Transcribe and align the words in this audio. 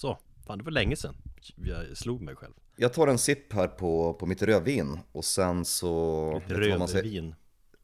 Så, 0.00 0.18
fan 0.46 0.58
det 0.58 0.64
var 0.64 0.70
länge 0.70 0.96
sedan 0.96 1.14
jag 1.56 1.96
slog 1.96 2.20
mig 2.20 2.36
själv 2.36 2.52
Jag 2.76 2.92
tar 2.92 3.08
en 3.08 3.18
sipp 3.18 3.52
här 3.52 3.68
på, 3.68 4.14
på 4.14 4.26
mitt 4.26 4.42
rödvin 4.42 5.00
och 5.12 5.24
sen 5.24 5.64
så... 5.64 6.42
Rödvin 6.46 7.34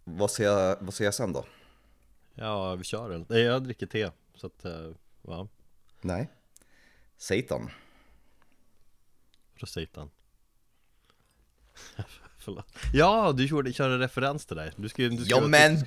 Vad 0.05 0.31
säger, 0.31 0.51
jag, 0.51 0.77
vad 0.81 0.95
säger 0.95 1.07
jag 1.07 1.15
sen 1.15 1.33
då? 1.33 1.45
Ja, 2.35 2.75
vi 2.75 2.85
kör 2.85 3.11
den 3.11 3.27
Nej, 3.29 3.41
jag 3.43 3.65
dricker 3.65 3.87
te 3.87 4.11
Så 4.35 4.47
att, 4.47 4.65
eh, 4.65 4.91
ja, 5.23 5.49
Nej. 6.01 6.31
Satan. 7.17 7.71
Rosatan 9.55 10.11
Förlåt 12.39 12.67
Ja, 12.93 13.33
du 13.37 13.47
gjorde, 13.47 13.73
körde 13.73 13.95
en 13.95 14.01
referens 14.01 14.47
till 14.47 14.57
det 14.57 14.73
Du 14.77 14.89
skulle, 14.89 15.09
du 15.09 15.25
skulle 15.25 15.41
Ja, 15.41 15.47
men- 15.47 15.85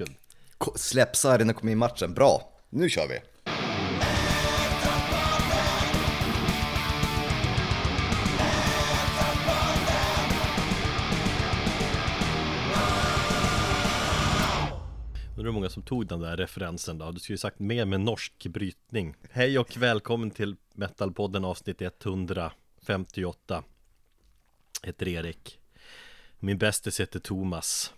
Släpp 0.76 1.16
sargen 1.16 1.50
och 1.50 1.56
kom 1.56 1.70
in 1.70 1.74
i 1.74 1.76
matchen. 1.76 2.14
Bra, 2.14 2.54
nu 2.70 2.90
kör 2.90 3.08
vi! 3.08 3.20
Hur 15.50 15.54
många 15.54 15.70
som 15.70 15.84
tog 15.84 16.08
den 16.08 16.20
där 16.20 16.38
referensen 16.38 16.98
då? 16.98 17.12
Du 17.12 17.20
skulle 17.20 17.34
ju 17.34 17.38
sagt 17.38 17.60
mer 17.60 17.86
med 17.86 18.02
norsk 18.02 18.48
brytning. 18.48 19.16
Hej 19.32 19.60
och 19.60 19.78
välkommen 19.78 20.32
till 20.32 20.56
Metalpodden 20.74 21.46
avsnitt 21.46 21.82
158 21.82 23.64
Heter 24.84 25.08
Erik. 25.08 25.60
Min 26.40 26.58
bästis 26.58 27.00
heter 27.00 27.20
Thomas. 27.20 27.94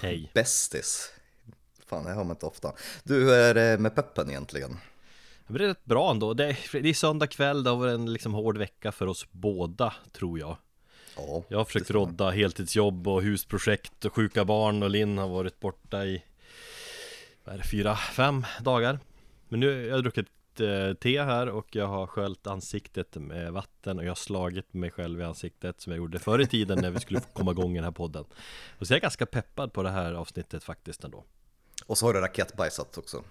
Hej. 0.00 0.30
Bästis. 0.34 1.12
Fan, 1.86 2.04
det 2.04 2.10
hör 2.10 2.24
man 2.24 2.30
inte 2.30 2.46
ofta. 2.46 2.72
Du, 3.02 3.14
hur 3.14 3.32
är 3.32 3.54
det 3.54 3.78
med 3.78 3.94
peppen 3.94 4.30
egentligen? 4.30 4.78
Men 5.46 5.58
det 5.58 5.64
är 5.64 5.68
rätt 5.68 5.84
bra 5.84 6.10
ändå. 6.10 6.34
Det 6.34 6.44
är, 6.44 6.82
det 6.82 6.88
är 6.88 6.94
söndag 6.94 7.26
kväll, 7.26 7.64
det 7.64 7.70
har 7.70 7.76
varit 7.76 7.94
en 7.94 8.12
liksom 8.12 8.34
hård 8.34 8.58
vecka 8.58 8.92
för 8.92 9.06
oss 9.06 9.26
båda 9.30 9.94
tror 10.12 10.38
jag. 10.38 10.56
Ja, 11.16 11.42
Jag 11.48 11.58
har 11.58 11.64
försökt 11.64 11.90
rodda 11.90 12.30
heltidsjobb 12.30 13.08
och 13.08 13.22
husprojekt 13.22 14.04
och 14.04 14.14
sjuka 14.14 14.44
barn 14.44 14.82
och 14.82 14.90
Linn 14.90 15.18
har 15.18 15.28
varit 15.28 15.60
borta 15.60 16.04
i 16.04 16.22
vad 17.48 17.54
är 17.54 17.58
det, 17.58 17.64
fyra, 17.68 17.96
fem 17.96 18.44
dagar? 18.60 18.98
Men 19.48 19.60
nu 19.60 19.66
har 19.82 19.96
jag 19.96 20.02
druckit 20.02 20.26
eh, 20.60 20.94
te 20.94 21.22
här 21.22 21.48
och 21.48 21.76
jag 21.76 21.86
har 21.86 22.06
sköljt 22.06 22.46
ansiktet 22.46 23.16
med 23.16 23.52
vatten 23.52 23.98
och 23.98 24.04
jag 24.04 24.10
har 24.10 24.14
slagit 24.14 24.74
mig 24.74 24.90
själv 24.90 25.20
i 25.20 25.24
ansiktet 25.24 25.80
som 25.80 25.92
jag 25.92 25.96
gjorde 25.98 26.18
förr 26.18 26.40
i 26.40 26.46
tiden 26.46 26.78
när 26.82 26.90
vi 26.90 27.00
skulle 27.00 27.20
komma 27.32 27.50
igång 27.50 27.72
i 27.72 27.74
den 27.74 27.84
här 27.84 27.90
podden. 27.90 28.24
Och 28.78 28.86
så 28.86 28.92
är 28.92 28.96
jag 28.96 29.02
ganska 29.02 29.26
peppad 29.26 29.72
på 29.72 29.82
det 29.82 29.90
här 29.90 30.12
avsnittet 30.12 30.64
faktiskt 30.64 31.04
ändå. 31.04 31.24
Och 31.86 31.98
så 31.98 32.06
har 32.06 32.14
du 32.14 32.20
raketbajsat 32.20 32.98
också. 32.98 33.22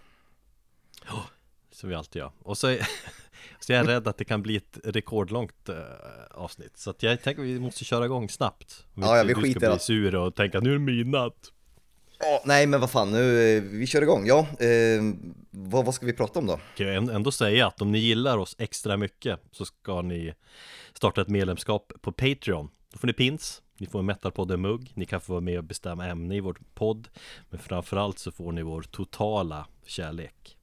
Som 1.71 1.89
vi 1.89 1.95
alltid 1.95 2.19
gör. 2.19 2.31
Och 2.39 2.57
så 2.57 2.67
är, 2.67 2.87
så 3.59 3.73
är 3.73 3.77
jag 3.77 3.87
rädd 3.87 4.07
att 4.07 4.17
det 4.17 4.25
kan 4.25 4.41
bli 4.41 4.55
ett 4.55 4.77
rekordlångt 4.83 5.69
eh, 5.69 5.75
avsnitt. 6.31 6.77
Så 6.77 6.89
att 6.89 7.03
jag 7.03 7.21
tänker 7.21 7.41
att 7.41 7.47
vi 7.47 7.59
måste 7.59 7.85
köra 7.85 8.05
igång 8.05 8.29
snabbt. 8.29 8.85
Om 8.95 9.03
Ja, 9.03 9.17
ja, 9.17 9.23
vi 9.23 9.33
skiter 9.33 9.47
i 9.47 9.51
ska 9.51 9.59
bli 9.59 9.67
att- 9.67 9.81
sur 9.81 10.15
och 10.15 10.35
tänka 10.35 10.59
nu 10.59 10.69
är 10.69 10.73
det 10.73 10.79
midnatt 10.79 11.51
Oh, 12.19 12.39
nej 12.45 12.67
men 12.67 12.79
vad 12.79 12.91
fan, 12.91 13.11
nu, 13.11 13.59
vi 13.59 13.87
kör 13.87 14.01
igång. 14.01 14.27
Ja, 14.27 14.39
eh, 14.39 15.01
vad, 15.51 15.85
vad 15.85 15.95
ska 15.95 16.05
vi 16.05 16.13
prata 16.13 16.39
om 16.39 16.47
då? 16.47 16.59
Kan 16.75 16.87
jag 16.87 17.15
ändå 17.15 17.31
säga 17.31 17.67
att 17.67 17.81
om 17.81 17.91
ni 17.91 17.99
gillar 17.99 18.37
oss 18.37 18.55
extra 18.59 18.97
mycket 18.97 19.39
så 19.51 19.65
ska 19.65 20.01
ni 20.01 20.33
starta 20.93 21.21
ett 21.21 21.27
medlemskap 21.27 21.93
på 22.01 22.11
Patreon. 22.11 22.69
Då 22.93 22.99
får 22.99 23.07
ni 23.07 23.13
pins, 23.13 23.61
ni 23.77 23.87
får 23.87 23.99
en 23.99 24.05
Metalpodden-mugg, 24.05 24.91
ni 24.93 25.05
kan 25.05 25.21
få 25.21 25.33
vara 25.33 25.41
med 25.41 25.57
och 25.57 25.63
bestämma 25.63 26.07
ämne 26.07 26.35
i 26.35 26.39
vår 26.39 26.57
podd. 26.73 27.07
Men 27.49 27.59
framförallt 27.59 28.19
så 28.19 28.31
får 28.31 28.51
ni 28.51 28.61
vår 28.61 28.81
totala 28.81 29.67
kärlek. 29.85 30.57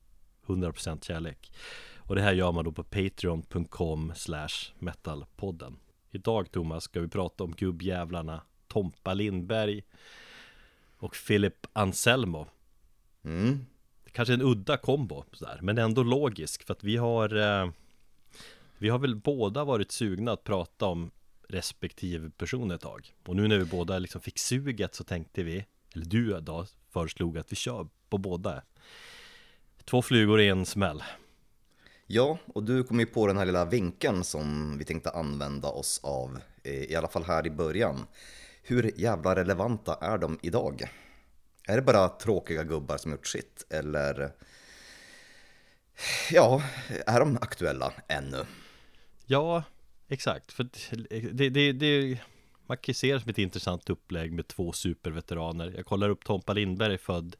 100% 0.47 1.05
kärlek. 1.05 1.53
Och 1.97 2.15
det 2.15 2.23
här 2.23 2.33
gör 2.33 2.53
man 2.53 2.65
då 2.65 2.73
på 2.73 2.85
patreon.com 2.85 4.13
slash 4.17 4.73
metalpodden. 4.79 5.77
Idag 6.11 6.51
Thomas 6.51 6.85
ska 6.85 7.01
vi 7.01 7.09
prata 7.09 7.45
om 7.45 7.53
gubbjävlarna 7.53 8.43
Tompa 8.69 9.15
Lindberg 9.15 9.83
och 11.05 11.17
Philip 11.27 11.67
Anselmo. 11.73 12.47
Mm. 13.25 13.67
Kanske 14.13 14.35
en 14.35 14.43
udda 14.43 14.77
kombo 14.77 15.25
sådär, 15.33 15.59
men 15.63 15.79
ändå 15.79 16.03
logisk 16.03 16.63
för 16.67 16.73
att 16.73 16.85
vi 16.85 16.97
har 16.97 17.37
eh, 17.37 17.71
Vi 18.79 18.89
har 18.89 18.99
väl 18.99 19.17
båda 19.17 19.65
varit 19.65 19.93
sugna 19.93 20.33
att 20.33 20.45
prata 20.45 20.87
om 20.87 21.11
respektive 21.49 22.31
person 22.31 22.71
ett 22.71 22.81
tag 22.81 23.15
Och 23.27 23.37
nu 23.37 23.49
när 23.49 23.59
vi 23.59 23.65
båda 23.65 23.99
liksom 23.99 24.21
fick 24.21 24.39
suget 24.39 24.95
så 24.95 25.05
tänkte 25.05 25.43
vi 25.43 25.67
Eller 25.95 26.05
du 26.05 26.41
då 26.41 26.67
föreslog 26.91 27.39
att 27.39 27.53
vi 27.53 27.57
kör 27.57 27.89
på 28.09 28.19
båda 28.19 28.63
Två 29.85 30.03
flugor 30.03 30.41
i 30.41 30.49
en 30.49 30.67
smäll 30.67 31.03
Ja, 32.07 32.39
och 32.47 32.65
du 32.65 32.85
kom 32.85 33.01
ju 33.01 33.07
på 33.07 33.27
den 33.27 33.37
här 33.37 33.47
lilla 33.47 33.65
vinkeln 33.65 34.25
som 34.25 34.79
vi 34.79 34.85
tänkte 34.85 35.11
använda 35.11 35.69
oss 35.69 36.01
av, 36.03 36.39
eh, 36.63 36.73
i 36.73 36.97
alla 36.97 37.09
fall 37.09 37.25
här 37.25 37.47
i 37.47 37.51
början. 37.51 38.07
Hur 38.67 39.01
jävla 39.01 39.37
relevanta 39.37 39.95
är 40.01 40.19
de 40.19 40.39
idag? 40.43 40.83
Är 41.67 41.77
det 41.77 41.83
bara 41.83 42.09
tråkiga 42.09 42.65
gubbar 42.65 42.97
som 42.97 43.11
gjort 43.11 43.27
sitt, 43.27 43.67
eller? 43.71 44.33
Ja, 46.31 46.63
är 47.07 47.21
de 47.21 47.37
aktuella 47.37 47.93
ännu? 48.09 48.45
Ja, 49.27 49.63
exakt 50.09 50.53
för 50.53 50.69
det, 51.33 51.49
det, 51.49 51.73
det 51.73 52.19
Man 52.67 52.77
kan 52.77 52.95
se 52.95 53.15
det 53.15 53.21
som 53.21 53.31
ett 53.31 53.39
intressant 53.39 53.91
upplägg 53.91 54.33
med 54.33 54.49
två 54.49 54.73
superveteraner 54.73 55.73
Jag 55.77 55.87
kollar 55.87 56.09
upp 56.09 56.25
Tompa 56.25 56.53
Lindberg 56.53 56.99
född 56.99 57.37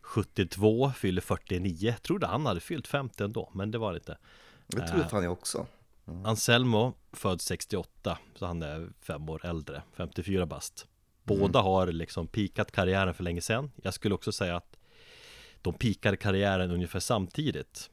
72, 0.00 0.92
fyller 0.96 1.22
49 1.22 1.94
Trodde 2.02 2.26
han 2.26 2.46
hade 2.46 2.60
fyllt 2.60 2.86
50 2.86 3.24
ändå, 3.24 3.50
men 3.54 3.70
det 3.70 3.78
var 3.78 3.92
det 3.92 3.98
inte 3.98 4.18
Det 4.66 4.88
tror 4.88 5.02
fan 5.02 5.24
jag 5.24 5.32
också. 5.32 5.66
Anselmo 6.04 6.94
född 7.12 7.40
68, 7.40 8.18
så 8.34 8.46
han 8.46 8.62
är 8.62 8.88
fem 9.00 9.28
år 9.28 9.46
äldre, 9.46 9.82
54 9.92 10.46
bast. 10.46 10.86
Båda 11.24 11.60
har 11.60 11.86
liksom 11.86 12.26
pikat 12.26 12.72
karriären 12.72 13.14
för 13.14 13.24
länge 13.24 13.40
sedan. 13.40 13.70
Jag 13.82 13.94
skulle 13.94 14.14
också 14.14 14.32
säga 14.32 14.56
att 14.56 14.76
de 15.62 15.74
pikade 15.74 16.16
karriären 16.16 16.70
ungefär 16.70 17.00
samtidigt. 17.00 17.90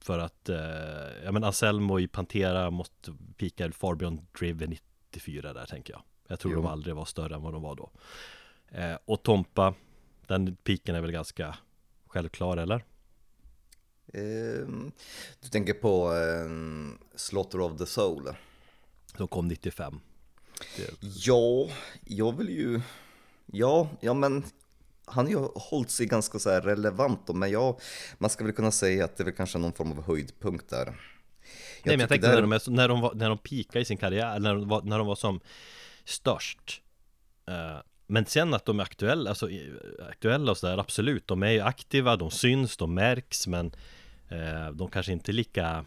För 0.00 0.18
att, 0.18 0.48
eh, 0.48 0.56
ja 1.24 1.32
men 1.32 1.44
Anselmo 1.44 2.00
i 2.00 2.08
Pantera 2.08 2.70
måste 2.70 3.14
pika 3.36 3.70
Beyond 3.98 4.26
Driven 4.38 4.70
94 5.10 5.52
där 5.52 5.66
tänker 5.66 5.92
jag. 5.92 6.02
Jag 6.28 6.40
tror 6.40 6.52
Jo. 6.54 6.62
de 6.62 6.66
aldrig 6.68 6.94
var 6.96 7.04
större 7.04 7.34
än 7.34 7.42
vad 7.42 7.52
de 7.52 7.62
var 7.62 7.74
då. 7.74 7.90
Eh, 8.68 8.96
Och 9.04 9.22
Tompa, 9.22 9.74
den 10.26 10.56
piken 10.56 10.94
är 10.94 11.00
väl 11.00 11.12
ganska 11.12 11.56
självklar 12.06 12.56
eller? 12.56 12.84
Ehm, 14.14 14.92
Du 15.40 15.48
tänker 15.48 15.74
på 15.74 16.12
eh, 16.12 16.50
Slaughter 17.16 17.60
of 17.60 17.78
the 17.78 17.86
Soul? 17.86 18.28
De 19.16 19.28
kom 19.28 19.48
95 19.48 20.00
det, 20.76 20.90
Ja, 21.26 21.68
jag 22.04 22.36
vill 22.38 22.48
ju... 22.48 22.80
Ja, 23.46 23.88
ja 24.00 24.14
men 24.14 24.44
han 25.06 25.24
har 25.24 25.30
ju 25.32 25.48
hållit 25.54 25.90
sig 25.90 26.06
ganska 26.06 26.38
så 26.38 26.50
här 26.50 26.60
relevant 26.60 27.26
då, 27.26 27.32
men 27.32 27.50
ja, 27.50 27.78
man 28.18 28.30
ska 28.30 28.44
väl 28.44 28.52
kunna 28.52 28.70
säga 28.70 29.04
att 29.04 29.16
det 29.16 29.22
är 29.22 29.24
väl 29.24 29.34
kanske 29.34 29.58
någon 29.58 29.72
form 29.72 29.92
av 29.92 30.04
höjdpunkt 30.06 30.68
där. 30.70 30.84
Nej 30.86 30.96
men 31.84 32.00
jag 32.00 32.08
tänkte 32.08 32.28
där- 32.28 32.34
när 32.34 32.42
de, 32.42 32.52
är, 32.52 32.70
när 32.70 32.88
de, 32.88 33.00
var, 33.00 33.14
när 33.14 33.28
de 33.28 33.38
peakade 33.38 33.80
i 33.80 33.84
sin 33.84 33.96
karriär, 33.96 34.38
när 34.38 34.54
de 34.54 34.68
var, 34.68 34.82
när 34.82 34.98
de 34.98 35.06
var 35.06 35.14
som 35.16 35.40
störst 36.04 36.80
Eh, 37.46 37.78
Men 38.06 38.26
sen 38.26 38.54
att 38.54 38.64
de 38.64 38.80
är 38.80 38.84
aktuella, 38.84 39.30
alltså 39.30 39.48
aktuella 40.10 40.50
och 40.50 40.58
sådär, 40.58 40.78
absolut 40.78 41.26
De 41.28 41.42
är 41.42 41.50
ju 41.50 41.60
aktiva, 41.60 42.16
de 42.16 42.30
syns, 42.30 42.76
de 42.76 42.94
märks 42.94 43.46
men 43.46 43.72
Eh, 44.28 44.70
de 44.70 44.90
kanske 44.90 45.12
inte 45.12 45.30
är 45.30 45.34
lika 45.34 45.84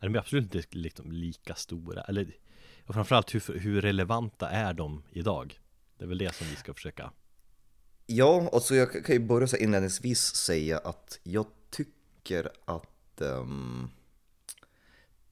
De 0.00 0.14
är 0.14 0.18
absolut 0.18 0.54
inte 0.54 0.76
liksom 0.76 1.12
lika 1.12 1.54
stora 1.54 2.02
Eller 2.02 2.36
och 2.86 2.94
framförallt 2.94 3.34
hur, 3.34 3.58
hur 3.58 3.80
relevanta 3.80 4.48
är 4.48 4.74
de 4.74 5.02
idag? 5.10 5.60
Det 5.98 6.04
är 6.04 6.08
väl 6.08 6.18
det 6.18 6.34
som 6.34 6.46
vi 6.46 6.56
ska 6.56 6.74
försöka 6.74 7.10
Ja, 8.06 8.50
alltså 8.52 8.74
jag 8.74 9.04
kan 9.04 9.14
ju 9.14 9.18
börja 9.18 9.46
så 9.46 9.56
inledningsvis 9.56 10.20
säga 10.20 10.78
att 10.78 11.20
jag 11.22 11.46
tycker 11.70 12.48
att 12.64 13.20
um, 13.20 13.90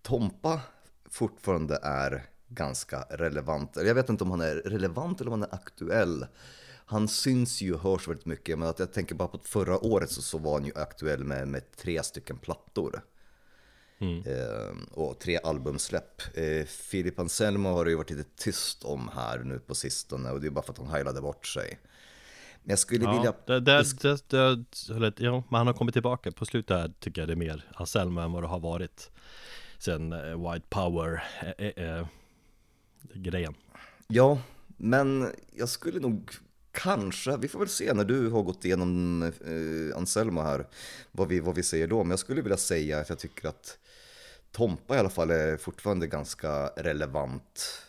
Tompa 0.03 0.61
fortfarande 1.05 1.79
är 1.83 2.27
ganska 2.49 3.01
relevant. 3.11 3.77
Jag 3.77 3.95
vet 3.95 4.09
inte 4.09 4.25
om 4.25 4.31
han 4.31 4.41
är 4.41 4.55
relevant 4.55 5.21
eller 5.21 5.33
om 5.33 5.41
han 5.41 5.51
är 5.51 5.55
aktuell. 5.55 6.27
Han 6.87 7.09
syns 7.09 7.63
ju 7.63 7.75
och 7.75 7.81
hörs 7.81 8.09
väldigt 8.09 8.27
mycket, 8.27 8.59
men 8.59 8.69
att 8.69 8.79
jag 8.79 8.93
tänker 8.93 9.15
bara 9.15 9.29
på 9.29 9.37
att 9.37 9.47
förra 9.47 9.85
året 9.85 10.11
så, 10.11 10.23
så 10.23 10.39
var 10.39 10.53
han 10.53 10.65
ju 10.65 10.73
aktuell 10.75 11.25
med, 11.25 11.49
med 11.49 11.77
tre 11.77 12.03
stycken 12.03 12.39
plattor. 12.39 13.03
Eh, 14.03 14.77
och 14.91 15.19
tre 15.19 15.39
albumsläpp. 15.45 16.23
Eh, 16.37 16.67
Anselmo 17.17 17.69
har 17.69 17.85
det 17.85 17.91
ju 17.91 17.97
varit 17.97 18.11
lite 18.11 18.31
tyst 18.37 18.85
om 18.85 19.11
här 19.15 19.39
nu 19.39 19.59
på 19.59 19.75
sistone 19.75 20.31
och 20.31 20.41
det 20.41 20.47
är 20.47 20.51
bara 20.51 20.63
för 20.65 20.73
att 20.73 20.79
han 20.79 20.89
heilade 20.89 21.21
bort 21.21 21.47
sig. 21.47 21.79
Men 22.63 22.71
jag 22.71 22.79
skulle 22.79 23.11
vilja... 23.11 23.35
Ja, 23.47 23.61
det, 23.61 23.61
det, 23.61 24.29
det, 24.29 24.57
det, 24.89 25.11
det, 25.11 25.25
ja, 25.25 25.45
men 25.49 25.59
han 25.59 25.67
har 25.67 25.75
kommit 25.75 25.93
tillbaka 25.93 26.33
på 26.33 26.47
slutet 26.47 26.77
här 26.77 26.93
tycker 27.01 27.23
jag 27.23 27.29
det 27.29 27.35
är 27.35 27.37
mer 27.37 27.65
Anselmo 27.75 28.21
än 28.21 28.33
vad 28.33 28.43
det 28.43 28.47
har 28.47 28.61
varit 28.61 29.11
Sen 29.79 30.13
eh, 30.13 30.53
White 30.53 30.67
Power 30.69 31.25
eh, 31.59 31.67
eh, 31.67 31.99
eh, 31.99 32.07
grejen 33.15 33.55
Ja, 34.09 34.39
men 34.77 35.33
jag 35.53 35.69
skulle 35.69 36.01
nog 36.01 36.31
kanske, 36.73 37.37
vi 37.37 37.49
får 37.49 37.59
väl 37.59 37.69
se 37.69 37.95
när 37.95 38.05
du 38.05 38.29
har 38.29 38.43
gått 38.43 38.65
igenom 38.65 39.23
eh, 39.23 39.97
Anselmo 39.97 40.41
här, 40.41 40.67
vad 41.13 41.29
vi, 41.29 41.41
vad 41.41 41.55
vi 41.55 41.63
säger 41.63 41.87
då. 41.87 42.05
Men 42.05 42.11
jag 42.11 42.19
skulle 42.19 42.43
vilja 42.43 42.57
säga 42.57 42.99
att 42.99 43.09
jag 43.09 43.19
tycker 43.19 43.49
att 43.49 43.79
Tompa 44.53 44.97
i 44.97 44.99
alla 44.99 45.11
fall 45.11 45.31
är 45.31 45.57
fortfarande 45.57 46.07
ganska 46.07 46.67
relevant 46.67 47.83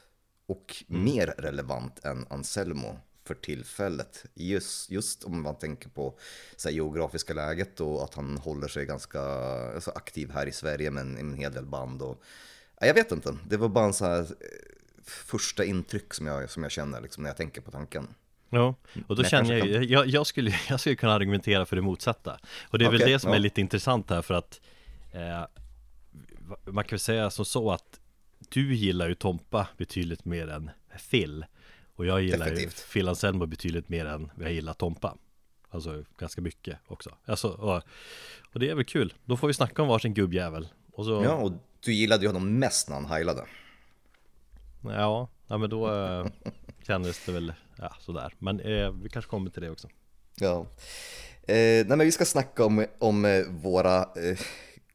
och 0.46 0.84
mer 0.88 1.28
relevant 1.38 2.06
än 2.06 2.26
Anselmo 2.30 3.00
för 3.26 3.36
tillfället. 3.36 4.26
Just, 4.34 4.92
just 4.92 5.24
om 5.24 5.42
man 5.42 5.56
tänker 5.56 5.90
på 5.90 6.18
så 6.56 6.70
här, 6.70 6.76
geografiska 6.76 7.34
läget 7.34 7.80
och 7.80 8.04
att 8.04 8.14
han 8.14 8.38
håller 8.38 8.68
sig 8.68 8.86
ganska 8.86 9.22
alltså, 9.22 9.92
aktiv 9.92 10.32
här 10.32 10.48
i 10.48 10.52
Sverige 10.52 10.92
med 10.92 11.02
en, 11.02 11.18
en 11.18 11.34
hel 11.34 11.54
del 11.54 11.66
band. 11.66 12.02
Och, 12.02 12.24
ja, 12.80 12.88
jag 12.88 12.94
vet 12.94 13.12
inte, 13.12 13.38
det 13.48 13.58
var 13.58 13.70
bara 13.70 13.86
en 13.86 13.94
så 13.94 14.06
här 14.06 14.20
eh, 14.20 14.26
första 15.04 15.64
intryck 15.64 16.14
som 16.14 16.28
jag, 16.28 16.50
som 16.50 16.64
jag 16.64 16.72
känner 16.72 17.02
liksom, 17.02 17.24
när 17.24 17.30
jag 17.30 17.38
tänker 17.38 17.62
på 17.62 17.72
tanken. 17.72 18.08
Ja, 18.54 18.76
och 19.08 19.16
då 19.16 19.22
Men 19.22 19.30
känner 19.30 19.58
jag, 19.58 19.68
ju- 19.68 19.84
jag, 19.84 20.08
jag, 20.08 20.28
skulle, 20.28 20.56
jag 20.70 20.80
skulle 20.80 20.96
kunna 20.96 21.14
argumentera 21.14 21.66
för 21.66 21.76
det 21.76 21.82
motsatta. 21.82 22.40
Och 22.70 22.80
det 22.80 22.86
är 22.86 22.90
väl 22.92 23.02
Okej, 23.02 23.14
det 23.14 23.20
som 23.20 23.30
ja. 23.30 23.36
är 23.36 23.40
lite 23.40 23.62
intressant 23.62 24.10
här 24.10 24.22
för 24.22 24.34
att 24.34 24.62
eh, 25.12 25.44
Man 26.66 26.84
kan 26.84 26.90
väl 26.96 27.00
säga 27.00 27.30
som 27.30 27.46
så 27.46 27.72
att 27.72 28.00
Du 28.50 28.76
gillar 28.76 29.08
ju 29.10 29.16
Tompa 29.16 29.68
betydligt 29.78 30.26
mer 30.26 30.48
än 30.50 30.70
Phil. 31.12 31.46
Och 31.96 32.06
jag 32.06 32.22
gillar 32.22 32.38
Definitivt. 32.46 32.80
ju 32.90 32.94
Phil 32.94 33.10
Anselmo 33.10 33.46
betydligt 33.46 33.90
mer 33.90 34.06
än 34.06 34.32
jag 34.40 34.52
gillar 34.54 34.74
Tompa. 34.74 35.18
Alltså 35.70 36.04
ganska 36.18 36.42
mycket 36.42 36.78
också. 36.88 37.10
Alltså, 37.26 37.48
och, 37.50 37.82
och 38.54 38.60
det 38.60 38.70
är 38.70 38.76
väl 38.76 38.86
kul. 38.86 39.14
Då 39.26 39.38
får 39.38 39.48
vi 39.48 39.54
snacka 39.54 39.82
om 39.82 39.88
varsin 39.88 40.14
gubbjävel. 40.14 40.68
Och 40.94 41.06
så, 41.06 41.24
Ja, 41.24 41.34
och 41.36 41.52
du 41.80 41.94
gillade 41.94 42.22
ju 42.22 42.28
honom 42.28 42.60
mest 42.60 42.88
när 42.90 42.96
han 42.96 43.06
heilade. 43.06 43.46
ja, 44.82 45.30
ja 45.48 45.58
men 45.58 45.70
då 45.70 45.96
eh, 45.96 46.26
kändes 46.88 47.26
det 47.26 47.32
väl 47.32 47.54
Ja, 47.78 47.96
sådär 48.00 48.36
Men 48.40 48.60
eh, 48.60 48.92
vi 48.92 49.10
kanske 49.10 49.30
kommer 49.30 49.50
till 49.50 49.62
det 49.62 49.70
också 49.70 49.88
Ja. 50.36 50.68
Eh, 51.42 51.56
nej 51.56 51.86
men 51.86 52.00
vi 52.00 52.12
ska 52.12 52.26
snacka 52.26 52.66
om, 52.66 52.86
om 53.00 53.26
eh, 53.26 53.44
våra 53.50 54.00
eh, 54.02 54.40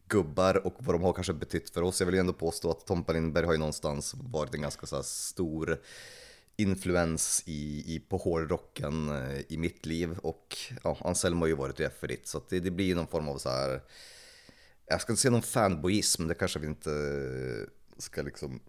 gubbar 0.08 0.66
och 0.66 0.74
vad 0.78 0.94
de 0.94 1.02
har 1.02 1.12
kanske 1.12 1.32
betytt 1.32 1.70
för 1.70 1.82
oss. 1.82 2.00
Jag 2.00 2.06
vill 2.06 2.14
ju 2.14 2.20
ändå 2.20 2.32
påstå 2.32 2.70
att 2.70 2.86
Tompa 2.86 3.12
Lindberg 3.12 3.46
har 3.46 3.52
ju 3.52 3.58
någonstans 3.58 4.14
varit 4.14 4.54
en 4.54 4.62
ganska 4.62 4.86
så 4.86 4.96
här 4.96 5.02
stor 5.02 5.78
influens 6.56 7.42
i, 7.46 7.94
i, 7.94 8.00
på 8.00 8.16
hårdrocken 8.16 9.08
eh, 9.08 9.40
i 9.48 9.56
mitt 9.58 9.86
liv 9.86 10.18
och 10.18 10.56
ja, 10.84 10.96
Anselmo 11.00 11.40
har 11.40 11.48
ju 11.48 11.54
varit 11.54 11.76
det 11.76 12.00
för 12.00 12.08
ditt 12.08 12.26
så 12.26 12.38
att 12.38 12.48
det, 12.48 12.60
det 12.60 12.70
blir 12.70 12.94
någon 12.94 13.06
form 13.06 13.28
av 13.28 13.38
så 13.38 13.50
här 13.50 13.80
jag 14.86 15.00
ska 15.00 15.12
inte 15.12 15.22
säga 15.22 15.32
någon 15.32 15.42
fanboyism, 15.42 16.28
det 16.28 16.34
kanske 16.34 16.58
vi 16.58 16.66
inte 16.66 16.90
ska 17.98 18.22
liksom 18.22 18.60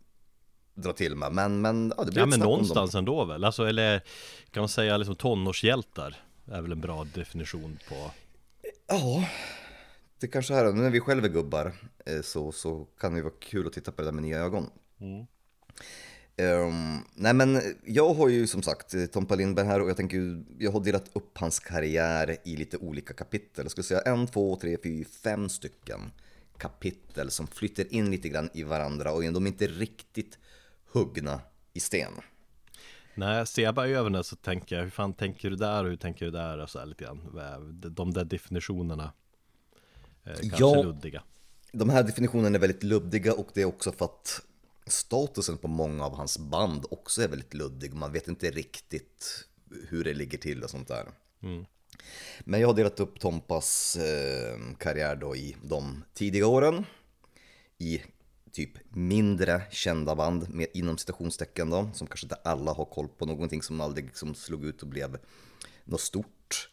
dra 0.81 0.93
till 0.93 1.15
med, 1.15 1.33
men, 1.33 1.61
men 1.61 1.93
ja, 1.97 2.03
det 2.03 2.11
blir 2.11 2.21
Ja 2.21 2.25
men 2.25 2.33
snack 2.33 2.45
om 2.45 2.51
dem. 2.51 2.51
någonstans 2.51 2.95
ändå 2.95 3.25
väl, 3.25 3.43
alltså 3.43 3.65
eller 3.65 4.01
kan 4.51 4.61
man 4.61 4.69
säga 4.69 4.97
liksom 4.97 5.15
tonårshjältar 5.15 6.15
är 6.51 6.61
väl 6.61 6.71
en 6.71 6.81
bra 6.81 7.07
definition 7.13 7.79
på 7.89 8.11
Ja, 8.87 9.25
det 10.19 10.27
kanske 10.27 10.53
är 10.53 10.63
det. 10.65 10.71
Nu 10.73 10.81
när 10.81 10.89
vi 10.89 10.99
själva 10.99 11.27
är 11.27 11.31
gubbar 11.31 11.73
eh, 12.05 12.21
så, 12.21 12.51
så 12.51 12.87
kan 12.99 13.13
det 13.13 13.21
vara 13.21 13.33
kul 13.39 13.67
att 13.67 13.73
titta 13.73 13.91
på 13.91 14.01
det 14.01 14.07
där 14.07 14.11
med 14.11 14.23
nya 14.23 14.39
ögon. 14.39 14.69
Ehm, 16.37 16.97
nej 17.15 17.33
men 17.33 17.61
jag 17.85 18.13
har 18.13 18.29
ju 18.29 18.47
som 18.47 18.63
sagt 18.63 18.93
eh, 18.93 19.05
Tompa 19.05 19.35
Lindberg 19.35 19.65
här 19.67 19.81
och 19.81 19.89
jag 19.89 19.97
tänker 19.97 20.43
jag 20.59 20.71
har 20.71 20.83
delat 20.83 21.09
upp 21.13 21.37
hans 21.37 21.59
karriär 21.59 22.37
i 22.43 22.55
lite 22.55 22.77
olika 22.77 23.13
kapitel. 23.13 23.65
Jag 23.65 23.71
skulle 23.71 23.83
säga 23.85 24.01
en, 24.01 24.27
två, 24.27 24.55
tre, 24.55 24.77
fyra, 24.83 25.07
fem 25.23 25.49
stycken 25.49 26.11
kapitel 26.57 27.31
som 27.31 27.47
flyter 27.47 27.93
in 27.93 28.11
lite 28.11 28.29
grann 28.29 28.49
i 28.53 28.63
varandra 28.63 29.11
och 29.11 29.21
de 29.23 29.45
är 29.45 29.47
inte 29.47 29.67
riktigt 29.67 30.37
huggna 30.91 31.41
i 31.74 31.80
sten. 31.80 32.13
När 33.15 33.45
ser 33.45 33.63
jag 33.63 33.75
bara 33.75 33.88
över 33.88 34.09
det 34.09 34.24
så 34.24 34.36
tänker 34.36 34.75
jag, 34.75 34.83
hur 34.83 34.89
fan 34.89 35.13
tänker 35.13 35.50
du 35.50 35.56
där 35.56 35.83
och 35.83 35.89
hur 35.89 35.97
tänker 35.97 36.25
du 36.25 36.31
där 36.31 36.57
och 36.57 36.69
så 36.69 36.80
här 36.80 36.86
lite 36.86 37.03
grann 37.03 37.81
De 37.95 38.13
där 38.13 38.25
definitionerna 38.25 39.13
eh, 40.24 40.33
Kanske 40.33 40.57
Ja. 40.59 40.83
luddiga 40.83 41.24
De 41.71 41.89
här 41.89 42.03
definitionerna 42.03 42.56
är 42.56 42.59
väldigt 42.59 42.83
luddiga 42.83 43.33
och 43.33 43.47
det 43.53 43.62
är 43.62 43.65
också 43.65 43.91
för 43.91 44.06
att 44.06 44.41
statusen 44.88 45.57
på 45.57 45.68
många 45.68 46.06
av 46.06 46.15
hans 46.15 46.38
band 46.38 46.86
också 46.91 47.21
är 47.21 47.27
väldigt 47.27 47.53
luddig. 47.53 47.94
Man 47.94 48.12
vet 48.12 48.27
inte 48.27 48.51
riktigt 48.51 49.47
hur 49.89 50.03
det 50.03 50.13
ligger 50.13 50.38
till 50.38 50.63
och 50.63 50.69
sånt 50.69 50.88
där. 50.88 51.06
Men 52.39 52.59
jag 52.62 52.68
har 52.68 52.75
delat 52.75 53.00
upp 53.00 53.19
Tompas 53.19 53.95
eh, 53.95 54.59
karriär 54.77 55.15
då 55.15 55.36
i 55.36 55.56
de 55.63 56.03
tidiga 56.13 56.47
åren. 56.47 56.86
I 57.77 58.01
typ 58.51 58.72
mindre 58.90 59.62
kända 59.72 60.16
band 60.16 60.50
med, 60.50 60.68
inom 60.74 60.98
citationstecken 60.98 61.69
då. 61.69 61.90
Som 61.94 62.07
kanske 62.07 62.25
inte 62.25 62.36
alla 62.36 62.74
har 62.74 62.86
koll 62.86 63.07
på. 63.07 63.25
Någonting 63.25 63.62
som 63.62 63.81
aldrig 63.81 64.06
liksom 64.06 64.36
slog 64.36 64.66
ut 64.66 64.81
och 64.81 64.88
blev 64.88 65.18
något 65.86 66.01
stort 66.01 66.69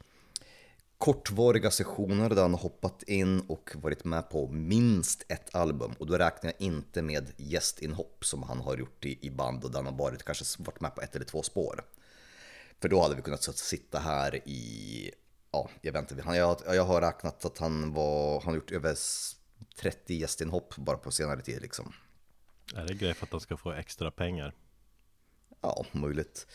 kortvariga 0.98 1.70
sessioner 1.70 2.28
där 2.28 2.42
han 2.42 2.54
har 2.54 2.60
hoppat 2.60 3.02
in 3.02 3.40
och 3.40 3.70
varit 3.74 4.04
med 4.04 4.30
på 4.30 4.48
minst 4.48 5.24
ett 5.28 5.54
album. 5.54 5.94
Och 5.98 6.06
då 6.06 6.18
räknar 6.18 6.52
jag 6.52 6.66
inte 6.66 7.02
med 7.02 7.32
gästinhopp 7.36 8.24
som 8.24 8.42
han 8.42 8.60
har 8.60 8.76
gjort 8.76 9.04
i, 9.04 9.26
i 9.26 9.30
band 9.30 9.64
och 9.64 9.70
där 9.70 9.78
han 9.78 9.86
har 9.86 9.98
varit, 10.04 10.22
kanske 10.22 10.62
varit 10.62 10.80
med 10.80 10.94
på 10.94 11.00
ett 11.00 11.16
eller 11.16 11.24
två 11.24 11.42
spår. 11.42 11.84
För 12.80 12.88
då 12.88 13.02
hade 13.02 13.14
vi 13.14 13.22
kunnat 13.22 13.42
sitta 13.42 13.98
här 13.98 14.48
i, 14.48 15.10
ja, 15.52 15.68
jag 15.80 15.92
vet 15.92 16.10
inte, 16.10 16.36
jag, 16.36 16.60
jag 16.66 16.84
har 16.84 17.00
räknat 17.00 17.44
att 17.44 17.58
han 17.58 17.92
var, 17.92 18.40
han 18.40 18.48
har 18.48 18.54
gjort 18.54 18.70
över 18.70 18.94
30 19.76 20.14
gästinhopp 20.14 20.76
bara 20.76 20.96
på 20.96 21.10
senare 21.10 21.42
tid 21.42 21.62
liksom. 21.62 21.92
Är 22.74 22.86
det 22.86 22.94
grej 22.94 23.14
för 23.14 23.26
att 23.26 23.30
de 23.30 23.40
ska 23.40 23.56
få 23.56 23.72
extra 23.72 24.10
pengar? 24.10 24.54
Ja, 25.60 25.86
möjligt. 25.92 26.46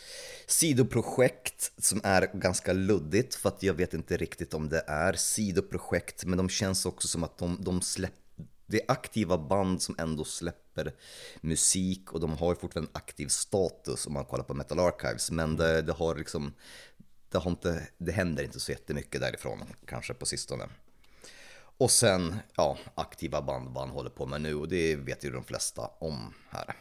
Sidoprojekt 0.48 1.72
som 1.78 2.02
är 2.04 2.32
ganska 2.34 2.74
luddigt 2.74 3.36
för 3.36 3.50
att 3.50 3.64
jag 3.64 3.74
vet 3.74 3.94
inte 3.94 4.18
riktigt 4.18 4.54
om 4.54 4.70
det 4.70 4.84
är 4.88 5.14
sidoprojekt 5.14 6.26
men 6.26 6.38
de 6.38 6.50
känns 6.50 6.86
också 6.86 7.08
som 7.08 7.24
att 7.24 7.38
de, 7.38 7.58
de 7.64 7.82
släpper 7.82 8.22
det 8.66 8.82
är 8.82 8.92
aktiva 8.92 9.38
band 9.38 9.82
som 9.82 9.96
ändå 10.00 10.24
släpper 10.24 10.94
musik 11.42 12.14
och 12.14 12.20
de 12.20 12.34
har 12.34 12.50
ju 12.50 12.56
fortfarande 12.60 12.92
en 12.92 12.98
aktiv 12.98 13.28
status 13.28 14.08
om 14.08 14.14
man 14.14 14.26
kollar 14.26 14.44
på 14.44 14.54
Metal 14.54 14.80
Archives 14.80 15.32
men 15.32 15.58
det, 15.58 15.82
det 15.82 15.94
har 15.94 16.16
liksom 16.16 16.54
det, 17.30 17.38
har 17.38 17.52
inte, 17.52 17.88
det 17.98 18.12
händer 18.12 18.44
inte 18.44 18.60
så 18.60 18.72
jättemycket 18.72 19.22
därifrån 19.22 19.64
kanske 19.86 20.14
på 20.14 20.26
sistone. 20.26 20.70
Och 21.82 21.92
sen, 21.92 22.36
ja, 22.56 22.78
aktiva 22.96 23.42
band 23.42 23.70
vad 23.74 23.84
han 23.84 23.96
håller 23.96 24.10
på 24.10 24.26
med 24.26 24.42
nu 24.42 24.56
och 24.56 24.68
det 24.68 24.96
vet 24.96 25.26
ju 25.26 25.32
de 25.32 25.44
flesta 25.44 25.82
om 26.00 26.34
här. 26.50 26.76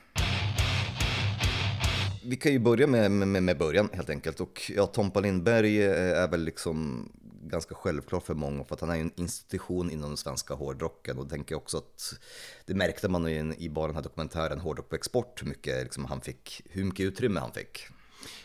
Vi 2.25 2.37
kan 2.37 2.52
ju 2.52 2.58
börja 2.58 2.87
med, 2.87 3.11
med, 3.11 3.43
med 3.43 3.58
början 3.58 3.88
helt 3.93 4.11
enkelt. 4.11 4.41
Och 4.41 4.70
ja, 4.76 4.87
Tompa 4.87 5.20
Lindberg 5.20 5.82
eh, 5.82 6.23
är 6.23 6.29
väl 6.29 6.44
liksom 6.44 7.08
ganska 7.43 7.75
självklar 7.75 8.20
för 8.20 8.35
många 8.35 8.64
för 8.64 8.75
att 8.75 8.81
han 8.81 8.91
är 8.91 8.94
ju 8.94 9.00
en 9.00 9.12
institution 9.17 9.91
inom 9.91 10.11
den 10.11 10.17
svenska 10.17 10.55
hårdrocken. 10.55 11.19
Och 11.19 11.31
tänker 11.31 11.55
jag 11.55 11.63
också 11.63 11.77
att 11.77 12.15
det 12.67 12.75
märkte 12.75 13.08
man 13.08 13.27
ju 13.27 13.55
i 13.58 13.69
bara 13.69 13.86
den 13.86 13.96
här 13.96 14.03
dokumentären 14.03 14.60
Hårdrock 14.60 14.89
på 14.89 14.94
export 14.94 15.43
hur 15.43 15.48
mycket, 15.48 15.82
liksom, 15.82 16.05
han 16.05 16.20
fick, 16.20 16.63
hur 16.70 16.84
mycket 16.84 17.05
utrymme 17.05 17.41
han 17.41 17.53
fick. 17.53 17.86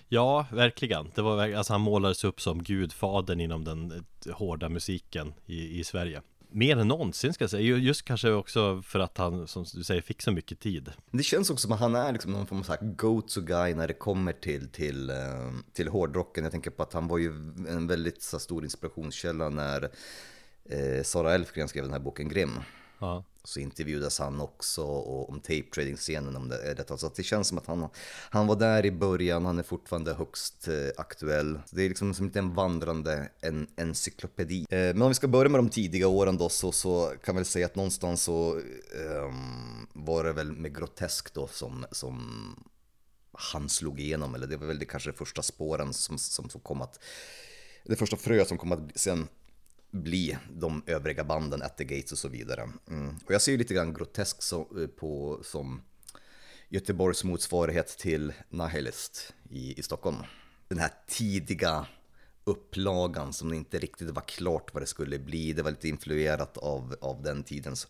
Ja, 0.08 0.46
verkligen. 0.52 1.12
Det 1.16 1.22
var, 1.22 1.54
alltså 1.54 1.74
han 1.74 1.82
målades 1.82 2.24
upp 2.24 2.42
som 2.42 2.64
gudfadern 2.64 3.40
inom 3.40 3.64
den 3.64 3.92
eh, 3.92 4.34
hårda 4.34 4.70
musiken 4.70 5.34
i, 5.46 5.80
i 5.80 5.84
Sverige. 5.84 6.22
Mer 6.50 6.78
än 6.78 6.88
någonsin 6.88 7.34
ska 7.34 7.44
jag 7.44 7.52
säga, 7.52 7.78
just 7.78 8.06
kanske 8.06 8.32
också 8.32 8.82
för 8.82 9.00
att 9.00 9.18
han, 9.18 9.48
som 9.48 9.66
du 9.74 9.84
säger, 9.84 10.02
fick 10.02 10.22
så 10.22 10.32
mycket 10.32 10.60
tid. 10.60 10.92
Det 11.12 11.24
känns 11.24 11.50
också 11.50 11.64
som 11.64 11.72
att 11.72 11.80
han 11.80 11.96
är 11.96 12.14
liksom 12.14 12.32
någon 12.32 12.48
form 12.48 12.64
av 12.70 12.96
go-to-guy 12.96 13.76
när 13.76 13.88
det 13.88 13.94
kommer 13.94 14.34
till, 14.34 14.70
till, 14.70 15.10
eh, 15.10 15.16
till 15.74 15.88
hårdrocken. 15.88 16.44
Jag 16.44 16.52
tänker 16.52 16.72
på 16.72 16.84
att 16.84 16.94
han 16.94 17.08
var 17.08 17.18
ju 17.18 17.30
en 17.68 17.88
väldigt 17.88 18.22
så 18.22 18.40
stor 18.40 18.64
inspirationskälla 18.64 19.50
när 19.50 19.90
eh, 20.70 21.04
Sara 21.04 21.34
Elfgren 21.34 21.68
skrev 21.68 21.84
den 21.84 21.94
här 21.94 22.00
boken 22.00 22.30
Grim. 22.30 22.52
Ja. 23.00 23.24
Så 23.44 23.60
intervjuades 23.60 24.20
han 24.20 24.42
också 24.42 24.84
och 24.84 25.30
om 25.30 25.40
tape 25.40 25.64
trading 25.74 25.96
scenen 25.96 26.36
om 26.36 26.50
det 26.50 26.72
är 26.72 26.76
detta. 26.76 26.98
Så 26.98 27.08
att 27.08 27.16
det 27.16 27.24
känns 27.24 27.48
som 27.48 27.58
att 27.58 27.68
han, 27.68 27.90
han 28.30 28.48
var 28.48 28.56
där 28.56 28.86
i 28.86 28.92
början, 28.92 29.46
han 29.46 29.60
är 29.60 29.64
fortfarande 29.64 30.14
högst 30.14 30.68
eh, 30.68 30.74
aktuell. 30.98 31.60
Så 31.66 31.76
det 31.76 31.84
är 31.84 31.90
liksom 31.90 32.14
som 32.14 32.32
en 32.34 32.54
vandrande 32.54 33.30
en, 33.42 33.68
encyklopedi. 33.78 34.66
Eh, 34.70 34.78
men 34.78 35.02
om 35.02 35.08
vi 35.08 35.14
ska 35.14 35.28
börja 35.28 35.50
med 35.50 35.60
de 35.60 35.70
tidiga 35.70 36.08
åren 36.08 36.38
då 36.38 36.50
så, 36.50 36.72
så 36.72 37.14
kan 37.24 37.36
vi 37.36 37.40
väl 37.40 37.46
säga 37.46 37.66
att 37.66 37.76
någonstans 37.76 38.24
så 38.24 38.58
eh, 38.58 39.34
var 39.94 40.24
det 40.24 40.34
väl 40.34 40.52
med 40.52 40.78
Grotesk 40.78 41.34
då 41.34 41.48
som, 41.48 41.86
som 41.92 42.20
han 43.32 43.70
slog 43.70 44.00
igenom. 44.00 44.36
Eller 44.36 44.48
det 44.48 44.58
var 44.58 44.68
väl 44.68 44.80
det 44.80 44.86
kanske 44.86 45.12
de 45.12 45.18
första 45.18 45.42
spåren 45.42 45.94
som, 45.94 46.18
som, 46.18 46.50
som 46.50 46.62
kom 46.62 46.82
att 46.82 47.00
det 47.84 47.96
första 47.96 48.18
fröet 48.18 48.48
som 48.48 48.58
kom 48.58 48.72
att 48.72 48.80
sen 48.96 49.28
bli 49.96 50.38
de 50.50 50.84
övriga 50.86 51.24
banden, 51.24 51.62
At 51.62 51.78
the 51.78 51.84
Gates 51.84 52.12
och 52.12 52.18
så 52.18 52.28
vidare. 52.28 52.70
Mm. 52.88 53.16
Och 53.26 53.34
jag 53.34 53.42
ser 53.42 53.52
ju 53.52 53.58
lite 53.58 53.74
grann 53.74 53.94
grotesk 53.94 54.42
så, 54.42 54.68
på, 54.96 55.40
som 55.44 55.82
Göteborgs 56.70 57.24
motsvarighet 57.24 57.88
till 57.88 58.34
Nihilist 58.50 59.34
i, 59.50 59.80
i 59.80 59.84
Stockholm. 59.84 60.18
Den 60.68 60.80
här 60.80 60.92
tidiga 61.08 61.88
upplagan 62.44 63.34
som 63.34 63.54
inte 63.54 63.80
riktigt 63.80 64.10
var 64.10 64.22
klart 64.22 64.74
vad 64.74 64.84
det 64.84 64.88
skulle 64.88 65.20
bli. 65.20 65.54
Det 65.54 65.62
var 65.62 65.72
lite 65.72 65.90
influerat 65.90 66.58
av, 66.58 66.96
av 67.02 67.22
den 67.24 67.44
tidens 67.44 67.88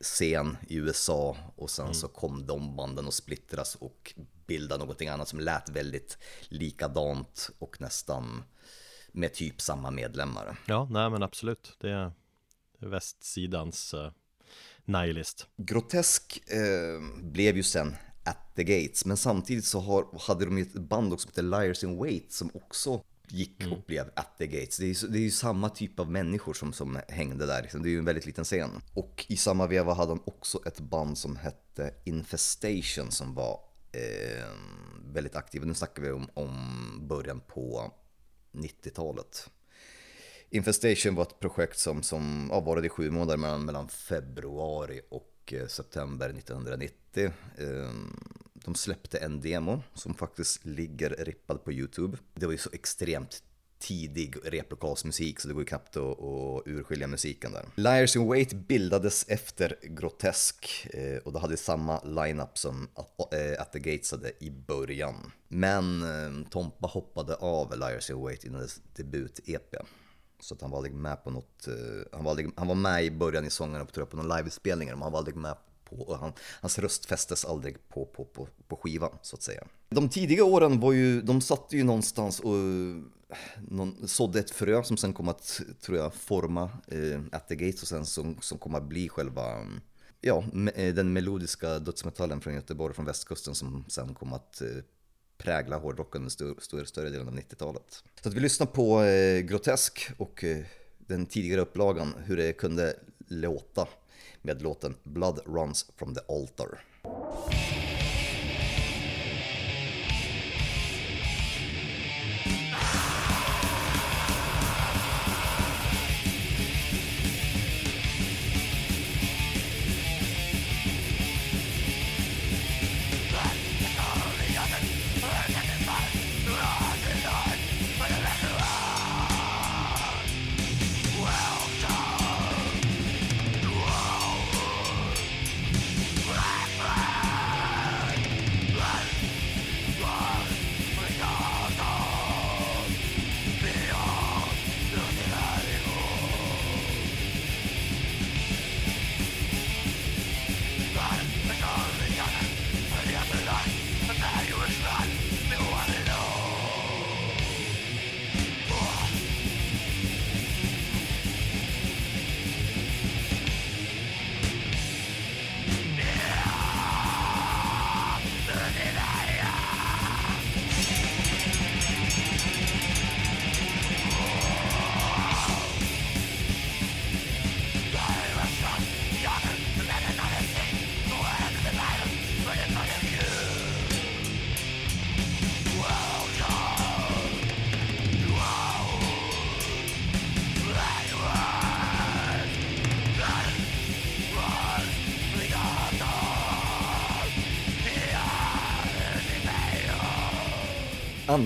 scen 0.00 0.56
i 0.68 0.76
USA 0.76 1.36
och 1.56 1.70
sen 1.70 1.94
så 1.94 2.08
kom 2.08 2.46
de 2.46 2.76
banden 2.76 3.08
att 3.08 3.14
splittras 3.14 3.74
och 3.74 4.14
bilda 4.46 4.76
någonting 4.76 5.08
annat 5.08 5.28
som 5.28 5.40
lät 5.40 5.68
väldigt 5.68 6.18
likadant 6.48 7.50
och 7.58 7.80
nästan 7.80 8.42
med 9.14 9.34
typ 9.34 9.60
samma 9.60 9.90
medlemmar. 9.90 10.60
Ja, 10.66 10.88
nej 10.90 11.10
men 11.10 11.22
absolut. 11.22 11.76
Det 11.80 11.90
är 11.90 12.12
västsidans 12.78 13.94
eh, 13.94 14.10
Nihilist. 14.84 15.46
Grotesk 15.56 16.50
eh, 16.50 17.22
blev 17.22 17.56
ju 17.56 17.62
sen 17.62 17.96
At 18.24 18.56
the 18.56 18.64
Gates, 18.64 19.04
men 19.04 19.16
samtidigt 19.16 19.64
så 19.64 19.80
har, 19.80 20.06
hade 20.28 20.44
de 20.44 20.58
ju 20.58 20.64
ett 20.64 20.72
band 20.74 21.12
också 21.12 21.28
som 21.28 21.30
heter 21.30 21.62
Liars 21.62 21.84
in 21.84 21.98
Wait 21.98 22.32
som 22.32 22.50
också 22.54 23.02
gick 23.28 23.72
och 23.72 23.82
blev 23.86 24.10
At 24.16 24.38
the 24.38 24.46
Gates. 24.46 24.76
Det 24.78 24.84
är, 24.84 25.02
ju, 25.02 25.08
det 25.08 25.18
är 25.18 25.22
ju 25.22 25.30
samma 25.30 25.68
typ 25.68 26.00
av 26.00 26.10
människor 26.10 26.54
som, 26.54 26.72
som 26.72 26.98
hängde 27.08 27.46
där, 27.46 27.62
liksom. 27.62 27.82
det 27.82 27.88
är 27.88 27.90
ju 27.90 27.98
en 27.98 28.04
väldigt 28.04 28.26
liten 28.26 28.44
scen. 28.44 28.70
Och 28.94 29.26
i 29.28 29.36
samma 29.36 29.66
veva 29.66 29.94
hade 29.94 30.10
de 30.10 30.22
också 30.24 30.58
ett 30.66 30.80
band 30.80 31.18
som 31.18 31.36
hette 31.36 31.94
Infestation 32.04 33.10
som 33.10 33.34
var 33.34 33.60
eh, 33.92 34.48
väldigt 35.12 35.36
aktiva. 35.36 35.64
Nu 35.64 35.74
snackar 35.74 36.02
vi 36.02 36.10
om, 36.10 36.28
om 36.34 37.06
början 37.08 37.40
på 37.40 37.92
90-talet. 38.54 39.50
Infestation 40.50 41.14
var 41.14 41.22
ett 41.22 41.40
projekt 41.40 41.78
som, 41.78 42.02
som 42.02 42.48
ja, 42.50 42.60
varade 42.60 42.86
i 42.86 42.90
sju 42.90 43.10
månader 43.10 43.36
mellan, 43.36 43.64
mellan 43.64 43.88
februari 43.88 45.00
och 45.10 45.52
eh, 45.52 45.66
september 45.66 46.28
1990. 46.28 47.32
Ehm, 47.58 48.16
de 48.54 48.74
släppte 48.74 49.18
en 49.18 49.40
demo 49.40 49.82
som 49.94 50.14
faktiskt 50.14 50.64
ligger 50.64 51.10
rippad 51.10 51.64
på 51.64 51.72
YouTube. 51.72 52.18
Det 52.34 52.46
var 52.46 52.52
ju 52.52 52.58
så 52.58 52.70
extremt 52.72 53.42
tidig 53.84 54.36
replokalsmusik 54.44 55.40
så 55.40 55.48
det 55.48 55.54
går 55.54 55.62
ju 55.62 55.66
knappt 55.66 55.96
att, 55.96 56.20
att 56.20 56.62
urskilja 56.66 57.06
musiken 57.06 57.52
där. 57.52 57.64
Liars 57.74 58.16
in 58.16 58.26
Wait 58.26 58.52
bildades 58.52 59.24
efter 59.28 59.76
Grotesk 59.82 60.86
eh, 60.90 61.16
och 61.16 61.32
det 61.32 61.38
hade 61.38 61.56
samma 61.56 62.00
lineup 62.02 62.58
som 62.58 62.88
eh, 63.32 63.60
At 63.60 63.72
the 63.72 63.78
Gates 63.78 64.10
hade 64.10 64.32
i 64.44 64.50
början. 64.50 65.32
Men 65.48 66.02
eh, 66.02 66.48
Tompa 66.50 66.86
hoppade 66.86 67.34
av 67.34 67.78
Liars 67.78 68.10
in 68.10 68.20
Wait 68.20 68.44
innan 68.44 68.60
dess 68.60 68.80
debut-EP. 68.96 69.76
Så 70.40 70.54
att 70.54 70.60
han 70.60 70.70
var 70.70 70.78
aldrig 70.78 70.94
med 70.94 71.24
på 71.24 71.30
något, 71.30 71.68
han 72.12 72.24
var, 72.24 72.30
aldrig, 72.30 72.50
han 72.56 72.68
var 72.68 72.74
med 72.74 73.04
i 73.04 73.10
början 73.10 73.44
i 73.44 73.50
sångerna 73.50 73.84
på, 73.84 73.90
tror 73.92 74.02
jag 74.02 74.10
på 74.10 74.16
någon 74.16 74.36
livespelning 74.36 74.88
men 74.88 75.02
han 75.02 75.12
var 75.12 75.18
aldrig 75.18 75.36
med 75.36 75.56
på, 75.84 75.96
och 75.96 76.18
han, 76.18 76.32
hans 76.60 76.78
röst 76.78 77.06
fästes 77.06 77.44
aldrig 77.44 77.88
på, 77.88 78.04
på, 78.04 78.24
på, 78.24 78.48
på 78.68 78.76
skivan 78.76 79.10
så 79.22 79.36
att 79.36 79.42
säga. 79.42 79.64
De 79.88 80.08
tidiga 80.08 80.44
åren 80.44 80.80
var 80.80 80.92
ju, 80.92 81.22
de 81.22 81.40
satte 81.40 81.76
ju 81.76 81.84
någonstans 81.84 82.40
och 82.40 82.54
någon, 83.68 84.08
sådde 84.08 84.40
ett 84.40 84.50
frö 84.50 84.82
som 84.82 84.96
sen 84.96 85.12
kom 85.12 85.28
att, 85.28 85.60
tror 85.80 85.98
jag, 85.98 86.14
forma 86.14 86.70
eh, 86.86 87.20
At 87.32 87.48
the 87.48 87.54
Gates 87.54 87.82
och 87.82 87.88
sen 87.88 88.06
som, 88.06 88.36
som 88.40 88.58
kom 88.58 88.74
att 88.74 88.84
bli 88.84 89.08
själva 89.08 89.66
Ja, 90.20 90.44
eh, 90.74 90.94
den 90.94 91.12
melodiska 91.12 91.78
dödsmetallen 91.78 92.40
från 92.40 92.54
Göteborg, 92.54 92.94
från 92.94 93.04
västkusten 93.04 93.54
som 93.54 93.84
sen 93.88 94.14
kom 94.14 94.32
att 94.32 94.60
eh, 94.60 94.68
prägla 95.36 95.76
hårdrocken 95.76 96.20
under 96.20 96.30
större, 96.30 96.54
större, 96.58 96.86
större 96.86 97.10
delen 97.10 97.28
av 97.28 97.34
90-talet. 97.34 98.04
Så 98.22 98.28
att 98.28 98.34
vi 98.34 98.40
lyssnar 98.40 98.66
på 98.66 99.02
eh, 99.02 99.40
Grotesk 99.40 100.10
och 100.18 100.44
eh, 100.44 100.64
den 100.98 101.26
tidigare 101.26 101.60
upplagan, 101.60 102.14
hur 102.24 102.36
det 102.36 102.52
kunde 102.52 102.96
låta 103.28 103.88
med 104.42 104.62
låten 104.62 104.94
Blood 105.02 105.40
Runs 105.46 105.86
from 105.96 106.14
the 106.14 106.20
Altar. 106.28 106.80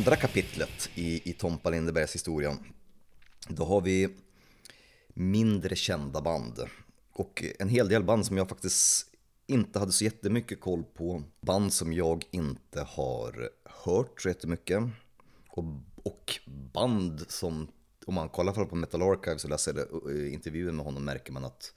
Andra 0.08 0.20
kapitlet 0.20 0.90
i, 0.94 1.30
i 1.30 1.32
Tompa 1.32 1.70
Lindebergs 1.70 2.14
historia, 2.14 2.56
då 3.48 3.64
har 3.64 3.80
vi 3.80 4.08
mindre 5.08 5.76
kända 5.76 6.20
band. 6.20 6.60
Och 7.12 7.44
en 7.58 7.68
hel 7.68 7.88
del 7.88 8.04
band 8.04 8.26
som 8.26 8.36
jag 8.36 8.48
faktiskt 8.48 9.06
inte 9.46 9.78
hade 9.78 9.92
så 9.92 10.04
jättemycket 10.04 10.60
koll 10.60 10.84
på. 10.84 11.22
Band 11.40 11.72
som 11.72 11.92
jag 11.92 12.24
inte 12.30 12.82
har 12.82 13.50
hört 13.64 14.20
så 14.20 14.28
jättemycket. 14.28 14.82
Och, 15.48 15.64
och 16.02 16.38
band 16.72 17.24
som, 17.28 17.68
om 18.06 18.14
man 18.14 18.28
kollar 18.28 18.64
på 18.64 18.76
Metal 18.76 19.02
Archives 19.02 19.44
och 19.44 19.50
läser 19.50 19.78
eh, 19.78 20.34
intervjuer 20.34 20.72
med 20.72 20.84
honom 20.84 21.04
märker 21.04 21.32
man 21.32 21.44
att 21.44 21.74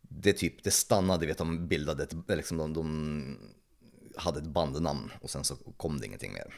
det 0.00 0.32
typ, 0.32 0.64
det 0.64 0.70
stannade 0.70 1.26
vet, 1.26 1.38
de 1.38 1.68
bildade 1.68 2.02
ett, 2.02 2.14
liksom 2.28 2.56
de, 2.56 2.72
de 2.72 3.38
hade 4.16 4.38
ett 4.38 4.46
bandnamn 4.46 5.12
och 5.20 5.30
sen 5.30 5.44
så 5.44 5.56
kom 5.56 6.00
det 6.00 6.06
ingenting 6.06 6.32
mer. 6.32 6.54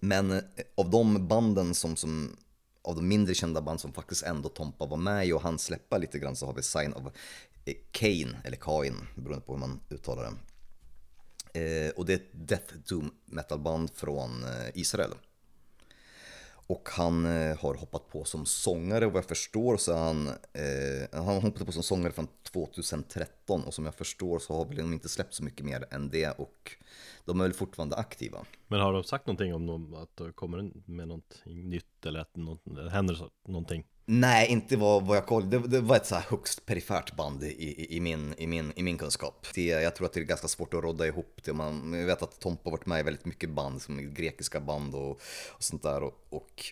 Men 0.00 0.30
eh, 0.30 0.40
av 0.74 0.90
de 0.90 1.28
banden 1.28 1.74
som, 1.74 1.96
som 1.96 2.36
av 2.82 2.96
de 2.96 3.08
mindre 3.08 3.34
kända 3.34 3.60
band 3.60 3.80
som 3.80 3.92
faktiskt 3.92 4.22
ändå 4.22 4.48
Tompa 4.48 4.86
var 4.86 4.96
med 4.96 5.26
i 5.26 5.32
och 5.32 5.42
han 5.42 5.58
släppa 5.58 5.98
lite 5.98 6.18
grann 6.18 6.36
så 6.36 6.46
har 6.46 6.54
vi 6.54 6.62
Sign 6.62 6.92
of 6.92 7.02
eh, 7.64 7.74
Cain, 7.90 8.36
eller 8.44 8.56
Kain, 8.56 8.96
beroende 9.14 9.46
på 9.46 9.52
hur 9.52 9.60
man 9.60 9.80
uttalar 9.90 10.22
det. 10.22 10.36
Eh, 11.60 11.90
och 11.90 12.06
det 12.06 12.12
är 12.12 12.16
ett 12.16 12.48
Death 12.48 12.74
Doom 12.88 13.10
metalband 13.24 13.90
från 13.94 14.44
eh, 14.44 14.70
Israel. 14.74 15.14
Och 16.66 16.88
han 16.92 17.26
eh, 17.26 17.58
har 17.58 17.74
hoppat 17.74 18.08
på 18.08 18.24
som 18.24 18.46
sångare 18.46 19.06
och 19.06 19.12
vad 19.12 19.22
jag 19.22 19.28
förstår 19.28 19.76
så 19.76 19.92
är 19.92 19.98
han, 19.98 20.28
eh, 20.28 21.08
han 21.12 21.26
har 21.26 21.40
hoppat 21.40 21.66
på 21.66 21.72
som 21.72 21.82
sångare 21.82 22.12
från 22.12 22.28
2013 22.42 23.64
och 23.64 23.74
som 23.74 23.84
jag 23.84 23.94
förstår 23.94 24.38
så 24.38 24.56
har 24.56 24.64
väl 24.64 24.76
de 24.76 24.92
inte 24.92 25.08
släppt 25.08 25.34
så 25.34 25.44
mycket 25.44 25.66
mer 25.66 25.84
än 25.90 26.10
det 26.10 26.38
och 26.38 26.76
de 27.24 27.40
är 27.40 27.44
väl 27.44 27.52
fortfarande 27.52 27.96
aktiva. 27.96 28.44
Men 28.68 28.80
har 28.80 28.92
de 28.92 29.04
sagt 29.04 29.26
någonting 29.26 29.54
om 29.54 29.66
de, 29.66 29.94
att 29.94 30.16
det 30.16 30.32
kommer 30.32 30.70
med 30.84 31.08
något 31.08 31.42
nytt 31.44 32.06
eller 32.06 32.20
att 32.20 32.36
något, 32.36 32.90
händer 32.92 33.30
någonting? 33.48 33.84
Nej, 34.08 34.48
inte 34.48 34.76
vad, 34.76 35.06
vad 35.06 35.16
jag 35.16 35.26
kollade. 35.26 35.58
Det, 35.58 35.68
det, 35.68 35.80
var 35.80 35.96
ett 35.96 36.06
så 36.06 36.14
här 36.14 36.26
högst 36.28 36.66
perifert 36.66 37.16
band 37.16 37.42
i, 37.42 37.46
i, 37.46 37.96
i, 37.96 38.00
min, 38.00 38.34
i, 38.38 38.46
min, 38.46 38.72
i 38.76 38.82
min 38.82 38.98
kunskap. 38.98 39.46
Det, 39.54 39.66
jag 39.66 39.96
tror 39.96 40.06
att 40.06 40.12
det 40.12 40.20
är 40.20 40.24
ganska 40.24 40.48
svårt 40.48 40.74
att 40.74 40.82
rodda 40.82 41.06
ihop 41.06 41.40
det. 41.44 41.52
Man, 41.52 41.92
jag 41.92 42.06
vet 42.06 42.22
att 42.22 42.40
Tompa 42.40 42.62
har 42.64 42.70
varit 42.70 42.86
med 42.86 43.00
i 43.00 43.02
väldigt 43.02 43.24
mycket 43.24 43.50
band, 43.50 43.82
som 43.82 44.14
grekiska 44.14 44.60
band 44.60 44.94
och, 44.94 45.10
och 45.10 45.20
sånt 45.58 45.82
där. 45.82 46.02
Och, 46.02 46.26
och 46.30 46.64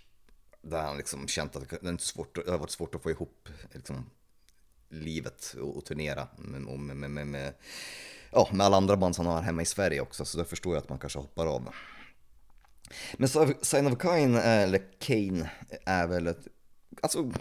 där 0.62 0.83
han 0.83 0.97
liksom 0.97 1.29
känt 1.29 1.57
att 1.57 1.71
det, 1.71 1.88
är 1.88 1.97
svårt, 1.97 2.45
det 2.45 2.50
har 2.50 2.59
varit 2.59 2.71
svårt 2.71 2.95
att 2.95 3.03
få 3.03 3.11
ihop 3.11 3.49
liksom, 3.73 4.11
livet 4.88 5.55
och, 5.61 5.76
och 5.76 5.85
turnera 5.85 6.29
med, 6.37 6.61
med, 6.61 6.97
med, 6.97 7.11
med, 7.11 7.26
med, 7.26 7.55
ja, 8.33 8.49
med 8.53 8.67
alla 8.67 8.76
andra 8.76 8.97
band 8.97 9.17
som 9.17 9.26
han 9.26 9.35
har 9.35 9.43
hemma 9.43 9.62
i 9.62 9.67
Sverige 9.67 10.00
också. 10.00 10.25
Så 10.25 10.38
det 10.38 10.45
förstår 10.45 10.75
jag 10.75 10.83
att 10.83 10.88
man 10.88 10.99
kanske 10.99 11.19
hoppar 11.19 11.47
av. 11.47 11.69
Men 13.17 13.29
Sign 13.62 13.87
of 13.87 13.99
Kain, 13.99 14.35
eh, 14.35 14.62
eller 14.62 14.83
Kane, 14.99 15.50
är 15.85 16.07
väl 16.07 16.26
ett 16.26 16.47
alltså, 17.03 17.33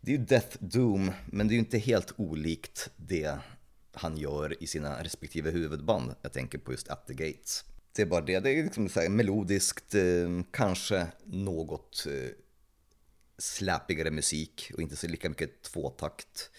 det 0.00 0.12
är 0.12 0.18
ju 0.18 0.24
Death 0.24 0.56
Doom, 0.60 1.12
men 1.26 1.48
det 1.48 1.52
är 1.52 1.56
ju 1.56 1.60
inte 1.60 1.78
helt 1.78 2.12
olikt 2.16 2.90
det 2.96 3.38
han 3.92 4.16
gör 4.16 4.62
i 4.62 4.66
sina 4.66 5.04
respektive 5.04 5.50
huvudband. 5.50 6.14
Jag 6.22 6.32
tänker 6.32 6.58
på 6.58 6.72
just 6.72 6.88
At 6.88 7.06
the 7.06 7.14
Gates. 7.14 7.64
Det 7.92 8.02
är 8.02 8.06
bara 8.06 8.20
det, 8.20 8.40
det 8.40 8.50
är 8.50 8.62
liksom 8.62 8.88
så 8.88 9.00
här 9.00 9.08
melodiskt, 9.08 9.94
eh, 9.94 10.42
kanske 10.50 11.06
något 11.24 12.06
eh, 12.06 12.30
släpigare 13.38 14.10
musik 14.10 14.70
och 14.74 14.82
inte 14.82 14.96
så 14.96 15.06
lika 15.06 15.28
mycket 15.28 15.62
tvåtakt. 15.62 16.50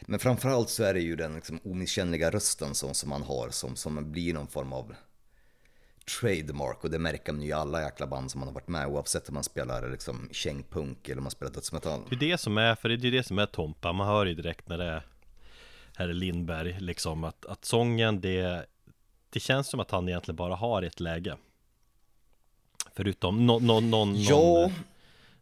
Men 0.00 0.18
framförallt 0.18 0.70
så 0.70 0.82
är 0.82 0.94
det 0.94 1.00
ju 1.00 1.16
den 1.16 1.34
liksom 1.34 1.60
omisskännliga 1.64 2.30
rösten 2.30 2.74
som, 2.74 2.94
som 2.94 3.08
man 3.08 3.22
har 3.22 3.50
som, 3.50 3.76
som 3.76 4.12
blir 4.12 4.34
någon 4.34 4.48
form 4.48 4.72
av 4.72 4.94
trademark 6.08 6.84
och 6.84 6.90
det 6.90 6.98
märker 6.98 7.32
man 7.32 7.42
ju 7.42 7.48
i 7.48 7.52
alla 7.52 7.82
jäkla 7.82 8.06
band 8.06 8.30
som 8.30 8.38
man 8.38 8.48
har 8.48 8.54
varit 8.54 8.68
med 8.68 8.86
oavsett 8.86 9.28
om 9.28 9.34
man 9.34 9.44
spelar 9.44 9.90
liksom 9.90 10.28
kängpunk 10.32 11.08
eller 11.08 11.18
om 11.18 11.24
man 11.24 11.30
spelar 11.30 11.52
dödsmetall. 11.52 12.00
Det 12.10 12.16
är 12.16 12.30
det 12.30 12.38
som 12.38 12.58
är, 12.58 12.74
för 12.74 12.88
det 12.88 13.08
är 13.08 13.12
det 13.12 13.22
som 13.22 13.38
är 13.38 13.46
Tompa, 13.46 13.92
man 13.92 14.06
hör 14.06 14.26
ju 14.26 14.34
direkt 14.34 14.68
när 14.68 14.78
det 14.78 14.84
är 14.84 15.02
Herr 15.96 16.12
Lindberg 16.12 16.80
liksom 16.80 17.24
att, 17.24 17.46
att 17.46 17.64
sången 17.64 18.20
det 18.20 18.66
Det 19.30 19.40
känns 19.40 19.68
som 19.68 19.80
att 19.80 19.90
han 19.90 20.08
egentligen 20.08 20.36
bara 20.36 20.54
har 20.54 20.82
ett 20.82 21.00
läge 21.00 21.36
Förutom 22.94 23.46
någon, 23.46 23.66
någon, 23.66 23.90
någon, 23.90 24.22
Ja. 24.22 24.70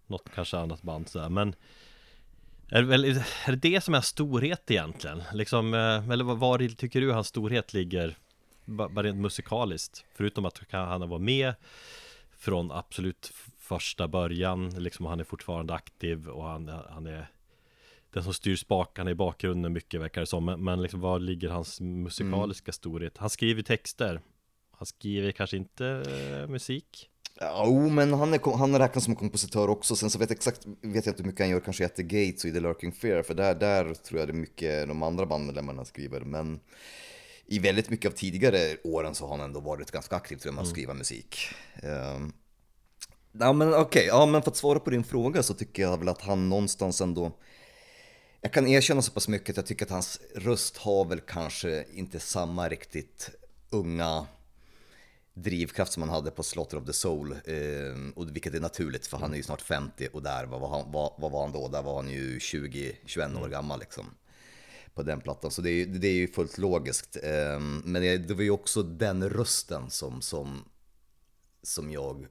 Något 0.07 0.35
kanske 0.35 0.59
annat 0.59 0.83
band 0.83 1.09
sådär 1.09 1.29
men 1.29 1.55
är 2.69 2.83
det, 2.83 2.89
väl, 2.89 3.05
är 3.05 3.53
det 3.53 3.71
det 3.71 3.81
som 3.81 3.95
är 3.95 4.01
storhet 4.01 4.71
egentligen? 4.71 5.23
Liksom, 5.33 5.75
eh, 5.75 6.11
eller 6.11 6.25
var, 6.25 6.35
var 6.35 6.75
tycker 6.75 7.01
du 7.01 7.13
hans 7.13 7.29
storhet 7.29 7.75
ligger? 7.75 8.17
Ba- 8.67 8.89
Bara 8.89 9.07
rent 9.07 9.21
musikaliskt 9.21 10.05
Förutom 10.15 10.45
att 10.45 10.61
han 10.71 11.09
varit 11.09 11.23
med 11.23 11.55
Från 12.37 12.73
absolut 12.73 13.33
första 13.59 14.09
början 14.09 14.71
Liksom 14.71 15.07
han 15.07 15.21
är 15.21 15.25
fortfarande 15.25 15.75
aktiv 15.75 16.29
och 16.29 16.45
han, 16.45 16.69
han 16.69 17.07
är 17.07 17.31
Den 18.13 18.23
som 18.25 18.35
styr 18.35 18.57
spakarna 18.57 19.11
i 19.11 19.15
bakgrunden 19.15 19.73
mycket 19.73 20.01
verkar 20.01 20.21
det 20.21 20.27
som 20.27 20.45
Men, 20.45 20.65
men 20.65 20.83
liksom 20.83 21.01
var 21.01 21.19
ligger 21.19 21.49
hans 21.49 21.81
musikaliska 21.81 22.73
storhet? 22.73 23.19
Han 23.19 23.31
skriver 23.31 23.63
texter 23.63 24.21
Han 24.71 24.87
skriver 24.87 25.33
kanske 25.33 25.57
inte 25.57 25.87
eh, 25.87 26.49
musik 26.51 27.11
Jo, 27.41 27.89
men 27.89 28.13
han, 28.13 28.35
är, 28.35 28.57
han 28.57 28.79
räknas 28.79 29.05
som 29.05 29.17
kompositör 29.17 29.69
också. 29.69 29.97
Sen 29.97 30.11
så 30.11 30.19
vet 30.19 30.31
jag 30.31 30.37
exakt, 30.37 30.67
vet 30.67 31.07
jag 31.07 31.13
inte 31.13 31.23
hur 31.23 31.27
mycket 31.27 31.41
han 31.41 31.51
gör 31.51 31.61
kanske 31.61 31.83
i 31.83 31.87
At 31.87 31.97
the 31.97 32.03
Gates 32.03 32.45
och 32.45 32.51
i 32.51 32.53
The 32.53 32.61
Lurking 32.61 32.93
Fear, 32.93 33.23
för 33.23 33.35
där, 33.35 33.55
där 33.55 33.95
tror 33.95 34.21
jag 34.21 34.29
det 34.29 34.33
är 34.33 34.35
mycket 34.35 34.89
de 34.89 35.03
andra 35.03 35.27
bandmedlemmarna 35.27 35.85
skriver. 35.85 36.21
Men 36.21 36.61
i 37.47 37.59
väldigt 37.59 37.91
mycket 37.91 38.13
av 38.13 38.17
tidigare 38.17 38.77
åren 38.85 39.15
så 39.15 39.27
har 39.27 39.37
han 39.37 39.47
ändå 39.47 39.61
varit 39.61 39.91
ganska 39.91 40.17
aktiv 40.17 40.37
tror 40.37 40.49
jag 40.49 40.55
med 40.55 40.63
att 40.63 40.71
skriva 40.71 40.95
musik. 40.95 41.39
Um, 41.83 42.33
ja, 43.33 43.53
men 43.53 43.75
okej, 43.75 44.07
ja, 44.07 44.27
men 44.27 44.43
för 44.43 44.51
att 44.51 44.57
svara 44.57 44.81
på 44.81 44.91
din 44.91 45.05
fråga 45.05 45.43
så 45.43 45.55
tycker 45.55 45.83
jag 45.83 45.99
väl 45.99 46.09
att 46.09 46.23
han 46.23 46.49
någonstans 46.49 47.01
ändå 47.01 47.33
jag 48.41 48.53
kan 48.53 48.67
erkänna 48.67 49.03
så 49.03 49.13
pass 49.13 49.29
mycket 49.29 49.51
att 49.51 49.57
jag 49.57 49.67
tycker 49.67 49.85
att 49.85 49.91
hans 49.91 50.21
röst 50.35 50.77
har 50.77 51.05
väl 51.05 51.21
kanske 51.21 51.85
inte 51.93 52.21
samma 52.21 52.69
riktigt 52.69 53.31
unga 53.71 54.27
drivkraft 55.35 55.93
som 55.93 56.03
han 56.03 56.11
hade 56.11 56.31
på 56.31 56.43
Slaughter 56.43 56.77
of 56.77 56.87
the 56.87 56.93
Soul. 56.93 57.33
Eh, 57.33 58.13
och 58.15 58.37
vilket 58.37 58.55
är 58.55 58.61
naturligt 58.61 59.07
för 59.07 59.17
han 59.17 59.33
är 59.33 59.37
ju 59.37 59.43
snart 59.43 59.61
50 59.61 60.09
och 60.13 60.23
där, 60.23 60.47
vad 60.47 60.61
var 60.61 60.69
han, 60.69 60.93
vad, 60.93 61.13
vad 61.19 61.33
var 61.33 61.43
han 61.43 61.53
då? 61.53 61.69
Där 61.69 61.83
var 61.83 61.95
han 61.95 62.11
ju 62.11 62.39
20-21 62.39 63.43
år 63.43 63.49
gammal 63.49 63.81
liksom. 63.81 64.05
På 64.97 65.03
den 65.03 65.21
plattan, 65.21 65.51
så 65.51 65.63
det 65.63 65.71
är, 65.71 65.75
ju- 65.75 65.87
det 65.99 66.09
är 66.09 66.13
ju 66.13 66.29
fullt 66.29 66.59
logiskt. 66.59 67.17
Ehm, 67.23 67.83
men 67.85 68.03
det 68.27 68.35
var 68.35 68.43
ju 68.43 68.51
också 68.51 68.83
den 68.83 69.29
rösten 69.31 69.91
som, 69.91 70.21
som, 70.23 70.65
som 71.63 71.91
jag 71.91 72.27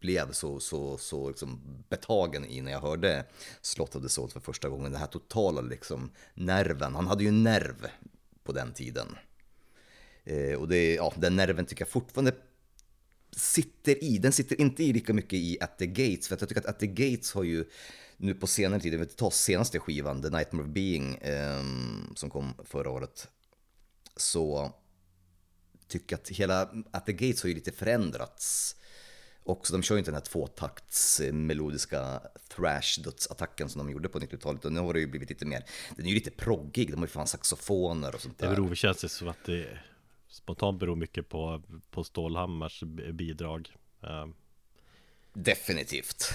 blev 0.00 0.32
så, 0.32 0.60
så, 0.60 0.98
så 0.98 1.28
liksom 1.28 1.60
betagen 1.88 2.44
i 2.44 2.60
när 2.60 2.72
jag 2.72 2.80
hörde 2.80 3.24
Slott 3.60 3.96
of 3.96 4.02
the 4.02 4.08
Soul 4.08 4.30
för 4.30 4.40
första 4.40 4.68
gången. 4.68 4.92
Den 4.92 5.00
här 5.00 5.06
totala 5.08 5.60
liksom 5.60 6.10
nerven, 6.34 6.94
han 6.94 7.06
hade 7.06 7.24
ju 7.24 7.30
nerv 7.30 7.86
på 8.44 8.52
den 8.52 8.72
tiden. 8.72 9.06
Ehm, 10.24 10.58
och 10.60 10.68
det, 10.68 10.94
ja, 10.94 11.12
den 11.16 11.36
nerven 11.36 11.66
tycker 11.66 11.82
jag 11.84 11.88
fortfarande 11.88 12.32
sitter 13.38 14.04
i. 14.04 14.18
Den 14.18 14.32
sitter 14.32 14.60
inte 14.60 14.84
i 14.84 14.92
lika 14.92 15.12
mycket 15.12 15.32
i 15.32 15.58
At 15.60 15.78
the 15.78 15.86
Gates, 15.86 16.28
för 16.28 16.34
att 16.34 16.40
jag 16.40 16.48
tycker 16.48 16.60
att 16.60 16.66
At 16.66 16.80
the 16.80 16.86
Gates 16.86 17.32
har 17.32 17.42
ju 17.42 17.64
nu 18.16 18.34
på 18.34 18.46
senare 18.46 18.80
tid, 18.80 18.94
jag 18.94 19.16
ta 19.16 19.30
senaste 19.30 19.78
skivan, 19.78 20.22
The 20.22 20.30
Nightmare 20.30 20.66
of 20.66 20.72
Being, 20.72 21.18
ehm, 21.22 22.12
som 22.16 22.30
kom 22.30 22.54
förra 22.64 22.90
året, 22.90 23.28
så 24.16 24.72
tycker 25.88 26.16
att 26.16 26.28
hela 26.28 26.70
At 26.90 27.06
the 27.06 27.12
Gates 27.12 27.42
har 27.42 27.48
ju 27.48 27.54
lite 27.54 27.72
förändrats. 27.72 28.76
Också, 29.42 29.72
de 29.72 29.82
kör 29.82 29.94
ju 29.94 29.98
inte 29.98 30.10
den 30.10 30.14
här 30.20 30.26
tvåtakts 30.26 31.20
eh, 31.20 31.32
melodiska 31.32 32.22
thrash-dödsattacken 32.56 33.68
som 33.68 33.78
de 33.78 33.92
gjorde 33.92 34.08
på 34.08 34.20
90-talet. 34.20 34.64
Och 34.64 34.72
nu 34.72 34.80
har 34.80 34.94
det 34.94 35.00
ju 35.00 35.06
blivit 35.06 35.28
lite 35.30 35.46
mer, 35.46 35.64
den 35.96 36.04
är 36.04 36.08
ju 36.08 36.14
lite 36.14 36.30
proggig, 36.30 36.90
de 36.90 36.96
har 36.96 37.06
ju 37.06 37.10
fan 37.10 37.26
saxofoner 37.26 38.14
och 38.14 38.20
sånt 38.20 38.38
Det 38.38 38.46
där. 38.46 38.54
beror, 38.54 38.74
känns 38.74 39.00
det 39.00 39.08
som 39.08 39.28
att 39.28 39.44
det 39.44 39.78
spontant 40.28 40.80
beror 40.80 40.96
mycket 40.96 41.28
på, 41.28 41.62
på 41.90 42.04
Stålhammars 42.04 42.82
bidrag 43.12 43.72
Eh, 44.02 44.26
Definitivt. 45.32 46.34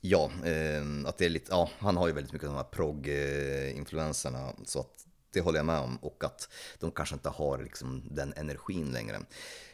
Ja, 0.00 0.30
eh, 0.44 0.82
att 1.04 1.18
det 1.18 1.24
är 1.24 1.28
lite, 1.28 1.46
ja, 1.50 1.70
han 1.78 1.96
har 1.96 2.06
ju 2.06 2.12
väldigt 2.12 2.32
mycket 2.32 2.48
av 2.48 2.54
de 2.54 2.56
här 2.56 2.70
progg-influenserna. 2.70 4.54
Så 4.64 4.80
att 4.80 5.06
det 5.32 5.40
håller 5.40 5.58
jag 5.58 5.66
med 5.66 5.80
om. 5.80 5.96
Och 5.96 6.24
att 6.24 6.48
de 6.78 6.90
kanske 6.90 7.14
inte 7.14 7.28
har 7.28 7.58
liksom 7.58 8.02
den 8.10 8.32
energin 8.36 8.92
längre. 8.92 9.20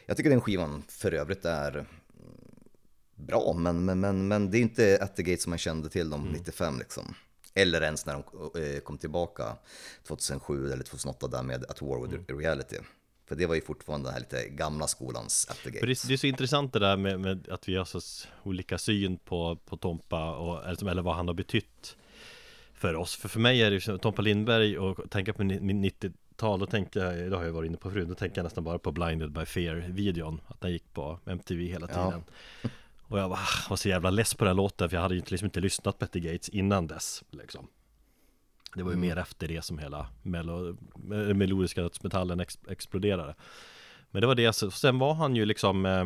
Jag 0.05 0.17
tycker 0.17 0.29
den 0.29 0.41
skivan 0.41 0.83
för 0.87 1.13
övrigt 1.13 1.45
är 1.45 1.71
mm, 1.71 1.87
bra, 3.15 3.53
men, 3.53 3.85
men, 3.85 3.99
men, 3.99 4.27
men 4.27 4.51
det 4.51 4.57
är 4.57 4.61
inte 4.61 4.99
At 5.01 5.15
the 5.15 5.23
Gate 5.23 5.41
som 5.41 5.49
man 5.49 5.59
kände 5.59 5.89
till 5.89 6.09
dem 6.09 6.29
95 6.33 6.79
liksom. 6.79 7.15
Eller 7.53 7.81
ens 7.81 8.05
när 8.05 8.13
de 8.13 8.63
eh, 8.63 8.79
kom 8.79 8.97
tillbaka 8.97 9.57
2007 10.07 10.71
eller 10.71 10.83
2008 10.83 11.27
där 11.27 11.43
med 11.43 11.65
At 11.69 11.81
War 11.81 12.07
with 12.07 12.33
Reality. 12.33 12.77
För 13.27 13.35
det 13.35 13.45
var 13.45 13.55
ju 13.55 13.61
fortfarande 13.61 14.07
den 14.07 14.13
här 14.13 14.19
lite 14.19 14.49
gamla 14.49 14.87
skolans 14.87 15.47
At 15.49 15.57
the 15.63 15.69
Gate. 15.69 15.79
För 15.79 15.87
det, 15.87 16.07
det 16.07 16.13
är 16.13 16.17
så 16.17 16.27
intressant 16.27 16.73
det 16.73 16.79
där 16.79 16.97
med, 16.97 17.19
med 17.19 17.49
att 17.49 17.69
vi 17.69 17.75
har 17.75 17.85
så 17.85 17.99
olika 18.43 18.77
syn 18.77 19.17
på, 19.17 19.55
på 19.65 19.77
Tompa 19.77 20.35
och, 20.35 20.65
eller, 20.69 21.01
vad 21.01 21.15
han 21.15 21.27
har 21.27 21.33
betytt 21.35 21.97
för 22.73 22.95
oss. 22.95 23.15
För 23.15 23.29
för 23.29 23.39
mig 23.39 23.61
är 23.61 23.71
det 23.71 23.87
ju 23.87 23.97
Tompa 23.97 24.21
Lindberg 24.21 24.77
och 24.77 25.09
tänka 25.11 25.33
på 25.33 25.43
ni- 25.43 25.59
min 25.59 25.85
90-tal, 25.85 26.59
då 26.59 26.65
tänkte 26.65 26.99
jag, 26.99 27.31
det 27.31 27.37
har 27.37 27.43
jag 27.43 27.51
varit 27.51 27.67
inne 27.69 27.77
på 27.77 27.91
förut, 27.91 28.07
då 28.07 28.15
tänker 28.15 28.37
jag 28.37 28.43
nästan 28.43 28.63
bara 28.63 28.79
på 28.79 28.91
Blinded 28.91 29.31
by 29.31 29.45
Fear-videon, 29.45 30.41
att 30.47 30.61
den 30.61 30.71
gick 30.71 30.93
på 30.93 31.19
MTV 31.25 31.65
hela 31.67 31.87
Ja. 31.93 32.05
tiden. 32.05 32.23
Och 33.09 33.19
jag 33.19 33.29
var, 33.29 33.39
var 33.69 33.77
så 33.77 33.89
jävla 33.89 34.09
less 34.09 34.33
på 34.33 34.43
den 34.45 34.49
här 34.49 34.55
låten, 34.55 34.89
för 34.89 34.97
jag 34.97 35.01
hade 35.01 35.13
ju 35.15 35.19
inte- 35.19 35.31
liksom 35.31 35.45
inte 35.45 35.59
lyssnat 35.59 35.99
på 35.99 36.05
Betty 36.05 36.19
Gates 36.19 36.49
innan 36.49 36.87
dess. 36.87 37.23
Liksom. 37.31 37.67
Det 38.77 38.83
var 38.83 38.91
ju 38.91 38.97
mer 38.97 39.17
efter 39.17 39.47
det 39.47 39.61
som 39.61 39.79
hela 39.79 40.09
melo, 40.21 40.77
me- 40.95 41.33
melodiska 41.33 41.81
dödsmetallen 41.81 42.39
ex, 42.39 42.57
exploderade. 42.69 43.35
Men 44.11 44.21
det 44.21 44.27
var 44.27 44.35
det, 44.35 44.53
så, 44.53 44.71
sen 44.71 44.99
var 44.99 45.13
han 45.13 45.35
ju 45.35 45.45
liksom 45.45 45.85
eh, 45.85 46.05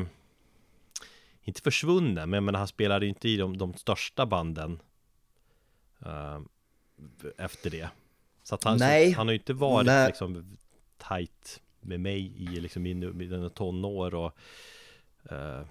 Inte 1.44 1.62
försvunnen, 1.62 2.30
men, 2.30 2.46
men 2.46 2.56
han 2.56 2.68
spelade 2.68 3.06
ju 3.06 3.10
inte 3.10 3.30
i 3.30 3.38
de, 3.38 3.58
de 3.58 3.74
största 3.74 4.26
banden 4.26 4.80
eh, 6.06 6.40
Efter 7.38 7.70
det 7.70 7.90
Så 8.44 8.56
att 8.56 8.64
han. 8.64 8.80
Så, 8.80 8.86
han 8.86 9.28
har 9.28 9.32
ju 9.32 9.38
inte 9.40 9.54
varit 9.54 9.86
Nej. 9.86 10.08
liksom 10.08 10.58
tight 10.98 11.62
med 11.80 12.00
mig 12.00 12.44
i 12.44 12.60
liksom 12.60 12.86
i 12.86 12.94
mina 12.94 13.50
tonår 13.50 14.16
och 14.16 14.38
eh, 15.32 15.62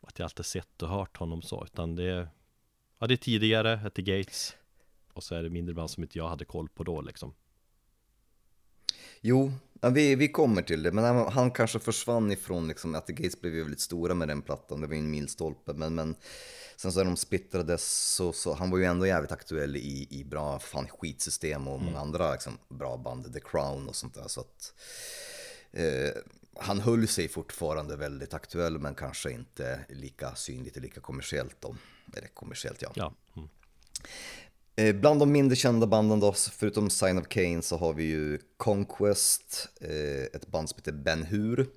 Att 0.00 0.18
jag 0.18 0.26
alltid 0.26 0.46
sett 0.46 0.82
och 0.82 0.88
hört 0.88 1.16
honom 1.16 1.42
så, 1.42 1.64
utan 1.64 1.96
det 1.96 2.28
Ja 2.98 3.06
det 3.06 3.14
är 3.14 3.16
tidigare, 3.16 3.90
the 3.90 4.02
Gates 4.02 4.56
Och 5.16 5.22
så 5.22 5.34
är 5.34 5.42
det 5.42 5.50
mindre 5.50 5.74
band 5.74 5.90
som 5.90 6.02
inte 6.02 6.18
jag 6.18 6.28
hade 6.28 6.44
koll 6.44 6.68
på 6.68 6.84
då 6.84 7.00
liksom 7.00 7.34
Jo, 9.20 9.52
vi, 9.92 10.14
vi 10.14 10.28
kommer 10.28 10.62
till 10.62 10.82
det, 10.82 10.92
men 10.92 11.04
han, 11.04 11.32
han 11.32 11.50
kanske 11.50 11.78
försvann 11.78 12.32
ifrån 12.32 12.68
liksom, 12.68 12.94
att 12.94 13.06
The 13.06 13.12
Gates 13.12 13.40
blev 13.40 13.54
ju 13.54 13.62
väldigt 13.62 13.80
stora 13.80 14.14
med 14.14 14.28
den 14.28 14.42
plattan, 14.42 14.80
det 14.80 14.86
var 14.86 14.94
ju 14.94 15.00
en 15.00 15.10
milstolpe, 15.10 15.72
men, 15.72 15.94
men 15.94 16.16
sen 16.76 16.92
så 16.92 16.98
när 16.98 17.04
de 17.04 17.16
splittrades 17.16 18.14
så, 18.14 18.32
så 18.32 18.54
han 18.54 18.70
var 18.70 18.78
ju 18.78 18.84
ändå 18.84 19.06
jävligt 19.06 19.32
aktuell 19.32 19.76
i, 19.76 20.06
i 20.10 20.24
bra 20.24 20.58
fan 20.58 20.88
skitsystem 20.88 21.68
och 21.68 21.82
många 21.82 22.00
andra 22.00 22.32
liksom, 22.32 22.58
bra 22.68 22.96
band, 22.96 23.32
The 23.34 23.40
Crown 23.40 23.88
och 23.88 23.96
sånt 23.96 24.14
där, 24.14 24.28
så 24.28 24.40
att 24.40 24.74
eh, 25.72 26.22
han 26.60 26.80
höll 26.80 27.08
sig 27.08 27.28
fortfarande 27.28 27.96
väldigt 27.96 28.34
aktuell, 28.34 28.78
men 28.78 28.94
kanske 28.94 29.30
inte 29.30 29.80
lika 29.88 30.34
synligt 30.34 30.76
och 30.76 30.82
lika 30.82 31.00
kommersiellt 31.00 31.56
då. 31.60 31.76
Eller 32.16 32.28
kommersiellt 32.28 32.82
ja. 32.82 32.92
Ja, 32.94 33.12
mm. 33.36 33.48
Eh, 34.76 34.94
Bland 34.96 35.20
de 35.20 35.32
mindre 35.32 35.56
kända 35.56 35.86
banden 35.86 36.20
då, 36.20 36.32
förutom 36.32 36.90
Sign 36.90 37.18
of 37.18 37.28
Cain 37.28 37.62
så 37.62 37.76
har 37.76 37.92
vi 37.94 38.04
ju 38.04 38.38
Conquest, 38.56 39.68
eh, 39.80 40.22
ett 40.36 40.46
band 40.46 40.68
som 40.70 40.76
heter 40.76 40.92
Ben 40.92 41.22
Hur, 41.22 41.68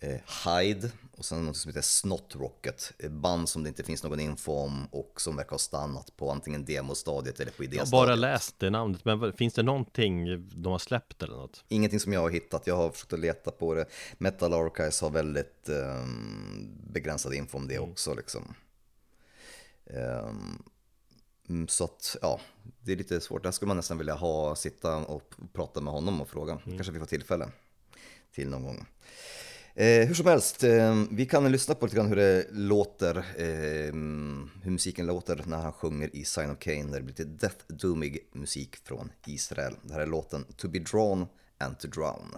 eh, 0.00 0.20
Hyde 0.46 0.90
och 1.16 1.24
sen 1.24 1.44
något 1.46 1.56
som 1.56 1.68
heter 1.68 1.80
Snot 1.82 2.36
Rocket. 2.36 2.92
Band 3.10 3.48
som 3.48 3.62
det 3.62 3.68
inte 3.68 3.82
finns 3.84 4.02
någon 4.02 4.20
info 4.20 4.52
om 4.52 4.86
och 4.90 5.20
som 5.20 5.36
verkar 5.36 5.50
ha 5.50 5.58
stannat 5.58 6.16
på 6.16 6.30
antingen 6.30 6.64
demostadiet 6.64 7.40
eller 7.40 7.52
på 7.52 7.64
Jag 7.64 7.74
idéstadiet. 7.74 7.92
har 7.92 8.06
bara 8.06 8.14
läst 8.16 8.58
det 8.58 8.70
namnet, 8.70 9.04
men 9.04 9.32
finns 9.32 9.54
det 9.54 9.62
någonting 9.62 10.48
de 10.62 10.72
har 10.72 10.78
släppt 10.78 11.22
eller 11.22 11.36
något? 11.36 11.64
Ingenting 11.68 12.00
som 12.00 12.12
jag 12.12 12.20
har 12.20 12.30
hittat, 12.30 12.66
jag 12.66 12.76
har 12.76 12.90
försökt 12.90 13.12
att 13.12 13.20
leta 13.20 13.50
på 13.50 13.74
det. 13.74 13.86
Metal 14.18 14.52
Archives 14.52 15.00
har 15.00 15.10
väldigt 15.10 15.68
ehm, 15.68 16.68
begränsad 16.92 17.34
info 17.34 17.58
om 17.58 17.68
det 17.68 17.78
också 17.78 18.14
liksom. 18.14 18.54
Mm, 19.90 20.62
så 21.68 21.84
att, 21.84 22.16
ja, 22.22 22.40
det 22.80 22.92
är 22.92 22.96
lite 22.96 23.20
svårt. 23.20 23.42
Där 23.42 23.50
skulle 23.50 23.66
man 23.66 23.76
nästan 23.76 23.98
vilja 23.98 24.14
ha, 24.14 24.56
sitta 24.56 24.96
och 24.96 25.34
prata 25.52 25.80
med 25.80 25.92
honom 25.92 26.20
och 26.20 26.28
fråga. 26.28 26.58
Kanske 26.64 26.92
vi 26.92 26.98
får 26.98 27.06
tillfälle 27.06 27.48
till 28.34 28.48
någon 28.48 28.62
gång. 28.62 28.86
Eh, 29.74 30.06
hur 30.06 30.14
som 30.14 30.26
helst, 30.26 30.64
eh, 30.64 31.04
vi 31.10 31.26
kan 31.26 31.52
lyssna 31.52 31.74
på 31.74 31.86
lite 31.86 31.96
grann 31.96 32.08
hur 32.08 32.16
det 32.16 32.46
låter, 32.50 33.16
eh, 33.16 33.92
hur 34.62 34.70
musiken 34.70 35.06
låter 35.06 35.42
när 35.46 35.56
han 35.56 35.72
sjunger 35.72 36.16
i 36.16 36.24
Sign 36.24 36.50
of 36.50 36.58
Cain, 36.58 36.90
där 36.90 36.98
det 36.98 37.04
blir 37.04 37.14
lite 37.14 37.24
death 37.24 37.64
doomig 37.68 38.28
musik 38.32 38.76
från 38.76 39.10
Israel. 39.26 39.74
Det 39.82 39.92
här 39.92 40.00
är 40.00 40.06
låten 40.06 40.44
To 40.56 40.68
be 40.68 40.78
drawn 40.78 41.26
and 41.58 41.78
to 41.78 41.88
drown. 41.88 42.36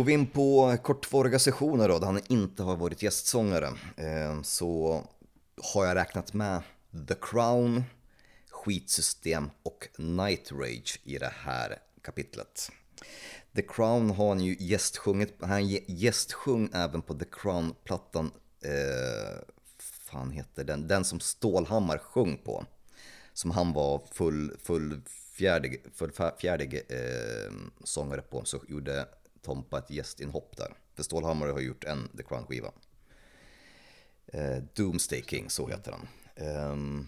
Går 0.00 0.04
vi 0.04 0.12
in 0.12 0.26
på 0.26 0.76
kortvariga 0.82 1.38
sessioner 1.38 1.88
då, 1.88 1.98
där 1.98 2.06
han 2.06 2.20
inte 2.28 2.62
har 2.62 2.76
varit 2.76 3.02
gästsångare, 3.02 3.66
eh, 3.96 4.42
så 4.42 5.02
har 5.74 5.86
jag 5.86 5.96
räknat 5.96 6.34
med 6.34 6.62
The 7.08 7.14
Crown, 7.20 7.84
Skitsystem 8.50 9.50
och 9.62 9.88
Night 9.98 10.52
Rage 10.52 11.00
i 11.04 11.18
det 11.18 11.32
här 11.44 11.78
kapitlet. 12.02 12.70
The 13.54 13.62
Crown 13.62 14.10
har 14.10 14.28
han 14.28 14.40
ju 14.40 14.56
gästsjungit, 14.58 15.34
han 15.40 15.68
gästsjung 15.86 16.70
även 16.74 17.02
på 17.02 17.14
The 17.14 17.26
Crown-plattan, 17.32 18.30
eh, 18.64 19.38
fan 19.78 20.30
heter 20.30 20.64
den, 20.64 20.88
den 20.88 21.04
som 21.04 21.20
Stålhammar 21.20 21.98
sjöng 21.98 22.38
på. 22.44 22.64
Som 23.32 23.50
han 23.50 23.72
var 23.72 24.02
full, 24.12 24.56
fullfjärdig, 24.62 25.84
fullfjärdig 25.94 26.74
eh, 26.88 27.52
sångare 27.84 28.22
på, 28.22 28.44
så 28.44 28.60
gjorde 28.68 29.06
Tompa 29.42 29.78
ett 29.78 29.90
gästinhopp 29.90 30.56
där. 30.56 30.74
För 30.94 31.02
Stålhammar 31.02 31.46
har 31.46 31.60
gjort 31.60 31.84
en 31.84 32.08
The 32.16 32.22
Crown-skiva. 32.22 32.72
Eh, 34.26 34.56
Doomsday 34.74 35.22
King, 35.22 35.50
så 35.50 35.68
heter 35.68 35.92
han. 35.92 36.08
Eh, 36.34 37.04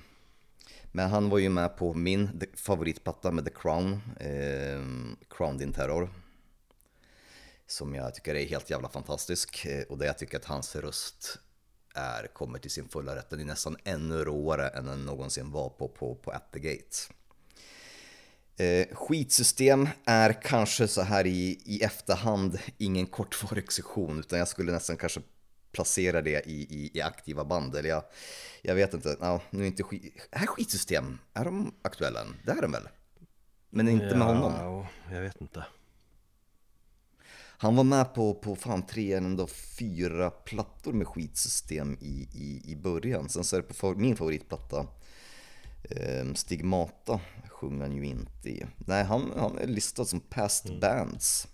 men 0.92 1.10
han 1.10 1.28
var 1.28 1.38
ju 1.38 1.48
med 1.48 1.76
på 1.76 1.94
min 1.94 2.40
favoritplatta 2.54 3.30
med 3.30 3.44
The 3.44 3.50
Crown, 3.50 3.92
eh, 4.20 4.82
Crowned 5.28 5.62
in 5.62 5.72
Terror. 5.72 6.10
Som 7.66 7.94
jag 7.94 8.14
tycker 8.14 8.34
är 8.34 8.46
helt 8.46 8.70
jävla 8.70 8.88
fantastisk. 8.88 9.64
Eh, 9.64 9.82
och 9.82 9.98
där 9.98 10.06
jag 10.06 10.18
tycker 10.18 10.36
att 10.36 10.44
hans 10.44 10.76
röst 10.76 11.38
är, 11.94 12.26
kommer 12.26 12.58
till 12.58 12.70
sin 12.70 12.88
fulla 12.88 13.16
rätt. 13.16 13.30
Den 13.30 13.40
är 13.40 13.44
nästan 13.44 13.76
ännu 13.84 14.24
råare 14.24 14.68
än 14.68 14.86
den 14.86 15.04
någonsin 15.04 15.50
var 15.50 15.70
på, 15.70 15.88
på, 15.88 16.14
på 16.14 16.30
At 16.30 16.52
the 16.52 16.58
Gate. 16.58 16.96
Eh, 18.56 18.86
skitsystem 18.92 19.88
är 20.04 20.42
kanske 20.42 20.88
så 20.88 21.02
här 21.02 21.26
i, 21.26 21.60
i 21.64 21.82
efterhand 21.82 22.58
ingen 22.78 23.06
kortvarig 23.06 23.72
sektion 23.72 24.18
utan 24.18 24.38
jag 24.38 24.48
skulle 24.48 24.72
nästan 24.72 24.96
kanske 24.96 25.20
placera 25.72 26.22
det 26.22 26.46
i, 26.46 26.62
i, 26.62 26.90
i 26.94 27.02
aktiva 27.02 27.44
band. 27.44 27.76
Eller 27.76 27.88
jag, 27.88 28.04
jag 28.62 28.74
vet 28.74 28.94
inte, 28.94 29.16
no, 29.20 29.40
nu 29.50 29.62
är 29.62 29.66
inte 29.66 29.82
skit, 29.82 30.28
är 30.30 30.46
skitsystem, 30.46 31.18
är 31.34 31.44
de 31.44 31.74
aktuella 31.82 32.20
än? 32.20 32.36
Det 32.44 32.52
är 32.52 32.62
de 32.62 32.72
väl? 32.72 32.88
Men 33.70 33.88
inte 33.88 34.04
ja, 34.06 34.16
med 34.16 34.26
honom? 34.26 34.86
jag 35.10 35.20
vet 35.20 35.40
inte. 35.40 35.64
Han 37.62 37.76
var 37.76 37.84
med 37.84 38.14
på, 38.14 38.34
på 38.34 38.56
fan 38.56 38.86
tre 38.86 39.12
eller 39.12 39.26
ändå 39.26 39.46
fyra 39.78 40.30
plattor 40.30 40.92
med 40.92 41.06
skitsystem 41.06 41.98
i, 42.00 42.28
i, 42.34 42.72
i 42.72 42.76
början. 42.76 43.28
Sen 43.28 43.44
så 43.44 43.56
är 43.56 43.60
det 43.60 43.74
på 43.74 43.94
min 43.94 44.16
favoritplatta 44.16 44.86
Stigmata 46.34 47.20
sjunger 47.48 47.82
han 47.82 47.96
ju 47.96 48.04
inte 48.06 48.48
i. 48.48 48.66
Nej, 48.76 49.04
han, 49.04 49.32
han 49.36 49.58
är 49.58 49.66
listad 49.66 50.04
som 50.04 50.20
past 50.20 50.64
mm. 50.64 50.80
bands. 50.80 51.48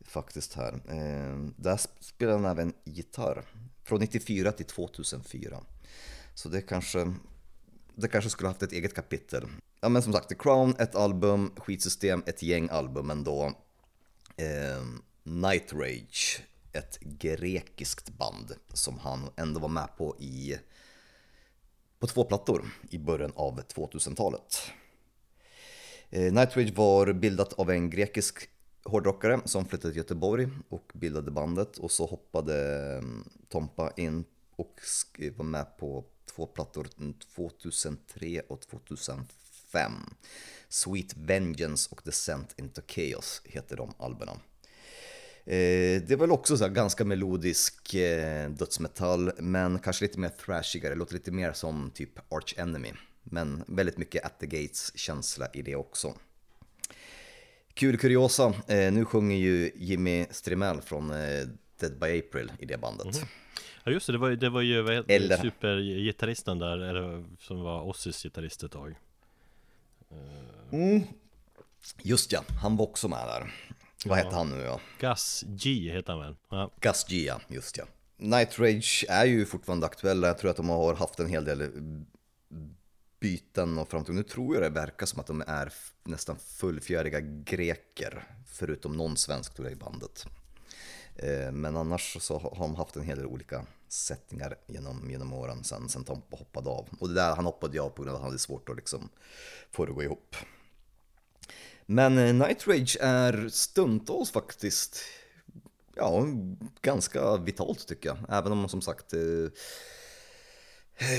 Faktiskt 0.00 0.54
här. 0.54 0.80
Ehm, 0.88 1.54
där 1.56 1.80
spelar 2.00 2.32
han 2.32 2.44
även 2.44 2.72
gitarr. 2.84 3.44
Från 3.84 4.00
94 4.00 4.52
till 4.52 4.66
2004. 4.66 5.60
Så 6.34 6.48
det 6.48 6.60
kanske, 6.60 7.14
det 7.94 8.08
kanske 8.08 8.30
skulle 8.30 8.48
haft 8.48 8.62
ett 8.62 8.72
eget 8.72 8.94
kapitel. 8.94 9.46
Ja 9.80 9.88
men 9.88 10.02
som 10.02 10.12
sagt, 10.12 10.28
The 10.28 10.34
Crown, 10.34 10.74
ett 10.78 10.94
album, 10.94 11.52
Skitsystem, 11.56 12.22
ett 12.26 12.42
gäng 12.42 12.68
album 12.68 13.10
ändå. 13.10 13.52
Eh, 14.36 14.84
Night 15.22 15.72
Rage, 15.72 16.42
ett 16.72 16.98
grekiskt 17.00 18.08
band 18.08 18.52
som 18.72 18.98
han 18.98 19.30
ändå 19.36 19.60
var 19.60 19.68
med 19.68 19.88
på 19.96 20.16
i 20.18 20.58
på 21.98 22.06
två 22.06 22.24
plattor 22.24 22.64
i 22.90 22.98
början 22.98 23.32
av 23.34 23.60
2000-talet. 23.60 24.60
Eh, 26.10 26.32
Nightwish 26.32 26.56
Nightwage 26.56 26.78
var 26.78 27.12
bildat 27.12 27.52
av 27.52 27.70
en 27.70 27.90
grekisk 27.90 28.48
hårdrockare 28.84 29.40
som 29.44 29.64
flyttade 29.64 29.92
till 29.92 29.98
Göteborg 29.98 30.48
och 30.68 30.92
bildade 30.94 31.30
bandet 31.30 31.78
och 31.78 31.90
så 31.90 32.06
hoppade 32.06 32.84
mm, 32.98 33.28
Tompa 33.48 33.92
in 33.96 34.24
och 34.56 34.80
var 35.36 35.44
med 35.44 35.76
på 35.78 36.04
två 36.34 36.46
plattor 36.46 36.88
mm, 36.98 37.14
2003 37.34 38.40
och 38.48 38.60
2005. 38.60 39.92
Sweet 40.68 41.16
Vengeance 41.16 41.88
och 41.92 42.00
Descent 42.04 42.54
into 42.58 42.80
Chaos 42.86 43.42
heter 43.44 43.76
de 43.76 43.94
albumen. 43.98 44.38
Eh, 45.46 46.02
det 46.02 46.10
är 46.10 46.16
väl 46.16 46.30
också 46.30 46.56
så 46.56 46.68
ganska 46.68 47.04
melodisk 47.04 47.94
eh, 47.94 48.50
dödsmetall, 48.50 49.32
men 49.38 49.78
kanske 49.78 50.04
lite 50.04 50.18
mer 50.18 50.28
thrashigare, 50.28 50.94
låter 50.94 51.14
lite 51.14 51.30
mer 51.30 51.52
som 51.52 51.90
typ 51.94 52.32
Arch 52.32 52.54
Enemy. 52.58 52.92
Men 53.22 53.64
väldigt 53.66 53.98
mycket 53.98 54.24
At 54.24 54.40
the 54.40 54.46
Gates 54.46 54.98
känsla 54.98 55.48
i 55.52 55.62
det 55.62 55.76
också. 55.76 56.14
Kul 57.74 57.98
kuriosa, 57.98 58.54
eh, 58.68 58.92
nu 58.92 59.04
sjunger 59.04 59.36
ju 59.36 59.70
Jimmy 59.74 60.26
Strimell 60.30 60.80
från 60.80 61.08
Dead 61.80 61.98
by 62.00 62.18
April 62.18 62.52
i 62.58 62.66
det 62.66 62.78
bandet. 62.78 63.16
Mm. 63.16 63.28
Ja 63.84 63.92
just 63.92 64.06
det, 64.06 64.12
det 64.12 64.18
var, 64.18 64.30
det 64.30 64.50
var 64.50 64.60
ju 64.60 64.82
vad 64.82 64.94
heter, 64.94 65.14
Eller... 65.14 65.36
supergitarristen 65.36 66.58
där, 66.58 66.78
eller, 66.78 67.24
som 67.40 67.60
var 67.60 67.82
Ozzys 67.82 68.22
gitarrist 68.22 68.62
ett 68.62 68.72
tag. 68.72 68.94
Mm. 70.72 71.02
Just 72.02 72.32
ja, 72.32 72.44
han 72.62 72.76
var 72.76 72.86
också 72.86 73.08
med 73.08 73.26
där. 73.28 73.52
Vad 74.04 74.18
hette 74.18 74.36
han 74.36 74.50
nu 74.50 74.60
ja? 74.64 74.80
Gus 75.00 75.44
G 75.46 75.70
heter 75.92 76.12
han 76.12 76.20
väl? 76.22 76.36
Ja. 76.50 76.70
Gus 76.80 77.04
G 77.08 77.24
ja, 77.26 77.40
just 77.48 77.76
ja. 77.76 77.84
Night 78.16 78.58
Rage 78.58 79.04
är 79.08 79.24
ju 79.24 79.46
fortfarande 79.46 79.86
aktuella, 79.86 80.26
jag 80.26 80.38
tror 80.38 80.50
att 80.50 80.56
de 80.56 80.68
har 80.68 80.94
haft 80.94 81.20
en 81.20 81.28
hel 81.28 81.44
del 81.44 81.70
byten 83.20 83.78
och 83.78 83.88
framtid. 83.88 84.14
Nu 84.14 84.22
tror 84.22 84.54
jag 84.54 84.62
det 84.62 84.68
verkar 84.80 85.06
som 85.06 85.20
att 85.20 85.26
de 85.26 85.42
är 85.46 85.72
nästan 86.04 86.36
fullfjäriga 86.38 87.20
greker, 87.20 88.24
förutom 88.46 88.92
någon 88.96 89.16
svensk 89.16 89.54
tror 89.54 89.66
jag 89.68 89.72
i 89.72 89.80
bandet. 89.80 90.26
Eh, 91.16 91.52
Men 91.52 91.76
annars 91.76 92.16
så 92.20 92.38
har 92.38 92.58
de 92.58 92.74
haft 92.74 92.96
en 92.96 93.02
hel 93.02 93.16
del 93.18 93.26
olika 93.26 93.66
sättningar 93.88 94.56
genom, 94.66 95.10
genom 95.10 95.32
åren 95.32 95.64
sen, 95.64 95.88
sen 95.88 96.04
Tompa 96.04 96.36
hoppade 96.36 96.70
av. 96.70 96.88
Och 97.00 97.08
det 97.08 97.14
där 97.14 97.36
han 97.36 97.44
hoppade 97.44 97.80
av 97.80 97.88
på 97.88 98.02
grund 98.02 98.10
av 98.10 98.14
att 98.14 98.22
han 98.22 98.30
hade 98.30 98.38
svårt 98.38 98.68
att 98.68 98.76
liksom 98.76 99.08
få 99.70 99.84
det 99.84 99.90
att 99.90 99.96
gå 99.96 100.02
ihop. 100.02 100.36
Men 101.86 102.18
eh, 102.18 102.34
Night 102.34 102.66
Rage 102.66 102.96
är 103.00 103.48
stundtals 103.48 104.30
faktiskt 104.30 105.04
ja, 105.96 106.26
ganska 106.82 107.36
vitalt 107.36 107.86
tycker 107.88 108.08
jag. 108.08 108.18
Även 108.28 108.52
om 108.52 108.68
som 108.68 108.82
sagt 108.82 109.12
eh, 109.12 109.48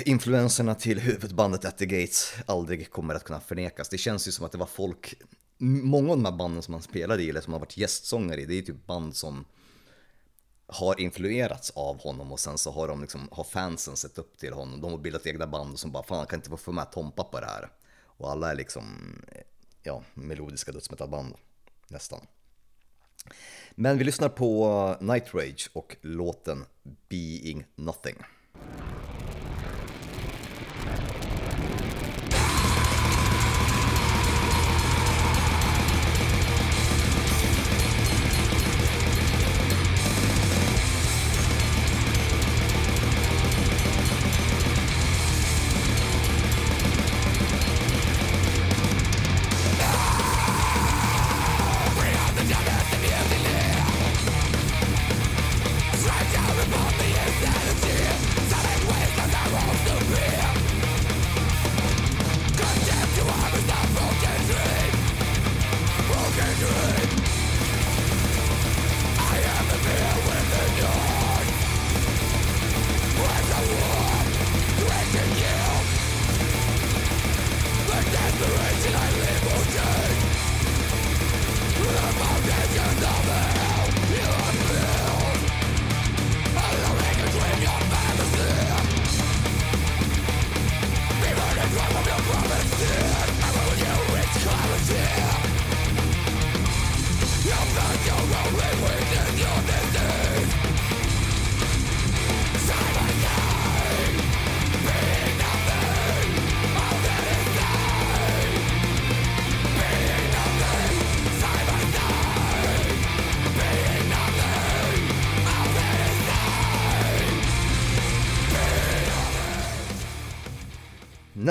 influenserna 0.06 0.76
till 0.76 1.00
huvudbandet 1.00 1.66
At 1.66 1.78
the 1.78 1.86
Gates 1.86 2.34
aldrig 2.46 2.92
kommer 2.92 3.16
att 3.16 3.24
kunna 3.24 3.40
förnekas. 3.40 3.90
Det 3.90 3.98
känns 3.98 4.28
ju 4.28 4.32
som 4.32 4.46
att 4.46 4.52
det 4.52 4.58
var 4.58 4.66
folk, 4.66 5.14
många 5.58 6.12
av 6.12 6.18
de 6.18 6.26
här 6.26 6.38
banden 6.38 6.64
som 6.64 6.74
han 6.74 6.84
spelade 6.84 7.24
i 7.24 7.30
eller 7.30 7.42
som 7.42 7.54
har 7.54 7.60
varit 7.60 7.78
gästsångare 7.78 8.42
i, 8.42 8.46
det 8.46 8.54
är 8.54 8.56
ju 8.56 8.62
typ 8.62 8.86
band 8.86 9.16
som 9.16 9.46
har 10.68 11.00
influerats 11.00 11.72
av 11.76 12.02
honom 12.02 12.32
och 12.32 12.40
sen 12.40 12.58
så 12.58 12.72
har 12.72 12.88
de 12.88 13.02
liksom, 13.02 13.30
har 13.32 13.44
fansen 13.44 13.96
sett 13.96 14.18
upp 14.18 14.38
till 14.38 14.54
honom. 14.54 14.82
De 14.82 14.92
har 14.92 14.98
bildat 14.98 15.28
egna 15.28 15.48
band 15.48 15.74
och 15.74 15.80
som 15.80 15.92
bara, 15.92 16.04
fan 16.04 16.26
kan 16.26 16.40
inte 16.40 16.58
få 16.58 16.72
med 16.72 16.92
Tompa 16.92 17.24
på 17.24 17.40
det 17.40 17.46
här. 17.46 17.70
Och 18.18 18.32
alla 18.32 18.52
är 18.52 18.56
liksom, 18.56 19.16
ja, 19.86 20.04
melodiska 20.14 20.72
dödsmetallband 20.72 21.36
nästan. 21.88 22.28
Men 23.72 23.98
vi 23.98 24.04
lyssnar 24.04 24.30
på 24.30 24.96
Night 25.02 25.34
Rage 25.34 25.70
och 25.74 25.96
låten 26.02 26.66
Being 27.10 27.66
Nothing. 27.76 28.16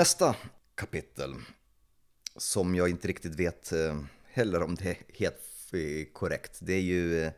Nästa 0.05 0.35
kapitel, 0.75 1.35
som 2.35 2.75
jag 2.75 2.89
inte 2.89 3.07
riktigt 3.07 3.35
vet 3.35 3.71
eh, 3.71 4.01
heller 4.25 4.63
om 4.63 4.75
det 4.75 4.89
är 4.89 4.97
helt 5.13 5.41
korrekt, 6.13 6.57
det 6.59 6.73
är 6.73 6.81
ju 6.81 7.23
eh, 7.23 7.31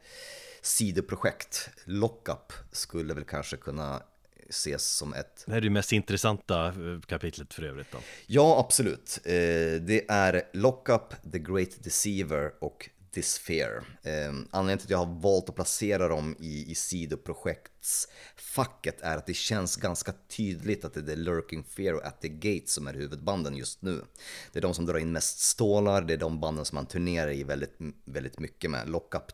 sidoprojekt. 0.61 1.69
Lockup 1.85 2.53
skulle 2.71 3.13
väl 3.13 3.23
kanske 3.23 3.57
kunna 3.57 4.03
ses 4.49 4.85
som 4.85 5.13
ett... 5.13 5.43
Det 5.45 5.51
här 5.51 5.57
är 5.57 5.61
det 5.61 5.69
mest 5.69 5.91
intressanta 5.91 6.67
eh, 6.67 7.01
kapitlet 7.05 7.53
för 7.53 7.63
övrigt 7.63 7.91
då. 7.91 7.97
Ja, 8.25 8.59
absolut. 8.65 9.19
Det 9.23 10.05
är 10.09 10.43
Lockup, 10.53 11.31
The 11.31 11.39
Great 11.39 11.83
Deceiver 11.83 12.51
och 12.59 12.89
Dysphere. 13.11 13.77
Eh, 14.03 14.33
Anledningen 14.51 14.77
till 14.77 14.85
att 14.85 14.89
jag 14.89 14.97
har 14.97 15.21
valt 15.21 15.49
att 15.49 15.55
placera 15.55 16.07
dem 16.07 16.35
i, 16.39 16.71
i 16.71 16.75
sidoprojektsfacket 16.75 19.01
är 19.01 19.17
att 19.17 19.25
det 19.25 19.33
känns 19.33 19.75
ganska 19.75 20.13
tydligt 20.27 20.85
att 20.85 20.93
det 20.93 20.99
är 20.99 21.05
The 21.05 21.15
Lurking 21.15 21.63
Fear 21.63 21.93
och 21.93 22.05
At 22.05 22.21
the 22.21 22.29
Gate 22.29 22.67
som 22.67 22.87
är 22.87 22.93
huvudbanden 22.93 23.55
just 23.55 23.81
nu. 23.81 24.03
Det 24.51 24.59
är 24.59 24.61
de 24.61 24.73
som 24.73 24.85
drar 24.85 24.97
in 24.97 25.11
mest 25.11 25.39
stålar, 25.39 26.01
det 26.01 26.13
är 26.13 26.17
de 26.17 26.39
banden 26.39 26.65
som 26.65 26.75
man 26.75 26.85
turnerar 26.85 27.31
i 27.31 27.43
väldigt, 27.43 27.75
väldigt 28.05 28.39
mycket 28.39 28.71
med. 28.71 28.89
Lockup 28.89 29.31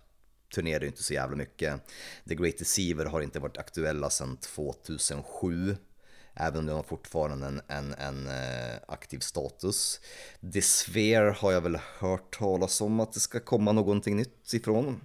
turnerar 0.56 0.82
ju 0.82 0.88
inte 0.88 1.04
så 1.04 1.14
jävla 1.14 1.36
mycket. 1.36 1.82
The 2.28 2.36
Great 2.36 2.58
Deceiver 2.58 3.06
har 3.06 3.22
inte 3.22 3.40
varit 3.40 3.58
aktuella 3.58 4.10
sedan 4.10 4.38
2007. 4.38 5.76
Även 6.36 6.60
om 6.60 6.66
de 6.66 6.72
har 6.74 6.84
fortfarande 6.84 7.48
en, 7.48 7.62
en, 7.68 7.94
en 7.94 8.28
eh, 8.28 8.76
aktiv 8.88 9.20
status. 9.20 10.00
Sphere 10.62 11.36
har 11.40 11.52
jag 11.52 11.62
väl 11.62 11.78
hört 12.00 12.38
talas 12.38 12.82
om 12.82 13.00
att 13.00 13.14
det 13.14 13.20
ska 13.20 13.40
komma 13.40 13.72
någonting 13.72 14.16
nytt 14.16 14.54
ifrån. 14.54 15.02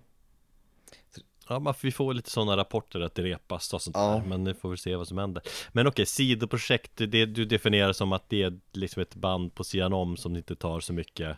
Ja, 1.48 1.58
man, 1.58 1.74
vi 1.82 1.92
får 1.92 2.14
lite 2.14 2.30
sådana 2.30 2.56
rapporter 2.56 3.00
att 3.00 3.14
det 3.14 3.22
repas 3.22 3.74
och 3.74 3.82
sånt 3.82 3.96
Ja. 3.96 4.10
där 4.10 4.28
Men 4.28 4.44
nu 4.44 4.54
får 4.54 4.70
vi 4.70 4.76
se 4.76 4.96
vad 4.96 5.08
som 5.08 5.18
händer 5.18 5.42
Men 5.72 5.86
okej, 5.86 6.06
sidoprojekt, 6.06 6.92
det 6.96 7.26
du 7.26 7.44
definierar 7.44 7.92
som 7.92 8.12
att 8.12 8.28
det 8.28 8.42
är 8.42 8.58
liksom 8.72 9.02
ett 9.02 9.14
band 9.14 9.54
på 9.54 9.64
sidan 9.64 9.92
om 9.92 10.16
som 10.16 10.36
inte 10.36 10.56
tar 10.56 10.80
så 10.80 10.92
mycket 10.92 11.36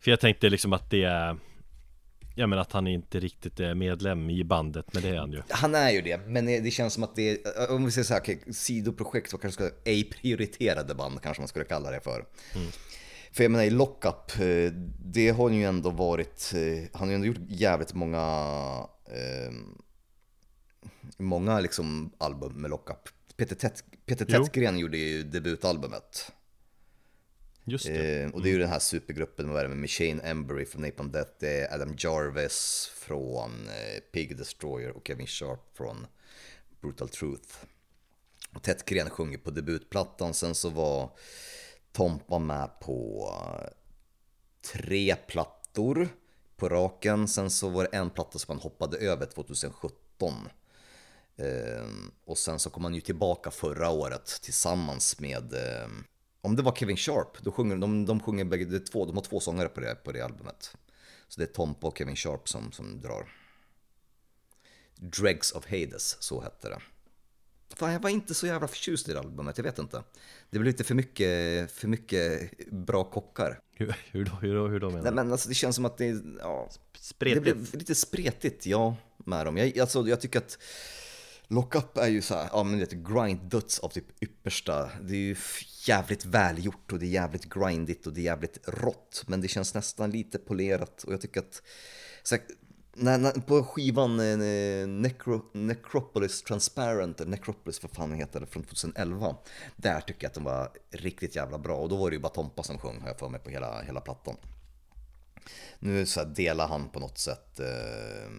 För 0.00 0.10
jag 0.10 0.20
tänkte 0.20 0.50
liksom 0.50 0.72
att 0.72 0.90
det 0.90 1.04
är 1.04 1.36
Ja 2.34 2.46
men 2.46 2.58
att 2.58 2.72
han 2.72 2.86
inte 2.86 3.20
riktigt 3.20 3.60
är 3.60 3.74
medlem 3.74 4.30
i 4.30 4.44
bandet, 4.44 4.86
men 4.92 5.02
det 5.02 5.08
är 5.08 5.16
han 5.16 5.32
ju 5.32 5.42
Han 5.50 5.74
är 5.74 5.90
ju 5.90 6.02
det, 6.02 6.20
men 6.26 6.46
det 6.46 6.70
känns 6.70 6.94
som 6.94 7.02
att 7.02 7.16
det 7.16 7.30
är, 7.30 7.70
om 7.70 7.84
vi 7.84 7.90
säger 7.90 8.04
så 8.04 8.14
här, 8.14 8.52
sidoprojekt, 8.52 9.32
vad 9.32 9.40
kanske 9.40 9.64
ska, 9.64 9.74
ej 9.84 10.04
prioriterade 10.04 10.94
band 10.94 11.22
kanske 11.22 11.40
man 11.40 11.48
skulle 11.48 11.64
kalla 11.64 11.90
det 11.90 12.00
för. 12.00 12.24
För 13.32 13.44
jag 13.44 13.50
menar 13.50 13.64
i 13.64 13.70
Lockup, 13.70 14.40
eh, 14.40 14.72
det 15.04 15.30
har 15.30 15.50
ju 15.50 15.64
ändå 15.64 15.90
varit, 15.90 16.52
eh, 16.54 16.88
han 16.92 17.00
har 17.00 17.08
ju 17.08 17.14
ändå 17.14 17.26
gjort 17.26 17.40
jävligt 17.48 17.94
många, 17.94 18.18
eh, 19.06 19.52
många 21.18 21.60
liksom 21.60 22.12
album 22.18 22.52
med 22.52 22.70
Lockup. 22.70 23.08
Peter, 23.36 23.56
Tätt, 23.56 23.84
Peter 24.06 24.26
Jo. 24.28 24.44
Tättgren 24.44 24.78
gjorde 24.78 24.98
ju 24.98 25.22
debutalbumet. 25.22 26.32
Just 27.64 27.86
det. 27.86 28.22
Eh, 28.22 28.30
och 28.30 28.42
det 28.42 28.48
är 28.48 28.52
ju 28.52 28.58
den 28.58 28.68
här 28.68 28.78
supergruppen 28.78 29.52
med, 29.52 29.70
med 29.70 29.90
Shane 29.90 30.22
Embury 30.22 30.64
från 30.64 30.82
Napalm 30.82 31.12
Death, 31.12 31.30
det 31.38 31.60
är 31.60 31.74
Adam 31.74 31.94
Jarvis 31.98 32.90
från 32.94 33.68
eh, 33.68 34.00
Pig 34.12 34.36
Destroyer 34.36 34.90
och 34.90 35.06
Kevin 35.06 35.26
Sharp 35.26 35.76
från 35.76 36.06
Brutal 36.80 37.08
Truth. 37.08 37.56
Och 38.54 38.62
Ted 38.62 38.82
Gren 38.86 39.10
sjunger 39.10 39.38
på 39.38 39.50
debutplattan, 39.50 40.34
sen 40.34 40.54
så 40.54 40.70
var 40.70 41.10
Tompa 41.92 42.38
med 42.38 42.80
på 42.80 43.28
eh, 43.32 43.68
tre 44.72 45.16
plattor 45.16 46.08
på 46.56 46.68
raken, 46.68 47.28
sen 47.28 47.50
så 47.50 47.68
var 47.68 47.82
det 47.82 47.96
en 47.96 48.10
platta 48.10 48.38
som 48.38 48.52
han 48.52 48.62
hoppade 48.62 48.96
över 48.96 49.26
2017. 49.26 50.48
Eh, 51.36 51.86
och 52.24 52.38
sen 52.38 52.58
så 52.58 52.70
kom 52.70 52.84
han 52.84 52.94
ju 52.94 53.00
tillbaka 53.00 53.50
förra 53.50 53.90
året 53.90 54.26
tillsammans 54.42 55.20
med, 55.20 55.54
om 56.42 56.56
det 56.56 56.62
var 56.62 56.72
Kevin 56.72 56.96
Sharp, 56.96 57.42
då 57.42 57.52
sjunger 57.52 57.76
de, 57.76 58.06
de 58.06 58.20
sjunger 58.20 58.44
bägge, 58.44 58.80
två, 58.80 59.06
de 59.06 59.16
har 59.16 59.22
två 59.22 59.40
sångare 59.40 59.68
på 59.68 59.80
det, 59.80 59.94
på 59.94 60.12
det 60.12 60.20
albumet. 60.20 60.76
Så 61.28 61.40
det 61.40 61.44
är 61.44 61.52
Tompa 61.52 61.86
och 61.86 61.98
Kevin 61.98 62.16
Sharp 62.16 62.48
som, 62.48 62.72
som 62.72 63.00
drar. 63.00 63.28
Dregs 64.96 65.52
of 65.52 65.66
Hades, 65.66 66.22
så 66.22 66.40
hette 66.40 66.68
det. 66.68 66.78
Fan, 67.76 67.92
jag 67.92 68.00
var 68.00 68.10
inte 68.10 68.34
så 68.34 68.46
jävla 68.46 68.68
förtjust 68.68 69.08
i 69.08 69.12
det 69.12 69.18
albumet, 69.18 69.58
jag 69.58 69.64
vet 69.64 69.78
inte. 69.78 70.02
Det 70.50 70.58
blev 70.58 70.64
lite 70.64 70.84
för 70.84 70.94
mycket, 70.94 71.72
för 71.72 71.88
mycket 71.88 72.50
bra 72.70 73.04
kockar. 73.04 73.60
Hur, 73.74 73.96
hur, 74.10 74.24
då, 74.24 74.32
hur, 74.32 74.54
då, 74.54 74.68
hur 74.68 74.80
då 74.80 74.86
menar 74.90 75.02
Nej 75.02 75.10
du? 75.10 75.16
men 75.16 75.32
alltså 75.32 75.48
det 75.48 75.54
känns 75.54 75.76
som 75.76 75.84
att 75.84 75.98
det, 75.98 76.22
ja, 76.40 76.70
Spretigt 76.98 77.44
det 77.44 77.54
blev 77.54 77.74
lite 77.74 77.94
spretigt, 77.94 78.66
ja, 78.66 78.96
med 79.16 79.46
dem. 79.46 79.56
Jag, 79.56 79.78
alltså, 79.78 80.08
jag 80.08 80.20
tycker 80.20 80.38
att 80.38 80.58
Lockup 81.52 81.96
är 81.96 82.08
ju 82.08 82.22
så 82.22 82.34
här, 82.34 82.48
ja 82.52 82.62
men 82.62 82.78
det 82.78 82.92
är 82.92 82.96
grind-döds 82.96 83.78
av 83.78 83.88
typ 83.88 84.22
yppersta. 84.22 84.90
Det 85.02 85.14
är 85.14 85.18
ju 85.18 85.36
jävligt 85.86 86.24
välgjort 86.24 86.92
och 86.92 86.98
det 86.98 87.06
är 87.06 87.10
jävligt 87.10 87.48
grindigt 87.48 88.06
och 88.06 88.12
det 88.12 88.20
är 88.20 88.24
jävligt 88.24 88.58
rått. 88.68 89.24
Men 89.26 89.40
det 89.40 89.48
känns 89.48 89.74
nästan 89.74 90.10
lite 90.10 90.38
polerat 90.38 91.02
och 91.02 91.12
jag 91.12 91.20
tycker 91.20 91.40
att 91.40 91.62
så 92.22 92.34
här, 92.34 92.44
när, 92.94 93.18
när, 93.18 93.32
på 93.32 93.64
skivan 93.64 94.20
eh, 94.20 94.86
Necro, 94.86 95.50
Necropolis 95.52 96.42
Transparent, 96.42 97.28
Necropolis 97.28 97.82
vad 97.82 97.90
fan 97.90 98.12
heter 98.12 98.40
det, 98.40 98.46
från 98.46 98.62
2011. 98.62 99.36
Där 99.76 100.00
tycker 100.00 100.24
jag 100.24 100.28
att 100.28 100.34
den 100.34 100.44
var 100.44 100.70
riktigt 100.90 101.36
jävla 101.36 101.58
bra 101.58 101.76
och 101.76 101.88
då 101.88 101.96
var 101.96 102.10
det 102.10 102.16
ju 102.16 102.22
bara 102.22 102.32
Tompa 102.32 102.62
som 102.62 102.78
sjöng 102.78 103.00
har 103.00 103.08
jag 103.08 103.18
för 103.18 103.28
mig 103.28 103.40
på 103.40 103.50
hela, 103.50 103.82
hela 103.82 104.00
plattan. 104.00 104.36
Nu 105.78 106.06
så 106.06 106.20
här 106.20 106.26
delar 106.26 106.68
han 106.68 106.88
på 106.88 107.00
något 107.00 107.18
sätt 107.18 107.60
eh, 107.60 108.30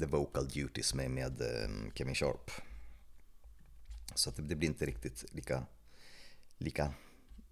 the 0.00 0.06
vocal 0.06 0.48
duties 0.48 0.94
med, 0.94 1.10
med 1.10 1.40
eh, 1.40 1.92
Kevin 1.94 2.14
Sharp. 2.14 2.50
Så 4.14 4.30
att 4.30 4.36
det, 4.36 4.42
det 4.42 4.56
blir 4.56 4.68
inte 4.68 4.86
riktigt 4.86 5.24
lika, 5.32 5.62
lika, 6.58 6.92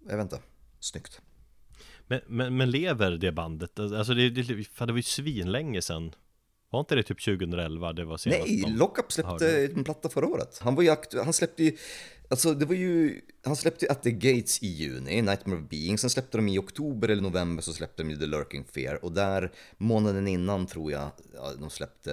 jag 0.07 0.17
vet 0.17 0.23
inte, 0.23 0.39
snyggt. 0.79 1.21
Men, 2.07 2.21
men, 2.27 2.57
men 2.57 2.71
lever 2.71 3.11
det 3.11 3.31
bandet? 3.31 3.79
Alltså 3.79 4.13
det, 4.13 4.29
det, 4.29 4.43
det 4.79 4.91
var 4.91 4.97
ju 4.97 5.03
svinlänge 5.03 5.81
sedan 5.81 6.15
Var 6.69 6.79
inte 6.79 6.95
det 6.95 7.03
typ 7.03 7.25
2011? 7.25 7.93
Det 7.93 8.05
var 8.05 8.17
senast 8.17 8.47
Nej, 8.47 8.65
Lockup 8.67 9.11
släppte 9.11 9.65
en 9.65 9.83
platta 9.83 10.09
förra 10.09 10.27
året. 10.27 10.59
Han 10.61 10.75
var 10.75 10.83
ju 10.83 10.95
han 11.23 11.33
släppte 11.33 11.63
ju 11.63 11.77
Alltså 12.29 12.53
det 12.53 12.65
var 12.65 12.75
ju, 12.75 13.21
han 13.43 13.55
släppte 13.55 13.85
ju 13.85 13.91
At 13.91 14.03
the 14.03 14.11
Gates 14.11 14.63
i 14.63 14.67
juni, 14.67 15.21
Nightmare 15.21 15.59
of 15.59 15.69
Being, 15.69 15.97
sen 15.97 16.09
släppte 16.09 16.37
de 16.37 16.47
i 16.47 16.59
oktober 16.59 17.09
eller 17.09 17.21
november 17.21 17.63
så 17.63 17.73
släppte 17.73 18.03
de 18.03 18.09
ju 18.09 18.17
The 18.17 18.25
Lurking 18.25 18.63
Fear 18.63 19.05
och 19.05 19.11
där 19.11 19.51
månaden 19.77 20.27
innan 20.27 20.65
tror 20.65 20.91
jag 20.91 21.09
ja, 21.35 21.51
de 21.59 21.69
släppte, 21.69 22.11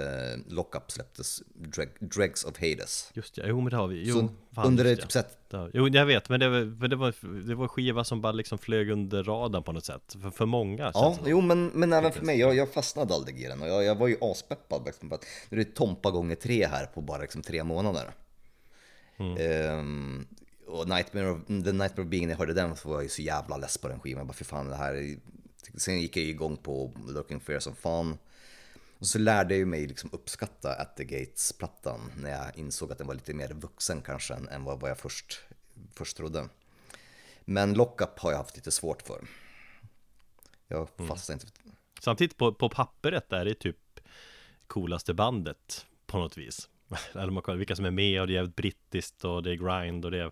Lockup 0.48 0.90
släpptes 0.90 1.42
Dreg, 1.54 1.88
Dregs 2.00 2.44
of 2.44 2.54
Hades. 2.58 3.10
Just 3.14 3.38
ja, 3.38 3.44
jo 3.46 3.60
men 3.60 3.70
det 3.70 3.76
har 3.76 3.88
vi, 3.88 4.02
jo, 4.08 4.14
Så 4.14 4.28
fan, 4.54 4.66
under 4.66 4.84
det. 4.84 4.96
typ 4.96 5.24
Ja, 5.48 5.68
Jo 5.72 5.88
jag 5.88 6.06
vet, 6.06 6.28
men 6.28 6.40
det 6.40 6.48
var, 6.48 6.64
men 6.64 6.90
det 6.90 6.96
var, 6.96 7.14
det 7.46 7.54
var 7.54 7.68
skiva 7.68 8.04
som 8.04 8.20
bara 8.20 8.32
liksom 8.32 8.58
flög 8.58 8.90
under 8.90 9.22
radarn 9.22 9.62
på 9.62 9.72
något 9.72 9.84
sätt 9.84 10.16
För, 10.22 10.30
för 10.30 10.46
många 10.46 10.90
Ja, 10.94 11.18
jo 11.26 11.40
men, 11.40 11.66
men 11.66 11.92
även 11.92 12.12
för 12.12 12.24
mig, 12.24 12.38
jag, 12.38 12.56
jag 12.56 12.72
fastnade 12.72 13.14
aldrig 13.14 13.40
i 13.40 13.46
den 13.46 13.62
och 13.62 13.68
jag, 13.68 13.84
jag 13.84 13.94
var 13.94 14.08
ju 14.08 14.16
aspeppad 14.20 14.82
liksom, 14.86 15.08
på 15.08 15.14
att 15.14 15.24
nu 15.48 15.60
är 15.60 15.64
det 15.64 15.74
Tompa 15.74 16.10
gånger 16.10 16.34
tre 16.34 16.66
här 16.66 16.86
på 16.86 17.00
bara 17.00 17.22
liksom 17.22 17.42
tre 17.42 17.64
månader. 17.64 18.10
Ehm, 19.18 20.26
och 20.66 20.88
Nightmare 20.88 21.30
of, 21.30 21.46
The 21.46 21.72
Nightmare 21.72 22.02
of 22.02 22.08
Being, 22.08 22.26
när 22.26 22.32
jag 22.32 22.38
hörde 22.38 22.52
den 22.52 22.76
så 22.76 22.88
var 22.88 22.96
jag 22.96 23.02
ju 23.02 23.08
så 23.08 23.22
jävla 23.22 23.56
less 23.56 23.78
på 23.78 23.88
den 23.88 24.00
skivan. 24.00 24.18
Jag 24.18 24.26
bara, 24.26 24.32
för 24.32 24.44
fan 24.44 24.68
det 24.68 24.76
här 24.76 24.94
är... 24.94 25.16
Sen 25.74 26.00
gick 26.00 26.16
jag 26.16 26.24
igång 26.24 26.56
på 26.56 26.92
Looking 27.08 27.40
Fair 27.40 27.58
som 27.58 27.76
fan. 27.76 28.18
Och 28.98 29.06
så 29.06 29.18
lärde 29.18 29.56
jag 29.56 29.68
mig 29.68 29.86
liksom 29.86 30.10
uppskatta 30.12 30.74
At 30.74 30.96
the 30.96 31.04
Gates-plattan 31.04 32.00
när 32.16 32.30
jag 32.30 32.58
insåg 32.58 32.92
att 32.92 32.98
den 32.98 33.06
var 33.06 33.14
lite 33.14 33.34
mer 33.34 33.48
vuxen 33.52 34.02
kanske 34.02 34.34
än, 34.34 34.64
vad, 34.64 34.90
jag 34.90 34.98
först, 34.98 35.40
först 35.94 36.16
trodde. 36.16 36.48
Men 37.44 37.74
Lockup 37.74 38.18
har 38.18 38.30
jag 38.30 38.38
haft 38.38 38.56
lite 38.56 38.70
svårt 38.70 39.02
för. 39.02 39.24
Jag 40.68 40.88
fastnar 41.08 41.34
inte 41.34 41.46
Samtidigt 42.00 42.36
på, 42.36 42.54
på 42.54 42.68
pappret 42.68 43.32
är 43.32 43.44
det 43.44 43.54
typ 43.54 44.00
coolaste 44.66 45.14
bandet 45.14 45.86
på 46.06 46.18
något 46.18 46.38
vis 46.38 46.68
Eller 47.12 47.30
man 47.30 47.42
kollar 47.42 47.58
vilka 47.58 47.76
som 47.76 47.84
är 47.84 47.90
med 47.90 48.20
och 48.20 48.26
det 48.26 48.32
är 48.32 48.34
jävligt 48.34 48.56
brittiskt 48.56 49.24
och 49.24 49.42
det 49.42 49.50
är 49.50 49.54
grind 49.54 50.04
och 50.04 50.10
det 50.10 50.18
är 50.18 50.30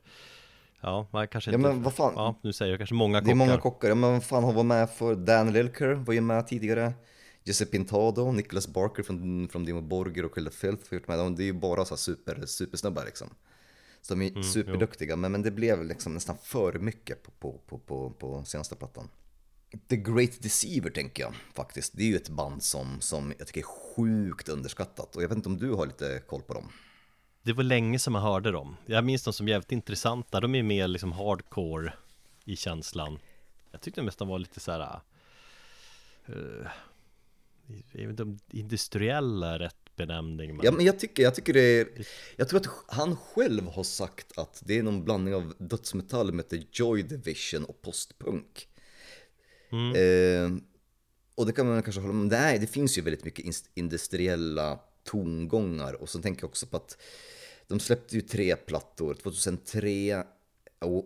Ja, 0.81 1.07
man 1.13 1.29
kanske 1.29 1.51
Ja 1.51 1.55
inte 1.55 1.69
men 1.69 1.83
vad 1.83 1.95
fan, 1.95 2.13
Ja, 2.17 2.39
nu 2.43 2.53
säger 2.53 2.73
jag 2.73 2.79
kanske 2.79 2.95
många 2.95 3.21
det 3.21 3.31
är 3.31 3.35
kockar 3.35 3.47
många 3.47 3.59
kockar. 3.59 3.89
Ja, 3.89 3.95
men 3.95 4.13
vad 4.13 4.25
fan 4.25 4.45
har 4.45 4.53
varit 4.53 4.67
med 4.67 4.91
för? 4.91 5.15
Dan 5.15 5.53
Lilker 5.53 5.93
var 5.93 6.15
ju 6.15 6.21
med 6.21 6.47
tidigare. 6.47 6.93
Jesse 7.45 7.67
Pintado, 7.67 8.33
Nicholas 8.33 8.69
Barker 8.69 9.03
från, 9.03 9.49
från 9.49 9.65
Dimo 9.65 9.81
Borger 9.81 10.25
och 10.25 10.35
the 10.35 10.51
Filth 10.51 10.91
har 10.91 10.95
gjort 10.99 11.09
med. 11.09 11.19
De- 11.19 11.37
Det 11.37 11.43
är 11.43 11.45
ju 11.45 11.53
bara 11.53 11.85
så 11.85 11.95
här 11.95 11.97
super, 11.99 12.47
supersnubbar 12.47 13.05
liksom. 13.05 13.29
Så 14.01 14.15
de 14.15 14.23
är 14.23 14.31
Mm, 14.31 14.43
superduktiga, 14.43 15.17
men, 15.17 15.33
men 15.33 15.43
det 15.43 15.51
blev 15.51 15.85
liksom 15.85 16.15
nästan 16.15 16.37
för 16.43 16.73
mycket 16.79 17.23
på, 17.23 17.31
på, 17.31 17.59
på, 17.67 17.79
på, 17.79 18.11
på 18.11 18.45
senaste 18.45 18.77
plattan. 18.77 19.09
The 19.89 19.97
Great 19.97 20.43
Deceiver 20.43 20.91
tänker 20.91 21.23
jag 21.23 21.35
faktiskt. 21.55 21.93
Det 21.97 22.03
är 22.03 22.07
ju 22.07 22.17
ett 22.17 22.29
band 22.29 22.63
som, 22.63 23.01
som 23.01 23.35
jag 23.39 23.47
tycker 23.47 23.61
är 23.61 23.95
sjukt 23.95 24.49
underskattat. 24.49 25.17
Och 25.17 25.23
jag 25.23 25.29
vet 25.29 25.37
inte 25.37 25.49
om 25.49 25.59
du 25.59 25.71
har 25.71 25.87
lite 25.87 26.23
koll 26.27 26.43
på 26.43 26.55
dem? 26.55 26.69
Det 27.45 27.53
var 27.53 27.65
länge 27.65 27.99
sedan 27.99 28.13
man 28.13 28.23
hörde 28.23 28.51
dem 28.51 28.77
Jag 28.87 29.05
minns 29.05 29.23
dem 29.25 29.33
som 29.33 29.49
jävligt 29.49 29.73
intressanta 29.73 30.41
De 30.41 30.55
är 30.55 30.63
mer 30.63 30.89
liksom 30.89 31.13
hardcore 31.13 31.93
i 32.45 32.57
känslan 32.57 33.19
Jag 33.71 33.81
tyckte 33.81 34.03
mest 34.03 34.19
de 34.19 34.29
var 34.29 34.39
lite 34.39 34.61
så 34.61 34.73
här 34.73 35.01
uh, 36.29 36.67
Jag 37.93 38.01
vet 38.01 38.11
inte 38.11 38.23
om 38.23 38.39
industriella 38.51 39.55
är 39.55 39.59
rätt 39.59 39.97
benämning 39.97 40.57
men 40.57 40.67
Ja, 40.67 40.73
men 40.73 40.85
jag 40.85 40.99
tycker, 40.99 41.23
jag 41.23 41.35
tycker 41.35 41.53
det 41.53 41.81
är, 41.81 41.89
jag 42.37 42.49
tror 42.49 42.61
att 42.61 42.69
han 42.87 43.17
själv 43.17 43.67
har 43.67 43.85
sagt 43.85 44.39
att 44.39 44.63
det 44.67 44.79
är 44.79 44.83
någon 44.83 45.05
blandning 45.05 45.35
av 45.35 45.55
dödsmetall 45.59 46.33
med 46.33 46.65
Joy 46.73 47.03
Division 47.03 47.65
och 47.65 47.83
postpunk. 47.83 48.69
Eh, 49.97 50.51
och 51.35 51.47
det 51.47 51.53
kan 51.53 51.67
man 51.67 51.83
kanske 51.83 52.01
hålla 52.01 52.13
med 52.15 52.23
om, 52.23 52.33
är, 52.47 52.59
det 52.59 52.67
finns 52.67 52.99
ju 52.99 53.03
väldigt 53.03 53.25
mycket 53.25 53.65
industriella 53.75 54.81
tongångar. 55.05 55.95
Och 56.03 56.09
så 56.09 56.23
tänker 56.23 56.43
jag 56.43 56.49
också 56.49 56.67
på 56.67 56.77
att 56.77 56.97
de 57.67 57.81
släppte 57.81 58.15
ju 58.15 58.21
tre 58.21 58.57
plattor, 58.57 59.15
2003 59.15 60.25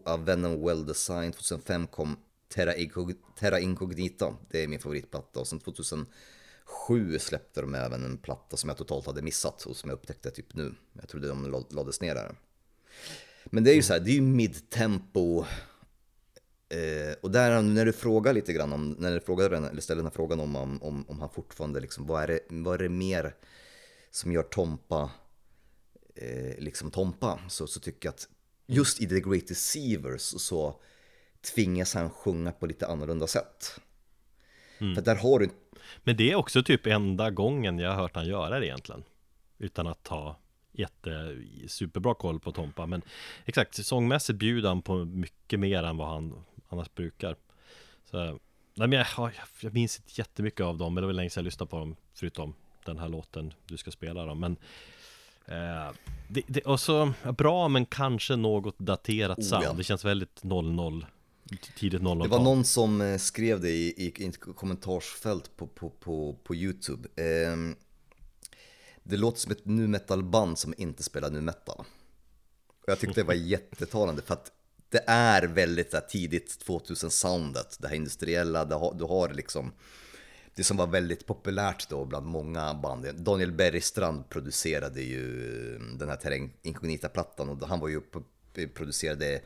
A 0.05 0.17
Venom 0.17 0.67
Well 0.67 0.87
Designed, 0.87 1.35
2005 1.35 1.87
kom 1.87 2.17
Terra, 2.49 2.75
Incog- 2.75 3.17
Terra 3.39 3.61
Incognita, 3.61 4.35
det 4.51 4.63
är 4.63 4.69
min 4.69 4.79
favoritplatta. 4.81 5.41
Och 5.41 5.47
sen 5.49 5.59
2007 5.61 7.19
släppte 7.19 7.61
de 7.61 7.75
även 7.75 8.05
en 8.05 8.17
platta 8.19 8.57
som 8.57 8.69
jag 8.69 8.77
totalt 8.77 9.07
hade 9.07 9.23
missat 9.23 9.63
och 9.67 9.77
som 9.77 9.91
jag 9.91 9.97
upptäckte 9.97 10.31
typ 10.31 10.55
nu. 10.55 10.75
Jag 10.93 11.09
trodde 11.09 11.29
de 11.29 11.51
la- 11.51 11.67
lades 11.71 12.01
ner 12.01 12.15
där. 12.15 12.35
Men 13.45 13.65
det 13.65 13.71
är 13.71 13.75
ju 13.75 13.83
så 13.83 13.93
här, 13.93 14.01
det 14.01 14.11
är 14.11 14.15
ju 14.15 14.21
midtempo. 14.23 15.45
Eh, 16.69 17.15
och 17.21 17.31
där 17.31 17.63
när 17.63 17.85
du 17.85 17.93
frågar 17.93 18.33
lite 18.33 18.53
grann 18.53 18.73
om, 18.73 18.97
när 18.99 19.13
du 19.13 19.21
frågar 19.21 19.51
den, 19.51 19.65
eller 19.65 19.81
ställer 19.81 20.03
den 20.03 20.07
här 20.07 20.15
frågan 20.15 20.41
om, 20.41 20.57
om, 20.57 20.83
om, 20.83 21.05
om 21.09 21.21
han 21.21 21.31
fortfarande 21.31 21.81
liksom, 21.81 22.07
vad 22.07 22.23
är, 22.23 22.27
det, 22.27 22.41
vad 22.49 22.75
är 22.75 22.79
det 22.79 22.89
mer 22.89 23.35
som 24.11 24.33
gör 24.33 24.43
Tompa 24.43 25.11
eh, 26.15 26.59
liksom 26.59 26.91
Tompa? 26.91 27.41
Så, 27.49 27.67
så 27.67 27.81
tycker 27.81 28.07
jag 28.07 28.13
att 28.13 28.29
just 28.67 29.03
i 29.03 29.09
The 29.09 29.21
Great 29.21 29.49
Deceivers 29.49 30.21
så 30.23 30.81
tvingas 31.55 31.95
han 31.95 32.11
sjunga 32.11 32.53
på 32.53 32.67
lite 32.67 32.87
annorlunda 32.87 33.27
sätt. 33.27 33.81
För 34.79 35.03
där 35.03 35.17
har 35.17 35.39
du 35.39 35.49
Men 36.05 36.17
det 36.17 36.31
är 36.31 36.35
också 36.35 36.63
typ 36.63 36.87
enda 36.87 37.31
gången 37.31 37.79
jag 37.79 37.91
har 37.91 37.97
hört 37.97 38.17
han 38.17 38.27
göra 38.27 38.61
det 38.61 38.67
egentligen 38.67 39.05
Utan 39.59 39.87
att 39.87 40.09
ha 40.09 40.41
jätte 40.73 41.37
superbra 41.69 42.15
koll 42.15 42.41
på 42.41 42.53
Tompa 42.53 42.87
Men 42.87 43.03
exakt, 43.45 43.87
sångmässigt 43.87 44.39
bjuder 44.39 44.69
han 44.69 44.83
på 44.83 45.05
mycket 45.05 45.61
mer 45.61 45.83
än 45.83 45.97
vad 45.97 46.09
han 46.09 46.45
annars 46.77 46.95
brukar 46.95 47.37
Så, 48.11 48.17
nej 48.75 48.89
men 48.89 48.93
jag, 48.93 49.07
ja, 49.17 49.31
jag 49.61 49.75
minns 49.75 49.99
inte 49.99 50.21
jättemycket 50.21 50.61
av 50.61 50.79
dem 50.79 50.95
Men 50.95 51.03
det 51.03 51.07
var 51.07 51.15
länge 51.15 51.31
sedan 51.31 51.41
jag 51.41 51.45
lyssnade 51.45 51.71
på 51.71 51.79
dem 51.79 51.97
Förutom 52.15 52.55
den 52.85 52.99
här 52.99 53.09
låten 53.09 53.55
du 53.67 53.77
ska 53.77 53.91
spela 53.91 54.25
dem 54.25 54.41
Men 54.41 54.57
eh, 55.47 55.95
det, 56.29 56.43
det, 56.47 56.61
och 56.61 56.81
så, 56.81 57.13
bra 57.39 57.69
men 57.69 57.87
kanske 57.87 58.37
något 58.37 58.79
daterat 58.79 59.39
Oh, 59.39 59.45
sound 59.45 59.65
ja. 59.65 59.73
Det 59.73 59.85
känns 59.85 60.05
väldigt 60.05 60.45
00 60.45 61.07
Tidigt 61.77 62.03
00 62.03 62.19
Det 62.19 62.29
var 62.29 62.43
någon 62.43 62.65
som 62.65 63.01
eh, 63.01 63.19
skrev 63.19 63.61
det 63.61 63.71
i, 63.71 63.95
i, 63.97 64.13
i 64.17 64.27
ett 64.27 64.41
kommentarsfält 64.41 65.57
på, 65.57 65.67
på, 65.67 65.91
på, 65.91 66.37
på 66.45 66.55
YouTube. 66.55 67.09
Ehm, 67.17 67.77
det 69.03 69.17
låter 69.17 69.39
som 69.39 69.53
ett 69.53 69.67
nu 69.67 69.87
metal-band 69.89 70.59
som 70.59 70.75
inte 70.79 71.03
spelar 71.03 71.31
nu 71.31 71.41
metal. 71.41 71.85
Och 72.69 72.87
jag 72.87 72.99
tyckte 72.99 73.21
det 73.21 73.27
var 73.27 73.35
jättetalande 73.53 74.23
för 74.23 74.35
att 74.35 74.53
det 74.91 75.05
är 75.07 75.43
väldigt 75.43 75.93
här, 75.93 76.01
tidigt 76.01 76.65
2000-soundet, 76.67 77.77
det 77.79 77.89
här 77.89 77.95
industriella, 77.95 78.65
det 78.65 78.75
har, 78.75 78.95
du 78.95 79.05
har 79.05 79.29
liksom 79.29 79.73
det 80.55 80.65
som 80.65 80.77
var 80.77 80.87
väldigt 80.87 81.27
populärt 81.27 81.89
då 81.89 82.05
bland 82.05 82.27
många 82.27 82.75
band. 82.75 83.15
Daniel 83.15 83.53
Bergstrand 83.53 84.29
producerade 84.29 85.03
ju 85.03 85.77
mm, 85.77 85.99
den 85.99 86.09
här 86.09 86.17
Terräng 86.17 86.53
Incognita-plattan 86.63 87.49
och 87.49 87.69
han 87.69 87.81
var 87.81 87.89
ju 87.89 88.01
på, 88.01 88.23
eh, 88.55 88.69
producerade 88.69 89.41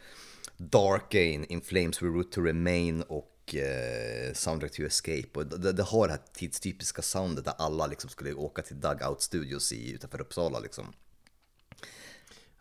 Dark 0.57 1.15
Ain, 1.15 1.45
In 1.45 1.61
Flames 1.61 2.03
We 2.03 2.07
Root 2.07 2.33
to 2.33 2.41
Remain 2.41 3.03
och 3.03 3.55
eh, 3.55 4.33
Soundtrack 4.35 4.73
to 4.73 4.83
Escape. 4.83 5.29
Och 5.35 5.47
det, 5.47 5.73
det 5.73 5.83
har 5.83 6.07
det 6.07 6.13
här 6.13 6.23
tidstypiska 6.33 7.03
soundet 7.03 7.45
där 7.45 7.55
alla 7.59 7.87
liksom 7.87 8.11
skulle 8.11 8.33
åka 8.33 8.63
till 8.63 8.81
Dugout 8.81 9.23
Studios 9.23 9.73
i, 9.73 9.93
utanför 9.93 10.21
Uppsala 10.21 10.59
liksom. 10.59 10.93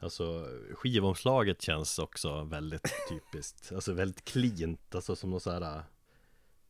Alltså 0.02 0.48
skivomslaget 0.74 1.62
känns 1.62 2.00
också 2.00 2.44
väldigt 2.44 2.84
typiskt 3.10 3.72
Alltså 3.76 3.94
väldigt 3.94 4.26
cleant 4.26 4.96
Alltså 4.96 5.16
som 5.16 5.32
någon 5.32 5.42
sån 5.42 5.54
här 5.54 5.78
äh, 5.78 5.82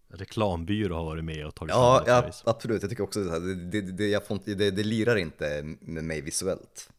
Reklambyrå 0.07 0.95
har 0.95 1.03
varit 1.03 1.23
med 1.23 1.47
och 1.47 1.55
tagit 1.55 1.75
Ja, 1.75 2.01
det 2.05 2.11
ja 2.11 2.31
absolut. 2.45 2.81
Jag 2.81 2.89
tycker 2.89 3.03
också 3.03 3.19
att 3.19 3.43
det, 3.43 3.55
det, 3.55 3.81
det, 3.81 4.07
jag 4.07 4.25
får 4.25 4.39
det, 4.45 4.71
det 4.71 4.83
lirar 4.83 5.15
inte 5.15 5.75
med 5.79 6.03
mig 6.03 6.21
visuellt. 6.21 6.89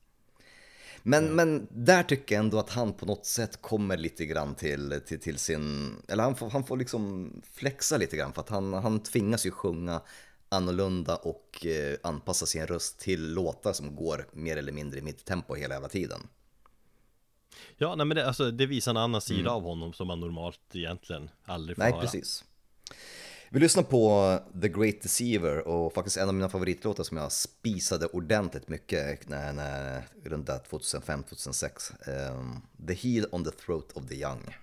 Men, 1.02 1.34
men 1.34 1.66
där 1.70 2.02
tycker 2.02 2.34
jag 2.34 2.44
ändå 2.44 2.58
att 2.58 2.70
han 2.70 2.92
på 2.92 3.06
något 3.06 3.26
sätt 3.26 3.62
kommer 3.62 3.96
lite 3.96 4.26
grann 4.26 4.54
till, 4.54 5.00
till, 5.06 5.20
till 5.20 5.38
sin... 5.38 5.96
Eller 6.08 6.22
han 6.22 6.34
får, 6.34 6.50
han 6.50 6.64
får 6.64 6.76
liksom 6.76 7.32
flexa 7.52 7.96
lite 7.96 8.16
grann 8.16 8.32
för 8.32 8.40
att 8.40 8.48
han, 8.48 8.72
han 8.72 9.02
tvingas 9.02 9.46
ju 9.46 9.50
sjunga 9.50 10.00
annorlunda 10.50 11.16
och 11.16 11.66
eh, 11.66 11.98
anpassa 12.02 12.46
sin 12.46 12.66
röst 12.66 12.98
till 12.98 13.34
låtar 13.34 13.72
som 13.72 13.96
går 13.96 14.26
mer 14.32 14.56
eller 14.56 14.72
mindre 14.72 14.98
i 14.98 15.02
mitt 15.02 15.24
tempo 15.24 15.54
hela 15.54 15.74
jävla 15.74 15.88
tiden. 15.88 16.20
Ja, 17.76 17.94
nej 17.94 18.06
men 18.06 18.16
det, 18.16 18.26
alltså, 18.26 18.50
det 18.50 18.66
visar 18.66 18.90
en 18.90 18.96
annan 18.96 19.20
sida 19.20 19.50
av 19.50 19.62
honom 19.62 19.92
som 19.92 20.06
man 20.06 20.20
normalt 20.20 20.60
egentligen 20.72 21.30
aldrig 21.44 21.76
får 21.76 21.82
Mm. 21.82 21.90
Nej, 21.90 22.00
höra 22.00 22.10
precis. 22.10 22.44
Vi 23.52 23.60
lyssnar 23.60 23.82
på 23.82 24.38
The 24.62 24.68
Great 24.68 25.02
Deceiver 25.02 25.68
och 25.68 25.92
faktiskt 25.92 26.16
en 26.16 26.28
av 26.28 26.34
mina 26.34 26.48
favoritlåtar 26.48 27.04
som 27.04 27.16
jag 27.16 27.32
spisade 27.32 28.06
ordentligt 28.06 28.68
mycket 28.68 29.28
när, 29.28 29.52
när, 29.52 30.04
runt 30.24 30.46
där 30.46 30.58
2005-2006. 30.70 32.30
Um, 32.32 32.62
the 32.86 32.94
Heel 32.94 33.26
on 33.32 33.44
the 33.44 33.50
Throat 33.50 33.92
of 33.92 34.08
the 34.08 34.14
Young. 34.14 34.54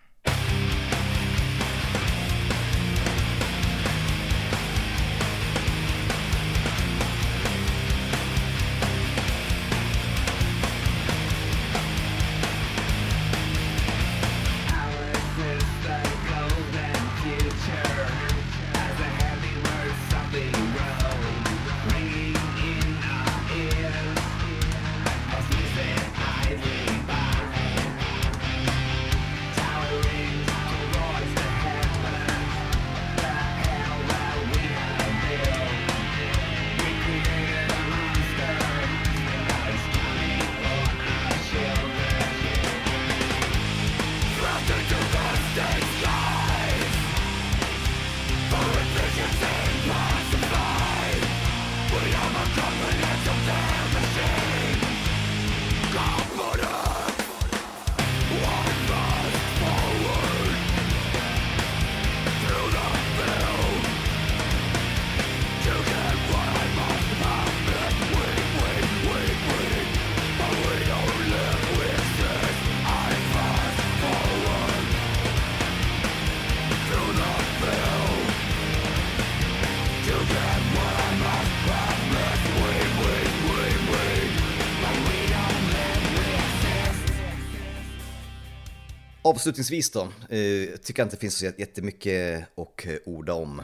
Avslutningsvis 89.28 89.90
då, 89.90 90.02
eh, 90.02 90.78
tycker 90.78 91.02
jag 91.02 91.06
inte 91.06 91.16
det 91.16 91.20
finns 91.20 91.38
så 91.38 91.46
jättemycket 91.46 92.48
att 92.58 92.86
eh, 92.86 92.94
orda 93.06 93.34
om. 93.34 93.62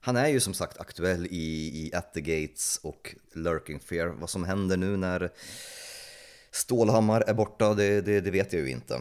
Han 0.00 0.16
är 0.16 0.28
ju 0.28 0.40
som 0.40 0.54
sagt 0.54 0.78
aktuell 0.80 1.26
i, 1.26 1.70
i 1.84 1.94
At 1.94 2.14
the 2.14 2.20
Gates 2.20 2.80
och 2.82 3.14
Lurking 3.32 3.80
Fear. 3.80 4.06
Vad 4.06 4.30
som 4.30 4.44
händer 4.44 4.76
nu 4.76 4.96
när 4.96 5.30
Stålhammar 6.50 7.20
är 7.26 7.34
borta, 7.34 7.74
det, 7.74 8.00
det, 8.00 8.20
det 8.20 8.30
vet 8.30 8.52
jag 8.52 8.62
ju 8.62 8.70
inte. 8.70 8.94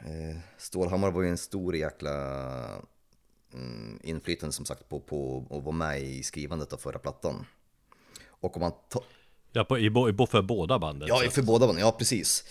Eh, 0.00 0.38
Stålhammar 0.56 1.10
var 1.10 1.22
ju 1.22 1.28
en 1.28 1.38
stor 1.38 1.76
jäkla 1.76 2.14
mm, 3.54 4.00
inflytande 4.02 4.52
som 4.52 4.64
sagt 4.64 4.88
på, 4.88 5.00
på 5.00 5.44
att 5.50 5.62
vara 5.62 5.76
med 5.76 6.02
i 6.02 6.22
skrivandet 6.22 6.72
av 6.72 6.76
förra 6.76 6.98
plattan. 6.98 7.46
Och 8.28 8.56
om 8.56 8.60
man 8.60 8.72
tar... 8.88 9.02
Ja, 9.52 9.64
på, 9.64 9.78
i, 9.78 9.86
i, 9.86 10.26
för 10.30 10.42
båda 10.42 10.78
banden? 10.78 11.08
Ja, 11.08 11.30
för 11.30 11.42
båda 11.42 11.66
banden, 11.66 11.84
ja 11.84 11.92
precis. 11.92 12.44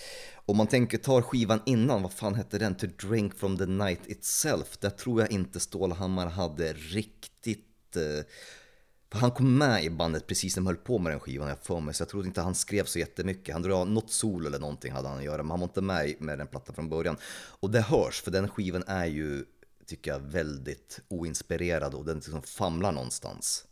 Om 0.50 0.58
man 0.58 0.68
tänker, 0.68 0.98
tar 0.98 1.22
skivan 1.22 1.62
innan, 1.66 2.02
vad 2.02 2.14
fan 2.14 2.36
hette 2.36 2.58
den? 2.58 2.76
To 2.76 2.88
drink 2.88 3.36
from 3.36 3.58
the 3.58 3.66
night 3.66 4.00
itself. 4.08 4.78
Där 4.78 4.90
tror 4.90 5.22
jag 5.22 5.32
inte 5.32 5.60
Stålhammar 5.60 6.28
hade 6.28 6.74
riktigt... 6.74 7.96
Eh, 7.96 8.26
för 9.12 9.20
han 9.20 9.32
kom 9.32 9.58
med 9.58 9.84
i 9.84 9.90
bandet 9.90 10.28
precis 10.28 10.56
när 10.56 10.64
de 10.64 10.68
höll 10.68 10.76
på 10.76 10.98
med 10.98 11.12
den 11.12 11.20
skivan, 11.20 11.50
jag 11.50 11.60
för 11.60 11.80
mig. 11.80 11.94
Så 11.94 12.02
jag 12.02 12.10
tror 12.10 12.26
inte 12.26 12.42
han 12.42 12.56
skrev 12.56 12.84
så 12.84 13.00
jättemycket. 13.00 13.54
Han 13.54 13.62
drog 13.62 13.88
något 13.88 14.12
solo 14.12 14.48
eller 14.48 14.60
någonting 14.60 14.92
hade 14.92 15.08
han 15.08 15.18
att 15.18 15.24
göra, 15.24 15.44
men 15.44 15.50
han 15.50 15.60
var 15.60 15.68
inte 15.68 15.82
med 15.82 16.16
med 16.20 16.38
den 16.38 16.48
plattan 16.48 16.76
från 16.76 16.90
början. 16.90 17.18
Och 17.60 17.72
det 17.72 17.82
hörs, 17.82 18.22
för 18.22 18.32
den 18.32 18.50
skivan 18.50 18.84
är 18.88 19.06
ju, 19.06 19.46
tycker 19.86 20.12
jag, 20.12 20.20
väldigt 20.20 21.00
oinspirerad 21.08 21.94
och 21.94 22.06
den 22.06 22.16
liksom 22.16 22.42
famlar 22.42 22.92
någonstans. 22.92 23.66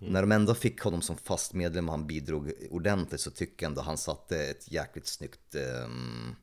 Mm. 0.00 0.12
När 0.12 0.20
de 0.20 0.32
ändå 0.32 0.54
fick 0.54 0.80
honom 0.80 1.02
som 1.02 1.16
fast 1.16 1.54
medlem 1.54 1.88
och 1.88 1.94
han 1.94 2.06
bidrog 2.06 2.52
ordentligt 2.70 3.20
så 3.20 3.30
tycker 3.30 3.64
jag 3.64 3.70
ändå 3.70 3.82
han 3.82 3.98
satte 3.98 4.38
ett 4.38 4.72
jäkligt 4.72 5.06
snyggt 5.06 5.54
um, 5.84 6.36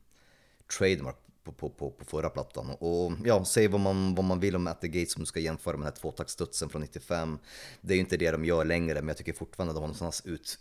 trademark 0.78 1.16
på, 1.44 1.52
på, 1.52 1.70
på, 1.70 1.90
på 1.90 2.04
förra 2.04 2.30
plattan. 2.30 2.70
Och 2.70 3.12
ja, 3.24 3.44
säg 3.44 3.68
vad 3.68 3.80
man, 3.80 4.14
vad 4.14 4.24
man 4.24 4.40
vill 4.40 4.56
om 4.56 4.66
At 4.66 4.80
the 4.80 4.88
Gates 4.88 5.12
som 5.12 5.22
du 5.22 5.26
ska 5.26 5.40
jämföra 5.40 5.76
med 5.76 5.86
den 5.86 5.92
här 5.92 6.00
tvåtaktsstudsen 6.00 6.68
från 6.68 6.82
95. 6.82 7.38
Det 7.80 7.94
är 7.94 7.96
ju 7.96 8.00
inte 8.00 8.16
det 8.16 8.30
de 8.30 8.44
gör 8.44 8.64
längre, 8.64 8.94
men 8.94 9.08
jag 9.08 9.16
tycker 9.16 9.32
fortfarande 9.32 9.70
att 9.70 9.76
de 9.76 9.80
har 9.80 9.88
någonstans 9.88 10.22
ut, 10.26 10.58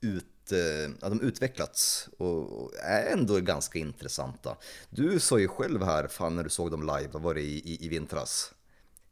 ut, 0.00 0.52
uh, 0.52 0.94
ja, 1.00 1.08
de 1.08 1.20
utvecklats 1.20 2.08
och 2.18 2.74
är 2.76 3.12
ändå 3.12 3.40
ganska 3.40 3.78
intressanta. 3.78 4.56
Du 4.90 5.20
sa 5.20 5.38
ju 5.38 5.48
själv 5.48 5.82
här, 5.82 6.08
fan 6.08 6.36
när 6.36 6.44
du 6.44 6.50
såg 6.50 6.70
dem 6.70 6.80
live, 6.82 7.08
vad 7.12 7.22
var 7.22 7.34
det 7.34 7.40
i, 7.42 7.58
i, 7.58 7.84
i 7.84 7.88
vintras? 7.88 8.52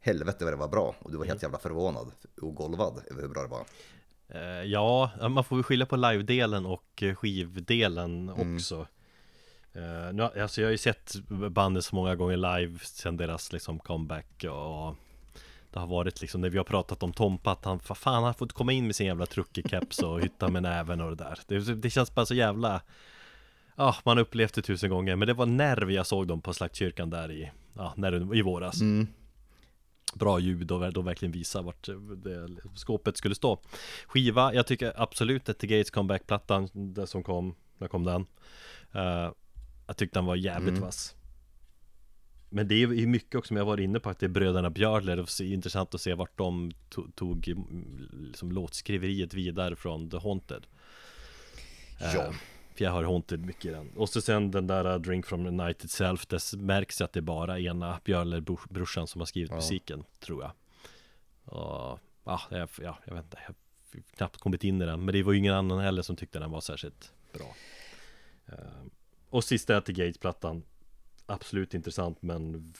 Helvete 0.07 0.45
vad 0.45 0.53
det 0.53 0.57
var 0.57 0.67
bra 0.67 0.95
och 0.99 1.11
du 1.11 1.17
var 1.17 1.25
helt 1.25 1.43
mm. 1.43 1.51
jävla 1.51 1.59
förvånad 1.59 2.11
och 2.41 2.55
golvad 2.55 3.01
över 3.11 3.21
hur 3.21 3.29
bra 3.29 3.41
det 3.41 3.47
var. 3.47 3.65
Eh, 4.29 4.63
ja, 4.63 5.11
man 5.29 5.43
får 5.43 5.55
väl 5.55 5.63
skilja 5.63 5.85
på 5.85 5.95
live-delen 5.95 6.65
och 6.65 7.03
eh, 7.03 7.15
skivdelen 7.15 8.29
mm. 8.29 8.55
också. 8.55 8.87
Uh, 9.75 10.13
nu, 10.13 10.23
alltså 10.23 10.61
jag 10.61 10.67
har 10.67 10.71
ju 10.71 10.77
sett 10.77 11.15
bandet 11.29 11.85
så 11.85 11.95
många 11.95 12.15
gånger 12.15 12.37
live 12.37 12.79
sen 12.79 13.17
deras 13.17 13.53
liksom 13.53 13.79
comeback 13.79 14.43
och 14.43 14.95
det 15.73 15.79
har 15.79 15.87
varit 15.87 16.21
liksom 16.21 16.41
när 16.41 16.49
vi 16.49 16.57
har 16.57 16.65
pratat 16.65 17.03
om 17.03 17.13
Tompa 17.13 17.51
att 17.51 17.65
han, 17.65 17.79
fan 17.79 18.13
han 18.13 18.23
har 18.23 18.33
fått 18.33 18.53
komma 18.53 18.71
in 18.71 18.85
med 18.85 18.95
sin 18.95 19.07
jävla 19.07 19.25
truckerkeps 19.25 19.99
och 19.99 20.21
hytta 20.21 20.47
med 20.47 20.63
näven 20.63 21.01
och 21.01 21.15
det 21.15 21.23
där. 21.23 21.39
Det, 21.47 21.75
det 21.75 21.89
känns 21.89 22.15
bara 22.15 22.25
så 22.25 22.33
jävla 22.35 22.81
Ja, 23.75 23.95
man 24.03 24.17
har 24.17 24.21
upplevt 24.21 24.53
det 24.53 24.61
tusen 24.61 24.89
gånger, 24.89 25.15
men 25.15 25.27
det 25.27 25.33
var 25.33 25.45
nerv 25.45 25.91
jag 25.91 26.07
såg 26.07 26.27
dem 26.27 26.41
på 26.41 26.53
Slaktkyrkan 26.53 27.09
där 27.09 27.31
i, 27.31 27.51
ja, 27.73 27.93
när, 27.95 28.35
i 28.35 28.41
våras. 28.41 28.81
Mm 28.81 29.07
bra 30.13 30.39
ljud 30.39 30.71
och 30.71 30.93
då 30.93 31.01
verkligen 31.01 31.31
visa 31.31 31.61
vart 31.61 31.89
det 32.23 32.47
skåpet 32.75 33.17
skulle 33.17 33.35
stå. 33.35 33.59
Skiva, 34.07 34.53
jag 34.53 34.67
tycker 34.67 34.93
absolut 34.95 35.49
att 35.49 35.59
The 35.59 35.67
Gates 35.67 35.91
comeback-plattan, 35.91 36.69
det 36.73 37.07
som 37.07 37.23
kom, 37.23 37.55
när 37.77 37.87
kom 37.87 38.03
den? 38.03 38.25
Uh, 38.95 39.31
jag 39.87 39.97
tyckte 39.97 40.19
den 40.19 40.25
var 40.25 40.35
jävligt 40.35 40.69
mm. 40.69 40.81
vass. 40.81 41.15
Men 42.49 42.67
det 42.67 42.75
är 42.75 42.87
ju 42.93 43.07
mycket 43.07 43.35
också 43.35 43.47
som 43.47 43.57
jag 43.57 43.65
var 43.65 43.79
inne 43.79 43.99
på 43.99 44.09
att 44.09 44.19
det 44.19 44.25
är 44.25 44.29
bröderna 44.29 44.69
Björler 44.69 45.19
och 45.19 45.29
det 45.37 45.43
är 45.43 45.53
intressant 45.53 45.95
att 45.95 46.01
se 46.01 46.13
vart 46.13 46.37
de 46.37 46.71
tog, 46.89 47.15
tog 47.15 47.53
liksom, 48.11 48.51
låtskriveriet 48.51 49.33
vidare 49.33 49.75
från 49.75 50.09
The 50.09 50.17
Haunted. 50.17 50.67
Ja. 51.99 52.27
Uh, 52.27 52.33
för 52.77 52.85
jag 52.85 52.91
har 52.91 53.03
Haunted 53.03 53.45
mycket 53.45 53.65
i 53.65 53.69
den. 53.69 53.89
Och 53.95 54.09
så 54.09 54.21
sen 54.21 54.51
den 54.51 54.67
där 54.67 54.87
uh, 54.87 55.01
Drink 55.01 55.25
from 55.25 55.45
the 55.45 55.51
Night 55.51 55.83
Itself. 55.83 56.27
Det 56.27 56.53
märks 56.53 57.01
att 57.01 57.13
det 57.13 57.19
är 57.19 57.21
bara 57.21 57.59
ena 57.59 57.99
Björler 58.03 58.43
brorsan 58.69 59.07
som 59.07 59.21
har 59.21 59.25
skrivit 59.25 59.49
ja. 59.49 59.55
musiken, 59.55 60.03
tror 60.19 60.43
jag. 60.43 60.51
Och, 61.43 61.99
ja, 62.23 62.41
jag, 62.49 62.69
ja, 62.81 62.97
jag 63.05 63.15
vet 63.15 63.23
inte. 63.23 63.37
Jag 63.41 63.47
har 63.47 63.55
knappt 64.15 64.37
kommit 64.37 64.63
in 64.63 64.81
i 64.81 64.85
den. 64.85 65.05
Men 65.05 65.13
det 65.13 65.23
var 65.23 65.33
ju 65.33 65.39
ingen 65.39 65.53
annan 65.53 65.79
heller 65.79 66.01
som 66.01 66.15
tyckte 66.15 66.39
den 66.39 66.51
var 66.51 66.61
särskilt 66.61 67.13
bra. 67.33 67.55
Uh, 68.49 68.85
och 69.29 69.43
sista 69.43 69.81
till 69.81 69.95
Gates-plattan. 69.95 70.63
Absolut 71.25 71.73
intressant 71.73 72.21
men 72.21 72.73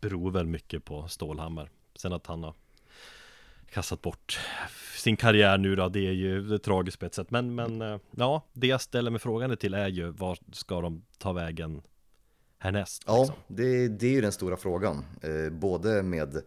beror 0.00 0.30
väl 0.30 0.46
mycket 0.46 0.84
på 0.84 1.08
Stålhammar. 1.08 1.70
Sen 1.94 2.12
att 2.12 2.26
han 2.26 2.42
har 2.42 2.54
kastat 3.74 4.02
bort 4.02 4.40
sin 4.96 5.16
karriär 5.16 5.58
nu 5.58 5.76
då, 5.76 5.88
det 5.88 6.06
är 6.06 6.12
ju 6.12 6.42
det 6.42 6.58
tragiskt 6.58 6.98
på 6.98 7.06
ett 7.06 7.14
sätt. 7.14 7.30
Men, 7.30 7.54
men 7.54 7.82
eh, 7.82 7.98
ja, 8.16 8.46
det 8.52 8.66
jag 8.66 8.80
ställer 8.80 9.10
mig 9.10 9.20
frågan 9.20 9.56
till 9.56 9.74
är 9.74 9.88
ju 9.88 10.10
vad 10.10 10.38
ska 10.52 10.80
de 10.80 11.04
ta 11.18 11.32
vägen 11.32 11.82
härnäst? 12.58 13.02
Ja, 13.06 13.18
liksom? 13.18 13.36
det, 13.48 13.88
det 13.88 14.06
är 14.06 14.10
ju 14.10 14.20
den 14.20 14.32
stora 14.32 14.56
frågan. 14.56 15.04
Eh, 15.22 15.52
både 15.52 16.02
med 16.02 16.42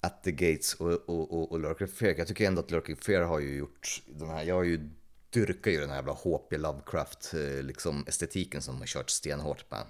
At 0.00 0.22
the 0.24 0.32
Gates 0.32 0.74
och, 0.74 0.92
och, 0.92 1.32
och, 1.32 1.52
och 1.52 1.60
Lurking 1.60 1.88
Fear. 1.88 2.14
Jag 2.18 2.28
tycker 2.28 2.46
ändå 2.46 2.60
att 2.60 2.70
Lurking 2.70 2.96
Fear 2.96 3.22
har 3.22 3.40
ju 3.40 3.56
gjort 3.56 4.02
den 4.06 4.28
här, 4.28 4.44
jag 4.44 4.54
har 4.54 4.64
ju 4.64 4.90
dyrkar 5.30 5.70
ju 5.70 5.80
den 5.80 5.90
här 5.90 5.96
jävla 5.96 6.12
HP 6.12 6.52
Lovecraft 6.52 7.34
eh, 7.34 7.62
liksom 7.62 8.04
estetiken 8.08 8.62
som 8.62 8.74
de 8.74 8.80
har 8.80 8.86
kört 8.86 9.10
stenhårt 9.10 9.70
med. 9.70 9.86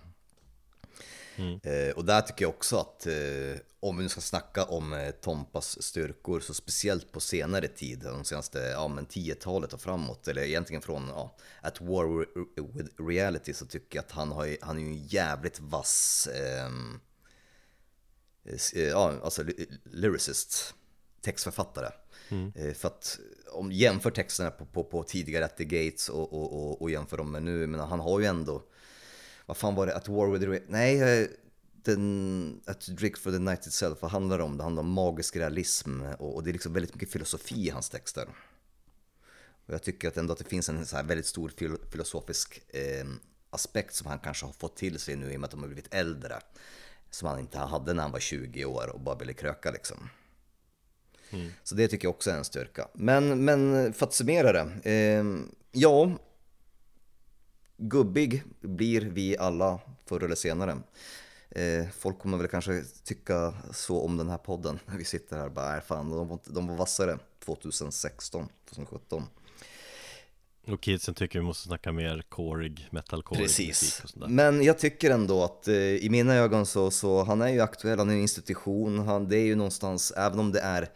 Mm. 1.37 1.61
Eh, 1.63 1.95
och 1.95 2.05
där 2.05 2.21
tycker 2.21 2.45
jag 2.45 2.51
också 2.51 2.77
att 2.77 3.07
eh, 3.07 3.61
om 3.81 3.97
vi 3.97 4.03
nu 4.03 4.09
ska 4.09 4.21
snacka 4.21 4.65
om 4.65 4.93
eh, 4.93 5.11
Tompas 5.11 5.83
styrkor 5.83 6.41
så 6.41 6.55
speciellt 6.55 7.13
på 7.13 7.21
senare 7.21 7.69
tid, 7.69 7.99
de 7.99 8.25
senaste 8.25 8.59
ja, 8.59 8.89
10-talet 8.89 9.73
och 9.73 9.81
framåt, 9.81 10.29
eller 10.29 10.43
egentligen 10.43 10.83
från 10.83 11.09
ja, 11.09 11.37
At 11.63 11.81
War 11.81 12.27
with 12.77 13.03
Reality 13.09 13.53
så 13.55 13.67
tycker 13.67 13.99
jag 13.99 14.05
att 14.05 14.13
han, 14.13 14.33
har, 14.33 14.57
han 14.61 14.77
är 14.77 14.81
ju 14.83 14.87
en 14.87 15.07
jävligt 15.07 15.61
vass 15.61 16.29
ehm, 16.35 17.01
eh, 18.45 18.83
ja, 18.83 19.15
alltså 19.23 19.43
ly- 19.43 19.67
lyricist, 19.85 20.75
textförfattare. 21.21 21.91
Eh, 22.55 22.75
För 22.75 22.89
att 22.89 23.19
om 23.53 23.73
jämför 23.73 24.11
texterna 24.11 24.51
på, 24.51 24.67
på, 24.67 24.85
på 24.85 25.03
tidigare 25.03 25.45
At 25.45 25.57
the 25.57 25.65
Gates 25.65 26.09
och, 26.09 26.33
och, 26.33 26.53
och, 26.53 26.83
och 26.83 26.91
jämför 26.91 27.17
dem 27.17 27.33
med 27.33 27.43
nu, 27.43 27.67
men 27.67 27.81
han 27.81 28.01
har 28.01 28.21
ju 28.21 28.27
ändå, 28.27 28.63
vad 29.53 29.57
fan 29.57 29.75
var 29.75 29.87
det, 29.87 29.97
At 29.97 30.09
War 30.09 30.31
with 30.31 30.45
the 30.45 30.51
Ra- 30.51 30.65
Nej, 30.69 31.21
eh, 31.23 31.29
den, 31.85 32.61
At 32.67 32.87
Drink 32.87 33.19
for 33.19 33.31
the 33.33 33.39
Night 33.39 33.67
Itself, 33.67 34.03
vad 34.03 34.11
handlar 34.11 34.39
det 34.39 34.45
om? 34.45 34.57
Det 34.57 34.63
handlar 34.63 34.81
om 34.83 34.91
magisk 34.91 35.37
realism 35.37 36.03
och, 36.03 36.35
och 36.35 36.43
det 36.45 36.51
är 36.51 36.53
liksom 36.53 36.73
väldigt 36.73 36.95
mycket 36.95 37.13
filosofi 37.13 37.67
i 37.67 37.71
hans 37.71 37.89
texter. 37.91 38.29
Och 39.67 39.75
jag 39.75 39.83
tycker 39.83 40.09
att 40.09 40.17
ändå 40.17 40.33
att 40.33 40.39
det 40.39 40.45
finns 40.45 40.69
en 40.69 40.87
så 40.87 40.97
här 40.97 41.03
väldigt 41.05 41.27
stor 41.27 41.49
fil- 41.49 41.91
filosofisk 41.91 42.63
eh, 42.69 43.07
aspekt 43.51 43.95
som 43.95 44.07
han 44.07 44.19
kanske 44.19 44.47
har 44.47 44.53
fått 44.53 44.77
till 44.77 44.99
sig 44.99 45.17
nu 45.17 45.33
i 45.33 45.37
och 45.37 45.41
med 45.41 45.45
att 45.45 45.51
de 45.51 45.61
har 45.61 45.67
blivit 45.69 45.95
äldre. 45.95 46.39
Som 47.11 47.29
han 47.29 47.39
inte 47.39 47.59
hade 47.59 47.93
när 47.93 48.03
han 48.03 48.13
var 48.13 48.21
20 48.21 48.65
år 48.65 48.91
och 48.95 49.01
bara 49.01 49.15
ville 49.19 49.33
kröka 49.33 49.71
liksom. 49.71 50.09
Så 51.63 51.75
det 51.75 51.89
tycker 51.89 52.07
jag 52.09 52.15
också 52.15 52.31
är 52.31 52.37
en 52.37 52.45
styrka. 52.45 52.89
Men, 52.95 53.45
men 53.45 53.93
för 53.93 54.07
att 54.07 54.15
summera 54.15 54.53
det. 54.53 54.91
Eh, 54.91 55.25
ja, 55.73 56.19
gubbig 57.77 58.43
blir 58.61 59.01
vi 59.01 59.39
alla 59.39 59.81
förr 60.07 60.25
eller 60.25 60.35
senare. 60.35 60.77
Eh, 61.51 61.87
folk 61.99 62.19
kommer 62.19 62.39
väl 62.39 62.49
kanske 62.49 62.83
tycka 63.05 63.55
så 63.73 64.05
om 64.05 64.17
den 64.17 64.29
här 64.29 64.39
podden 64.39 64.79
när 64.87 64.97
vi 64.97 65.05
sitter 65.05 65.37
här 65.37 65.47
och 65.47 65.53
bara, 65.53 65.71
"Nej, 65.73 65.81
fan, 65.81 66.11
de 66.11 66.29
var, 66.29 66.39
de 66.45 66.67
var 66.67 66.77
vassare 66.77 67.19
2016, 67.45 68.49
2017. 68.69 69.25
Och 70.67 70.81
kidsen 70.81 71.15
tycker 71.15 71.39
vi 71.39 71.45
måste 71.45 71.67
snacka 71.69 71.93
mer 71.93 72.25
corig, 72.29 72.89
metalcorig 72.91 73.43
musik 73.43 73.69
Precis. 73.69 74.15
Men 74.15 74.63
jag 74.63 74.79
tycker 74.79 75.11
ändå 75.11 75.45
att 75.45 75.69
eh, 75.69 75.75
i 75.77 76.09
mina 76.11 76.35
ögon 76.35 76.67
så, 76.67 76.91
så 76.91 77.25
han 77.25 77.43
är 77.43 77.49
ju 77.49 77.61
aktuell, 77.61 77.99
han 77.99 78.11
är 78.11 78.15
en 78.15 78.21
institution, 78.21 78.99
han, 78.99 79.29
det 79.29 79.37
är 79.37 79.45
ju 79.45 79.55
någonstans, 79.55 80.11
även 80.11 80.39
om 80.39 80.53
det 80.53 80.61
är 80.61 80.89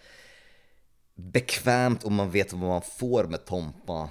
bekvämt 1.15 2.05
och 2.05 2.13
man 2.13 2.31
vet 2.31 2.53
vad 2.53 2.63
man 2.63 2.83
får 2.83 3.25
med 3.25 3.45
Tompa 3.45 4.11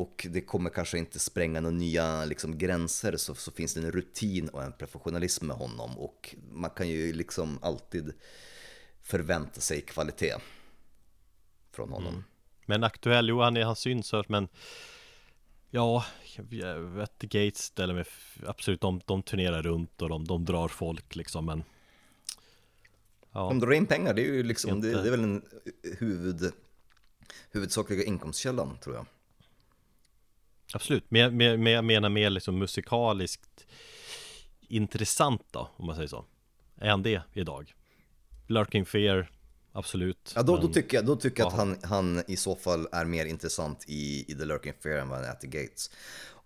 och 0.00 0.26
det 0.30 0.40
kommer 0.40 0.70
kanske 0.70 0.98
inte 0.98 1.18
spränga 1.18 1.60
några 1.60 1.76
nya 1.76 2.24
liksom, 2.24 2.58
gränser 2.58 3.16
så, 3.16 3.34
så 3.34 3.50
finns 3.50 3.74
det 3.74 3.80
en 3.80 3.92
rutin 3.92 4.48
och 4.48 4.62
en 4.62 4.72
professionalism 4.72 5.46
med 5.46 5.56
honom 5.56 5.98
och 5.98 6.34
man 6.50 6.70
kan 6.70 6.88
ju 6.88 7.12
liksom 7.12 7.58
alltid 7.62 8.12
förvänta 9.02 9.60
sig 9.60 9.80
kvalitet 9.80 10.34
från 11.72 11.90
honom. 11.90 12.24
Men 12.66 12.84
aktuell, 12.84 13.28
jo 13.28 13.40
han, 13.40 13.56
är, 13.56 13.64
han 13.64 13.76
syns 13.76 14.12
här, 14.12 14.24
men 14.28 14.48
Ja, 15.70 16.04
vet 16.78 17.18
Gates 17.18 17.58
ställer 17.58 17.94
mig 17.94 18.04
absolut, 18.46 18.80
de, 18.80 19.00
de 19.06 19.22
turnerar 19.22 19.62
runt 19.62 20.02
och 20.02 20.08
de, 20.08 20.24
de 20.24 20.44
drar 20.44 20.68
folk 20.68 21.16
liksom 21.16 21.46
men 21.46 21.64
Ja, 23.32 23.48
De 23.48 23.58
drar 23.58 23.72
in 23.72 23.86
pengar, 23.86 24.14
det 24.14 24.22
är 24.22 24.32
ju 24.32 24.42
liksom, 24.42 24.80
det, 24.80 24.88
Inte. 24.88 25.02
det 25.02 25.08
är 25.08 25.10
väl 25.10 25.24
en 25.24 25.42
huvud, 25.98 26.52
huvudsakliga 27.50 28.04
inkomstkällan 28.04 28.78
tror 28.78 28.96
jag. 28.96 29.06
Absolut, 30.74 31.04
men, 31.10 31.36
men, 31.36 31.62
men 31.62 31.72
jag 31.72 31.84
menar 31.84 32.08
mer 32.08 32.30
liksom 32.30 32.58
musikaliskt 32.58 33.66
intressant 34.68 35.42
då, 35.50 35.70
om 35.76 35.86
man 35.86 35.94
säger 35.96 36.08
så 36.08 36.24
Är 36.76 36.90
han 36.90 37.02
det 37.02 37.22
idag? 37.32 37.74
Lurking 38.46 38.86
Fear, 38.86 39.30
absolut 39.72 40.32
Ja, 40.36 40.42
då, 40.42 40.56
då 40.56 40.62
men- 40.62 40.72
tycker 40.72 40.96
jag, 40.96 41.06
då 41.06 41.16
tycker 41.16 41.42
jag 41.42 41.46
att 41.48 41.52
Ja. 41.52 41.58
han, 41.58 41.78
han 41.84 42.24
i 42.28 42.36
så 42.36 42.56
fall 42.56 42.88
är 42.92 43.04
mer 43.04 43.26
intressant 43.26 43.84
i, 43.88 44.32
i 44.32 44.34
The 44.34 44.44
Lurking 44.44 44.72
Fear 44.82 44.98
än 44.98 45.08
vad 45.08 45.18
han 45.18 45.28
är 45.28 45.34
the 45.34 45.46
Gates. 45.46 45.90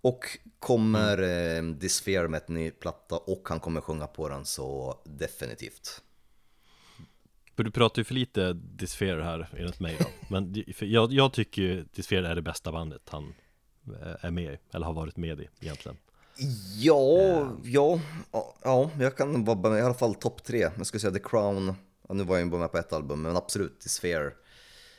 Och 0.00 0.24
kommer 0.58 1.18
Mm. 1.18 1.72
eh, 1.72 1.78
Disfear 1.78 2.28
med 2.28 2.38
ett 2.38 2.48
ny 2.48 2.70
platta 2.70 3.16
och 3.16 3.48
han 3.48 3.60
kommer 3.60 3.80
sjunga 3.80 4.06
på 4.06 4.28
den 4.28 4.44
så 4.44 4.98
definitivt. 5.04 6.02
För 7.56 7.64
du 7.64 7.70
pratar 7.70 8.00
ju 8.00 8.04
för 8.04 8.14
lite 8.14 8.52
Disfear 8.52 9.18
här 9.18 9.48
enligt 9.58 9.80
mig 9.80 9.96
då 10.00 10.06
Men 10.30 10.64
jag, 10.80 11.12
jag 11.12 11.32
tycker 11.32 11.62
ju 11.62 11.84
Disfear 11.94 12.22
är 12.22 12.34
det 12.34 12.42
bästa 12.42 12.72
bandet 12.72 13.02
han 13.06 13.34
är 14.20 14.30
med 14.30 14.54
i, 14.54 14.58
eller 14.72 14.86
har 14.86 14.92
varit 14.92 15.16
med 15.16 15.40
i 15.40 15.48
egentligen 15.60 15.96
Ja, 16.78 17.48
ja, 17.64 18.00
ja, 18.32 18.54
ja, 18.62 18.90
jag 19.00 19.16
kan 19.16 19.44
vara 19.44 19.58
med 19.70 19.78
i 19.78 19.82
alla 19.82 19.94
fall 19.94 20.14
topp 20.14 20.44
tre. 20.44 20.70
Jag 20.76 20.86
skulle 20.86 21.00
säga 21.00 21.12
The 21.12 21.18
Crown, 21.18 21.74
ja, 22.08 22.14
nu 22.14 22.24
var 22.24 22.36
jag 22.36 22.44
ju 22.44 22.50
bara 22.50 22.60
med 22.60 22.72
på 22.72 22.78
ett 22.78 22.92
album, 22.92 23.22
men 23.22 23.36
absolut 23.36 23.80
Disfear. 23.80 24.34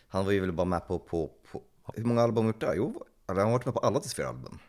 Han 0.07 0.25
var 0.25 0.31
ju 0.31 0.39
väl 0.39 0.51
bara 0.51 0.65
med 0.65 0.87
på, 0.87 0.99
på, 0.99 1.31
på 1.51 1.61
hur 1.95 2.03
många 2.03 2.21
album 2.21 2.35
har 2.37 2.43
han 2.43 2.47
gjort 2.53 2.59
där? 2.61 2.73
Jo, 2.75 3.05
han 3.27 3.37
har 3.37 3.51
varit 3.51 3.65
med 3.65 3.73
på 3.73 3.79
alla 3.79 3.99
Disfear-album. 3.99 4.59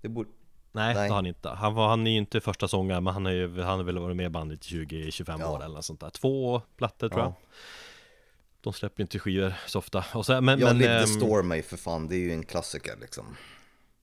Det 0.00 0.08
borde, 0.08 0.28
Nej, 0.72 0.94
Nej. 0.94 1.02
det 1.04 1.08
har 1.08 1.16
han 1.16 1.26
inte. 1.26 1.48
Han, 1.48 1.74
var, 1.74 1.88
han 1.88 2.06
är 2.06 2.10
ju 2.10 2.16
inte 2.18 2.40
första 2.40 2.68
sångare, 2.68 3.00
men 3.00 3.12
han 3.14 3.24
har 3.24 3.32
ju 3.32 3.60
han 3.62 3.78
har 3.78 3.84
väl 3.84 3.98
varit 3.98 4.16
med 4.16 4.26
i 4.26 4.30
bandet 4.30 4.72
i 4.72 4.84
20-25 4.84 5.36
Ja. 5.40 5.50
år 5.52 5.64
eller 5.64 5.74
något 5.74 5.84
sånt 5.84 6.00
där. 6.00 6.10
Två 6.10 6.60
plattor 6.76 7.08
tror 7.08 7.20
Ja. 7.20 7.24
jag. 7.24 7.34
De 8.68 8.72
släpper 8.72 9.02
inte 9.02 9.18
skivor 9.18 9.54
så 9.66 9.78
ofta. 9.78 10.04
Och 10.14 10.26
så, 10.26 10.40
men 10.40 10.58
Ja, 10.60 10.66
men 10.66 10.78
Live 10.78 11.04
the 11.04 11.10
ehm, 11.12 11.20
Storm 11.20 11.52
är 11.52 11.56
ju 11.56 11.62
för 11.62 11.76
fan, 11.76 12.08
det 12.08 12.14
är 12.16 12.18
ju 12.18 12.32
en 12.32 12.42
klassiker 12.44 12.96
liksom. 13.00 13.36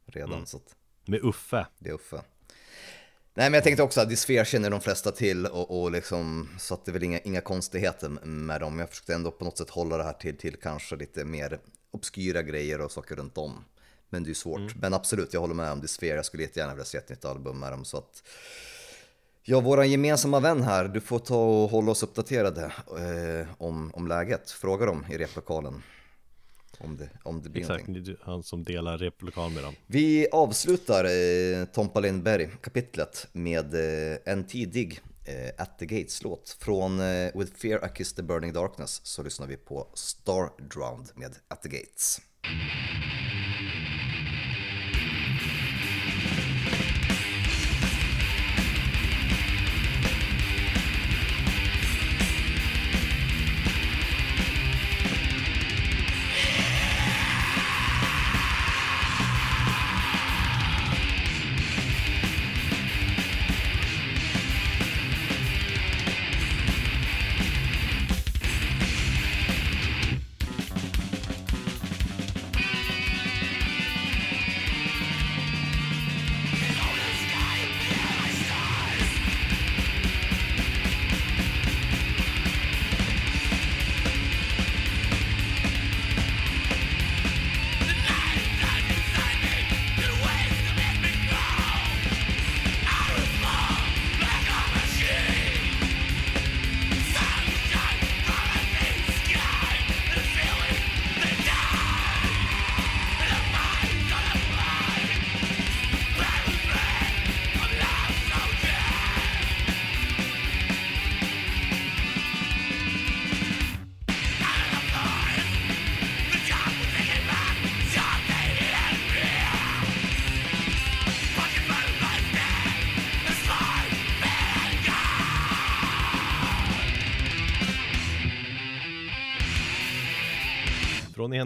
Redan, 0.05 0.34
Mm. 0.34 0.45
så 0.45 0.57
att 0.57 0.76
med 1.05 1.20
Uffe. 1.24 1.66
det 1.80 1.89
är 1.89 1.93
Uffe. 1.93 2.16
Nej 3.34 3.49
men 3.49 3.53
jag 3.53 3.63
tänkte 3.63 3.84
också 3.84 4.01
att 4.01 4.09
Disfear 4.09 4.45
känner 4.45 4.70
de 4.70 4.82
flesta 4.82 5.11
till 5.11 5.45
och, 5.45 5.82
och 5.84 5.91
liksom, 5.91 6.49
så 6.59 6.74
att 6.74 6.86
det 6.86 6.91
är 6.91 6.93
väl 6.93 7.03
inga, 7.03 7.20
inga 7.20 7.41
konstigheter 7.41 8.09
med 8.26 8.61
dem. 8.61 8.80
Jag 8.80 8.89
försökte 8.89 9.13
ändå 9.13 9.32
på 9.32 9.45
något 9.45 9.57
sätt 9.57 9.70
hålla 9.70 9.97
det 9.97 10.03
här 10.03 10.13
till, 10.13 10.38
till 10.38 10.55
kanske 10.55 10.95
lite 10.95 11.26
mer 11.26 11.59
obskyra 11.91 12.41
grejer 12.41 12.82
och 12.82 12.91
saker 12.91 13.16
runt 13.16 13.38
om. 13.38 13.66
Men 14.09 14.24
det 14.24 14.28
är 14.28 14.30
ju 14.30 14.36
svårt. 14.36 14.76
Men 14.76 14.93
absolut, 14.93 15.34
jag 15.34 15.41
håller 15.41 15.53
med 15.55 15.72
om 15.72 15.82
Disfear. 15.82 16.16
Jag 16.16 16.26
skulle 16.26 16.43
jättegärna 16.43 16.74
vilja 16.74 16.86
se 16.86 16.97
ett 16.97 17.09
nytt 17.09 17.26
album 17.26 17.59
med 17.59 17.72
dem. 17.72 17.86
Så 17.86 17.97
att, 17.97 18.24
ja, 19.46 19.60
våran 19.60 19.91
gemensamma 19.91 20.39
vän 20.39 20.64
här, 20.64 20.88
du 20.88 21.02
får 21.02 21.20
ta 21.20 21.43
och 21.43 21.70
hålla 21.70 21.91
oss 21.91 22.04
uppdaterade 22.04 22.66
eh, 22.98 23.48
om, 23.58 23.91
om 23.93 24.08
läget. 24.08 24.52
Fråga 24.52 24.86
dem 24.86 25.06
i 25.12 25.18
replokalen. 25.18 25.84
Om 26.80 26.98
det, 26.98 27.10
om 27.24 27.41
det 27.41 27.50
blir 27.50 27.62
Exakt, 27.62 27.88
någonting. 27.88 28.16
han 28.22 28.43
som 28.43 28.64
delar 28.64 28.98
replokal 28.98 29.52
med 29.52 29.64
dem. 29.64 29.76
Vi 29.88 30.28
avslutar 30.32 31.06
eh, 31.06 31.66
Tompa 31.66 32.00
Lindberg 32.00 32.50
kapitlet 32.62 33.28
med 33.32 33.74
eh, 33.74 34.18
en 34.26 34.43
tidig 34.43 35.00
eh, 35.26 35.64
At 35.64 35.80
the 35.80 35.86
Gates-låt. 35.86 36.58
Från 36.60 37.00
eh, 37.00 37.32
With 37.36 37.52
Fear 37.56 37.86
I 37.86 37.98
Kiss 37.98 38.14
the 38.14 38.24
Burning 38.24 38.54
Darkness 38.54 39.02
så 39.04 39.24
lyssnar 39.24 39.48
vi 39.48 39.58
på 39.58 39.88
Star 39.93 40.50
Drowned 40.70 41.08
med 41.16 41.36
At 41.48 41.62
the 41.62 41.70
Gates. 41.70 42.22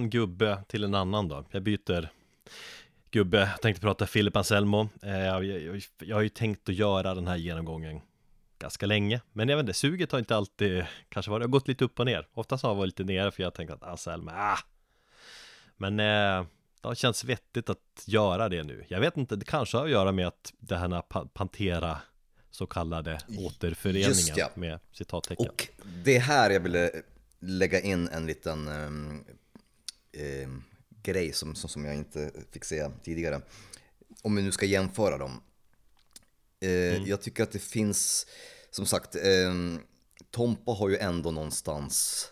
En 0.10 0.20
gubbe 0.20 0.64
till 0.68 0.84
en 0.84 0.96
annan 0.96 1.28
då. 1.28 1.46
Jag 1.52 1.64
byter 1.64 2.10
gubbe. 3.12 3.38
Jag 3.38 3.62
tänkte 3.62 3.82
prata 3.82 4.06
Philip 4.06 4.36
Anselmo. 4.36 4.90
Eh, 5.04 5.20
jag, 5.20 5.46
jag, 5.46 5.82
jag 6.00 6.16
har 6.16 6.22
ju 6.22 6.30
tänkt 6.30 6.70
att 6.70 6.76
göra 6.76 7.16
den 7.16 7.28
här 7.28 7.36
genomgången 7.36 8.02
ganska 8.60 8.86
länge. 8.86 9.22
Men 9.34 9.50
jag 9.50 9.58
vet 9.58 9.64
inte, 9.64 9.74
suget 9.74 10.12
har 10.12 10.20
inte 10.20 10.36
alltid 10.36 10.86
kanske 11.10 11.32
varit, 11.32 11.42
det 11.42 11.46
har 11.46 11.52
gått 11.52 11.68
lite 11.68 11.86
upp 11.86 12.00
och 12.00 12.06
ner. 12.06 12.28
Oftast 12.34 12.64
har 12.64 12.70
jag 12.70 12.76
varit 12.76 13.00
lite 13.00 13.04
nere 13.04 13.32
för 13.32 13.44
jag 13.44 13.54
tänkt 13.54 13.72
att 13.72 13.84
Anselm, 13.84 14.30
ah. 14.34 14.58
Men 15.78 16.00
eh, 16.00 16.46
det 16.82 16.88
har 16.88 16.96
känts 16.96 17.24
vettigt 17.24 17.70
att 17.70 18.04
göra 18.06 18.50
det 18.50 18.64
nu. 18.64 18.86
Jag 18.88 19.00
vet 19.00 19.18
inte, 19.18 19.36
det 19.36 19.46
kanske 19.46 19.78
har 19.78 19.86
att 19.86 19.92
göra 19.92 20.12
med 20.12 20.28
att 20.28 20.54
det 20.60 20.78
här 20.78 21.02
Pantera 21.26 21.98
så 22.52 22.68
kallade 22.68 23.20
återföreningen 23.38 24.36
ja. 24.36 24.50
med 24.56 24.80
citattecken. 24.92 25.50
Och 25.50 25.68
det 26.04 26.16
är 26.16 26.20
här 26.20 26.50
jag 26.50 26.60
ville 26.60 26.92
lägga 27.40 27.80
in 27.80 28.08
en 28.08 28.26
liten 28.26 28.68
eh, 30.12 30.50
grej 31.04 31.34
som, 31.34 31.56
som 31.56 31.86
jag 31.86 31.96
inte 31.96 32.32
fick 32.52 32.66
säga 32.66 32.92
tidigare. 33.04 33.42
Om 34.22 34.36
vi 34.36 34.42
nu 34.42 34.52
ska 34.52 34.66
jämföra 34.66 35.18
dem. 35.18 35.42
Eh, 36.60 36.96
mm. 36.96 37.06
Jag 37.06 37.22
tycker 37.22 37.44
att 37.44 37.52
det 37.52 37.60
finns, 37.60 38.26
som 38.72 38.86
sagt, 38.86 39.16
eh, 39.16 39.54
Tompa 40.32 40.72
har 40.72 40.90
ju 40.90 40.98
ändå 40.98 41.32
någonstans 41.32 42.28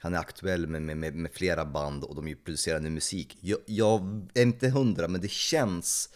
han 0.00 0.14
är 0.14 0.18
aktuell 0.18 0.66
med, 0.66 0.82
med, 0.82 1.14
med, 1.14 1.32
flera 1.32 1.64
band 1.64 2.04
och 2.04 2.14
de 2.14 2.34
producerar 2.34 2.80
nu 2.80 2.90
musik. 2.90 3.38
Jag, 3.40 3.58
jag, 3.66 4.28
är 4.34 4.42
inte 4.42 4.68
hundra, 4.68 5.08
men 5.08 5.20
det 5.20 5.30
känns 5.30 6.10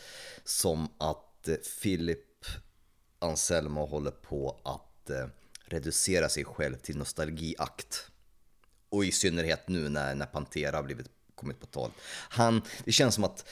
som 0.45 0.89
att 0.99 1.49
eh, 1.49 1.55
Philip 1.83 2.45
Anselmo 3.19 3.87
håller 3.87 4.11
på 4.11 4.61
att 4.65 5.11
eh, 5.11 5.27
reducera 5.65 6.29
sig 6.29 6.45
själv 6.45 6.77
till 6.77 6.97
nostalgiakt. 6.97 8.11
Och 8.93 9.05
i 9.05 9.13
synnerhet 9.13 9.69
nu 9.69 9.89
när, 9.89 10.15
när 10.15 10.27
Pantera 10.27 10.77
har 10.77 10.83
blivit, 10.83 11.07
kommit 11.35 11.61
på 11.61 11.67
tal. 11.67 11.91
Han, 12.29 12.63
det 12.85 12.93
känns 12.93 13.15
som 13.15 13.25
att 13.25 13.45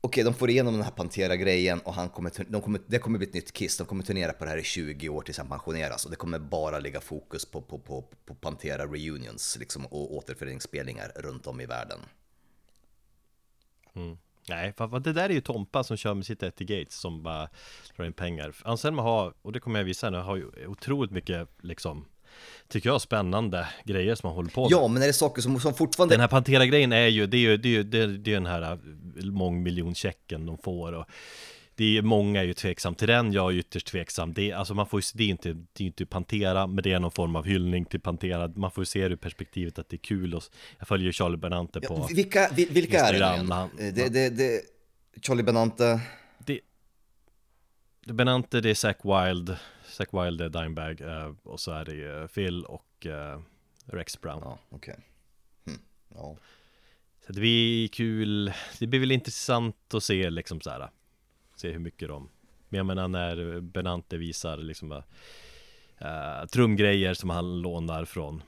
okej, 0.00 0.24
de 0.24 0.34
får 0.34 0.50
igenom 0.50 0.74
den 0.74 0.82
här 0.82 0.90
Pantera-grejen 0.90 1.80
och 1.80 1.94
han 1.94 2.08
kommer, 2.08 2.32
de 2.48 2.62
kommer, 2.62 2.80
det 2.86 2.98
kommer 2.98 3.18
bli 3.18 3.28
ett 3.28 3.34
nytt 3.34 3.52
Kiss. 3.52 3.76
De 3.76 3.86
kommer 3.86 4.04
turnera 4.04 4.32
på 4.32 4.44
det 4.44 4.50
här 4.50 4.58
i 4.58 4.62
20 4.62 5.08
år 5.08 5.22
tills 5.22 5.38
han 5.38 5.48
pensioneras 5.48 6.04
och 6.04 6.10
det 6.10 6.16
kommer 6.16 6.38
bara 6.38 6.78
ligga 6.78 7.00
fokus 7.00 7.44
på, 7.44 7.60
på, 7.60 7.78
på, 7.78 8.04
på 8.24 8.34
Pantera 8.34 8.86
reunions 8.86 9.56
liksom, 9.60 9.86
och 9.86 10.16
återföreningsspelningar 10.16 11.12
runt 11.16 11.46
om 11.46 11.60
i 11.60 11.66
världen. 11.66 11.98
Mm. 13.94 14.18
Nej, 14.48 14.72
för 14.72 15.00
det 15.00 15.12
där 15.12 15.28
är 15.28 15.34
ju 15.34 15.40
Tompa 15.40 15.84
som 15.84 15.96
kör 15.96 16.14
med 16.14 16.26
sitt 16.26 16.42
Etty 16.42 16.64
Gates 16.64 16.94
som 16.94 17.22
bara 17.22 17.48
drar 17.96 18.04
in 18.04 18.12
pengar. 18.12 18.54
Anselmo 18.62 19.02
har, 19.02 19.34
och 19.42 19.52
det 19.52 19.60
kommer 19.60 19.80
jag 19.80 19.84
visa 19.84 20.10
nu, 20.10 20.18
har 20.18 20.36
ju 20.36 20.66
otroligt 20.66 21.10
mycket 21.10 21.48
liksom 21.60 22.04
tycker 22.68 22.88
jag, 22.88 23.00
spännande 23.00 23.68
grejer 23.84 24.14
som 24.14 24.26
han 24.26 24.36
håller 24.36 24.50
på 24.50 24.62
med. 24.62 24.70
Ja, 24.70 24.88
men 24.88 25.02
är 25.02 25.06
det 25.06 25.12
saker 25.12 25.42
som, 25.42 25.60
som 25.60 25.74
fortfarande... 25.74 26.14
Den 26.14 26.20
här 26.20 26.28
Pantera-grejen 26.28 26.92
är 26.92 27.06
ju, 27.06 27.26
det 27.26 27.36
är 27.36 27.40
ju, 27.40 27.56
det 27.56 27.68
är 27.68 27.72
ju, 27.72 27.82
det 27.82 27.98
är, 27.98 28.06
det 28.06 28.30
är 28.30 28.34
den 28.34 28.46
här 28.46 28.72
äh, 28.72 29.24
mångmiljonchecken 29.24 30.46
de 30.46 30.58
får 30.58 30.92
och 30.92 31.06
det 31.78 31.98
är, 31.98 32.02
många 32.02 32.40
är 32.40 32.44
ju 32.44 32.54
tveksam 32.54 32.94
till 32.94 33.08
den, 33.08 33.32
jag 33.32 33.52
är 33.52 33.56
ytterst 33.56 33.86
tveksam. 33.86 34.32
Det, 34.32 34.52
alltså 34.52 34.74
man 34.74 34.86
får 34.86 35.00
ju, 35.00 35.04
det 35.14 35.24
är 35.24 35.28
inte, 35.28 35.52
det 35.52 35.84
är 35.84 35.86
inte 35.86 36.06
Pantera, 36.06 36.66
men 36.66 36.82
det 36.82 36.92
är 36.92 37.00
någon 37.00 37.10
form 37.10 37.36
av 37.36 37.46
hyllning 37.46 37.84
till 37.84 38.00
Pantera. 38.00 38.48
Man 38.48 38.70
får 38.70 38.82
ju 38.82 38.86
se 38.86 39.08
det 39.08 39.12
ur 39.12 39.16
perspektivet 39.16 39.78
att 39.78 39.88
det 39.88 39.96
är 39.96 39.98
kul 39.98 40.34
och 40.34 40.42
jag 40.78 40.88
följer 40.88 41.12
Charlie 41.12 41.36
Benante 41.36 41.80
på 41.80 41.94
ja, 41.94 42.08
Vilka, 42.14 42.48
vilka 42.54 43.00
är 43.00 43.12
det, 43.76 43.90
det, 43.90 44.08
det, 44.08 44.30
det 44.30 44.60
Charlie 45.22 45.42
Benante? 45.42 46.00
Det, 46.38 46.60
Benante, 48.12 48.60
det 48.60 48.70
är 48.70 48.74
Zack 48.74 48.98
Wild 49.04 49.56
Zack 49.98 50.14
Wilde 50.14 50.48
Dimebag 50.48 51.00
uh, 51.00 51.34
och 51.42 51.60
så 51.60 51.72
är 51.72 51.84
det 51.84 52.28
Phil 52.34 52.64
och 52.64 53.06
uh, 53.06 53.40
Rex 53.84 54.20
Brown. 54.20 54.40
Ja, 54.44 54.58
okej. 54.68 54.94
Okay. 54.94 55.04
Hm. 55.74 55.82
Ja. 56.14 56.36
Så 57.26 57.32
det 57.32 57.40
blir 57.40 57.88
kul, 57.88 58.52
det 58.78 58.86
blir 58.86 59.00
väl 59.00 59.12
intressant 59.12 59.94
att 59.94 60.02
se 60.02 60.30
liksom 60.30 60.60
så 60.60 60.70
här, 60.70 60.90
se 61.56 61.72
hur 61.72 61.78
mycket 61.78 62.08
de, 62.08 62.28
men 62.68 62.78
jag 62.78 62.86
menar 62.86 63.08
när 63.08 63.60
Benante 63.60 64.16
visar 64.16 64.56
liksom 64.56 64.92
uh, 64.92 66.46
trumgrejer 66.52 67.14
som 67.14 67.30
han 67.30 67.60
lånar 67.60 68.04
från 68.04 68.42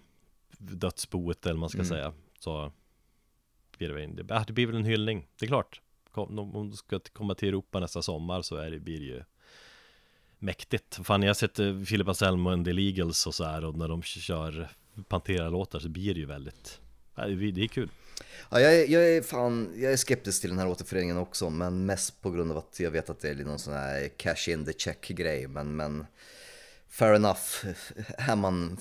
dödsboet 0.58 1.46
eller 1.46 1.60
man 1.60 1.68
ska 1.68 1.78
mm. 1.78 1.88
säga, 1.88 2.12
så 2.38 2.72
blir 3.78 3.88
det, 3.88 3.94
väl, 3.94 4.16
det 4.46 4.52
blir 4.52 4.66
väl 4.66 4.76
en 4.76 4.84
hyllning, 4.84 5.28
det 5.38 5.46
är 5.46 5.48
klart. 5.48 5.80
Om 6.12 6.52
de 6.52 6.72
ska 6.72 7.00
komma 7.12 7.34
till 7.34 7.48
Europa 7.48 7.80
nästa 7.80 8.02
sommar 8.02 8.42
så 8.42 8.56
är 8.56 8.70
det, 8.70 8.80
blir 8.80 8.98
det 8.98 9.06
ju 9.06 9.22
mäktigt. 10.40 11.00
Fan, 11.04 11.22
jag 11.22 11.28
har 11.28 11.34
sett 11.34 11.58
eh, 11.58 11.82
Philip 11.84 12.08
Anselmo 12.08 12.48
och 12.48 12.52
en 12.52 12.64
del 12.64 12.78
Eagles 12.78 13.26
och 13.26 13.34
så 13.34 13.44
här 13.44 13.64
och 13.64 13.76
när 13.76 13.88
de 13.88 14.02
kör 14.02 14.68
Pantera-låtar 15.08 15.78
så 15.78 15.88
blir 15.88 16.14
det 16.14 16.20
ju 16.20 16.26
väldigt, 16.26 16.80
det 17.14 17.62
är 17.62 17.66
kul. 17.66 17.90
Ja, 18.50 18.60
jag, 18.60 18.74
är, 18.74 18.86
jag 18.88 19.16
är 19.16 19.22
fan, 19.22 19.72
jag 19.76 19.92
är 19.92 19.96
skeptisk 19.96 20.40
till 20.40 20.50
den 20.50 20.58
här 20.58 20.68
återföreningen 20.68 21.16
också, 21.16 21.50
men 21.50 21.86
mest 21.86 22.22
på 22.22 22.30
grund 22.30 22.50
av 22.50 22.58
att 22.58 22.80
jag 22.80 22.90
vet 22.90 23.10
att 23.10 23.20
det 23.20 23.28
är 23.28 23.34
någon 23.34 23.58
sån 23.58 23.74
här 23.74 24.08
cash 24.16 24.48
in 24.48 24.64
the 24.64 24.72
check 24.72 25.08
grej, 25.08 25.48
men, 25.48 25.76
men 25.76 26.06
fair 26.88 27.14
enough, 27.14 27.66
är 28.18 28.36
man 28.36 28.78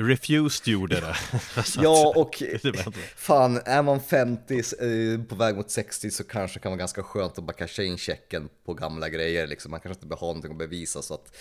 Refused 0.00 0.68
gjorde 0.68 1.00
det. 1.00 1.16
ja, 1.76 2.12
och 2.16 2.42
fan, 3.16 3.60
är 3.64 3.82
man 3.82 4.00
50 4.00 4.58
eh, 4.58 5.20
på 5.28 5.34
väg 5.34 5.56
mot 5.56 5.70
60 5.70 6.10
så 6.10 6.24
kanske 6.24 6.58
det 6.58 6.62
kan 6.62 6.72
vara 6.72 6.78
ganska 6.78 7.02
skönt 7.02 7.38
att 7.38 7.44
bara 7.44 7.52
casha 7.52 7.82
in 7.82 7.98
checken 7.98 8.48
på 8.64 8.74
gamla 8.74 9.08
grejer. 9.08 9.46
Liksom. 9.46 9.70
Man 9.70 9.80
kanske 9.80 9.96
inte 9.96 10.06
behöver 10.06 10.20
ha 10.20 10.26
någonting 10.26 10.52
att 10.52 10.58
bevisa 10.58 11.02
så 11.02 11.14
att 11.14 11.36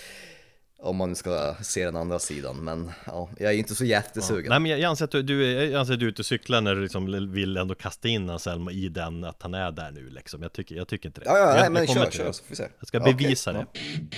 om 0.79 0.95
man 0.95 1.09
nu 1.09 1.15
ska 1.15 1.55
se 1.61 1.85
den 1.85 1.95
andra 1.95 2.19
sidan, 2.19 2.55
men 2.63 2.91
ja, 3.05 3.29
jag 3.39 3.53
är 3.53 3.57
inte 3.57 3.75
så 3.75 3.85
jättesugen. 3.85 4.45
Ja. 4.45 4.49
Nej, 4.49 4.59
men 4.59 4.71
jag 4.71 4.89
anser 4.89 5.05
att 5.05 5.27
du, 5.27 5.45
jag 5.45 5.79
anser 5.79 5.93
att 5.93 5.99
du 5.99 6.05
är 6.05 6.09
ute 6.09 6.21
och 6.21 6.25
cyklar 6.25 6.61
när 6.61 6.75
du 6.75 6.81
liksom 6.81 7.31
vill 7.31 7.57
ändå 7.57 7.75
kasta 7.75 8.07
in 8.07 8.29
Anselmo 8.29 8.71
i 8.71 8.89
den, 8.89 9.23
att 9.23 9.41
han 9.41 9.53
är 9.53 9.71
där 9.71 9.91
nu 9.91 10.09
liksom. 10.09 10.41
Jag 10.41 10.53
tycker, 10.53 10.75
jag 10.75 10.87
tycker 10.87 11.09
inte 11.09 11.21
det. 11.21 11.25
Ja, 11.27 11.37
ja, 11.37 11.47
jag, 11.47 11.59
nej, 11.59 11.69
men 11.69 11.87
kör, 11.87 12.11
kör, 12.11 12.31
så 12.31 12.43
får 12.43 12.49
vi 12.49 12.55
se. 12.55 12.67
Jag 12.79 12.87
ska 12.87 12.99
bevisa 12.99 13.51
okay. 13.51 13.63
det. 13.73 14.17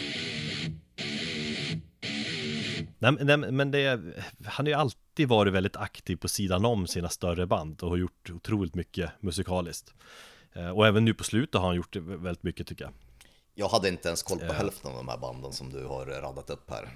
Nej, 2.99 3.17
nej, 3.21 3.37
men 3.37 3.71
det, 3.71 4.01
han 4.45 4.65
har 4.65 4.69
ju 4.69 4.73
alltid 4.73 5.27
varit 5.27 5.53
väldigt 5.53 5.75
aktiv 5.75 6.15
på 6.15 6.27
sidan 6.27 6.65
om 6.65 6.87
sina 6.87 7.09
större 7.09 7.47
band 7.47 7.83
och 7.83 7.89
har 7.89 7.97
gjort 7.97 8.29
otroligt 8.29 8.75
mycket 8.75 9.11
musikaliskt. 9.19 9.93
Eh, 10.53 10.69
och 10.69 10.87
även 10.87 11.05
nu 11.05 11.13
på 11.13 11.23
slutet 11.23 11.61
har 11.61 11.67
han 11.67 11.75
gjort 11.75 11.95
väldigt 11.95 12.43
mycket 12.43 12.67
tycker 12.67 12.85
jag. 12.85 12.93
Jag 13.53 13.69
hade 13.69 13.87
inte 13.87 14.07
ens 14.07 14.23
koll 14.23 14.39
på 14.39 14.45
uh, 14.45 14.51
hälften 14.51 14.91
av 14.91 14.97
de 14.97 15.07
här 15.07 15.17
banden 15.17 15.53
som 15.53 15.69
du 15.69 15.85
har 15.85 16.05
radat 16.05 16.49
upp 16.49 16.69
här. 16.69 16.89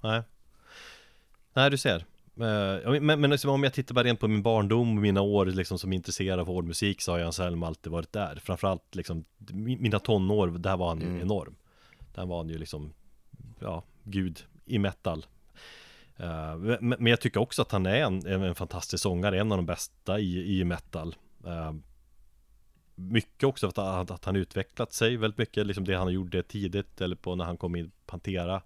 Nej. 0.00 0.22
Nej, 1.52 1.70
du 1.70 1.78
ser. 1.78 2.04
Eh, 2.40 3.00
men, 3.00 3.20
men 3.20 3.30
liksom, 3.30 3.50
om 3.50 3.64
jag 3.64 3.72
tittar 3.72 3.94
bara 3.94 4.04
rent 4.04 4.20
på 4.20 4.28
min 4.28 4.42
barndom 4.42 4.96
och 4.96 5.02
mina 5.02 5.20
år 5.20 5.46
liksom, 5.46 5.78
som 5.78 5.92
intresserad 5.92 6.40
av 6.40 6.46
hård 6.46 6.64
musik 6.64 7.00
så 7.00 7.12
har 7.12 7.18
Jan 7.18 7.32
Selm 7.32 7.62
alltid 7.62 7.92
varit 7.92 8.12
där. 8.12 8.40
Framförallt 8.44 8.94
liksom, 8.94 9.24
mina 9.78 9.98
tonår, 9.98 10.48
där 10.48 10.76
var 10.76 10.88
han 10.88 11.00
ju 11.00 11.06
mm. 11.06 11.20
enorm. 11.20 11.56
Där 12.14 12.26
var 12.26 12.36
han 12.36 12.48
ju 12.48 12.58
liksom, 12.58 12.92
ja, 13.60 13.82
gud 14.02 14.44
i 14.66 14.78
metal. 14.78 15.26
Uh, 16.20 16.80
men 16.80 17.06
jag 17.06 17.20
tycker 17.20 17.40
också 17.40 17.62
att 17.62 17.72
han 17.72 17.86
är 17.86 18.02
en, 18.02 18.26
en 18.26 18.54
fantastisk 18.54 19.02
sångare, 19.02 19.40
en 19.40 19.52
av 19.52 19.58
de 19.58 19.66
bästa 19.66 20.18
i, 20.18 20.60
i 20.60 20.64
metal. 20.64 21.16
Uh, 21.46 21.72
mycket 22.94 23.44
också 23.44 23.66
att, 23.66 23.78
att, 23.78 24.10
att 24.10 24.24
han 24.24 24.36
utvecklat 24.36 24.92
sig 24.92 25.16
väldigt 25.16 25.38
mycket, 25.38 25.66
liksom 25.66 25.84
det 25.84 25.94
han 25.94 26.12
gjorde 26.12 26.42
tidigt 26.42 27.00
eller 27.00 27.16
på 27.16 27.34
när 27.34 27.44
han 27.44 27.56
kom 27.56 27.76
in 27.76 27.90
Pantera. 28.06 28.62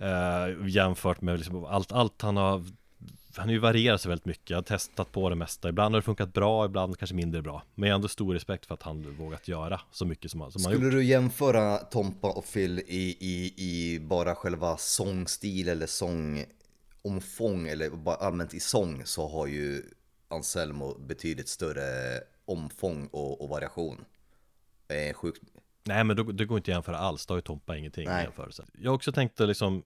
Uh, 0.00 0.68
jämfört 0.68 1.20
med 1.20 1.38
liksom 1.38 1.64
allt, 1.64 1.92
allt 1.92 2.22
han 2.22 2.36
har 2.36 2.64
han 3.36 3.48
har 3.48 3.52
ju 3.52 3.58
varierat 3.58 4.00
sig 4.00 4.08
väldigt 4.08 4.24
mycket, 4.24 4.50
jag 4.50 4.56
har 4.56 4.62
testat 4.62 5.12
på 5.12 5.28
det 5.28 5.34
mesta. 5.34 5.68
Ibland 5.68 5.94
har 5.94 6.00
det 6.00 6.04
funkat 6.04 6.32
bra, 6.32 6.64
ibland 6.64 6.98
kanske 6.98 7.14
mindre 7.14 7.42
bra. 7.42 7.62
Men 7.74 7.88
jag 7.88 7.94
har 7.94 7.98
ändå 7.98 8.08
stor 8.08 8.34
respekt 8.34 8.66
för 8.66 8.74
att 8.74 8.82
han 8.82 9.16
vågat 9.18 9.48
göra 9.48 9.80
så 9.90 10.06
mycket 10.06 10.30
som, 10.30 10.52
som 10.52 10.64
han 10.64 10.72
Skulle 10.72 10.90
du 10.90 11.04
jämföra 11.04 11.76
Tompa 11.76 12.30
och 12.30 12.44
Phil 12.52 12.78
i, 12.78 13.16
i, 13.20 13.54
i 13.56 14.00
bara 14.00 14.34
själva 14.34 14.76
sångstil 14.76 15.68
eller 15.68 15.86
sångomfång 15.86 17.68
eller 17.68 17.90
bara 17.90 18.16
allmänt 18.16 18.54
i 18.54 18.60
sång 18.60 19.02
så 19.04 19.28
har 19.28 19.46
ju 19.46 19.82
Anselmo 20.28 20.98
betydligt 20.98 21.48
större 21.48 22.20
omfång 22.44 23.06
och, 23.06 23.42
och 23.42 23.48
variation. 23.48 24.04
Eh, 24.88 25.14
sjukt. 25.14 25.42
Nej 25.84 26.04
men 26.04 26.16
det 26.36 26.44
går 26.44 26.58
inte 26.58 26.70
att 26.70 26.74
jämföra 26.74 26.98
alls, 26.98 27.26
då 27.26 27.34
har 27.34 27.38
ju 27.38 27.42
Tompa 27.42 27.76
ingenting 27.76 28.08
Nej. 28.08 28.22
i 28.22 28.24
jämförelse. 28.24 28.64
Jag 28.78 28.90
har 28.90 28.94
också 28.94 29.12
tänkt 29.12 29.40
att 29.40 29.48
liksom 29.48 29.82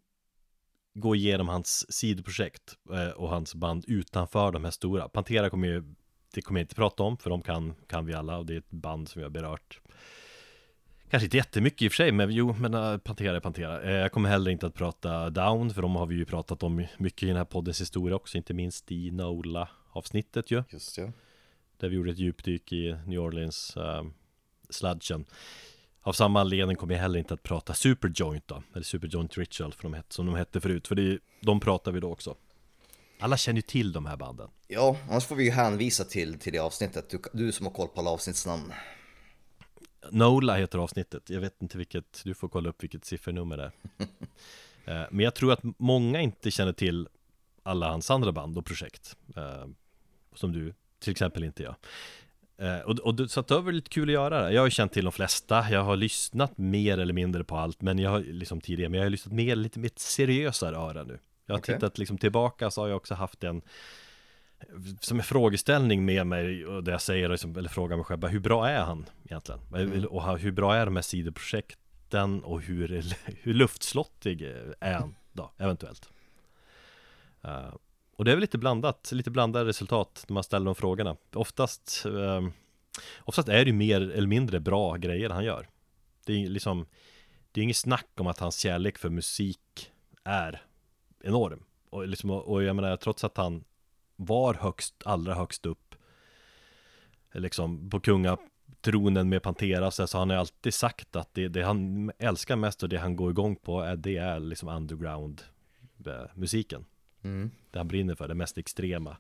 gå 0.95 1.15
igenom 1.15 1.49
hans 1.49 1.93
sidoprojekt 1.93 2.77
eh, 2.93 3.09
och 3.09 3.29
hans 3.29 3.55
band 3.55 3.85
utanför 3.89 4.53
de 4.53 4.65
här 4.65 4.71
stora. 4.71 5.09
Pantera 5.09 5.51
kommer 5.51 5.69
ju, 5.69 5.95
det 6.35 6.43
kommer 6.43 6.61
jag 6.61 6.65
inte 6.65 6.75
prata 6.75 7.03
om 7.03 7.17
för 7.17 7.31
de 7.31 7.43
kan, 7.43 7.75
kan 7.87 8.07
vi 8.07 8.15
alla 8.15 8.39
och 8.39 8.47
det 8.47 8.55
är 8.55 8.59
ett 8.59 8.71
band 8.71 9.09
som 9.09 9.21
vi 9.21 9.23
har 9.23 9.31
berört. 9.31 9.81
Kanske 11.11 11.25
inte 11.25 11.37
jättemycket 11.37 11.83
i 11.83 11.89
och 11.89 11.93
för 11.93 11.97
sig, 11.97 12.13
men 12.13 12.31
jo, 12.31 12.55
men 12.59 12.75
uh, 12.75 12.99
Pantera 12.99 13.37
är 13.37 13.41
Pantera. 13.41 13.83
Uh, 13.83 13.91
jag 13.91 14.13
kommer 14.13 14.29
heller 14.29 14.51
inte 14.51 14.67
att 14.67 14.75
prata 14.75 15.31
Down, 15.31 15.71
för 15.71 15.83
de 15.83 15.97
har 15.97 16.07
vi 16.07 16.15
ju 16.15 16.25
pratat 16.25 16.63
om 16.63 16.87
mycket 16.99 17.23
i 17.23 17.27
den 17.27 17.37
här 17.37 17.45
poddens 17.45 17.81
historia 17.81 18.17
också, 18.17 18.37
inte 18.37 18.55
minst 18.55 18.93
i 18.93 19.11
Nola 19.11 19.69
avsnittet 19.91 20.51
ju. 20.51 20.63
Just 20.71 20.99
ja. 20.99 21.13
Där 21.77 21.89
vi 21.89 21.97
gjorde 21.97 22.11
ett 22.11 22.19
djupdyk 22.19 22.73
i 22.73 22.97
New 23.07 23.21
Orleans 23.21 23.77
uh, 23.77 24.11
sludgen. 24.71 25.25
Av 26.07 26.13
samma 26.13 26.41
anledning 26.41 26.77
kommer 26.77 26.95
jag 26.95 27.01
heller 27.01 27.19
inte 27.19 27.35
att 27.35 27.43
prata 27.43 27.75
Superjoint 27.75 28.49
då, 28.49 28.63
eller 28.73 28.85
Superjoint 28.85 29.39
Ritual 29.39 29.73
för 29.73 29.83
de 29.83 29.95
hette, 29.95 30.15
som 30.15 30.27
de 30.27 30.35
hette 30.35 30.61
förut, 30.61 30.89
för 30.89 30.95
det, 30.95 31.19
de 31.41 31.61
pratar 31.61 31.93
vi 31.93 32.01
då 32.01 32.13
också. 32.13 32.37
Alla 33.21 33.37
känner 33.37 33.57
ju 33.57 33.63
till 33.63 33.93
de 33.93 34.07
här 34.07 34.17
banden. 34.17 34.49
Ja, 34.69 34.97
annars 35.11 35.27
får 35.27 35.37
vi 35.37 35.45
ju 35.45 35.51
hänvisa 35.51 36.05
till, 36.05 36.39
till 36.39 36.53
det 36.53 36.59
avsnittet, 36.59 37.11
du, 37.11 37.23
du 37.33 37.53
som 37.53 37.67
har 37.67 37.73
koll 37.73 37.89
på 37.89 38.01
alla 38.01 38.11
avsnittsnamn. 38.11 38.73
Nola 40.11 40.57
heter 40.57 40.79
avsnittet, 40.79 41.31
jag 41.31 41.41
vet 41.41 41.63
inte 41.63 41.79
vilket, 41.79 42.21
du 42.25 42.35
får 42.35 42.49
kolla 42.49 42.69
upp 42.69 42.83
vilket 42.83 43.05
siffernummer 43.05 43.57
det 43.57 43.73
är 43.97 44.03
eh, 45.03 45.09
Men 45.11 45.25
jag 45.25 45.35
tror 45.35 45.53
att 45.53 45.61
många 45.79 46.21
inte 46.21 46.51
känner 46.51 46.73
till 46.73 47.09
alla 47.63 47.91
hans 47.91 48.11
andra 48.11 48.33
band 48.33 48.59
och 48.59 48.67
projekt 48.67 49.17
eh, 49.37 49.67
Som 50.35 50.53
du 50.53 50.75
till 50.99 51.11
exempel 51.11 51.45
inte 51.45 51.63
Eh, 51.63 51.75
och, 52.85 52.99
och 52.99 53.31
så 53.31 53.41
att 53.41 53.49
det 53.49 53.61
var 53.61 53.73
lite 53.73 53.91
kul 53.91 54.09
att 54.09 54.13
göra 54.13 54.43
det. 54.43 54.53
Jag 54.53 54.61
har 54.61 54.67
ju 54.67 54.71
känt 54.71 54.93
till 54.93 55.05
de 55.05 55.13
flesta, 55.13 55.67
jag 55.71 55.85
har 55.85 55.97
lyssnat 55.97 56.59
mer 56.59 56.99
eller 56.99 57.15
mindre 57.15 57.45
på 57.45 57.57
allt, 57.57 57.83
men 57.83 57.99
jag 57.99 58.11
har 58.11 58.21
liksom 58.21 58.61
tidigare, 58.61 58.89
men 58.89 58.99
jag 58.99 59.07
har 59.07 59.11
lyssnat 59.11 59.35
mer, 59.35 59.57
lite 59.57 59.79
mer 59.79 59.91
seriösare 59.97 60.77
öra 60.77 61.03
nu. 61.03 61.19
Jag 61.47 61.55
har 61.55 61.59
Okej. 61.59 61.75
tittat 61.75 61.99
liksom 61.99 62.19
tillbaka 62.19 62.71
så 62.71 62.81
har 62.81 62.89
jag 62.89 62.97
också 62.97 63.15
haft 63.15 63.45
en 63.45 63.63
som 65.01 65.19
en 65.19 65.25
frågeställning 65.25 66.05
med 66.05 66.27
mig 66.27 66.67
och 66.67 66.85
där 66.85 66.93
jag 66.93 67.03
säger 67.03 67.29
liksom, 67.29 67.57
eller 67.57 67.69
frågar 67.69 67.97
mig 67.97 68.05
själv, 68.05 68.21
bara, 68.21 68.31
hur 68.31 68.41
bra 68.41 68.69
är 68.69 68.81
han 68.81 69.07
egentligen? 69.25 69.61
Mm. 69.75 70.05
Och 70.05 70.39
hur 70.39 70.53
bra 70.53 70.75
är 70.75 70.85
de 70.85 70.97
här 70.97 71.03
sidoprojekten 71.03 72.45
och 72.45 72.63
hur, 72.63 72.89
hur 73.43 73.55
luftslottig 73.55 74.43
är 74.81 74.95
han 74.95 75.15
då, 75.33 75.53
eventuellt? 75.59 76.09
Eh, 77.43 77.75
och 78.17 78.25
det 78.25 78.31
är 78.31 78.35
väl 78.35 78.41
lite 78.41 78.59
blandat, 78.59 79.13
lite 79.13 79.31
blandade 79.31 79.65
resultat 79.65 80.25
när 80.29 80.35
man 80.35 80.45
ställer 80.45 80.67
de 80.67 80.75
frågorna. 80.75 81.17
Oftast, 81.33 82.07
eh, 82.07 82.49
oftast 83.21 83.49
är 83.49 83.65
det 83.65 83.71
ju 83.71 83.73
mer 83.73 84.01
eller 84.01 84.29
mindre 84.29 84.61
bra 84.61 84.97
grejer 84.97 85.31
han 85.31 85.45
gör. 85.45 85.69
Det 86.27 86.33
är 86.33 86.49
liksom, 86.49 86.87
det 87.53 87.61
är 87.61 87.63
inget 87.63 87.77
snack 87.77 88.09
om 88.17 88.27
att 88.27 88.39
hans 88.39 88.59
kärlek 88.59 88.99
för 88.99 89.09
musik 89.09 89.93
är 90.25 90.63
enorm. 91.25 91.65
Och, 91.91 92.09
liksom, 92.09 92.31
och 92.31 92.63
jag 92.63 92.77
menar, 92.77 92.97
trots 92.97 93.25
att 93.25 93.37
han 93.37 93.65
var 94.17 94.55
högst, 94.55 94.95
allra 95.05 95.35
högst 95.35 95.67
upp, 95.67 95.95
liksom 97.33 97.91
på 97.91 98.01
kungatronen 98.01 99.29
med 99.29 99.43
Pantera, 99.43 99.91
så 99.91 100.07
så 100.07 100.19
han 100.19 100.31
har 100.31 100.37
ju 100.37 100.41
alltid 100.41 100.75
sagt 100.75 101.17
att 101.17 101.35
det, 101.35 101.49
det 101.49 101.63
han 101.63 102.11
älskar 102.19 102.57
mest 102.57 102.83
och 102.83 102.89
det 102.89 102.99
han 102.99 103.17
går 103.17 103.31
igång 103.31 103.57
på, 103.57 103.81
är, 103.81 103.97
det 103.97 104.17
är 104.17 104.41
liksom 104.41 104.69
underground 104.69 105.43
eh, 106.07 106.25
musiken 106.35 106.85
Mm. 107.25 107.51
det 107.71 107.79
han 107.79 107.89
brinner 107.89 108.15
för, 108.15 108.29
det 108.29 108.35
mest 108.35 108.59
extrema 108.59 109.17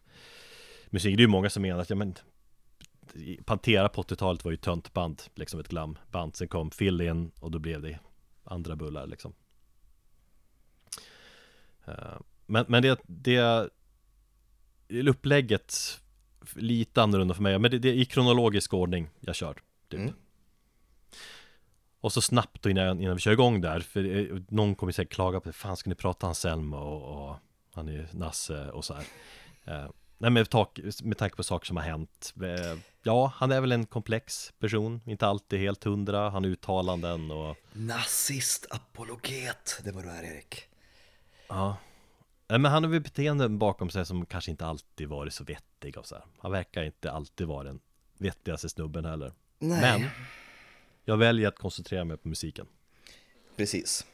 musik. 0.90 1.16
Det 1.16 1.20
är 1.20 1.24
ju 1.24 1.30
många 1.30 1.50
som 1.50 1.62
menar 1.62 1.80
att, 1.80 1.90
ja 1.90 1.96
men 1.96 2.14
Pantera 3.44 3.88
på 3.88 4.02
80-talet 4.02 4.44
var 4.44 4.50
ju 4.50 4.56
töntband, 4.56 5.22
liksom 5.34 5.60
ett 5.60 5.68
glamband. 5.68 6.36
Sen 6.36 6.48
kom 6.48 6.70
Phil 6.70 7.00
in 7.00 7.30
och 7.40 7.50
då 7.50 7.58
blev 7.58 7.82
det 7.82 7.98
andra 8.44 8.76
bullar 8.76 9.06
liksom. 9.06 9.34
Eh, 11.84 12.18
Men, 12.46 12.64
men 12.68 12.82
det, 12.82 13.00
det 13.06 13.68
upplägget 14.88 16.00
lite 16.54 17.02
annorlunda 17.02 17.34
för 17.34 17.42
mig, 17.42 17.58
men 17.58 17.70
det, 17.70 17.78
det 17.78 17.88
är 17.88 17.94
i 17.94 18.04
kronologisk 18.04 18.74
ordning 18.74 19.08
jag 19.20 19.34
kör. 19.34 19.62
Typ. 19.88 20.00
Mm. 20.00 20.14
Och 22.00 22.12
så 22.12 22.20
snabbt 22.20 22.66
innan, 22.66 23.00
innan 23.00 23.14
vi 23.14 23.20
kör 23.20 23.32
igång 23.32 23.60
där, 23.60 23.80
för 23.80 24.04
eh, 24.04 24.38
någon 24.48 24.74
kommer 24.74 24.92
säkert 24.92 25.14
klaga 25.14 25.40
på 25.40 25.48
det, 25.48 25.52
fan 25.52 25.76
ska 25.76 25.90
ni 25.90 25.96
prata 25.96 26.26
Anselmo 26.26 26.76
och, 26.76 27.30
och 27.30 27.36
han 27.74 27.88
är 27.88 27.92
ju 27.92 28.06
Nasse 28.12 28.70
och 28.70 28.84
så 28.84 28.94
här. 28.94 29.04
Eh, 29.64 29.90
nej 30.18 30.30
men 30.30 30.46
tak, 30.46 30.80
med 31.02 31.18
tanke 31.18 31.36
på 31.36 31.42
saker 31.42 31.66
som 31.66 31.76
har 31.76 31.84
hänt. 31.84 32.34
Eh, 32.42 32.78
ja, 33.02 33.32
han 33.36 33.52
är 33.52 33.60
väl 33.60 33.72
en 33.72 33.86
komplex 33.86 34.52
person, 34.58 35.00
inte 35.06 35.26
alltid 35.26 35.60
helt 35.60 35.84
hundra, 35.84 36.30
han 36.30 36.44
har 36.44 36.50
uttalanden 36.50 37.30
och 37.30 37.56
Nazist-apologet, 37.72 39.80
det 39.84 39.92
var 39.92 40.02
du 40.02 40.10
är 40.10 40.22
Erik. 40.22 40.62
ja. 41.48 41.76
Nej 42.48 42.58
men 42.58 42.72
han 42.72 42.84
har 42.84 42.90
väl 42.90 43.00
beteenden 43.00 43.58
bakom 43.58 43.90
sig 43.90 44.06
som 44.06 44.26
kanske 44.26 44.50
inte 44.50 44.66
alltid 44.66 45.08
varit 45.08 45.34
så 45.34 45.44
vettiga 45.44 46.00
och 46.00 46.06
så 46.06 46.14
här. 46.14 46.24
Han 46.38 46.52
verkar 46.52 46.82
inte 46.82 47.12
alltid 47.12 47.46
vara 47.46 47.64
den 47.64 47.80
vettigaste 48.18 48.68
snubben 48.68 49.04
heller. 49.04 49.32
Nej. 49.58 49.80
Men 49.80 50.10
jag 51.04 51.16
väljer 51.16 51.48
att 51.48 51.58
koncentrera 51.58 52.04
mig 52.04 52.16
på 52.16 52.28
musiken. 52.28 52.66
Precis. 53.56 54.06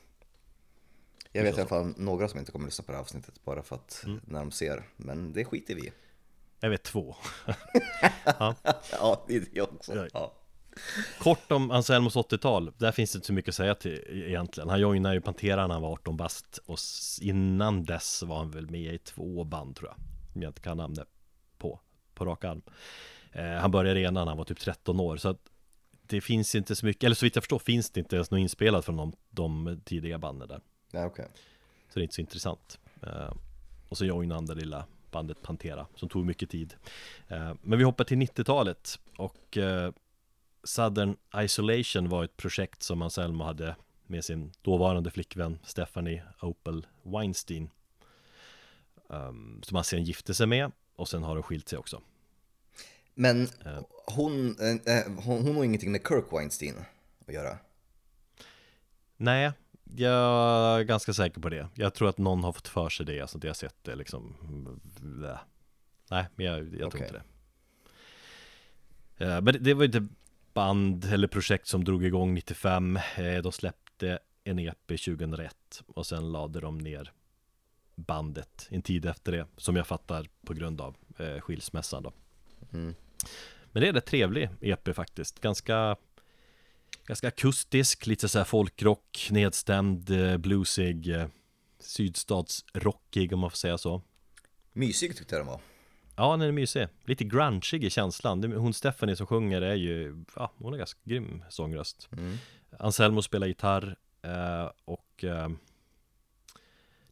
Jag 1.33 1.43
vet 1.43 1.57
i 1.57 1.61
alla 1.61 1.69
fall 1.69 1.95
några 1.97 2.29
som 2.29 2.39
inte 2.39 2.53
kommer 2.53 2.65
lyssna 2.67 2.85
på 2.85 2.93
det 2.93 2.97
här 2.97 3.03
avsnittet 3.03 3.45
bara 3.45 3.63
för 3.63 3.77
att 3.77 4.03
Mm. 4.07 4.21
när 4.25 4.39
de 4.41 4.51
ser, 4.51 4.83
men 4.97 5.33
det 5.33 5.45
skiter 5.45 5.75
vi 5.75 5.87
i. 5.87 5.93
Jag 6.61 6.71
vet 6.71 6.83
två. 6.83 7.17
Ja, 8.93 9.25
det 9.29 9.37
är 9.37 9.45
jag 9.53 9.73
också. 9.73 10.09
Ja. 10.13 10.33
Kort 11.19 11.53
om 11.53 11.71
Anselmos 11.71 12.17
80-tal, 12.17 12.73
där 12.79 12.93
finns 12.93 13.13
det 13.13 13.17
inte 13.17 13.27
så 13.27 13.33
mycket 13.33 13.49
att 13.49 13.55
säga 13.55 13.75
till 13.75 14.05
egentligen 14.11 14.69
Han 14.69 14.81
joinade 14.81 15.15
ju 15.15 15.21
Pantera 15.21 15.67
när 15.67 15.75
han 15.75 15.83
var 15.83 15.93
18 15.93 16.17
bast 16.17 16.59
Och 16.67 16.79
innan 17.21 17.85
dess 17.85 18.23
var 18.23 18.37
han 18.37 18.51
väl 18.51 18.71
med 18.71 18.95
i 18.95 18.99
två 18.99 19.45
band 19.45 19.77
tror 19.77 19.89
jag 19.89 19.97
Om 20.35 20.43
jag 20.43 20.51
inte 20.51 20.61
kan 20.61 20.77
namnet 20.77 21.09
på, 21.59 21.81
på 22.15 22.25
rak 22.25 22.45
arm 22.45 22.63
eh, 23.33 23.45
Han 23.45 23.71
började 23.71 24.01
redan 24.01 24.15
när 24.15 24.27
han 24.27 24.37
var 24.37 24.45
typ 24.45 24.59
13 24.61 25.01
år 25.01 25.17
Så 25.17 25.29
att 25.29 25.41
det 26.03 26.21
finns 26.21 26.55
inte 26.55 26.77
så 26.77 26.87
mycket, 26.87 27.05
eller 27.05 27.17
så 27.17 27.27
vitt 27.27 27.37
jag 27.37 27.45
förstår 27.45 27.59
finns 27.59 27.91
det 27.91 28.01
inte 28.01 28.17
ens 28.17 28.31
något 28.31 28.39
inspelat 28.39 28.85
från 28.85 28.97
de, 28.97 29.13
de 29.31 29.81
tidiga 29.85 30.19
banden 30.19 30.49
där 30.49 30.61
Ja, 30.91 31.07
okej. 31.07 31.27
Så 31.89 31.95
det 31.95 32.01
är 32.01 32.03
inte 32.03 32.15
så 32.15 32.21
intressant. 32.21 32.79
Eh, 33.03 33.33
Och 33.89 33.99
så 33.99 34.05
joinade 34.05 34.35
han 34.39 34.47
det 34.47 34.55
lilla 34.55 34.87
bandet 35.11 35.43
Pantera 35.43 35.87
Som 35.95 36.09
tog 36.09 36.27
mycket 36.27 36.51
tid. 36.51 36.75
Eh, 37.29 37.55
Men 37.63 37.79
vi 37.79 37.85
hoppar 37.85 38.05
till 38.05 38.17
90-talet 38.19 38.99
Och 39.17 39.57
eh, 39.57 39.93
Southern 40.65 41.17
Isolation 41.37 42.09
var 42.09 42.25
ett 42.25 42.37
projekt 42.37 42.83
som 42.83 43.03
Anselmo 43.03 43.45
hade 43.45 43.77
Med 44.07 44.25
sin 44.25 44.53
dåvarande 44.63 45.11
flickvän 45.11 45.59
Stephanie 45.65 46.23
Opel 46.41 46.87
Weinstein 47.03 47.71
um, 49.09 49.61
Som 49.63 49.75
han 49.75 49.85
sen 49.85 50.05
gifte 50.05 50.35
sig 50.35 50.47
med 50.47 50.73
Och 50.97 51.09
sen 51.09 51.23
har 51.23 51.35
de 51.35 51.43
skilt 51.43 51.69
sig 51.69 51.79
också. 51.79 52.03
Men 53.15 53.49
hon, 54.07 54.57
hon, 55.25 55.43
hon 55.43 55.57
har 55.57 55.65
ingenting 55.65 55.93
med 55.93 56.01
Kirk 56.09 56.25
Weinstein 56.33 56.75
att 57.27 57.35
göra. 57.35 57.59
Nej, 59.17 59.53
jag 59.97 60.81
är 60.81 60.83
ganska 60.83 61.13
säker 61.13 61.41
på 61.41 61.49
det 61.49 61.69
Jag 61.75 61.95
tror 61.95 62.09
att 62.09 62.19
någon 62.19 62.45
har 62.45 62.53
fått 62.53 62.69
för 62.69 62.89
sig 62.89 63.07
det, 63.07 63.21
alltså 63.21 63.39
det 63.39 63.47
jag 63.47 63.51
har 63.51 63.55
sett 63.55 63.85
det 63.85 63.95
liksom. 63.95 64.35
Nej, 66.11 66.25
men 66.37 66.47
jag, 66.47 66.59
jag 66.59 66.71
tror 66.79 66.87
Okej. 66.87 67.01
inte 67.01 67.13
det 67.13 67.23
Eh, 69.21 69.41
Men 69.41 69.45
det, 69.45 69.59
det 69.59 69.75
var 69.75 69.85
ju 69.85 69.91
ett 69.91 70.11
band 70.55 71.05
eller 71.05 71.29
projekt 71.29 71.67
som 71.67 71.85
drog 71.85 72.05
igång 72.05 72.35
95 72.35 72.99
Eh, 73.17 73.43
De 73.43 73.53
släppte 73.53 74.19
en 74.45 74.59
EP 74.59 74.87
2001 74.87 75.83
och 75.87 76.07
sen 76.07 76.33
lade 76.33 76.61
de 76.61 76.79
ner 76.79 77.13
bandet 77.95 78.67
en 78.71 78.83
tid 78.83 79.07
efter 79.07 79.33
det 79.33 79.47
Som 79.57 79.77
jag 79.77 79.87
fattar 79.87 80.27
på 80.47 80.55
grund 80.55 80.81
av 80.81 80.97
eh, 81.19 81.41
skilsmässan 81.41 82.03
då 82.03 82.13
Mm. 82.73 82.95
Men 83.73 83.83
det 83.83 83.89
är 83.89 83.93
rätt 83.93 84.07
trevlig 84.07 84.49
EP 84.61 84.95
faktiskt 84.97 85.41
Ganska 85.41 85.97
Ganska 87.11 87.29
akustisk, 87.29 88.07
lite 88.07 88.29
så 88.29 88.39
här 88.39 88.45
folkrock, 88.45 89.29
nedstämd, 89.31 90.11
eh, 90.11 90.37
bluesig 90.37 91.09
eh, 91.09 91.27
Sydstatsrockig 91.79 93.33
om 93.33 93.41
man 93.41 93.51
får 93.51 93.57
säga 93.57 93.79
så 93.79 94.03
Mysig 94.73 95.17
tyckte 95.17 95.35
jag 95.35 95.41
den 95.41 95.47
var. 95.47 95.61
Ja, 96.17 96.31
den 96.31 96.41
är 96.41 96.53
mysig. 96.53 96.89
Lite 97.05 97.25
grungeig 97.25 97.85
i 97.85 97.91
känslan. 97.91 98.53
Hon 98.53 98.75
Stephanie 98.75 99.17
som 99.17 99.27
sjunger 99.27 99.63
är 99.63 99.75
ju, 99.75 100.25
ja, 100.37 100.53
hon 100.57 100.73
har 100.73 100.79
ganska 100.79 101.01
grym 101.05 101.45
sångröst. 101.49 102.09
Mm. 102.13 102.37
Anselmo 102.79 103.23
spelar 103.23 103.47
gitarr 103.47 103.97
eh, 104.23 104.71
och 104.85 105.25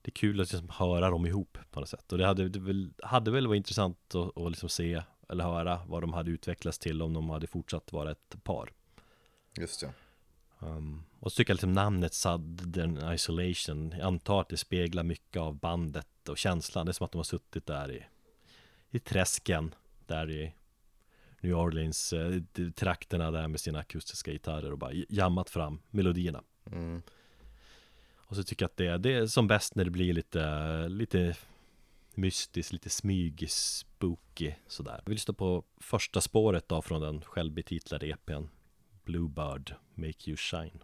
det 0.03 0.05
är 0.05 0.11
kul 0.11 0.41
att 0.41 0.53
liksom 0.53 0.71
höra 0.71 1.11
dem 1.11 1.27
ihop 1.27 1.59
på 1.71 1.81
något 1.81 1.89
sätt. 1.89 2.13
Och 2.13 2.19
det 2.19 2.27
hade, 2.27 2.49
det 2.49 2.61
väl, 2.61 2.93
hade 3.03 3.31
väl 3.31 3.47
varit 3.47 3.57
intressant 3.57 4.15
att, 4.15 4.39
att 4.39 4.51
liksom 4.51 4.69
se 4.69 5.03
eller 5.29 5.45
höra 5.45 5.81
vad 5.87 6.03
de 6.03 6.13
hade 6.13 6.31
utvecklats 6.31 6.79
till 6.79 7.03
om 7.03 7.13
de 7.13 7.31
hade 7.31 7.47
fortsatt 7.47 7.93
vara 7.93 8.11
ett 8.11 8.45
par. 8.45 8.73
Just 9.61 9.83
ja. 9.83 9.89
Um, 10.61 11.05
och 11.21 11.33
så 11.33 11.37
tycker 11.37 11.51
jag 11.51 11.55
liksom 11.55 11.73
namnet 11.73 12.15
Southern 12.15 13.15
Isolation 13.15 13.95
Jag 13.99 14.07
antar 14.07 14.41
att 14.41 14.49
det 14.49 14.57
speglar 14.57 15.03
mycket 15.03 15.41
av 15.41 15.55
bandet 15.55 16.29
och 16.29 16.39
känslan 16.39 16.87
Det 16.87 16.91
är 16.91 16.93
som 16.93 17.05
att 17.05 17.13
de 17.13 17.19
har 17.19 17.25
suttit 17.25 17.67
där 17.67 17.93
i 17.93 18.07
I 18.91 18.99
träsken 18.99 19.75
Där 20.07 20.31
i 20.31 20.55
New 21.41 21.55
Orleans 21.55 22.13
eh, 22.13 22.43
Trakterna 22.77 23.31
där 23.31 23.49
med 23.49 23.61
sina 23.61 23.79
akustiska 23.79 24.33
gitarrer 24.33 24.73
och 24.73 24.79
bara 24.79 24.93
jammat 25.09 25.51
fram 25.51 25.81
melodierna 25.91 26.43
Mm. 26.73 27.03
Och 28.17 28.37
så 28.37 28.43
tycker 28.43 28.63
jag 28.63 28.71
att 28.71 28.77
det 28.77 28.87
är, 28.87 28.99
det 28.99 29.13
är 29.13 29.27
som 29.27 29.47
bäst 29.47 29.75
när 29.75 29.85
det 29.85 29.91
blir 29.91 30.13
lite 30.13 30.89
Lite 30.89 31.37
Mystiskt, 32.15 32.73
lite 32.73 32.91
smyg, 32.91 33.51
spooky 33.51 34.53
sådär 34.67 35.03
Vi 35.07 35.13
lyssnar 35.13 35.35
på 35.35 35.65
första 35.77 36.21
spåret 36.21 36.69
då 36.69 36.83
från 36.83 37.01
den 37.01 37.21
självbetitlade 37.21 38.07
EPn 38.07 38.45
Bluebird, 39.09 39.75
Make 39.97 40.27
You 40.27 40.37
Shine 40.37 40.83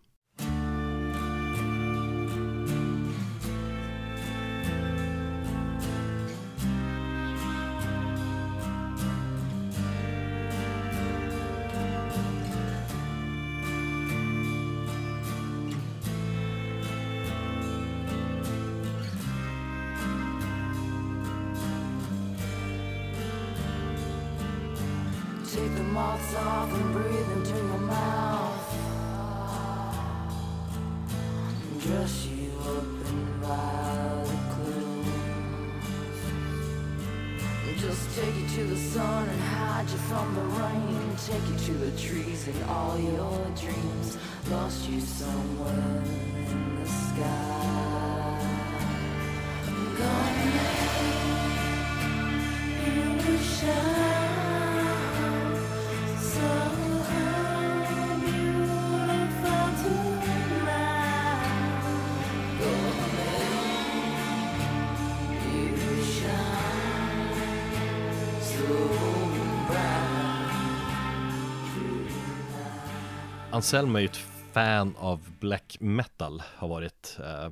Anselm 73.54 73.96
är 73.96 74.00
ju 74.00 74.06
ett 74.06 74.24
fan 74.52 74.96
av 74.98 75.28
black 75.40 75.76
metal, 75.80 76.42
har 76.56 76.68
varit 76.68 77.16
eh, 77.20 77.50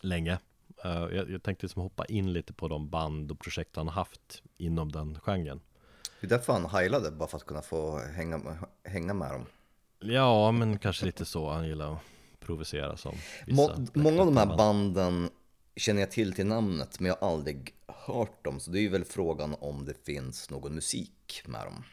länge. 0.00 0.38
Eh, 0.84 0.90
jag, 0.90 1.30
jag 1.30 1.42
tänkte 1.42 1.66
liksom 1.66 1.82
hoppa 1.82 2.04
in 2.04 2.32
lite 2.32 2.52
på 2.52 2.68
de 2.68 2.90
band 2.90 3.30
och 3.30 3.38
projekt 3.38 3.76
han 3.76 3.88
haft 3.88 4.42
inom 4.56 4.92
den 4.92 5.18
genren. 5.20 5.60
Det 6.20 6.26
är 6.26 6.28
därför 6.28 6.52
han 6.52 6.66
heilade, 6.66 7.10
bara 7.10 7.28
för 7.28 7.36
att 7.36 7.46
kunna 7.46 7.62
få 7.62 7.98
hänga, 7.98 8.40
hänga 8.84 9.14
med 9.14 9.30
dem. 9.30 9.46
Ja, 9.98 10.52
men 10.52 10.78
kanske 10.78 11.06
lite 11.06 11.24
så. 11.24 11.50
Han 11.50 11.68
gillar 11.68 11.92
att 11.92 12.00
provocera 12.40 12.96
som 12.96 13.16
Må, 13.46 13.86
många 13.94 14.20
av 14.20 14.26
de 14.26 14.36
här 14.36 14.56
banden 14.56 15.30
känner 15.76 16.00
jag 16.00 16.10
till 16.10 16.32
till 16.32 16.46
namnet, 16.46 17.00
men 17.00 17.08
jag 17.08 17.16
har 17.20 17.28
aldrig 17.28 17.74
hört 17.86 18.44
dem. 18.44 18.60
Så 18.60 18.70
det 18.70 18.78
är 18.78 18.82
ju 18.82 18.88
väl 18.88 19.04
frågan 19.04 19.56
om 19.60 19.84
det 19.84 20.04
finns 20.04 20.50
någon 20.50 20.74
musik 20.74 21.42
med 21.46 21.66
dem. 21.66 21.84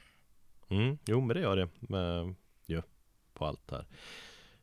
Mm, 0.69 0.97
jo, 1.05 1.21
men 1.21 1.35
det 1.35 1.41
gör 1.41 1.55
det. 1.55 1.69
Med, 1.79 2.35
ju, 2.65 2.81
på 3.33 3.45
allt 3.45 3.71
här. 3.71 3.85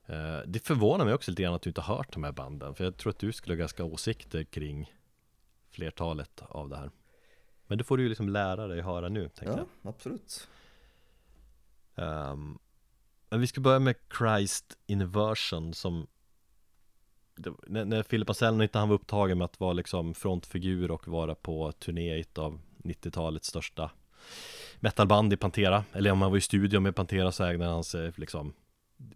Eh, 0.06 0.42
det 0.46 0.58
förvånar 0.58 1.04
mig 1.04 1.14
också 1.14 1.30
lite 1.30 1.42
grann 1.42 1.54
att 1.54 1.62
du 1.62 1.70
inte 1.70 1.80
har 1.80 1.96
hört 1.96 2.12
de 2.12 2.24
här 2.24 2.32
banden. 2.32 2.74
För 2.74 2.84
jag 2.84 2.96
tror 2.96 3.10
att 3.10 3.18
du 3.18 3.32
skulle 3.32 3.54
ha 3.54 3.58
ganska 3.58 3.84
åsikter 3.84 4.44
kring 4.44 4.92
flertalet 5.70 6.42
av 6.48 6.68
det 6.68 6.76
här. 6.76 6.90
Men 7.66 7.78
det 7.78 7.84
får 7.84 7.96
du 7.96 8.02
ju 8.02 8.08
liksom 8.08 8.28
lära 8.28 8.66
dig 8.66 8.80
höra 8.80 9.08
nu, 9.08 9.28
tänker 9.28 9.56
jag. 9.56 9.66
Ja, 9.82 9.90
absolut. 9.90 10.48
Ehm, 11.94 12.58
men 13.28 13.40
vi 13.40 13.46
ska 13.46 13.60
börja 13.60 13.78
med 13.78 13.94
Christ 14.18 14.78
Inversion 14.86 15.74
som 15.74 16.06
det, 17.36 17.52
när, 17.66 17.84
när 17.84 18.02
Philip 18.02 18.28
Anselmo 18.28 18.62
inte 18.62 18.78
han 18.78 18.88
var 18.88 18.94
upptagen 18.94 19.38
med 19.38 19.44
att 19.44 19.60
vara 19.60 19.72
liksom 19.72 20.14
frontfigur 20.14 20.90
och 20.90 21.08
vara 21.08 21.34
på 21.34 21.72
turné 21.72 22.16
i 22.16 22.20
ett 22.20 22.38
av 22.38 22.60
90-talets 22.76 23.48
största 23.48 23.90
metalband 24.84 25.32
i 25.32 25.36
Pantera 25.36 25.84
Eller 25.92 26.10
om 26.10 26.22
han 26.22 26.30
var 26.30 26.38
i 26.38 26.40
studio 26.40 26.80
med 26.80 26.96
Pantera 26.96 27.32
så 27.32 27.44
ägde 27.44 27.64
han 27.64 27.84
sig 27.84 28.12
liksom 28.16 28.54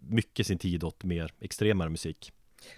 mycket 0.01 0.47
sin 0.47 0.59
tid 0.59 0.85
åt 0.85 1.05
mer 1.05 1.33
extremare 1.41 1.89
musik 1.89 2.33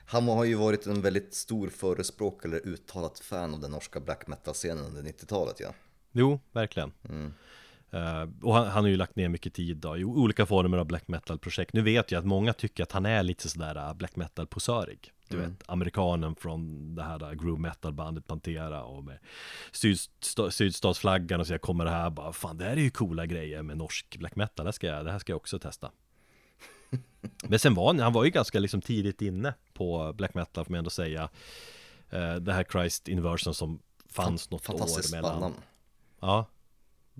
Han 0.06 0.28
har 0.28 0.44
ju 0.44 0.54
varit 0.54 0.86
en 0.86 1.02
väldigt 1.02 1.34
stor 1.34 1.68
förespråkare, 1.68 2.52
eller 2.52 2.66
uttalat 2.66 3.18
fan 3.18 3.54
av 3.54 3.60
den 3.60 3.70
norska 3.70 4.00
black 4.00 4.26
metal-scenen 4.26 4.84
under 4.84 5.02
90-talet 5.02 5.60
ja. 5.60 5.72
Jo, 6.12 6.40
verkligen 6.52 6.92
Mm. 7.08 7.32
Eh, 7.92 8.28
och 8.42 8.54
han, 8.54 8.66
han 8.66 8.84
har 8.84 8.88
ju 8.88 8.96
lagt 8.96 9.16
ner 9.16 9.28
mycket 9.28 9.54
tid 9.54 9.76
då, 9.76 9.96
i 9.96 10.04
olika 10.04 10.46
former 10.46 10.78
av 10.78 10.86
black 10.86 11.08
metal-projekt. 11.08 11.72
Nu 11.72 11.82
vet 11.82 12.10
jag 12.10 12.18
att 12.18 12.26
många 12.26 12.52
tycker 12.52 12.82
att 12.82 12.92
han 12.92 13.06
är 13.06 13.22
lite 13.22 13.48
sådär 13.48 13.76
uh, 13.76 13.94
black 13.94 14.16
metal-posörig. 14.16 15.12
Du 15.30 15.36
Mm. 15.36 15.50
vet, 15.50 15.62
amerikanen 15.70 16.34
från 16.36 16.94
det 16.94 17.02
här 17.02 17.34
groove 17.34 17.60
metal-bandet 17.60 18.26
Pantera 18.26 18.82
och 18.84 19.04
med 19.04 19.18
sydsta, 19.72 20.50
sydstatsflaggan 20.50 21.40
och 21.40 21.46
så 21.46 21.52
jag 21.54 21.60
kommer 21.60 21.84
det 21.84 21.90
här 21.90 22.10
bara, 22.10 22.32
fan 22.32 22.58
det 22.58 22.64
här 22.64 22.72
är 22.72 22.76
ju 22.80 22.90
coola 22.90 23.26
grejer 23.26 23.62
med 23.62 23.76
norsk 23.76 24.16
black 24.18 24.36
metal, 24.36 24.64
det 24.64 24.68
här 24.68 24.72
ska 24.72 24.86
jag, 24.86 25.04
det 25.04 25.12
här 25.12 25.18
ska 25.18 25.32
jag 25.32 25.36
också 25.36 25.58
testa. 25.58 25.90
Men 27.48 27.58
sen 27.58 27.74
var 27.74 27.86
han, 27.86 27.98
han 28.00 28.12
var 28.12 28.24
ju 28.24 28.30
ganska 28.30 28.58
liksom 28.58 28.80
tidigt 28.80 29.22
inne 29.22 29.54
på 29.72 30.12
black 30.12 30.34
metal 30.34 30.64
får 30.64 30.70
man 30.72 30.78
ändå 30.78 30.90
säga. 30.90 31.28
Eh, 32.10 32.34
det 32.34 32.52
här 32.52 32.64
Christ 32.64 33.08
Inversion 33.08 33.54
som 33.54 33.78
fanns 34.08 34.50
något 34.50 34.64
Fantastiskt 34.66 35.14
år 35.14 35.16
mellan 35.16 35.30
bandnamn. 35.32 35.54
Ja 36.20 36.46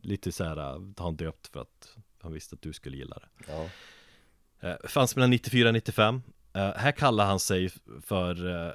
Lite 0.03 0.33
så 0.33 0.45
här, 0.45 0.57
har 0.57 0.93
han 1.05 1.17
döpt 1.17 1.47
för 1.47 1.61
att 1.61 1.97
han 2.23 2.33
visste 2.33 2.55
att 2.55 2.63
du 2.63 2.73
skulle 2.73 2.97
gilla 2.97 3.17
det 3.19 3.53
Ja. 3.53 3.69
eh, 4.69 4.77
Fanns 4.89 5.17
mellan 5.17 5.31
94 5.31 5.69
och 5.69 5.75
95 5.75 6.23
eh, 6.53 6.73
Här 6.77 6.93
kallar 6.93 7.27
han 7.27 7.41
sig 7.41 7.71
för 8.03 8.67
eh, 8.67 8.73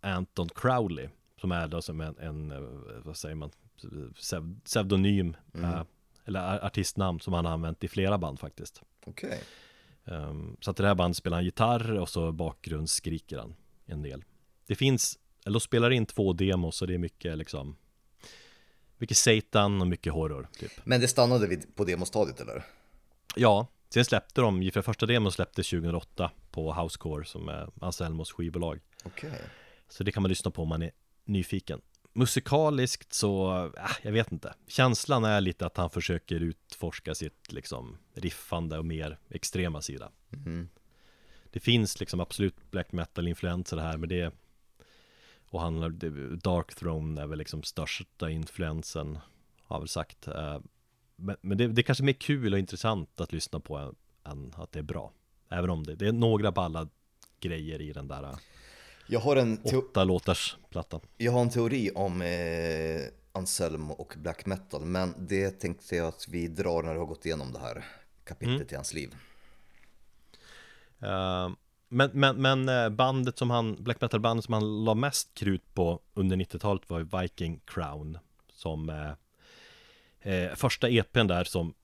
Anton 0.00 0.48
Crowley 0.48 1.08
Som 1.40 1.52
är 1.52 1.68
då 1.68 1.82
som 1.82 2.00
en, 2.00 2.18
en 2.18 2.50
eh, 2.52 2.58
vad 3.04 3.16
säger 3.16 3.34
man 3.34 3.50
Pseud- 4.14 4.60
Pseudonym 4.64 5.36
eh, 5.54 5.82
Eller 6.24 6.40
ar- 6.40 6.64
artistnamn 6.66 7.20
som 7.20 7.32
han 7.32 7.44
har 7.44 7.52
använt 7.52 7.84
i 7.84 7.88
flera 7.88 8.18
band 8.18 8.40
faktiskt. 8.40 8.82
Okej. 9.06 9.40
Ehm, 10.04 10.56
Så 10.60 10.70
att 10.70 10.80
i 10.80 10.82
det 10.82 10.88
här 10.88 10.94
bandet 10.94 11.16
spelar 11.16 11.36
han 11.36 11.44
gitarr 11.44 11.92
och 11.98 12.08
så 12.08 12.32
bakgrundsskriker 12.32 13.38
han 13.38 13.54
en 13.86 14.02
del. 14.02 14.24
Det 14.66 14.74
finns, 14.74 15.18
eller 15.44 15.54
de 15.54 15.60
spelar 15.60 15.90
in 15.90 16.06
två 16.06 16.32
demos 16.32 16.76
så 16.76 16.86
det 16.86 16.94
är 16.94 16.98
mycket 16.98 17.38
liksom 17.38 17.76
Mycket 18.98 19.16
Satan 19.16 19.80
och 19.80 19.86
mycket 19.86 20.12
horror 20.12 20.48
typ. 20.58 20.72
Men 20.84 21.00
det 21.00 21.08
stannade 21.08 21.46
vid 21.46 21.76
på 21.76 21.84
demostadiet 21.84 22.40
eller? 22.40 22.64
Ja, 23.36 23.66
sen 23.94 24.04
släppte 24.04 24.40
de, 24.40 24.70
för 24.70 24.82
första 24.82 25.06
demon 25.06 25.32
släpptes 25.32 25.70
2008 25.70 26.30
på 26.50 26.72
Housecore 26.72 27.24
som 27.24 27.48
är 27.48 27.68
Anselmos 27.80 28.32
skivbolag. 28.32 28.80
Okej. 29.04 29.40
Så 29.88 30.04
det 30.04 30.12
kan 30.12 30.22
man 30.22 30.28
lyssna 30.28 30.50
på 30.50 30.62
om 30.62 30.68
man 30.68 30.82
är 30.82 30.90
nyfiken. 31.24 31.80
Musikaliskt 32.12 33.12
så, 33.12 33.64
äh, 33.76 33.90
jag 34.02 34.12
vet 34.12 34.32
inte. 34.32 34.54
Känslan 34.66 35.24
är 35.24 35.40
lite 35.40 35.66
att 35.66 35.76
han 35.76 35.90
försöker 35.90 36.40
utforska 36.40 37.14
sitt 37.14 37.52
liksom 37.52 37.98
riffande 38.14 38.78
och 38.78 38.84
mer 38.84 39.18
extrema 39.30 39.82
sida. 39.82 40.10
Mhm. 40.28 40.68
Det 41.50 41.60
finns 41.60 42.00
liksom 42.00 42.20
absolut 42.20 42.70
black 42.70 42.92
metal-influenser 42.92 43.76
här 43.76 43.96
men 43.96 44.08
det 44.08 44.34
Och 45.48 45.60
han 45.60 45.80
Dark 46.42 46.74
Throne 46.74 47.22
är 47.22 47.26
väl 47.26 47.38
liksom 47.38 47.62
största 47.62 48.30
influensen 48.30 49.18
Har 49.62 49.78
väl 49.78 49.88
sagt. 49.88 50.28
Eh, 50.28 50.58
Men, 51.16 51.36
men 51.40 51.58
det, 51.58 51.68
det 51.68 51.80
är 51.80 51.82
kanske 51.82 52.04
mer 52.04 52.12
kul 52.12 52.52
och 52.52 52.58
intressant 52.58 53.20
att 53.20 53.32
lyssna 53.32 53.60
på 53.60 53.76
än, 53.76 53.94
än 54.24 54.52
att 54.56 54.72
det 54.72 54.78
är 54.78 54.82
bra 54.82 55.12
Även 55.48 55.70
om 55.70 55.84
det, 55.84 55.94
det 55.94 56.06
är 56.08 56.12
några 56.12 56.52
balla 56.52 56.88
grejer 57.40 57.80
i 57.80 57.92
den 57.92 58.08
där 58.08 58.22
eh, 58.22 58.36
Jag 59.06 59.20
har 59.20 59.36
en, 59.36 59.58
åtta 59.64 60.04
låtars 60.04 60.56
plattan 60.70 61.00
jag 61.16 61.32
har 61.32 61.40
en 61.40 61.50
teori 61.50 61.90
om 61.94 62.22
eh, 62.22 63.00
Anselmo 63.32 63.94
och 63.94 64.14
black 64.16 64.46
metal, 64.46 64.84
men 64.84 65.14
det 65.18 65.50
tänkte 65.50 65.96
jag 65.96 66.06
att 66.06 66.28
vi 66.28 66.48
drar 66.48 66.82
när 66.82 66.92
du 66.92 66.98
har 66.98 67.06
gått 67.06 67.26
igenom 67.26 67.52
det 67.52 67.58
här 67.58 67.84
kapitlet 68.24 68.56
Mm. 68.56 68.68
i 68.70 68.74
hans 68.74 68.94
liv. 68.94 69.14
Eh, 71.00 71.50
men, 71.88 72.10
men, 72.12 72.42
men 72.42 72.68
eh, 72.68 72.88
bandet 72.88 73.38
som 73.38 73.50
han, 73.50 73.76
black 73.78 74.00
metal 74.00 74.20
bandet 74.20 74.44
som 74.44 74.54
han 74.54 74.84
la 74.84 74.94
mest 74.94 75.34
krut 75.34 75.74
på 75.74 76.00
under 76.14 76.36
90-talet 76.36 76.90
var 76.90 77.20
Viking 77.22 77.60
Crown 77.64 78.18
Som 78.52 79.14
eh, 80.24 80.54
första 80.54 80.88
EPn 80.88 81.26
där 81.26 81.44
som 81.44 81.74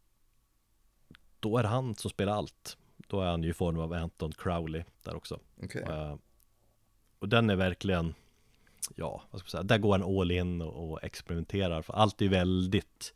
Då 1.40 1.58
är 1.58 1.62
det 1.62 1.68
han 1.68 1.94
som 1.94 2.10
spelar 2.10 2.32
allt. 2.32 2.76
Då 3.06 3.20
är 3.20 3.26
han 3.26 3.42
ju 3.42 3.50
i 3.50 3.54
form 3.54 3.78
av 3.78 3.92
Anton 3.92 4.32
Crowley 4.32 4.82
där 5.02 5.16
också. 5.16 5.40
Okej. 5.62 5.82
Eh, 5.82 6.16
Och 7.18 7.28
den 7.28 7.50
är 7.50 7.56
verkligen 7.56 8.14
Ja, 8.94 9.22
vad 9.30 9.40
ska 9.40 9.46
man 9.46 9.50
säga, 9.50 9.62
där 9.62 9.78
går 9.78 9.98
han 9.98 10.18
all 10.18 10.30
in 10.30 10.60
och, 10.62 10.90
och 10.90 11.04
experimenterar. 11.04 11.82
För 11.82 11.92
allt 11.92 12.22
är 12.22 12.28
väldigt 12.28 13.14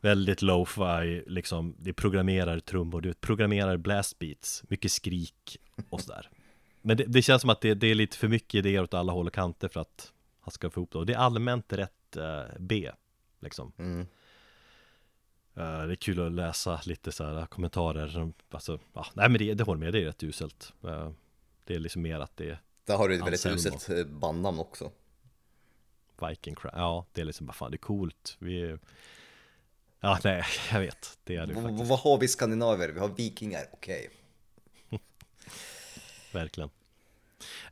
Väldigt 0.00 0.42
lo-fi, 0.42 1.24
liksom 1.26 1.74
Det 1.78 1.92
programmerar 1.92 2.60
trummor, 2.60 3.00
du 3.00 3.14
programmerar 3.14 3.76
blast 3.76 4.18
beats 4.18 4.62
Mycket 4.68 4.92
skrik 4.92 5.56
och 5.90 6.00
sådär. 6.00 6.30
Men 6.82 6.96
det, 6.96 7.04
det 7.04 7.22
känns 7.22 7.40
som 7.40 7.50
att 7.50 7.60
det, 7.60 7.74
det 7.74 7.86
är 7.86 7.94
lite 7.94 8.16
för 8.16 8.28
mycket 8.28 8.54
idéer 8.54 8.82
åt 8.82 8.94
alla 8.94 9.12
håll 9.12 9.26
och 9.26 9.32
kanter 9.34 9.68
för 9.68 9.80
att 9.80 10.12
Han 10.40 10.50
ska 10.52 10.70
få 10.70 10.80
ihop 10.80 10.92
det. 10.92 10.98
Och 10.98 11.06
det 11.06 11.12
är 11.12 11.18
allmänt 11.18 11.72
rätt 11.72 12.16
eh, 12.16 12.42
B 12.58 12.90
Liksom 13.46 13.72
Mm. 13.78 14.00
Eh, 15.54 15.86
Det 15.86 15.92
är 15.92 15.96
kul 15.96 16.26
att 16.26 16.32
läsa 16.32 16.80
lite 16.84 17.12
så 17.12 17.24
här 17.24 17.46
kommentarer 17.46 18.32
alltså, 18.50 18.78
ja, 18.92 19.06
nej 19.14 19.28
men 19.28 19.38
det, 19.38 19.54
det 19.54 19.64
håller 19.64 19.80
med, 19.80 19.92
det 19.92 20.00
är 20.00 20.04
rätt 20.04 20.22
uselt 20.22 20.72
Eh, 20.84 21.10
Det 21.64 21.74
är 21.74 21.78
liksom 21.78 22.02
mer 22.02 22.20
att 22.20 22.36
det 22.36 22.50
är 22.50 22.58
Där 22.84 22.96
har 22.96 23.08
du 23.08 23.14
ett 23.14 23.20
väldigt 23.20 23.46
uselt 23.46 23.88
eh, 23.88 24.04
bandnamn 24.04 24.58
också. 24.60 24.90
Viking 26.28 26.54
Crown, 26.54 26.74
ja 26.76 27.06
det 27.12 27.20
är 27.20 27.24
liksom 27.24 27.46
bara 27.46 27.52
fan 27.52 27.70
det 27.70 27.74
är 27.74 27.78
coolt 27.78 28.36
Vi 28.38 28.76
Ja 30.00 30.18
nej, 30.24 30.44
jag 30.72 30.80
vet, 30.80 31.18
det 31.24 31.36
är 31.36 31.46
det 31.46 31.54
V- 31.54 31.62
faktiskt, 31.62 31.90
vad 31.90 31.98
har 31.98 32.18
vi 32.18 32.28
skandinaver? 32.28 32.88
Vi 32.88 33.00
har 33.00 33.08
vikingar, 33.08 33.66
okej. 33.72 34.10
verkligen 36.32 36.68
Eh, 36.70 36.85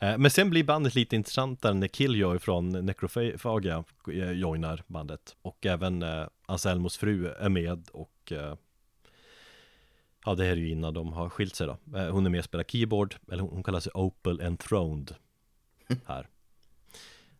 Men 0.00 0.30
sen 0.30 0.50
blir 0.50 0.64
bandet 0.64 0.94
lite 0.94 1.16
intressantare 1.16 1.74
när 1.74 1.88
Killjoy 1.88 2.38
från 2.38 2.68
Necrophagia 2.86 3.84
eh, 4.12 4.30
joinar 4.32 4.82
bandet. 4.86 5.36
Och 5.42 5.66
även 5.66 6.02
eh, 6.02 6.26
Anselmos 6.46 6.96
fru 6.96 7.26
är 7.28 7.48
med 7.48 7.88
och 7.92 8.32
eh, 8.32 8.54
Ja 10.26 10.34
det 10.34 10.44
här 10.44 10.50
är 10.52 10.56
ju 10.56 10.68
innan 10.70 10.94
de 10.94 11.12
har 11.12 11.28
skilt 11.28 11.54
sig 11.56 11.66
då. 11.66 11.98
Eh, 11.98 12.08
Hon 12.10 12.26
är 12.26 12.30
med 12.30 12.38
och 12.38 12.44
spelar 12.44 12.64
keyboard 12.64 13.14
Eller 13.32 13.42
hon 13.42 13.62
kallar 13.62 13.80
sig 13.80 13.92
Opal 13.94 14.40
Enthroned 14.40 15.14
Här. 16.06 16.28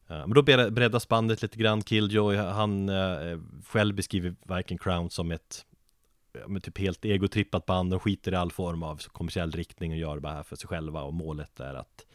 Eh, 0.08 0.18
Men 0.26 0.30
då 0.34 0.42
bre- 0.42 0.70
breddas 0.70 1.08
bandet 1.08 1.42
lite 1.42 1.58
grann. 1.58 1.82
Killjoy, 1.82 2.36
han 2.36 2.88
eh, 2.88 3.38
själv 3.66 3.94
beskriver 3.94 4.34
Viking 4.56 4.78
Crown 4.78 5.10
som 5.10 5.30
ett 5.32 5.66
men 6.46 6.60
typ 6.60 6.78
helt 6.78 7.04
egotrippat 7.04 7.66
band. 7.66 7.90
De 7.90 8.00
skiter 8.00 8.32
i 8.32 8.36
all 8.36 8.50
form 8.52 8.82
av 8.82 9.02
kommersiell 9.12 9.52
riktning 9.52 9.92
och 9.92 9.98
gör 9.98 10.14
det 10.14 10.20
bara 10.20 10.32
här 10.32 10.42
för 10.42 10.56
sig 10.56 10.68
själva 10.68 11.02
och 11.02 11.14
målet 11.14 11.60
är 11.60 11.74
att 11.74 12.06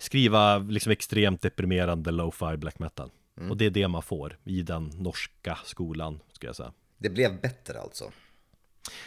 Skriva 0.00 0.58
liksom 0.58 0.92
extremt 0.92 1.42
deprimerande 1.42 2.10
lo-fi 2.10 2.56
black 2.56 2.78
metal. 2.78 3.10
Och 3.50 3.56
det 3.56 3.66
är 3.66 3.70
det 3.70 3.88
man 3.88 4.02
får 4.02 4.38
i 4.44 4.62
den 4.62 4.90
norska 4.94 5.58
skolan, 5.64 6.20
ska 6.32 6.46
jag 6.46 6.56
säga. 6.56 6.72
Det 6.98 7.10
blev 7.10 7.40
bättre 7.40 7.80
alltså. 7.80 8.04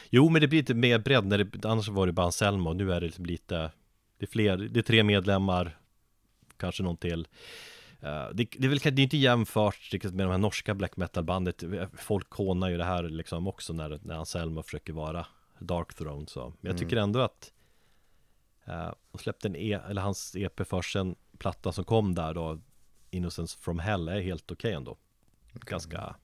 Jo, 0.10 0.30
men 0.30 0.42
det 0.42 0.48
blir 0.48 0.60
lite 0.60 0.74
mer 0.74 1.00
bredd. 1.00 1.26
När 1.26 1.38
det, 1.38 1.66
annars 1.66 1.88
var 1.88 2.08
det 2.08 2.14
bara 2.14 2.26
Anselmo. 2.26 2.70
Och 2.70 2.76
nu 2.76 2.94
är 2.94 3.02
det 3.02 3.06
liksom 3.06 3.26
lite 3.26 3.72
Det 4.18 4.26
är 4.26 4.28
fler, 4.28 4.58
det 4.58 4.80
är 4.80 4.82
tre 4.82 5.04
medlemmar 5.04 5.78
Kanske 6.58 6.84
någon 6.84 6.98
till. 6.98 7.28
Eh, 8.02 8.28
det, 8.34 8.48
det 8.58 8.66
är 8.66 8.70
väl 8.70 8.80
det 8.80 8.90
är 8.90 9.00
inte 9.00 9.18
jämfört 9.18 9.92
med 9.92 10.14
de 10.14 10.32
här 10.32 10.38
norska 10.38 10.76
black 10.76 10.98
metal 10.98 11.24
bandet 11.24 11.64
Folk 11.98 12.32
hånar 12.32 12.70
ju 12.70 12.78
det 12.78 12.84
här 12.84 13.04
liksom 13.04 13.48
också 13.48 13.74
när, 13.74 14.00
när 14.04 14.16
Anselmo 14.16 14.64
försöker 14.64 14.94
vara 14.94 15.26
Dark 15.60 15.94
Throne 15.94 16.28
så. 16.28 16.54
Men 16.62 16.72
jag 16.72 16.80
tycker 16.80 16.98
ändå 16.98 17.20
att 17.20 17.52
uh, 18.68 18.94
De 19.12 19.18
släppte 19.18 19.48
en 19.48 19.56
e, 19.56 19.80
eller 19.90 20.02
hans 20.02 20.36
EP 20.36 20.68
först 20.68 20.96
en 20.96 21.16
platta 21.38 21.72
som 21.72 21.84
kom 21.84 22.16
där 22.16 22.34
då 22.34 22.60
Innocence 23.12 23.58
from 23.58 23.80
Hell 23.80 24.08
är 24.10 24.22
helt 24.22 24.52
okej 24.52 24.74
ändå 24.74 24.98
Ganska 25.54 26.16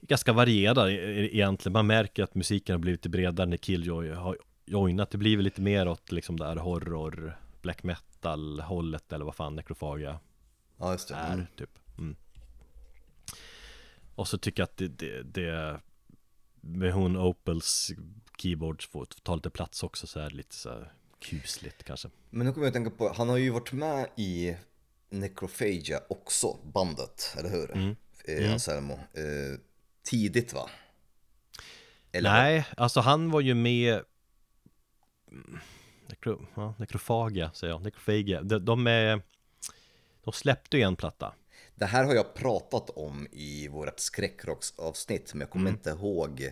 ganska 0.00 0.32
varierad 0.32 0.88
e- 0.88 0.92
e- 0.92 1.34
egentligen. 1.36 1.72
Man 1.72 1.86
märker 1.86 2.22
att 2.22 2.34
musiken 2.34 2.72
har 2.74 2.78
blivit 2.78 2.98
lite 2.98 3.08
bredare 3.08 3.46
när 3.46 3.56
Killjoy 3.56 4.10
har 4.10 4.38
joinat. 4.66 5.10
Det 5.10 5.18
blir 5.18 5.36
väl 5.36 5.44
lite 5.44 5.60
mer 5.60 5.88
åt 5.88 6.12
liksom 6.12 6.36
där 6.36 6.56
horror, 6.56 7.38
black 7.62 7.82
metal 7.82 8.60
hållet 8.60 9.12
eller 9.12 9.24
vad 9.24 9.34
fan 9.34 9.56
nekrofagia 9.56 10.20
Ja, 10.76 10.92
just 10.92 11.08
det. 11.08 11.14
är 11.14 11.46
typ. 11.56 11.78
Mm. 11.98 12.16
Och 14.14 14.28
så 14.28 14.38
tycker 14.38 14.62
jag 14.62 14.66
att 14.66 14.76
det, 14.76 14.88
det, 14.88 15.22
det 15.22 15.80
med 16.60 16.92
hon 16.92 17.16
Opels 17.16 17.90
keyboards 18.38 18.86
får 18.86 19.06
ta 19.22 19.34
lite 19.34 19.50
plats 19.50 19.82
också 19.82 20.06
så 20.06 20.20
är 20.20 20.30
det 20.30 20.36
lite 20.36 20.54
så 20.54 20.70
här 20.70 20.92
kusligt 21.18 21.84
kanske. 21.84 22.08
Men 22.30 22.46
nu 22.46 22.52
kommer 22.52 22.66
jag 22.66 22.70
att 22.70 22.74
tänka 22.74 22.90
på, 22.90 23.12
han 23.12 23.28
har 23.28 23.36
ju 23.36 23.50
varit 23.50 23.72
med 23.72 24.08
i 24.16 24.56
Necrophagia 25.10 26.00
också, 26.08 26.58
bandet, 26.74 27.34
eller 27.38 27.50
hur? 27.50 27.70
Mm. 27.70 27.96
Eh, 28.24 28.52
Anselmo. 28.52 28.94
Eh, 28.94 29.60
tidigt 30.02 30.52
va? 30.52 30.70
Eller 32.12 32.32
Nej, 32.32 32.66
alltså 32.76 33.00
han 33.00 33.30
var 33.30 33.40
ju 33.40 33.54
med 33.54 34.02
Mm, 35.34 35.58
Nekro, 36.08 36.46
ja, 36.54 36.74
Nekrofagia 36.78 37.50
säger 37.52 37.72
jag, 37.72 37.82
Nekrofagia 37.82 38.42
de, 38.42 38.58
de 38.58 38.86
är 38.86 39.22
De 40.24 40.32
släppte 40.32 40.76
ju 40.76 40.82
en 40.82 40.96
platta 40.96 41.34
Det 41.74 41.84
här 41.84 42.04
har 42.04 42.14
jag 42.14 42.34
pratat 42.34 42.90
om 42.90 43.26
i 43.32 43.68
vårt 43.68 44.00
skräckrocksavsnitt, 44.00 45.34
men 45.34 45.40
jag 45.40 45.50
kommer 45.50 45.70
inte 45.70 45.90
ihåg 45.90 46.50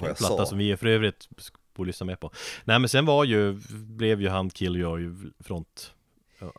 vad 0.00 0.10
jag 0.10 0.16
platta 0.16 0.36
sa. 0.36 0.46
som 0.46 0.58
vi 0.58 0.76
för 0.76 0.86
övrigt 0.86 1.28
borde 1.74 1.86
lyssna 1.86 2.06
med 2.06 2.20
på 2.20 2.30
Nej 2.64 2.78
men 2.78 2.88
sen 2.88 3.06
var 3.06 3.24
ju, 3.24 3.60
blev 3.70 4.20
ju 4.20 4.28
han 4.28 4.50
Killjoy 4.50 5.14
front 5.40 5.94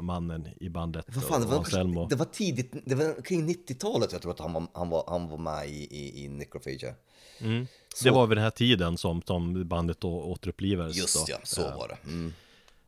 mannen 0.01 0.47
i 0.59 0.69
bandet 0.69 1.05
Vad 1.07 1.23
fan, 1.23 1.41
det 1.41 1.47
var, 1.47 2.09
det 2.09 2.15
var 2.15 2.25
tidigt, 2.25 2.73
det 2.85 2.95
var 2.95 3.21
kring 3.21 3.49
90-talet 3.49 4.11
jag 4.11 4.21
tror 4.21 4.31
att 4.31 4.39
han 4.39 4.53
var, 4.53 4.67
han 4.73 4.89
var, 4.89 5.03
han 5.07 5.29
var 5.29 5.37
med 5.37 5.69
i, 5.69 5.97
i, 5.97 6.23
i 6.23 6.27
Necrophagia. 6.27 6.93
Mm. 7.39 7.67
Det 8.03 8.09
var 8.09 8.27
vid 8.27 8.37
den 8.37 8.43
här 8.43 8.51
tiden 8.51 8.97
som, 8.97 9.21
som 9.21 9.67
bandet 9.67 10.01
då 10.01 10.21
återupplivades 10.21 10.97
Just 10.97 11.27
då. 11.27 11.33
ja, 11.33 11.37
så 11.43 11.61
var 11.61 11.87
det. 11.87 12.09
Mm. 12.09 12.33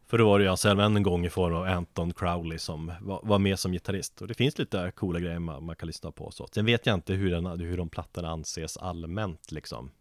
För 0.07 0.17
då 0.17 0.25
var 0.25 0.39
det 0.39 0.45
ju 0.45 0.51
Anselmo 0.51 0.81
än 0.81 0.97
en 0.97 1.03
gång 1.03 1.25
i 1.25 1.29
form 1.29 1.55
av 1.55 1.63
Anton 1.63 2.13
Crowley 2.13 2.57
som 2.57 2.93
var, 3.01 3.19
var 3.23 3.39
med 3.39 3.59
som 3.59 3.71
gitarrist 3.71 4.21
Och 4.21 4.27
det 4.27 4.33
finns 4.33 4.57
lite 4.57 4.91
coola 4.95 5.19
grejer 5.19 5.39
man, 5.39 5.65
man 5.65 5.75
kan 5.75 5.87
lyssna 5.87 6.11
på 6.11 6.31
så 6.31 6.47
Sen 6.51 6.65
vet 6.65 6.85
jag 6.85 6.93
inte 6.93 7.13
hur, 7.13 7.31
den, 7.31 7.59
hur 7.59 7.77
de 7.77 7.89
plattorna 7.89 8.29
anses 8.29 8.77
allmänt 8.77 9.51
liksom 9.51 9.91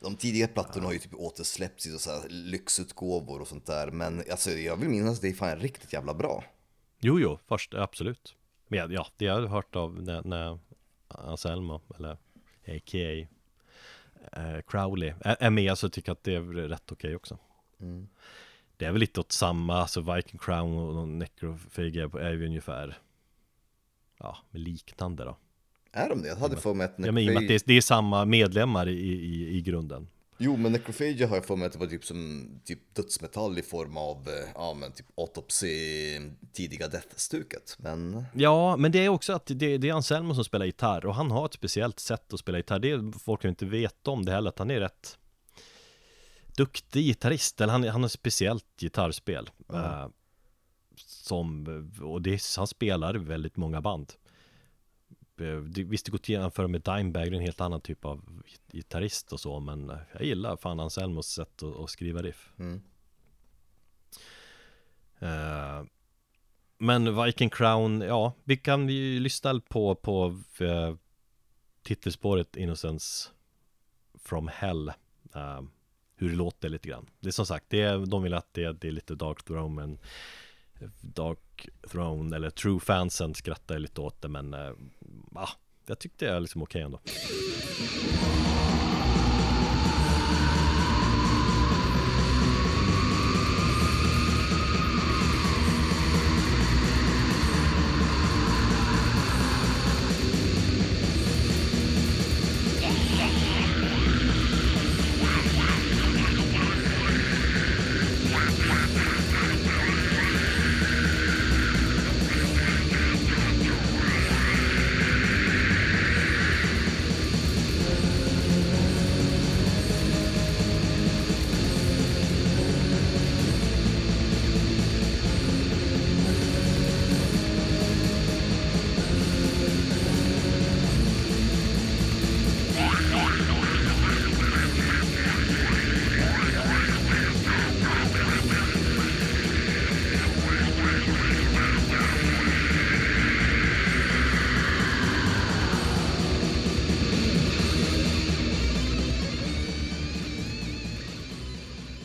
De 0.00 0.16
tidiga 0.16 0.48
plattorna 0.48 0.86
har 0.86 0.92
ju 0.92 0.98
typ 0.98 1.14
återsläppts 1.14 1.86
i 1.86 1.98
så 1.98 2.10
här 2.10 2.28
lyxutgåvor 2.28 3.40
och 3.40 3.48
sånt 3.48 3.66
där, 3.66 3.90
men 3.90 4.22
alltså, 4.30 4.50
jag 4.50 4.76
vill 4.76 4.88
minnas 4.88 5.16
att 5.16 5.22
det 5.22 5.28
är 5.28 5.32
fan 5.32 5.58
riktigt 5.58 5.92
jävla 5.92 6.14
bra. 6.14 6.44
Jo, 7.00 7.20
jo, 7.20 7.38
först, 7.48 7.74
absolut 7.74 8.36
Men 8.66 8.92
ja, 8.92 9.06
det 9.16 9.26
har 9.26 9.40
jag 9.40 9.48
hört 9.48 9.76
av 9.76 10.02
när, 10.02 10.22
när 10.22 10.58
Anselmo, 11.08 11.80
eller 11.98 12.12
a.k.a. 12.66 13.26
Eh, 14.32 14.60
Crowley 14.66 15.14
är, 15.20 15.50
med 15.50 15.78
så 15.78 15.88
tycker 15.88 16.08
jag 16.08 16.14
att 16.14 16.24
det 16.24 16.34
är 16.34 16.40
rätt 16.42 16.92
okej 16.92 17.16
också 17.16 17.38
Det 18.76 18.84
är 18.84 18.92
väl 18.92 19.00
lite 19.00 19.20
åt 19.20 19.32
samma, 19.32 19.76
alltså 19.76 20.14
Viking 20.14 20.38
Crown 20.38 20.96
och 20.96 21.08
Necrophagia 21.08 22.10
är 22.20 22.32
ju 22.32 22.46
ungefär 22.46 22.98
Ja, 24.18 24.38
liknande 24.50 25.24
då 25.24 25.36
Är 25.92 26.08
de 26.08 26.22
det? 26.22 26.28
Jag 26.28 26.36
hade 26.36 26.56
för 26.56 26.74
mig 26.74 26.84
att 26.84 26.94
Ja 26.96 27.12
men 27.12 27.18
i 27.18 27.28
och 27.28 27.34
med 27.34 27.42
att 27.42 27.66
det 27.66 27.76
är, 27.76 27.80
samma 27.80 28.24
medlemmar 28.24 28.88
i, 28.88 29.00
i, 29.00 29.56
i 29.56 29.60
grunden 29.60 30.08
Jo, 30.42 30.56
men 30.56 30.72
Necrophagia 30.72 31.28
har 31.28 31.36
jag 31.36 31.44
för 31.44 31.56
mig 31.56 31.66
att 31.66 31.72
det 31.72 31.78
var 31.78 31.86
typ 31.86 32.04
som 32.04 32.48
typ 32.64 32.94
dödsmetall 32.94 33.58
i 33.58 33.62
form 33.62 33.96
av, 33.96 34.28
eh, 34.28 34.50
ja 34.54 34.74
men 34.74 34.92
typ 34.92 35.06
autopsy, 35.16 36.20
tidiga 36.52 36.88
death-stuket. 36.88 37.76
Men 37.78 38.24
Ja, 38.34 38.76
men 38.76 38.92
det 38.92 39.04
är 39.04 39.08
också 39.08 39.32
att 39.32 39.46
det, 39.46 39.78
det 39.78 39.88
är 39.88 39.92
Anselmo 39.92 40.34
som 40.34 40.44
spelar 40.44 40.66
gitarr 40.66 41.06
och 41.06 41.14
han 41.14 41.30
har 41.30 41.46
ett 41.46 41.54
speciellt 41.54 42.00
sätt 42.00 42.32
att 42.32 42.40
spela 42.40 42.58
gitarr 42.58 42.78
Det 42.78 42.90
är 42.90 43.18
folk 43.18 43.44
inte 43.44 43.66
vet 43.66 44.08
om 44.08 44.24
det 44.24 44.32
heller, 44.32 44.48
att 44.48 44.58
han 44.58 44.70
är 44.70 44.80
rätt 44.80 45.18
duktig 46.56 47.04
gitarrist, 47.04 47.60
eller 47.60 47.72
han, 47.72 47.84
han 47.84 48.00
har 48.00 48.06
ett 48.06 48.12
speciellt 48.12 48.66
gitarrspel 48.80 49.50
eh, 49.72 50.06
Som, 50.96 51.66
och 52.02 52.22
det, 52.22 52.42
han 52.56 52.66
spelar 52.66 53.14
väldigt 53.14 53.56
många 53.56 53.80
band 53.80 54.12
Visst 55.84 56.04
det 56.06 56.10
går 56.10 56.18
att 56.18 56.28
jämföra 56.28 56.68
med 56.68 56.80
Dimebag, 56.80 57.30
det 57.30 57.34
är 57.36 57.38
en 57.38 57.40
helt 57.40 57.60
annan 57.60 57.80
typ 57.80 58.04
av 58.04 58.42
git- 58.46 58.72
gitarrist 58.72 59.32
och 59.32 59.40
så 59.40 59.60
Men 59.60 59.90
eh, 59.90 59.96
jag 60.12 60.22
gillar 60.24 60.56
fan 60.56 60.80
Anselmos 60.80 61.26
sätt 61.26 61.62
att, 61.62 61.76
att 61.76 61.90
skriva 61.90 62.22
riff. 62.22 62.52
Mm. 62.58 62.82
Eh, 65.18 65.84
Men 66.78 67.24
Viking 67.24 67.50
Crown, 67.50 68.00
ja, 68.00 68.32
vi 68.44 68.56
kan 68.56 68.88
ju 68.88 69.20
lyssna 69.20 69.60
på, 69.68 69.94
på 69.94 70.38
eh, 70.60 70.94
titelspåret 71.82 72.56
Innocence 72.56 73.28
from 74.24 74.48
Hell. 74.48 74.88
Eh, 75.34 75.62
Hur 76.16 76.28
det 76.30 76.36
låter 76.36 76.68
lite 76.68 76.88
grann. 76.88 77.06
Det 77.20 77.28
är 77.28 77.32
som 77.32 77.46
sagt, 77.46 77.66
det 77.68 77.80
är, 77.82 78.06
de 78.06 78.22
vill 78.22 78.34
att 78.34 78.54
det, 78.54 78.72
det 78.72 78.88
är 78.88 78.92
lite 78.92 79.14
Dark 79.14 79.44
Throne 79.44 79.74
men 79.74 79.98
Dark 81.00 81.68
Throne 81.90 82.36
eller 82.36 82.50
True 82.50 82.80
fansen 82.80 83.34
skrattar 83.34 83.78
lite 83.78 84.00
åt 84.00 84.22
det 84.22 84.28
men 84.28 84.54
eh, 84.54 84.70
ah, 85.34 85.48
Jag 85.86 85.98
tyckte 85.98 86.24
jag 86.24 86.36
är 86.36 86.40
liksom 86.40 86.62
okej 86.62 86.82
ändå. 86.82 87.00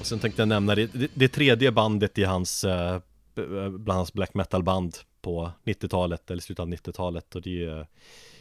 Sen 0.05 0.19
tänkte 0.19 0.41
jag 0.41 0.47
nämna 0.47 0.75
det, 0.75 0.87
det, 0.93 1.11
det 1.13 1.27
tredje 1.27 1.71
bandet 1.71 2.17
i 2.17 2.23
hans, 2.23 2.63
eh, 2.63 2.99
bland 3.69 3.97
hans 3.97 4.13
black 4.13 4.33
metal 4.33 4.63
band 4.63 4.97
på 5.21 5.51
90-talet 5.63 6.31
eller 6.31 6.41
slutet 6.41 6.59
av 6.59 6.69
90-talet 6.69 7.35
och 7.35 7.41
det 7.41 7.85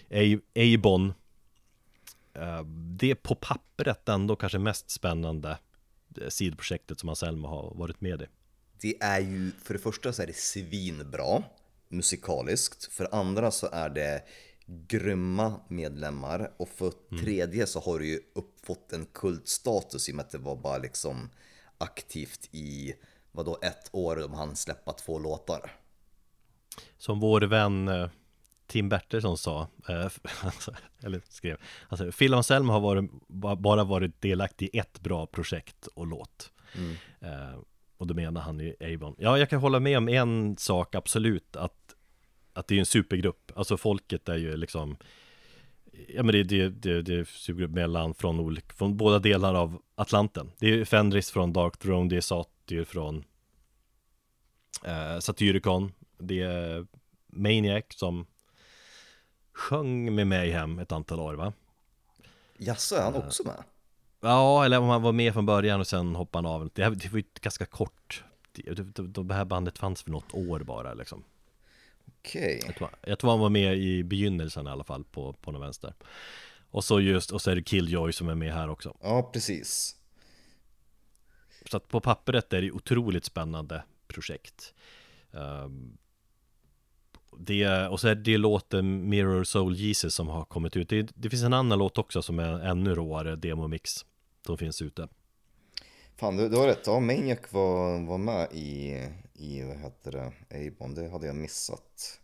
är 0.08 0.22
ju 0.22 0.40
eh, 0.54 0.74
Abon 0.74 1.12
eh, 2.34 2.64
det 2.98 3.14
på 3.14 3.34
pappret 3.34 4.08
ändå 4.08 4.36
kanske 4.36 4.58
mest 4.58 4.90
spännande 4.90 5.58
eh, 6.20 6.28
sidoprojektet 6.28 7.00
som 7.00 7.08
Anselmo 7.08 7.48
har 7.48 7.74
varit 7.74 8.00
med 8.00 8.22
i. 8.22 8.26
Det 8.80 9.02
är 9.02 9.20
ju, 9.20 9.50
för 9.62 9.74
det 9.74 9.80
första 9.80 10.12
så 10.12 10.22
är 10.22 10.26
det 10.26 10.36
svinbra 10.36 11.42
musikaliskt. 11.88 12.84
För 12.84 13.14
andra 13.14 13.50
så 13.50 13.68
är 13.72 13.90
det 13.90 14.22
grymma 14.66 15.60
medlemmar. 15.68 16.52
Och 16.56 16.68
för 16.68 16.92
tredje 17.20 17.66
så 17.66 17.80
har 17.80 17.98
det 17.98 18.06
ju 18.06 18.20
uppfått 18.34 18.92
en 18.92 19.06
kultstatus 19.06 20.08
i 20.08 20.12
och 20.12 20.16
med 20.16 20.24
att 20.24 20.30
det 20.30 20.38
var 20.38 20.56
bara 20.56 20.78
liksom 20.78 21.30
aktivt 21.78 22.48
i, 22.52 22.94
vadå, 23.32 23.58
ett 23.62 23.88
år 23.92 24.16
de 24.16 24.34
hann 24.34 24.56
släppa 24.56 24.92
två 24.92 25.18
låtar. 25.18 25.70
Som 26.98 27.20
vår 27.20 27.40
vän 27.40 27.88
eh, 27.88 28.08
Tim 28.66 28.88
Bertilsson 28.88 29.38
sa, 29.38 29.68
eh, 29.88 29.94
alltså, 30.42 30.74
eller 31.02 31.22
skrev, 31.28 31.56
alltså 31.88 32.12
Phil 32.12 32.34
Anselmo 32.34 32.72
har 32.72 32.80
varit, 32.80 33.10
ba- 33.28 33.56
bara 33.56 33.84
varit 33.84 34.20
delaktig 34.20 34.70
i 34.72 34.78
ett 34.78 35.00
bra 35.00 35.26
projekt 35.26 35.86
och 35.86 36.06
låt. 36.06 36.52
Eh, 37.20 37.58
och 37.96 38.06
då 38.06 38.14
menar 38.14 38.40
han 38.40 38.60
ju 38.60 38.94
Avon. 38.94 39.14
Ja, 39.18 39.38
jag 39.38 39.50
kan 39.50 39.60
hålla 39.60 39.80
med 39.80 39.98
om 39.98 40.08
en 40.08 40.56
sak 40.56 40.94
absolut, 40.94 41.56
att, 41.56 41.94
att 42.52 42.66
det 42.66 42.74
är 42.74 42.78
en 42.78 42.86
supergrupp. 42.86 43.52
Alltså 43.56 43.76
folket 43.76 44.28
är 44.28 44.36
ju 44.36 44.56
liksom, 44.56 44.96
ja 46.09 46.22
men 46.22 46.32
det, 46.32 46.42
det, 46.42 46.68
det, 46.68 47.03
det 47.03 47.14
är 47.14 47.24
supergrupp 47.24 47.70
mellan, 47.70 48.14
från, 48.14 48.40
olika, 48.40 48.74
från 48.74 48.97
båda 48.97 49.18
delar 49.18 49.55
av 49.55 49.82
Atlanten. 49.95 50.51
Det 50.59 50.66
är 50.80 50.84
Fenris 50.84 51.30
från 51.30 51.53
Dark 51.53 51.76
Throne, 51.76 52.09
det 52.09 52.16
är 52.16 52.20
Satyr 52.20 52.84
från 52.84 53.24
eh, 54.84 55.18
Satyricon, 55.18 55.92
det 56.18 56.40
är 56.40 56.86
Maniac 57.26 57.84
som 57.88 58.26
sjöng 59.53 60.14
med 60.14 60.26
mig 60.26 60.51
hem 60.51 60.78
ett 60.78 60.92
antal 60.92 61.20
år 61.20 61.34
va? 61.34 61.53
Jaså, 62.59 62.97
är 62.97 63.03
han 63.03 63.14
också 63.14 63.42
med? 63.47 63.62
Ja, 64.20 64.64
eller 64.64 64.78
om 64.78 64.88
han 64.88 65.03
var 65.03 65.12
med 65.12 65.32
från 65.32 65.47
början 65.47 65.80
och 65.80 65.86
sen 65.86 66.14
hoppade 66.14 66.49
han 66.49 66.55
av. 66.55 66.70
Det, 66.74 66.84
här- 66.84 66.90
det 66.90 67.12
var 67.12 67.18
ju 67.18 67.24
ganska 67.40 67.66
kort. 67.66 68.24
Det, 68.53 68.62
det, 68.72 68.82
det, 69.03 69.22
det 69.24 69.34
här 69.34 69.45
bandet 69.45 69.78
fanns 69.78 70.03
för 70.03 70.11
något 70.11 70.34
år 70.34 70.61
bara 70.61 70.95
liksom. 70.95 71.24
Okej. 72.24 72.62
Jag 72.66 72.76
tror, 72.76 72.90
jag 73.06 73.18
tror 73.18 73.30
han 73.30 73.40
var 73.40 73.50
med 73.50 73.78
i 73.78 74.04
begynnelsen 74.04 74.66
i 74.66 74.70
alla 74.70 74.84
fall 74.84 75.04
på, 75.04 75.32
på 75.32 75.50
den 75.50 75.60
vänster. 75.60 75.94
Och 76.70 76.84
så 76.84 77.00
just, 77.00 77.30
och 77.30 77.42
så 77.42 77.50
är 77.50 77.56
det 77.56 77.62
Killjoy 77.62 78.12
som 78.12 78.28
är 78.28 78.34
med 78.34 78.54
här 78.54 78.70
också. 78.70 78.96
Ja, 79.02 79.30
precis. 79.32 79.96
Så 81.70 81.76
att 81.76 81.88
på 81.88 82.00
pappret 82.00 82.52
är 82.52 82.62
det 82.62 82.70
otroligt 82.70 83.24
spännande 83.24 83.82
projekt. 84.06 84.74
Ehm, 85.32 85.96
det, 87.38 87.88
och 87.88 88.00
så 88.00 88.08
är 88.08 88.14
det 88.14 88.38
låten 88.38 89.08
Mirror 89.08 89.44
Soul 89.44 89.76
Jesus 89.76 90.14
som 90.14 90.28
har 90.28 90.44
kommit 90.44 90.76
ut. 90.76 90.88
Det, 90.88 91.10
det 91.14 91.30
finns 91.30 91.42
en 91.42 91.52
annan 91.52 91.78
låt 91.78 91.98
också 91.98 92.22
som 92.22 92.38
är 92.38 92.48
en 92.48 92.60
ännu 92.60 92.94
råare 92.94 93.36
demomix. 93.36 94.04
Som 94.46 94.58
finns 94.58 94.82
ute. 94.82 95.08
Fan, 96.16 96.36
du, 96.36 96.48
du 96.48 96.56
har 96.56 96.66
rätt. 96.66 96.86
Ja, 96.86 97.00
Maniac 97.00 97.38
var, 97.50 98.06
var 98.06 98.18
med 98.18 98.52
i, 98.52 99.00
i, 99.35 99.62
vad 99.62 99.76
heter 99.76 100.12
det, 100.12 100.32
Avon. 100.68 100.95
Det 100.95 101.09
hade 101.11 101.26
jag 101.26 101.37
missat. 101.37 102.20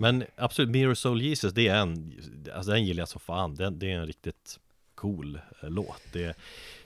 Men 0.00 0.24
absolut, 0.36 0.70
Mirror 0.70 0.94
Soul 0.94 1.22
Jesus, 1.22 1.52
det 1.52 1.68
är 1.68 1.74
en, 1.76 2.12
alltså 2.54 2.70
den 2.70 2.84
gillar 2.84 3.00
jag 3.00 3.08
som 3.08 3.20
fan. 3.20 3.54
Den, 3.54 3.78
det 3.78 3.86
är 3.92 3.94
en 3.96 4.06
riktigt 4.06 4.58
cool 4.94 5.40
eh, 5.62 5.70
låt. 5.70 6.02
Det 6.12 6.36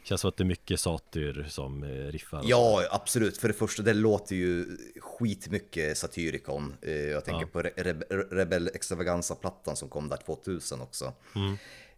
känns 0.05 0.21
som 0.21 0.29
att 0.29 0.37
det 0.37 0.43
är 0.43 0.47
mycket 0.47 0.81
satyr 0.81 1.47
som 1.49 1.83
eh, 1.83 1.89
riffar. 1.89 2.43
så. 2.43 2.49
Ja, 2.49 2.83
absolut. 2.91 3.37
För 3.37 3.49
det 3.49 3.55
första, 3.55 3.83
det 3.83 3.95
låter 3.95 4.37
ju 4.37 4.77
skitmycket 5.01 5.99
Satyricon. 5.99 6.75
Eh, 6.83 6.93
Jag 6.95 7.25
tänker 7.25 7.47
på 7.47 7.62
Re- 7.62 7.75
Re- 7.77 8.29
Rebel 8.31 8.71
Extravaganza-plattan 8.75 9.77
som 9.77 9.89
kom 9.89 10.09
där 10.09 10.17
2000 10.17 10.81
också. 10.81 11.12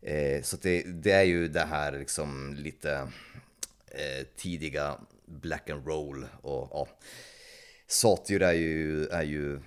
Eh, 0.02 0.42
Så 0.42 0.56
det, 0.62 0.82
det 0.82 1.12
är 1.12 1.22
ju 1.24 1.48
det 1.48 1.64
här 1.64 1.98
liksom 1.98 2.54
lite 2.54 3.08
eh, 3.90 4.26
tidiga 4.36 4.98
black 5.26 5.70
and 5.70 5.86
roll 5.86 6.26
och 6.42 6.68
ja. 6.72 6.88
Satyr 7.86 8.42
är 8.42 8.52
ju, 8.52 9.06
är 9.06 9.22
ju 9.22 9.60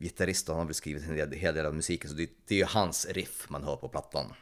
gitarrist 0.00 0.48
och 0.48 0.54
han 0.54 0.60
har 0.60 0.66
väl 0.66 0.74
skrivit 0.74 1.02
en 1.08 1.16
hel- 1.16 1.32
hel 1.32 1.54
del 1.54 1.66
av 1.66 1.74
musiken 1.74 2.10
så 2.10 2.16
det, 2.16 2.30
det 2.46 2.54
är 2.54 2.58
ju 2.58 2.64
hans 2.64 3.06
riff 3.06 3.46
man 3.48 3.64
hör 3.64 3.76
på 3.76 3.88
plattan. 3.88 4.32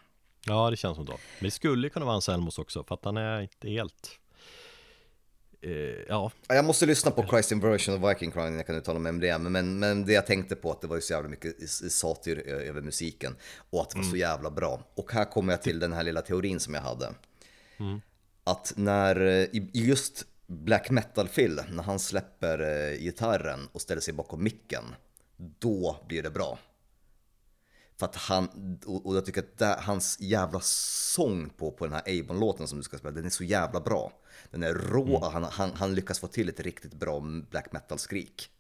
Ja, 0.46 0.70
det 0.70 0.76
känns 0.76 0.96
som 0.96 1.04
då. 1.04 1.12
Men 1.12 1.44
det 1.44 1.50
skulle 1.50 1.88
kunna 1.88 2.04
vara 2.06 2.14
Anselmos 2.14 2.58
också, 2.58 2.84
för 2.84 2.94
att 2.94 3.04
han 3.04 3.16
är 3.16 3.40
inte 3.40 3.68
helt... 3.68 4.10
Eh, 5.62 5.70
ja, 6.08 6.32
Ja, 6.48 6.54
Jag 6.54 6.64
måste 6.64 6.86
lyssna 6.86 7.10
på 7.10 7.26
Christ 7.26 7.52
Inversion 7.52 8.02
och 8.02 8.10
Viking 8.10 8.30
Crown, 8.30 8.54
jag 8.56 8.66
kan 8.66 8.76
uttala 8.76 8.98
mig 8.98 9.10
om 9.10 9.20
det. 9.20 9.38
Men, 9.38 9.78
men 9.78 10.04
det 10.06 10.12
jag 10.12 10.26
tänkte 10.26 10.56
på 10.56 10.70
att 10.70 10.80
det 10.80 10.86
var 10.86 10.96
ju 10.96 11.02
så 11.02 11.12
jävla 11.12 11.28
mycket 11.28 11.70
satir 11.70 12.38
över 12.48 12.80
musiken 12.80 13.36
och 13.70 13.80
att 13.82 13.90
det 13.90 13.96
var 13.98 14.04
så 14.04 14.16
jävla 14.16 14.50
bra. 14.50 14.82
Och 14.94 15.12
här 15.12 15.24
kommer 15.24 15.52
jag 15.52 15.62
till 15.62 15.78
den 15.78 15.92
här 15.92 16.02
lilla 16.04 16.22
teorin 16.22 16.60
som 16.60 16.74
jag 16.74 16.80
hade. 16.82 17.14
Att 18.50 18.72
när, 18.76 19.16
eh, 19.20 19.42
i 19.42 19.70
just 19.72 20.24
black 20.46 20.90
metal-Phil, 20.90 21.60
när 21.70 21.82
han 21.82 21.98
släpper 21.98 22.58
eh, 22.60 22.98
gitarren 22.98 23.68
och 23.72 23.80
ställer 23.80 24.00
sig 24.00 24.14
bakom 24.14 24.44
micken, 24.44 24.84
då 25.36 26.04
blir 26.08 26.22
det 26.22 26.30
bra. 26.30 26.58
För 27.96 28.06
att 28.06 28.16
han, 28.16 28.78
och 28.86 29.16
jag 29.16 29.26
tycker 29.26 29.40
att 29.40 29.58
där, 29.58 29.76
hans 29.80 30.20
jävla 30.20 30.60
sång 30.60 31.50
på, 31.50 31.70
på 31.70 31.86
den 31.86 31.94
här 31.94 32.20
Avon-låten 32.20 32.68
som 32.68 32.78
du 32.78 32.84
ska 32.84 32.98
spela, 32.98 33.14
den 33.14 33.24
är 33.24 33.30
så 33.30 33.44
jävla 33.44 33.80
bra. 33.80 34.12
Den 34.50 34.62
är 34.62 34.74
rå, 34.74 35.28
han, 35.32 35.44
han, 35.44 35.72
han 35.74 35.94
lyckas 35.94 36.18
få 36.18 36.26
till 36.26 36.48
ett 36.48 36.60
riktigt 36.60 36.94
bra 36.94 37.20
black 37.50 37.72
metal-skrik. 37.72 38.50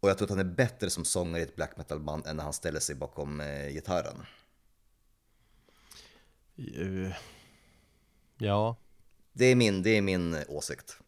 Och 0.00 0.08
jag 0.08 0.18
tror 0.18 0.26
att 0.26 0.36
han 0.36 0.46
är 0.46 0.54
bättre 0.54 0.90
som 0.90 1.04
sångare 1.04 1.40
i 1.40 1.44
ett 1.44 1.56
black 1.56 1.76
metal-band 1.76 2.26
än 2.26 2.36
när 2.36 2.44
han 2.44 2.52
ställer 2.52 2.80
sig 2.80 2.94
bakom 2.94 3.40
eh, 3.40 3.68
gitarren. 3.68 4.26
eh, 6.56 7.12
ja, 8.38 8.76
Det 9.32 9.44
är 9.44 9.56
min, 9.56 9.82
det 9.82 9.90
är 9.90 10.02
min 10.02 10.36
åsikt. 10.48 10.98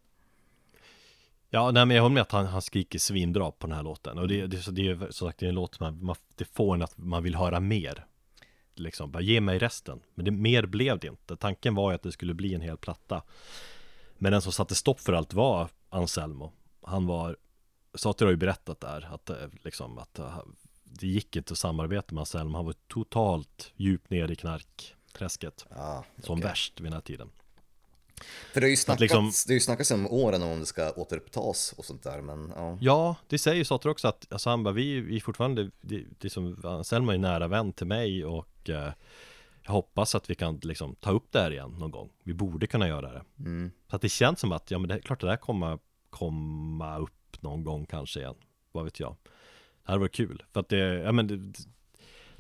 Ja, 1.51 1.71
nej 1.71 1.87
men 1.87 1.97
jag 1.97 2.03
håller 2.03 2.15
med 2.15 2.23
att 2.23 2.33
han, 2.33 2.47
han 2.47 2.63
skriker 2.63 2.99
svinbra 2.99 3.51
på 3.51 3.67
den 3.67 3.77
här 3.77 3.83
låten. 3.83 4.19
Och 4.19 4.29
det, 4.29 4.47
det, 4.47 4.63
så 4.63 4.71
det 4.71 4.89
är 4.89 4.97
som 5.11 5.29
sagt 5.29 5.39
det 5.39 5.47
är 5.47 5.49
en 5.49 5.55
låt 5.55 5.75
som 5.75 5.85
man, 5.85 6.05
man, 6.05 6.17
det 6.35 6.45
får 6.45 6.75
en 6.75 6.83
att 6.83 6.99
man 6.99 7.23
vill 7.23 7.35
höra 7.35 7.61
mer. 7.61 8.07
Liksom, 8.75 9.11
bara 9.11 9.23
ge 9.23 9.41
mig 9.41 9.59
resten. 9.59 10.01
Men 10.15 10.25
det, 10.25 10.31
mer 10.31 10.67
blev 10.67 10.99
det 10.99 11.07
inte. 11.07 11.37
Tanken 11.37 11.75
var 11.75 11.91
ju 11.91 11.95
att 11.95 12.03
det 12.03 12.13
skulle 12.13 12.35
bli 12.35 12.55
en 12.55 12.61
hel 12.61 12.77
platta. 12.77 13.23
Men 14.19 14.33
den 14.33 14.43
som 14.43 14.53
satte 14.53 14.75
stopp 14.75 15.01
för 15.01 15.13
allt 15.13 15.35
var 15.35 15.69
Anselmo. 15.89 16.53
Han 16.83 17.07
var 17.07 17.37
Satir 17.95 18.27
har 18.27 18.31
ju 18.31 18.37
berättat 18.37 18.81
där 18.81 19.09
att 19.15 19.31
eh, 19.31 19.37
liksom 19.65 19.99
att 19.99 20.19
eh, 20.19 20.39
Det 20.85 21.07
gick 21.07 21.37
inte 21.37 21.53
att 21.53 21.59
samarbeta 21.59 22.15
med 22.15 22.21
Anselmo. 22.21 22.57
Han 22.57 22.67
var 22.67 22.75
totalt 22.89 23.73
djupt 23.77 24.11
ner 24.11 24.31
i 24.31 24.37
knarkträsket 25.13 25.67
Ja, 25.71 26.05
Som 26.19 26.41
värst 26.41 26.81
vid 26.81 26.87
den 26.87 26.93
här 26.93 27.01
tiden 27.01 27.31
För 28.53 28.61
det 28.61 28.67
har 28.67 28.71
ju 28.71 28.77
snackats, 28.77 29.01
liksom- 29.01 29.33
det 29.47 29.53
har 29.53 29.55
ju 29.55 29.61
snackats 29.61 29.91
om 29.91 30.07
åren 30.07 30.43
om 30.43 30.61
det 30.61 30.67
ska 30.67 30.91
återupptas 30.93 31.75
och 31.77 31.85
sånt 31.85 32.03
där, 32.03 32.21
men 32.21 32.53
ja. 32.57 32.79
Ja, 32.81 33.17
det 33.29 33.39
säger 33.39 33.57
ju 33.57 33.65
Sater 33.65 33.89
också 33.89 34.09
att 34.09 34.33
alltså 34.33 34.51
han 34.51 34.63
bara, 34.63 34.75
vi, 34.75 35.01
vi 35.01 35.17
är 35.17 35.21
fortfarande, 35.21 35.71
det, 35.81 36.05
det 36.19 36.31
som, 36.31 36.83
Selma 36.85 37.15
är 37.15 37.19
nära 37.19 37.49
vän 37.49 37.73
till 37.73 37.87
mig 37.87 38.25
och 38.25 38.71
eh, 38.71 38.93
jag 39.63 39.73
hoppas 39.73 40.15
att 40.15 40.31
vi 40.31 40.35
kan 40.35 40.61
liksom 40.63 40.95
ta 40.95 41.11
upp 41.11 41.33
det 41.33 41.41
här 41.41 41.51
igen 41.51 41.71
någon 41.79 41.91
gång. 41.91 42.11
Vi 42.23 42.35
borde 42.35 42.67
kunna 42.67 42.89
göra 42.89 43.13
det. 43.13 43.23
Så 43.91 43.97
att 43.97 44.03
det 44.03 44.09
känns 44.09 44.41
som 44.41 44.53
att, 44.53 44.71
ja 44.71 44.79
men 44.79 44.89
det 44.89 44.95
är 44.95 44.99
klart 45.01 45.21
det 45.21 45.27
där 45.27 45.37
kommer 45.37 45.79
komma 46.11 46.99
upp 46.99 47.43
någon 47.43 47.65
gång 47.65 47.87
kanske 47.87 48.21
igen. 48.21 48.35
Vad 48.73 48.85
vet 48.85 49.01
jag. 49.01 49.17
Det 49.85 49.93
hade 49.93 49.99
varit 50.01 50.15
kul. 50.15 50.45
För 50.53 50.61
att 50.61 50.69
det, 50.69 50.79
ja 50.79 51.13
men 51.13 51.27
det, 51.27 51.59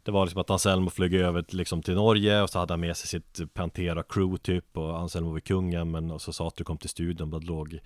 det 0.05 0.10
var 0.10 0.24
liksom 0.24 0.40
att 0.40 0.51
Anselmo 0.51 0.90
flög 0.90 1.14
över 1.14 1.43
till, 1.43 1.59
liksom, 1.59 1.82
till 1.82 1.94
Norge 1.94 2.43
och 2.43 2.51
så 2.51 2.59
hade 2.59 2.72
han 2.72 2.81
med 2.81 2.97
sig 2.97 3.09
sitt 3.09 3.55
Pantera 3.55 4.02
crew 4.02 4.39
typ 4.43 4.77
och 4.77 4.98
Anselmo 4.98 5.32
var 5.32 5.40
kungen 5.40 5.90
men 5.90 6.10
och 6.10 6.22
så 6.22 6.32
Sater 6.32 6.64
kom 6.64 6.78
till 6.78 6.90
studion 6.90 7.35
och 7.35 7.44
låg 7.44 7.78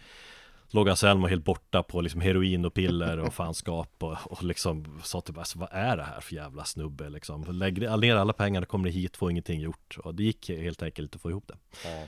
Låg 0.71 0.89
Anselmo 0.89 1.27
helt 1.27 1.45
borta 1.45 1.83
på 1.83 2.01
liksom 2.01 2.21
heroin 2.21 2.65
och 2.65 2.75
piller 2.75 3.19
och 3.19 3.35
fanskap 3.35 3.91
och, 3.99 4.17
och 4.25 4.43
liksom 4.43 5.01
sa 5.03 5.21
typ 5.21 5.39
alltså, 5.39 5.59
vad 5.59 5.69
är 5.73 5.97
det 5.97 6.03
här 6.03 6.21
för 6.21 6.35
jävla 6.35 6.65
snubbe? 6.65 7.09
liksom. 7.09 7.45
Lägg 7.49 7.81
ner 7.81 8.17
alla 8.17 8.33
pengar, 8.33 8.61
då 8.61 8.67
kommer 8.67 8.85
ni 8.85 8.91
hit, 8.91 9.17
får 9.17 9.31
ingenting 9.31 9.61
gjort. 9.61 9.99
Och 10.05 10.15
det 10.15 10.23
gick 10.23 10.49
helt 10.49 10.83
enkelt 10.83 11.15
att 11.15 11.21
få 11.21 11.31
ihop 11.31 11.49
det. 11.49 11.57
Ja. 11.85 12.03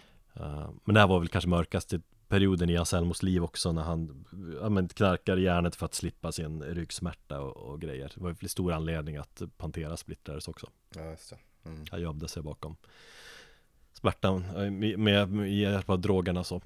Eh, 0.45 0.71
Men 0.85 0.95
det 0.95 1.01
här 1.01 1.07
var 1.07 1.19
väl 1.19 1.29
kanske 1.29 1.49
mörkaste 1.49 2.01
perioden 2.29 2.71
i 2.71 2.77
Anselmos 2.77 3.23
liv 3.23 3.45
också 3.45 3.73
när 3.73 3.83
han 3.83 4.25
ja, 4.61 4.69
men, 4.69 4.89
knarkade 4.89 5.41
järnet 5.41 5.77
för 5.77 5.87
att 5.87 5.95
slippa 5.95 6.33
sin 6.33 6.63
ryggsmärta 6.63 7.41
och, 7.41 7.57
och 7.57 7.81
grejer. 7.81 8.13
Det 8.15 8.21
var 8.21 8.37
väl 8.41 8.49
stor 8.49 8.73
anledning 8.73 9.17
att 9.17 9.43
Pantera 9.57 9.97
splittrades 9.97 10.49
också. 10.49 10.67
Ja, 10.95 11.05
just 11.11 11.31
det. 11.31 11.39
Mm. 11.69 11.85
Han 11.91 12.01
gömde 12.01 12.29
sig 12.29 12.43
bakom 12.43 12.77
smärtan 13.93 14.45
eh, 14.57 14.71
med, 14.71 14.99
med, 14.99 15.31
med 15.31 15.55
hjälp 15.55 15.91
av 15.91 16.01
drogerna 16.01 16.45
så. 16.45 16.61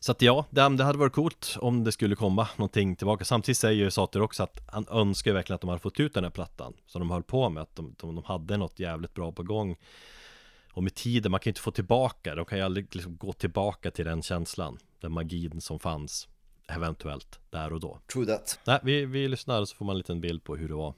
Så 0.00 0.12
att 0.12 0.22
ja, 0.22 0.46
det, 0.50 0.68
det 0.68 0.84
hade 0.84 0.98
varit 0.98 1.12
coolt 1.12 1.56
om 1.60 1.84
det 1.84 1.92
skulle 1.92 2.14
komma 2.14 2.48
någonting 2.56 2.96
tillbaka. 2.96 3.24
Samtidigt 3.24 3.58
säger 3.58 3.84
ju 3.84 3.90
Sater 3.90 4.22
också 4.22 4.42
att 4.42 4.60
han 4.66 4.86
önskar 4.90 5.32
verkligen 5.32 5.54
att 5.54 5.60
de 5.60 5.70
hade 5.70 5.80
fått 5.80 6.00
ut 6.00 6.14
den 6.14 6.24
här 6.24 6.30
plattan 6.30 6.72
Som 6.86 7.00
de 7.00 7.10
höll 7.10 7.22
på 7.22 7.48
med, 7.48 7.62
att 7.62 7.76
de, 7.76 7.94
de, 7.98 8.14
de 8.14 8.24
hade 8.24 8.56
något 8.56 8.78
jävligt 8.78 9.14
bra 9.14 9.32
på 9.32 9.42
gång 9.42 9.76
Och 10.72 10.82
med 10.82 10.94
tiden, 10.94 11.30
man 11.30 11.40
kan 11.40 11.50
ju 11.50 11.50
inte 11.50 11.60
få 11.60 11.70
tillbaka 11.70 12.34
De 12.34 12.44
kan 12.44 12.58
ju 12.58 12.64
aldrig 12.64 12.94
liksom 12.94 13.16
gå 13.16 13.32
tillbaka 13.32 13.90
till 13.90 14.04
den 14.04 14.22
känslan 14.22 14.78
Den 15.00 15.12
magin 15.12 15.60
som 15.60 15.78
fanns 15.78 16.28
Eventuellt, 16.68 17.40
där 17.50 17.72
och 17.72 17.80
då 17.80 17.98
True 18.12 18.26
that. 18.26 18.58
Nej, 18.66 18.80
vi, 18.82 19.06
vi 19.06 19.28
lyssnar 19.28 19.64
så 19.64 19.76
får 19.76 19.84
man 19.84 19.94
en 19.94 19.98
liten 19.98 20.20
bild 20.20 20.44
på 20.44 20.56
hur 20.56 20.68
det 20.68 20.74
var 20.74 20.94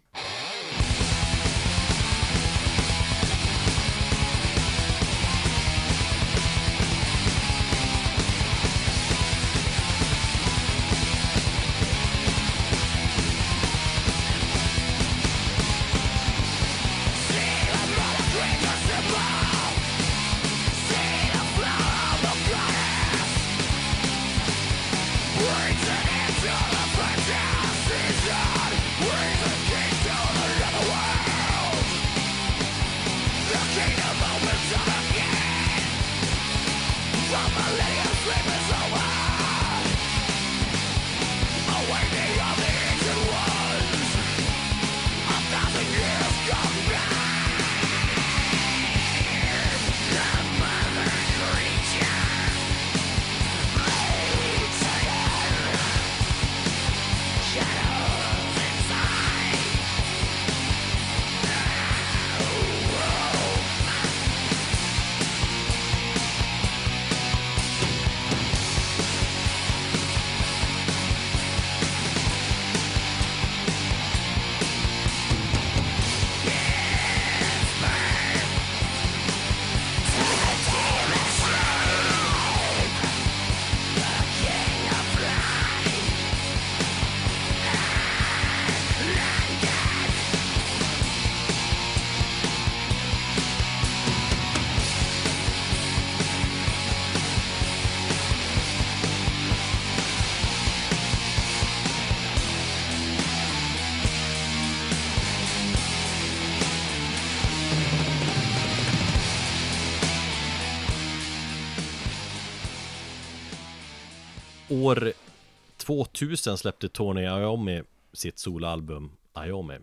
2000 116.29 116.59
släppte 116.59 116.89
Tony 116.89 117.23
Iommi 117.23 117.83
sitt 118.13 118.39
soloalbum 118.39 119.11
Iommi 119.47 119.79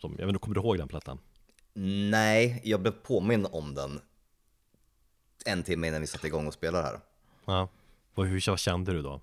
som, 0.00 0.10
Jag 0.18 0.26
vet 0.26 0.28
inte, 0.28 0.38
kommer 0.38 0.54
du 0.54 0.60
ihåg 0.60 0.78
den 0.78 0.88
plattan? 0.88 1.18
Nej, 2.10 2.60
jag 2.64 2.80
blev 2.80 2.92
påminn 2.92 3.46
om 3.46 3.74
den 3.74 4.00
en 5.44 5.62
timme 5.62 5.88
innan 5.88 6.00
vi 6.00 6.06
satte 6.06 6.26
igång 6.26 6.46
och 6.46 6.54
spelade 6.54 6.84
här. 6.84 7.00
Ja, 7.44 7.68
och 8.14 8.26
hur 8.26 8.40
kände 8.56 8.92
du 8.92 9.02
då? 9.02 9.20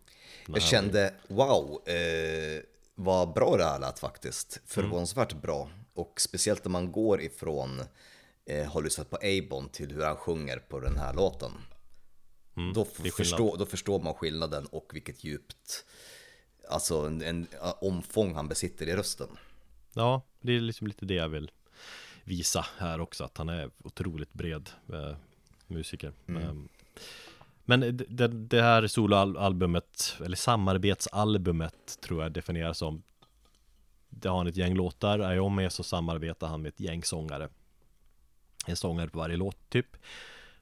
Jag 0.47 0.61
kände, 0.61 1.13
wow, 1.27 1.81
eh, 1.85 2.61
vad 2.95 3.33
bra 3.33 3.57
det 3.57 3.63
här 3.63 3.79
lät 3.79 3.99
faktiskt. 3.99 4.61
Förvånansvärt 4.65 5.33
bra. 5.33 5.69
Och 5.93 6.21
speciellt 6.21 6.65
när 6.65 6.71
man 6.71 6.91
går 6.91 7.21
ifrån 7.21 7.81
eh, 8.45 8.65
har 8.71 8.81
lyssnat 8.81 9.09
på 9.09 9.17
Abon 9.23 9.69
till 9.69 9.91
hur 9.91 10.03
han 10.05 10.15
sjunger 10.15 10.57
på 10.57 10.79
den 10.79 10.97
här 10.97 11.13
låten. 11.13 11.51
då, 12.75 12.81
f- 12.81 12.87
det 12.97 13.07
är 13.07 13.11
skillnad. 13.11 13.13
förstå, 13.13 13.55
då 13.55 13.65
förstår 13.65 13.99
man 13.99 14.13
skillnaden 14.13 14.65
och 14.65 14.89
vilket 14.93 15.23
djupt, 15.23 15.85
alltså 16.69 16.97
en, 16.97 17.21
en 17.21 17.47
omfång 17.81 18.35
han 18.35 18.47
besitter 18.47 18.87
i 18.87 18.95
rösten. 18.95 19.27
Ja, 19.93 20.21
det 20.41 20.55
är 20.55 20.59
liksom 20.59 20.87
lite 20.87 21.05
det 21.05 21.13
jag 21.13 21.29
vill 21.29 21.51
visa 22.23 22.65
här 22.77 23.01
också 23.01 23.23
Att 23.23 23.37
han 23.37 23.49
är 23.49 23.69
otroligt 23.83 24.33
bred 24.33 24.69
eh, 24.93 25.15
musiker. 25.67 26.13
Eh, 26.27 26.53
Men 27.65 27.79
det, 28.09 28.27
det, 28.27 28.61
här 28.61 28.87
soloalbumet 28.87 30.15
Eller 30.25 30.37
samarbetsalbumet 30.37 31.99
Tror 32.01 32.23
jag 32.23 32.31
definieras 32.31 32.77
som. 32.77 33.03
Det 34.09 34.29
har 34.29 34.37
han 34.37 34.47
ett 34.47 34.57
gäng 34.57 34.75
låtar. 34.75 35.33
Iommi 35.33 35.69
så 35.69 35.83
samarbetar 35.83 36.47
han 36.47 36.61
med 36.61 36.69
ett 36.69 36.79
gäng 36.79 37.03
sångare. 37.03 37.49
En 38.65 38.75
sångare 38.75 39.07
på 39.07 39.19
varje 39.19 39.37
låt 39.37 39.69
typ. 39.69 39.97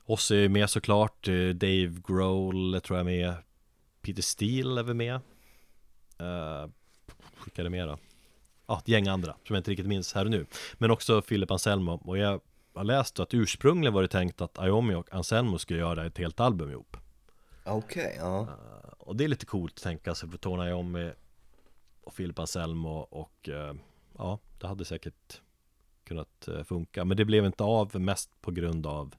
Ozzy 0.05 0.45
är 0.45 0.49
med 0.49 0.69
såklart. 0.69 1.27
Eh, 1.27 1.49
Dave 1.49 2.01
Grohl 2.07 2.81
tror 2.81 2.99
jag 2.99 3.09
är 3.09 3.17
med. 3.17 3.33
Peter 4.01 4.21
Steele 4.21 4.79
är 4.79 4.83
väl 4.83 4.95
med 4.95 5.19
uh, 6.21 6.69
det 7.55 7.69
mer 7.69 7.87
då? 7.87 7.97
ja, 8.71 8.79
ett 8.79 8.87
gäng 8.87 9.07
andra 9.07 9.35
som 9.47 9.53
jag 9.55 9.59
inte 9.59 9.71
riktigt 9.71 9.87
minns 9.87 10.13
här 10.13 10.25
och 10.25 10.31
nu. 10.31 10.45
Men 10.77 10.91
också 10.91 11.21
Philip 11.21 11.51
Anselmo 11.51 11.91
och 11.91 12.17
jag 12.17 12.41
har 12.73 12.83
läst 12.83 13.19
att 13.19 13.33
ursprungligen 13.33 13.93
var 13.93 14.01
det 14.01 14.07
tänkt 14.07 14.41
att 14.41 14.57
Iommi 14.57 14.95
och 14.95 15.13
Anselmo 15.13 15.57
skulle 15.57 15.79
göra 15.79 16.05
ett 16.05 16.17
helt 16.17 16.39
album 16.39 16.71
ihop. 16.71 16.97
Okej, 17.65 18.15
ja. 18.19 18.47
Och 18.97 19.15
det 19.15 19.23
är 19.23 19.27
lite 19.27 19.45
coolt 19.45 19.73
att 19.75 19.83
tänka 19.83 20.15
sig 20.15 20.29
för 20.29 20.37
Tony 20.37 20.69
Iommi 20.69 21.11
och 22.01 22.15
Philip 22.15 22.39
Anselmo 22.39 22.97
och 22.99 23.49
eh, 23.49 23.73
ja, 24.17 24.39
det 24.59 24.67
hade 24.67 24.85
säkert 24.85 25.41
kunnat 26.03 26.49
funka. 26.65 27.05
Men 27.05 27.17
det 27.17 27.25
blev 27.25 27.45
inte 27.45 27.63
av 27.63 28.01
mest 28.01 28.41
på 28.41 28.51
grund 28.51 28.87
av 28.87 29.15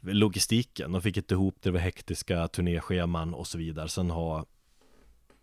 logistiken. 0.00 0.92
De 0.92 1.02
fick 1.02 1.16
inte 1.16 1.34
ihop 1.34 1.54
det, 1.60 1.68
det 1.68 1.72
var 1.72 1.80
hektiska 1.80 2.48
turnéscheman 2.48 3.34
och 3.34 3.46
så 3.46 3.58
vidare. 3.58 3.88
Sen 3.88 4.10
har 4.10 4.46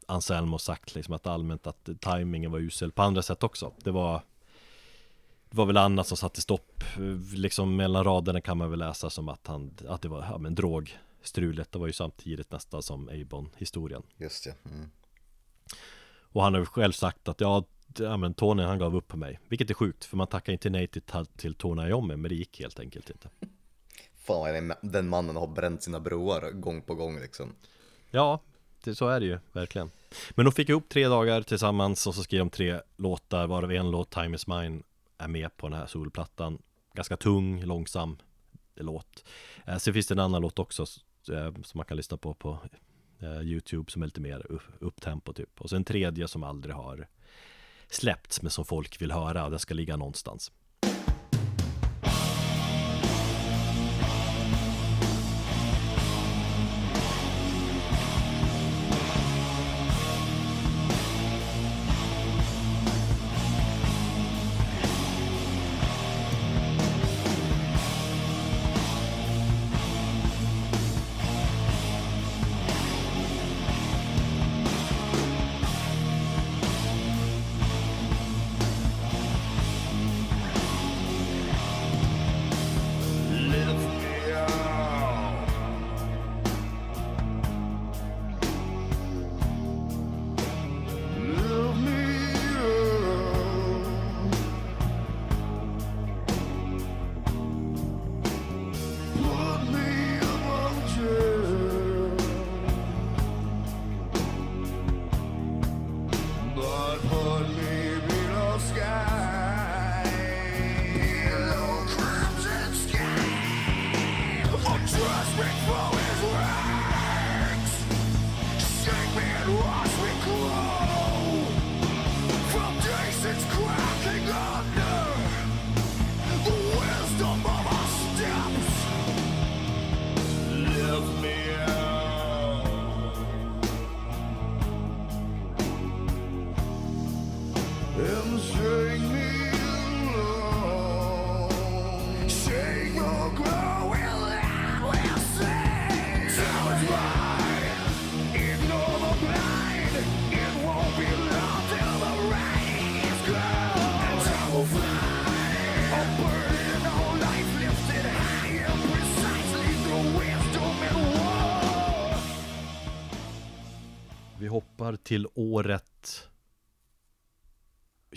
Anselmo 0.09 0.57
sagt 0.57 0.95
liksom 0.95 1.13
att 1.13 1.27
allmänt 1.27 1.67
att 1.67 1.89
tajmingen 1.99 2.51
var 2.51 2.59
usel 2.59 2.91
på 2.91 3.01
andra 3.01 3.21
sätt 3.21 3.43
också. 3.43 3.73
Det 3.83 3.91
var 3.91 4.21
det 5.49 5.57
var 5.57 5.65
väl 5.65 5.77
annat 5.77 6.07
som 6.07 6.17
satte 6.17 6.41
stopp 6.41 6.83
Liksom 7.35 7.75
mellan 7.75 8.03
raderna 8.03 8.41
kan 8.41 8.57
man 8.57 8.69
väl 8.69 8.79
läsa 8.79 9.09
som 9.09 9.29
att 9.29 9.47
han 9.47 9.77
Att 9.87 10.01
det 10.01 10.07
var 10.07 10.25
ja, 10.31 10.37
men 10.37 10.55
drogstrulet 10.55 11.71
Det 11.71 11.79
var 11.79 11.87
ju 11.87 11.93
samtidigt 11.93 12.51
nästan 12.51 12.83
som 12.83 13.09
Avon-historien 13.09 14.03
Just 14.17 14.43
det. 14.43 14.55
Mm. 14.71 14.89
Och 16.21 16.43
han 16.43 16.53
har 16.53 16.65
själv 16.65 16.91
sagt 16.91 17.27
att 17.27 17.41
ja, 17.41 17.63
ja 17.97 18.17
men 18.17 18.33
Tony 18.33 18.63
han 18.63 18.79
gav 18.79 18.95
upp 18.95 19.07
på 19.07 19.17
mig 19.17 19.39
Vilket 19.47 19.69
är 19.69 19.73
sjukt 19.73 20.05
för 20.05 20.17
man 20.17 20.27
tackar 20.27 20.53
inte 20.53 20.69
nej 20.69 20.87
till, 20.87 21.01
till 21.37 21.55
Tony 21.55 21.89
Iommi 21.89 22.15
Men 22.15 22.29
det 22.29 22.35
gick 22.35 22.59
helt 22.59 22.79
enkelt 22.79 23.09
inte 23.09 23.29
Fan 24.15 24.39
vad 24.39 24.77
den 24.81 25.09
mannen 25.09 25.35
har 25.35 25.47
bränt 25.47 25.83
sina 25.83 25.99
broar 25.99 26.51
gång 26.51 26.81
på 26.81 26.95
gång 26.95 27.19
liksom. 27.19 27.55
Ja, 28.11 28.39
det, 28.83 28.95
så 28.95 29.07
är 29.07 29.19
det 29.19 29.25
ju 29.25 29.39
verkligen. 29.51 29.91
Men 30.31 30.45
de 30.45 30.51
fick 30.51 30.69
ihop 30.69 30.89
tre 30.89 31.07
dagar 31.07 31.41
tillsammans 31.41 32.07
och 32.07 32.15
så 32.15 32.23
skrev 32.23 32.39
de 32.39 32.49
tre 32.49 32.81
låtar 32.97 33.47
Varav 33.47 33.71
en 33.71 33.91
låt, 33.91 34.09
Time 34.09 34.35
Is 34.35 34.47
Mine 34.47 34.83
Är 35.17 35.27
med 35.27 35.57
på 35.57 35.69
den 35.69 35.79
här 35.79 35.87
solplattan. 35.87 36.61
Ganska 36.93 37.17
tung, 37.17 37.63
långsam 37.63 38.17
låt. 38.75 39.23
Eh, 39.65 39.77
Sen 39.77 39.93
finns 39.93 40.07
det 40.07 40.13
en 40.13 40.19
annan 40.19 40.41
låt 40.41 40.59
också 40.59 40.85
eh, 41.31 41.53
Som 41.63 41.77
man 41.77 41.85
kan 41.85 41.97
lyssna 41.97 42.17
på 42.17 42.33
på 42.33 42.59
eh, 43.19 43.41
Youtube 43.41 43.91
Som 43.91 44.01
är 44.01 44.07
lite 44.07 44.21
mer 44.21 44.45
upptempo 44.79 45.33
typ. 45.33 45.61
Och 45.61 45.69
sen 45.69 45.77
en 45.77 45.83
tredje 45.83 46.27
som 46.27 46.43
aldrig 46.43 46.75
har 46.75 47.07
Släppts 47.89 48.41
men 48.41 48.51
som 48.51 48.65
folk 48.65 49.01
vill 49.01 49.11
höra. 49.11 49.45
Och 49.45 49.51
Den 49.51 49.59
ska 49.59 49.73
ligga 49.73 49.97
någonstans. 49.97 50.51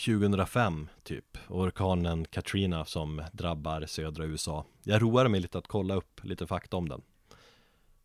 2005 0.05 0.89
typ. 1.03 1.39
Orkanen 1.49 2.25
Katrina 2.25 2.85
som 2.85 3.23
drabbar 3.33 3.87
södra 3.87 4.25
USA 4.25 4.65
Jag 4.83 5.03
roade 5.03 5.29
mig 5.29 5.41
lite 5.41 5.59
att 5.59 5.67
kolla 5.67 5.95
upp 5.95 6.25
lite 6.25 6.47
fakta 6.47 6.77
om 6.77 6.89
den. 6.89 7.03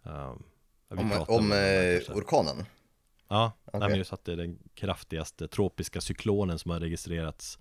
Uh, 0.06 0.36
Om, 0.90 1.12
om 1.28 1.52
eh, 1.52 2.18
orkanen? 2.18 2.66
Ja, 3.28 3.52
okay. 3.66 3.80
nej, 3.80 3.90
men 3.90 3.98
just 3.98 4.14
att 4.14 4.26
det 4.26 4.32
är 4.32 4.38
den 4.38 4.60
kraftigaste 4.74 5.48
tropiska 5.48 6.02
cyklonen 6.02 6.60
som 6.60 6.72
har 6.72 6.80
registrerats 6.80 7.60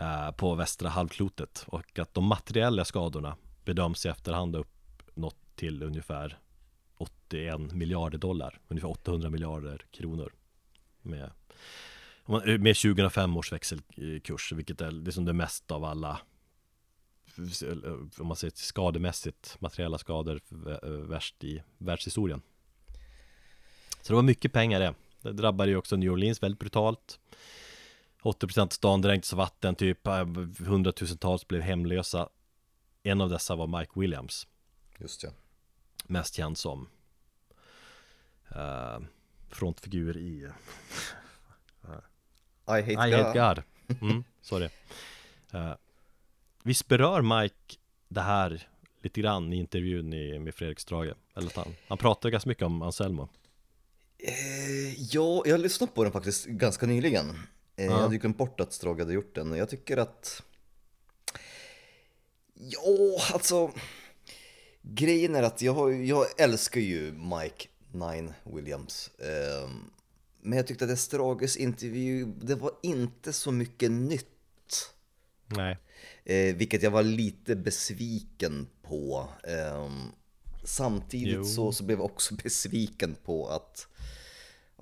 uh, 0.00 0.30
på 0.30 0.54
västra 0.54 0.88
halvklotet. 0.88 1.64
Och 1.66 1.98
att 1.98 2.14
de 2.14 2.24
materiella 2.24 2.84
skadorna 2.84 3.36
bedöms 3.64 4.06
i 4.06 4.08
efterhand 4.08 4.54
ha 4.54 4.62
uppnått 4.62 5.36
till 5.54 5.82
ungefär 5.82 6.38
81 6.98 7.72
miljarder 7.72 8.18
dollar, 8.18 8.60
ungefär 8.68 8.88
800 8.88 9.30
miljarder 9.30 9.86
kronor 9.90 10.32
med 11.02 11.30
med 12.58 12.76
2005 12.76 13.36
års 13.36 13.52
växelkurs, 13.52 14.52
vilket 14.52 14.80
är 14.80 14.90
liksom 14.90 15.24
det 15.24 15.32
mesta 15.32 15.74
av 15.74 15.84
alla 15.84 16.20
om 18.18 18.26
man 18.26 18.36
säger 18.36 18.52
skademässigt, 18.56 19.56
materiella 19.58 19.98
skador 19.98 20.40
värst 21.06 21.44
i 21.44 21.62
världshistorien. 21.78 22.42
Så 24.02 24.12
det 24.12 24.14
var 24.14 24.22
mycket 24.22 24.52
pengar 24.52 24.80
det. 24.80 24.94
Det 25.22 25.32
drabbade 25.32 25.70
ju 25.70 25.76
också 25.76 25.96
New 25.96 26.12
Orleans 26.12 26.42
väldigt 26.42 26.60
brutalt. 26.60 27.18
80% 28.22 28.60
av 28.60 28.68
stan 28.68 29.02
dränktes 29.02 29.32
av 29.32 29.36
vatten, 29.36 29.74
typ 29.74 30.06
hundratusentals 30.58 31.48
blev 31.48 31.62
hemlösa. 31.62 32.28
En 33.02 33.20
av 33.20 33.30
dessa 33.30 33.56
var 33.56 33.80
Mike 33.80 34.00
Williams. 34.00 34.46
Just 34.98 35.22
ja. 35.22 35.30
Mest 36.04 36.34
känd 36.34 36.58
som 36.58 36.88
uh, 38.56 39.06
frontfigur 39.50 40.16
i 40.16 40.48
i 42.68 42.80
hate, 42.80 42.92
I 42.92 43.10
God. 43.10 43.24
hate 43.24 43.38
God. 43.38 43.62
Mm, 44.00 44.24
sorry. 44.42 44.68
Uh, 45.54 45.74
visst 46.62 46.88
berör 46.88 47.22
Mike 47.22 47.76
det 48.08 48.20
här 48.20 48.68
lite 49.02 49.20
grann 49.20 49.52
i 49.52 49.56
intervjun 49.56 50.12
i, 50.12 50.38
med 50.38 50.54
Fredrik 50.54 50.80
Strage? 50.80 51.14
Eller 51.36 51.52
han, 51.54 51.74
han 51.88 51.98
pratar 51.98 52.30
ganska 52.30 52.48
mycket 52.48 52.64
om 52.64 52.82
Anselmo. 52.82 53.28
Eh, 54.18 55.02
ja, 55.02 55.42
jag 55.44 55.52
har 55.52 55.58
lyssnat 55.58 55.94
på 55.94 56.02
den 56.04 56.12
faktiskt 56.12 56.46
ganska 56.46 56.86
nyligen. 56.86 57.30
Eh, 57.76 57.84
ja. 57.84 57.92
Jag 57.92 57.98
hade 57.98 58.14
ju 58.14 58.20
glömt 58.20 58.38
bort 58.38 58.60
att 58.60 58.72
Strage 58.72 58.98
hade 58.98 59.12
gjort 59.12 59.34
den. 59.34 59.56
Jag 59.56 59.68
tycker 59.68 59.96
att... 59.96 60.42
Ja, 62.54 63.20
alltså... 63.32 63.70
Grejen 64.82 65.34
är 65.34 65.42
att 65.42 65.62
jag, 65.62 66.06
jag 66.06 66.40
älskar 66.40 66.80
ju 66.80 67.12
Mike 67.12 67.68
Nine 67.92 68.32
Williams. 68.44 69.10
Eh, 69.18 69.70
men 70.46 70.56
jag 70.56 70.66
tyckte 70.66 70.84
att 70.84 70.90
Estrages 70.90 71.56
intervju, 71.56 72.26
det 72.26 72.54
var 72.54 72.70
inte 72.82 73.32
så 73.32 73.52
mycket 73.52 73.90
nytt. 73.90 74.90
Nej. 75.46 75.78
Eh, 76.24 76.56
vilket 76.56 76.82
jag 76.82 76.90
var 76.90 77.02
lite 77.02 77.56
besviken 77.56 78.66
på. 78.82 79.28
Eh, 79.42 79.90
samtidigt 80.64 81.48
så, 81.48 81.72
så 81.72 81.84
blev 81.84 81.98
jag 81.98 82.04
också 82.04 82.34
besviken 82.42 83.16
på 83.24 83.48
att 83.48 83.88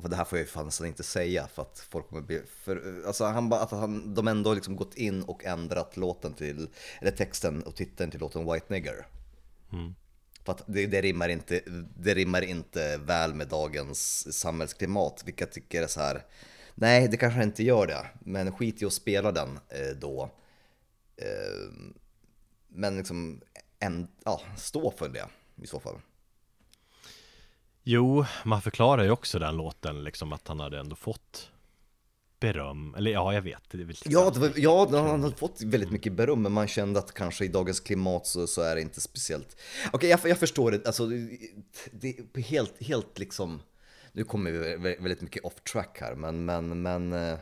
för 0.03 0.09
det 0.09 0.17
här 0.17 0.25
får 0.25 0.39
jag 0.39 0.45
ju 0.45 0.51
fan 0.51 0.87
inte 0.87 1.03
säga 1.03 1.49
för 1.49 1.63
att 1.63 1.87
folk 1.91 2.09
kommer 2.09 2.23
bli... 2.23 2.43
För, 2.47 3.03
alltså 3.07 3.25
han, 3.25 3.53
att 3.53 3.71
han, 3.71 4.15
de 4.15 4.29
ändå 4.29 4.55
liksom 4.55 4.77
gått 4.77 4.95
in 4.95 5.23
och 5.23 5.45
ändrat 5.45 5.97
låten 5.97 6.35
till, 6.35 6.69
eller 7.01 7.11
texten 7.11 7.63
och 7.63 7.75
titeln 7.75 8.11
till 8.11 8.21
låten 8.21 8.53
White 8.53 8.67
Nigger. 8.69 9.07
Mm. 9.73 9.95
För 10.45 10.53
att 10.53 10.63
det, 10.67 10.87
det, 10.87 11.01
rimmar 11.01 11.29
inte, 11.29 11.61
det 11.97 12.15
rimmar 12.15 12.43
inte 12.43 12.97
väl 12.97 13.35
med 13.35 13.49
dagens 13.49 14.33
samhällsklimat, 14.39 15.23
vilket 15.25 15.41
jag 15.41 15.53
tycker 15.53 15.83
är 15.83 15.87
så 15.87 16.01
här. 16.01 16.23
Nej, 16.75 17.09
det 17.09 17.17
kanske 17.17 17.43
inte 17.43 17.63
gör 17.63 17.87
det, 17.87 18.07
men 18.21 18.53
skit 18.53 18.83
i 18.83 18.85
att 18.85 18.93
spela 18.93 19.33
den 19.33 19.59
eh, 19.69 19.97
då. 20.01 20.31
Eh, 21.17 21.73
men 22.69 22.97
liksom, 22.97 23.41
en, 23.79 24.09
ja, 24.25 24.41
stå 24.57 24.91
för 24.91 25.09
det 25.09 25.27
i 25.63 25.67
så 25.67 25.81
fall. 25.81 26.01
Jo, 27.83 28.25
man 28.45 28.63
förklarar 28.63 29.05
ju 29.05 29.11
också 29.11 29.39
den 29.39 29.57
låten 29.57 30.05
liksom 30.05 30.33
att 30.33 30.49
han 30.49 30.61
hade 30.61 30.79
ändå 30.79 30.97
fått 30.97 31.51
beröm, 32.53 32.95
eller 32.95 33.11
ja 33.11 33.35
jag 33.35 33.43
vet 33.43 33.71
det 33.71 33.85
väl 33.85 33.97
Ja, 34.05 34.31
det 34.35 34.41
var, 34.41 34.53
ja 34.57 34.89
han 34.91 35.23
har 35.23 35.31
fått 35.31 35.63
väldigt 35.63 35.91
mycket 35.91 36.13
beröm 36.13 36.43
men 36.43 36.53
man 36.53 36.69
kände 36.69 36.99
att 36.99 37.15
kanske 37.15 37.45
i 37.45 37.49
dagens 37.49 37.81
klimat 37.81 38.27
så, 38.27 38.47
så 38.47 38.63
är 38.63 38.75
det 38.75 38.81
inte 38.81 39.01
speciellt 39.01 39.57
Okej, 39.87 39.97
okay, 39.97 40.11
jag, 40.11 40.21
jag 40.25 40.39
förstår 40.39 40.71
det, 40.71 40.87
alltså 40.87 41.07
det 41.93 42.09
är 42.09 42.41
helt, 42.41 42.83
helt 42.83 43.19
liksom 43.19 43.63
Nu 44.13 44.25
kommer 44.25 44.51
vi 44.51 44.77
väldigt 44.77 45.21
mycket 45.21 45.45
off 45.45 45.61
track 45.73 45.99
här 46.01 46.15
men, 46.15 46.45
men, 46.45 46.83
men 46.83 47.13
eh, 47.13 47.39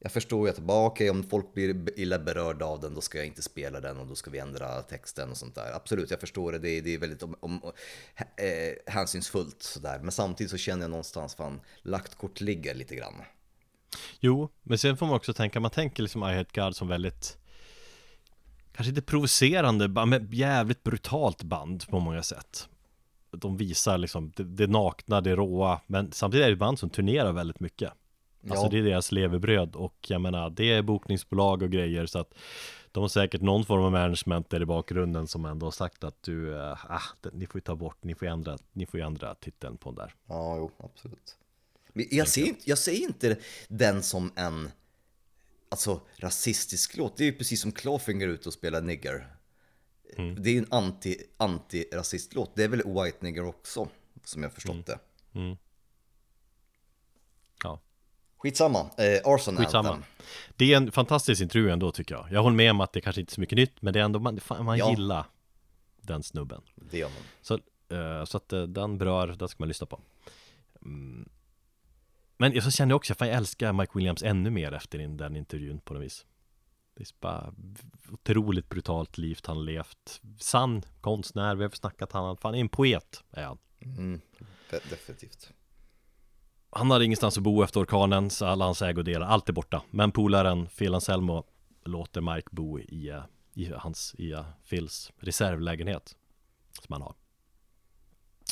jag 0.00 0.12
förstår 0.12 0.46
ju 0.46 0.52
att 0.52 0.58
bara 0.58 0.86
okej 0.86 1.10
okay, 1.10 1.20
om 1.20 1.28
folk 1.30 1.54
blir 1.54 1.98
illa 2.00 2.18
berörda 2.18 2.64
av 2.64 2.80
den 2.80 2.94
då 2.94 3.00
ska 3.00 3.18
jag 3.18 3.26
inte 3.26 3.42
spela 3.42 3.80
den 3.80 3.98
och 3.98 4.06
då 4.06 4.14
ska 4.14 4.30
vi 4.30 4.38
ändra 4.38 4.82
texten 4.82 5.30
och 5.30 5.36
sånt 5.36 5.54
där. 5.54 5.72
Absolut, 5.72 6.10
jag 6.10 6.20
förstår 6.20 6.52
det. 6.52 6.58
Det 6.58 6.68
är, 6.68 6.82
det 6.82 6.94
är 6.94 6.98
väldigt 6.98 7.22
om, 7.22 7.36
om, 7.40 7.72
eh, 8.16 8.92
hänsynsfullt 8.92 9.62
sådär. 9.62 9.98
Men 10.02 10.12
samtidigt 10.12 10.50
så 10.50 10.56
känner 10.56 10.82
jag 10.82 10.90
någonstans 10.90 11.34
fan 11.34 11.60
lagt 11.82 12.14
kort 12.14 12.40
ligger 12.40 12.74
lite 12.74 12.94
grann. 12.94 13.14
Jo, 14.20 14.48
men 14.62 14.78
sen 14.78 14.96
får 14.96 15.06
man 15.06 15.14
också 15.16 15.32
tänka, 15.32 15.60
man 15.60 15.70
tänker 15.70 16.02
liksom 16.02 16.22
I 16.22 16.36
Hate 16.36 16.60
God 16.60 16.76
som 16.76 16.88
väldigt 16.88 17.38
Kanske 18.72 18.88
inte 18.88 19.02
provocerande, 19.02 20.06
men 20.06 20.28
jävligt 20.30 20.82
brutalt 20.82 21.42
band 21.42 21.88
på 21.88 22.00
många 22.00 22.22
sätt. 22.22 22.68
De 23.30 23.56
visar 23.56 23.98
liksom 23.98 24.32
det, 24.36 24.44
det 24.44 24.66
nakna, 24.66 25.20
det 25.20 25.36
råa 25.36 25.80
Men 25.86 26.12
samtidigt 26.12 26.44
är 26.44 26.48
det 26.48 26.52
ett 26.52 26.58
band 26.58 26.78
som 26.78 26.90
turnerar 26.90 27.32
väldigt 27.32 27.60
mycket. 27.60 27.92
Ja. 28.40 28.50
Alltså 28.50 28.68
det 28.68 28.78
är 28.78 28.82
deras 28.82 29.12
levebröd 29.12 29.76
och 29.76 30.06
jag 30.08 30.20
menar 30.20 30.50
det 30.50 30.72
är 30.72 30.82
bokningsbolag 30.82 31.62
och 31.62 31.70
grejer 31.70 32.06
så 32.06 32.18
att 32.18 32.34
De 32.92 33.00
har 33.00 33.08
säkert 33.08 33.40
någon 33.40 33.64
form 33.64 33.82
av 33.82 33.92
management 33.92 34.50
där 34.50 34.62
i 34.62 34.66
bakgrunden 34.66 35.26
som 35.26 35.44
ändå 35.44 35.66
har 35.66 35.70
sagt 35.70 36.04
att 36.04 36.22
du, 36.22 36.56
äh, 36.56 36.76
ni 37.32 37.46
får 37.46 37.58
ju 37.58 37.60
ta 37.60 37.76
bort, 37.76 38.04
ni 38.04 38.14
får 38.14 38.26
ändra, 38.26 38.58
ni 38.72 38.86
får 38.86 38.98
ändra 39.00 39.34
titeln 39.34 39.76
på 39.76 39.90
den 39.90 39.96
där. 39.96 40.14
Ja, 40.26 40.56
jo, 40.56 40.70
absolut 40.78 41.36
jag 41.92 42.28
ser, 42.28 42.44
inte, 42.44 42.70
jag 42.70 42.78
ser 42.78 42.92
inte 42.92 43.36
den 43.68 44.02
som 44.02 44.32
en 44.36 44.70
alltså, 45.68 46.00
rasistisk 46.16 46.96
låt. 46.96 47.16
Det 47.16 47.24
är 47.24 47.26
ju 47.26 47.32
precis 47.32 47.60
som 47.60 47.72
Clawfinger 47.72 48.28
ute 48.28 48.48
och 48.48 48.52
spelar 48.52 48.80
nigger. 48.80 49.38
Mm. 50.16 50.42
Det 50.42 50.50
är 50.50 50.52
ju 50.52 50.58
en 50.58 50.72
anti, 50.72 51.16
anti-rasistlåt. 51.36 52.50
Det 52.54 52.64
är 52.64 52.68
väl 52.68 52.82
White 52.82 53.18
Nigger 53.20 53.44
också, 53.44 53.88
som 54.24 54.42
jag 54.42 54.52
förstått 54.52 54.74
mm. 54.74 54.84
det. 54.86 54.98
Mm. 55.38 55.56
Ja. 57.64 57.80
Skitsamma, 58.36 58.90
eh, 58.98 59.20
Arson 59.24 59.56
Skitsamma. 59.56 59.88
Anthem. 59.88 60.04
Det 60.56 60.72
är 60.72 60.76
en 60.76 60.92
fantastisk 60.92 61.42
intervju 61.42 61.70
ändå 61.70 61.92
tycker 61.92 62.14
jag. 62.14 62.28
Jag 62.30 62.42
håller 62.42 62.56
med 62.56 62.70
om 62.70 62.80
att 62.80 62.92
det 62.92 63.00
kanske 63.00 63.20
inte 63.20 63.30
är 63.30 63.34
så 63.34 63.40
mycket 63.40 63.56
nytt, 63.56 63.82
men 63.82 63.92
det 63.92 64.00
är 64.00 64.04
ändå, 64.04 64.18
man, 64.18 64.40
man 64.60 64.78
ja. 64.78 64.90
gillar 64.90 65.26
den 66.00 66.22
snubben. 66.22 66.62
Det 66.74 66.98
gör 66.98 67.08
man. 67.08 67.22
Så, 67.42 67.54
eh, 67.96 68.24
så 68.24 68.36
att 68.36 68.52
eh, 68.52 68.62
den 68.62 68.98
berör, 68.98 69.26
den 69.26 69.48
ska 69.48 69.56
man 69.58 69.68
lyssna 69.68 69.86
på. 69.86 70.00
Mm. 70.82 71.28
Men 72.40 72.52
jag 72.52 72.64
så 72.64 72.70
känner 72.70 72.92
jag 72.92 72.96
också, 72.96 73.12
att 73.12 73.20
jag 73.20 73.28
älskar 73.28 73.72
Mike 73.72 73.92
Williams 73.94 74.22
ännu 74.22 74.50
mer 74.50 74.72
efter 74.72 74.98
den 74.98 75.36
intervjun 75.36 75.80
på 75.80 75.94
något 75.94 76.02
vis. 76.02 76.26
Det 76.94 77.02
är 77.02 77.08
bara 77.20 77.54
otroligt 78.12 78.68
brutalt 78.68 79.18
liv 79.18 79.38
han 79.44 79.64
levt. 79.64 80.20
Sann 80.38 80.82
konstnär, 81.00 81.54
vi 81.54 81.62
har 81.62 81.70
snackat 81.70 82.12
han, 82.12 82.36
fan 82.36 82.54
är 82.54 82.58
en 82.58 82.68
poet 82.68 83.24
är 83.30 83.44
han. 83.44 83.58
Mm, 83.80 84.20
Definitivt. 84.70 85.52
Han 86.70 86.90
hade 86.90 87.04
ingenstans 87.04 87.36
att 87.36 87.42
bo 87.42 87.62
efter 87.62 87.80
orkanen, 87.80 88.30
så 88.30 88.46
alla 88.46 88.64
hans 88.64 88.82
ägodelar, 88.82 89.26
allt 89.26 89.48
är 89.48 89.52
borta. 89.52 89.82
Men 89.90 90.12
polaren 90.12 90.66
Phil 90.66 90.94
Anselmo 90.94 91.44
låter 91.84 92.20
Mike 92.20 92.48
bo 92.50 92.78
i, 92.78 93.22
i 93.54 93.72
hans, 93.72 94.14
i 94.14 94.34
Phils 94.68 95.12
reservlägenhet 95.18 96.16
Som 96.82 96.92
han 96.92 97.02
har. 97.02 97.14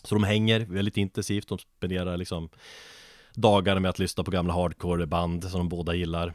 Så 0.02 0.14
de 0.14 0.24
hänger 0.24 0.60
väldigt 0.60 0.96
intensivt, 0.96 1.48
de 1.48 1.58
spenderar 1.58 2.16
liksom 2.16 2.48
dagar 3.36 3.78
med 3.78 3.88
att 3.88 3.98
lyssna 3.98 4.24
på 4.24 4.30
gamla 4.30 4.52
hardcore-band 4.52 5.44
som 5.44 5.58
de 5.58 5.68
båda 5.68 5.94
gillar 5.94 6.34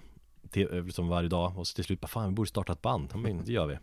till, 0.50 0.84
liksom 0.86 1.08
varje 1.08 1.30
dag. 1.30 1.58
Och 1.58 1.68
så 1.68 1.76
till 1.76 1.84
slut 1.84 2.02
bara 2.02 2.08
fan 2.08 2.30
vi 2.30 2.36
borde 2.36 2.50
starta 2.50 2.74
ett 2.74 2.82
band, 2.82 3.16
men 3.16 3.46
det 3.46 3.52
gör 3.52 3.68
vi. 3.68 3.74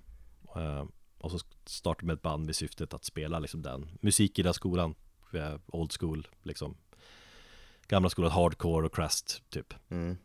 Uh, 0.60 0.84
och 1.18 1.30
så 1.30 1.38
startar 1.64 2.06
vi 2.06 2.12
ett 2.12 2.22
band 2.22 2.46
med 2.46 2.56
syftet 2.56 2.94
att 2.94 3.04
spela 3.04 3.38
liksom 3.38 3.62
den 3.62 3.90
musik 4.00 4.38
i 4.38 4.42
den 4.42 4.54
skolan. 4.54 4.94
Old 5.66 5.92
school 5.92 6.28
liksom. 6.42 6.76
Gamla 7.88 8.10
skolan 8.10 8.30
hardcore 8.30 8.86
och 8.86 8.94
crust 8.94 9.42
typ. 9.50 9.74
Mm. 9.88 10.16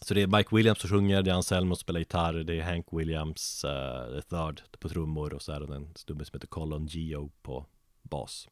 Så 0.00 0.14
det 0.14 0.22
är 0.22 0.26
Mike 0.26 0.56
Williams 0.56 0.80
som 0.80 0.90
sjunger, 0.90 1.22
det 1.22 1.30
är 1.30 1.34
Anselmo 1.34 1.74
som 1.74 1.80
spelar 1.80 2.00
gitarr, 2.00 2.32
det 2.32 2.54
är 2.54 2.62
Hank 2.62 2.86
Williams, 2.90 3.64
uh, 3.64 4.20
the 4.20 4.22
third 4.22 4.62
på 4.80 4.88
trummor 4.88 5.34
och 5.34 5.42
så 5.42 5.52
är 5.52 5.60
det 5.60 5.76
en 5.76 5.94
snubbe 5.94 6.24
som 6.24 6.36
heter 6.36 6.46
Colin 6.46 6.86
Geo 6.86 7.30
på 7.42 7.66
bas. 8.02 8.48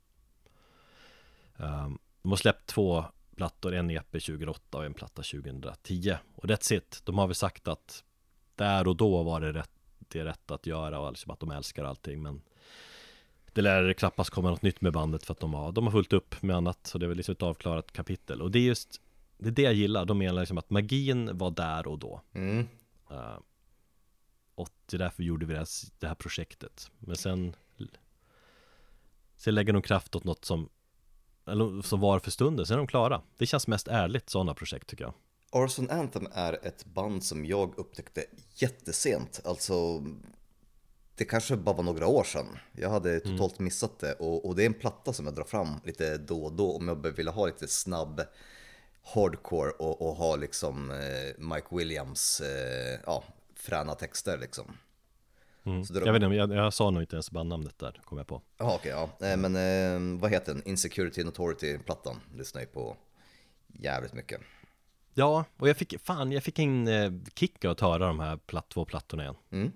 Um, 1.56 1.98
de 2.22 2.32
har 2.32 2.36
släppt 2.36 2.66
två 2.66 3.05
plattor, 3.36 3.74
en 3.74 3.90
EP 3.90 4.10
2008 4.12 4.78
och 4.78 4.84
en 4.84 4.94
platta 4.94 5.22
2010 5.22 6.16
Och 6.34 6.44
that's 6.44 6.74
it, 6.74 7.02
de 7.05 7.18
har 7.18 7.26
väl 7.26 7.34
sagt 7.34 7.68
att 7.68 8.05
Där 8.55 8.88
och 8.88 8.97
då 8.97 9.22
var 9.22 9.40
det 9.40 9.52
rätt, 9.52 9.70
det 9.98 10.24
rätt 10.24 10.51
att 10.51 10.66
göra 10.66 11.01
och 11.01 11.12
liksom 11.12 11.30
att 11.32 11.40
de 11.40 11.51
älskar 11.51 11.84
allting 11.84 12.22
men 12.22 12.42
Det 13.52 13.62
lär 13.62 13.92
knappast 13.92 14.30
komma 14.30 14.51
något 14.51 14.62
nytt 14.62 14.80
med 14.80 14.92
bandet 14.92 15.24
för 15.24 15.32
att 15.32 15.40
de 15.40 15.55
har, 15.55 15.72
de 15.72 15.84
har 15.84 15.92
fullt 15.92 16.12
upp 16.12 16.42
med 16.42 16.56
annat 16.56 16.86
Så 16.86 16.98
det 16.98 17.06
är 17.06 17.09
väl 17.09 17.16
liksom 17.16 17.32
ett 17.32 17.42
avklarat 17.42 17.92
kapitel. 17.92 18.42
Och 18.42 18.51
det 18.51 18.59
är 18.59 18.62
just 18.62 19.01
Det 19.38 19.48
är 19.48 19.52
det 19.52 19.62
jag 19.62 19.74
gillar, 19.74 20.05
de 20.05 20.18
menar 20.18 20.40
liksom 20.40 20.59
att 20.59 20.70
magin 20.70 21.38
var 21.38 21.51
där 21.51 21.86
och 21.86 21.98
då. 21.98 22.20
Mm. 22.32 22.68
Eh, 23.10 23.38
Och 24.55 24.70
det 24.86 24.97
är 24.97 24.98
därför 24.98 25.22
gjorde 25.22 25.47
vi 25.47 25.52
det 25.52 25.59
här, 25.59 25.68
det 25.98 26.06
här 26.09 26.14
projektet. 26.14 26.90
Men 26.98 27.16
sen 27.16 27.55
Sen 29.36 29.55
lägger 29.55 29.72
de 29.72 29.82
kraft 29.82 30.16
åt 30.16 30.24
något 30.24 30.44
som 30.44 30.68
Eller 31.47 31.83
som 31.83 32.01
var 32.01 32.19
för 32.19 32.31
stunden, 32.31 32.67
sen 32.67 32.75
är 32.75 32.79
de 32.79 32.87
klara 32.87 33.23
Det 33.39 33.47
känns 33.47 33.67
mest 33.67 33.89
ärligt 33.89 34.31
sådana 34.31 34.55
projekt 34.55 34.87
tycker 34.87 35.05
jag 35.05 35.15
Arson 35.53 35.91
Anthem 35.91 36.29
är 36.33 36.67
ett 36.67 36.85
band 36.85 37.25
som 37.25 37.47
jag 37.47 37.79
upptäckte 37.79 38.25
jättesent. 38.55 39.41
Alltså, 39.45 40.05
det 41.15 41.25
kanske 41.25 41.57
bara 41.57 41.77
var 41.77 41.85
några 41.85 42.07
år 42.07 42.25
sedan. 42.25 42.47
Jag 42.73 42.91
hade 42.91 43.21
totalt 43.21 43.59
missat 43.59 43.99
det 43.99 44.12
och, 44.12 44.47
och 44.47 44.57
det 44.57 44.62
är 44.62 44.67
en 44.67 44.75
platta 44.75 45.12
som 45.12 45.27
jag 45.27 45.35
drar 45.35 45.45
fram 45.45 45.81
lite 45.85 46.19
då 46.19 46.45
och 46.45 46.53
då 46.53 46.77
om 46.77 46.89
jag 46.89 47.07
vill 47.11 47.29
ha 47.29 47.47
lite 47.47 47.69
snabb 47.69 48.21
hardcore 49.03 49.71
och, 49.71 50.03
och 50.03 50.15
ha 50.15 50.37
liksom 50.37 50.91
eh, 50.91 51.39
Mike 51.39 51.67
Williams 51.71 52.41
eh, 52.41 53.01
ja, 53.07 53.25
fräna 53.55 53.95
texter 53.95 54.39
liksom. 54.39 54.77
Mm. 55.65 55.85
Så 55.85 55.93
det- 55.93 56.07
Jag 56.07 56.12
vet 56.12 56.23
inte, 56.23 56.37
jag, 56.37 56.53
jag 56.55 56.73
sa 56.73 56.91
nog 56.91 57.03
inte 57.03 57.16
ens 57.16 57.31
bandnamnet 57.31 57.78
där, 57.78 58.01
kom 58.05 58.19
jag 58.19 58.27
på 58.27 58.43
Jaha 58.59 58.74
okej, 58.74 58.91
ja. 58.91 59.27
Eh, 59.27 59.37
Men 59.37 59.57
eh, 59.57 60.20
vad 60.20 60.31
heter 60.31 60.55
den? 60.55 60.62
Insecurity 60.69 61.20
and 61.20 61.28
Authority-plattan 61.28 62.20
lyssnar 62.35 62.61
jag 62.61 62.73
på 62.73 62.97
jävligt 63.69 64.12
mycket. 64.12 64.41
Ja, 65.15 65.45
och 65.57 65.69
jag 65.69 65.77
fick, 65.77 66.01
fan, 66.01 66.32
jag 66.32 66.43
fick 66.43 66.59
en 66.59 66.89
eh, 66.89 67.12
kick 67.35 67.65
av 67.65 67.70
att 67.70 67.81
höra 67.81 68.07
de 68.07 68.20
här 68.20 68.37
platt, 68.37 68.69
två 68.69 68.85
plattorna 68.85 69.23
igen 69.23 69.37
Mm. 69.51 69.73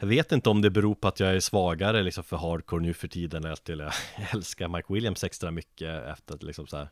Jag 0.00 0.06
vet 0.08 0.32
inte 0.32 0.50
om 0.50 0.62
det 0.62 0.70
beror 0.70 0.94
på 0.94 1.08
att 1.08 1.20
jag 1.20 1.30
är 1.36 1.40
svagare 1.40 2.02
liksom 2.02 2.24
för 2.24 2.36
hardcore 2.36 2.82
nu 2.82 2.94
för 2.94 3.08
tiden 3.08 3.44
eller 3.44 3.52
att 3.52 3.68
jag 3.68 3.92
älskar 4.34 4.68
Mike 4.68 4.92
Williams 4.92 5.24
extra 5.24 5.50
mycket 5.50 6.04
efter 6.04 6.34
att 6.34 6.42
liksom 6.42 6.66
så 6.66 6.76
här 6.76 6.88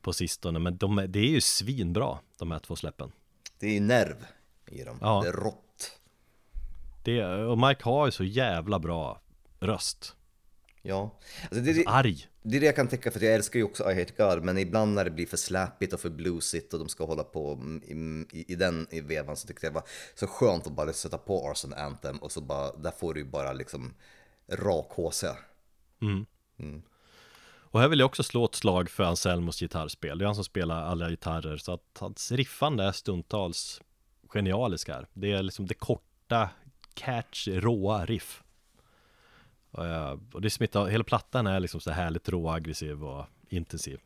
på 0.00 0.12
sistone 0.12 0.58
Men 0.58 0.76
de, 0.76 1.06
det 1.08 1.18
är 1.18 1.28
ju 1.30 1.40
svinbra, 1.40 2.18
de 2.38 2.50
här 2.50 2.58
två 2.58 2.76
släppen 2.76 3.12
Det 3.58 3.66
är 3.66 3.72
ju 3.74 3.80
nerv 3.80 4.26
i 4.66 4.82
dem. 4.84 4.98
Ja. 5.00 5.20
Det 5.22 5.28
är 5.28 5.32
rått. 5.32 5.58
Det, 7.02 7.24
Och 7.24 7.58
Mike 7.58 7.84
har 7.84 8.06
ju 8.06 8.12
så 8.12 8.24
jävla 8.24 8.78
bra 8.78 9.20
röst. 9.60 10.16
Ja, 10.82 11.18
alltså 11.42 11.64
det, 11.64 11.72
det, 11.72 11.84
Arg. 11.86 12.26
Det 12.42 12.56
är 12.56 12.60
det 12.60 12.66
jag 12.66 12.76
kan 12.76 12.88
tycka 12.88 13.10
för 13.10 13.20
jag 13.20 13.34
älskar 13.34 13.58
ju 13.58 13.64
också 13.64 13.90
I 13.90 13.94
Hate 13.94 14.12
God 14.16 14.44
men 14.44 14.58
ibland 14.58 14.94
när 14.94 15.04
det 15.04 15.10
blir 15.10 15.26
för 15.26 15.36
slappigt 15.36 15.92
och 15.92 16.00
för 16.00 16.10
bluesigt 16.10 16.72
och 16.72 16.78
de 16.78 16.88
ska 16.88 17.04
hålla 17.04 17.24
på 17.24 17.58
i, 17.84 17.92
i, 18.32 18.44
i 18.52 18.54
den 18.54 18.86
i 18.90 19.00
vevan 19.00 19.36
så 19.36 19.46
tyckte 19.46 19.66
jag 19.66 19.72
det 19.72 19.74
var 19.74 19.88
så 20.14 20.26
skönt 20.26 20.66
att 20.66 20.72
bara 20.72 20.92
sätta 20.92 21.18
på 21.18 21.50
Arson 21.50 21.74
Anthem 21.74 22.16
och 22.18 22.32
så 22.32 22.40
bara, 22.40 22.76
där 22.76 22.90
får 22.90 23.14
du 23.14 23.20
ju 23.20 23.26
bara 23.26 23.52
liksom 23.52 23.94
rak 24.52 24.86
HC. 24.90 25.24
Och 27.72 27.80
här 27.80 27.88
vill 27.88 27.98
jag 27.98 28.06
också 28.06 28.22
slå 28.22 28.44
ett 28.44 28.54
slag 28.54 28.90
för 28.90 29.04
Anselmos 29.04 29.60
gitarrspel. 29.60 30.18
Det 30.18 30.24
är 30.24 30.26
han 30.26 30.34
som 30.34 30.44
spelar 30.44 30.82
alla 30.82 31.10
gitarrer 31.10 31.56
Så 31.56 31.72
att 31.72 31.98
hans 31.98 32.32
riffande 32.32 32.84
är 32.84 32.92
stundtals 32.92 33.82
genialiska 34.28 35.06
Det 35.12 35.32
är 35.32 35.42
liksom 35.42 35.66
det 35.66 35.74
korta, 35.74 36.50
catch, 36.94 37.48
råa 37.48 38.06
riff. 38.06 38.42
Och, 39.70 39.84
och 40.32 40.40
det 40.40 40.50
smittar, 40.50 40.86
hela 40.86 41.04
plattan 41.04 41.46
är 41.46 41.60
liksom 41.60 41.80
så 41.80 41.90
härligt 41.90 42.28
rå, 42.28 42.50
aggressiv 42.50 43.04
och 43.04 43.26
intensiv. 43.48 44.00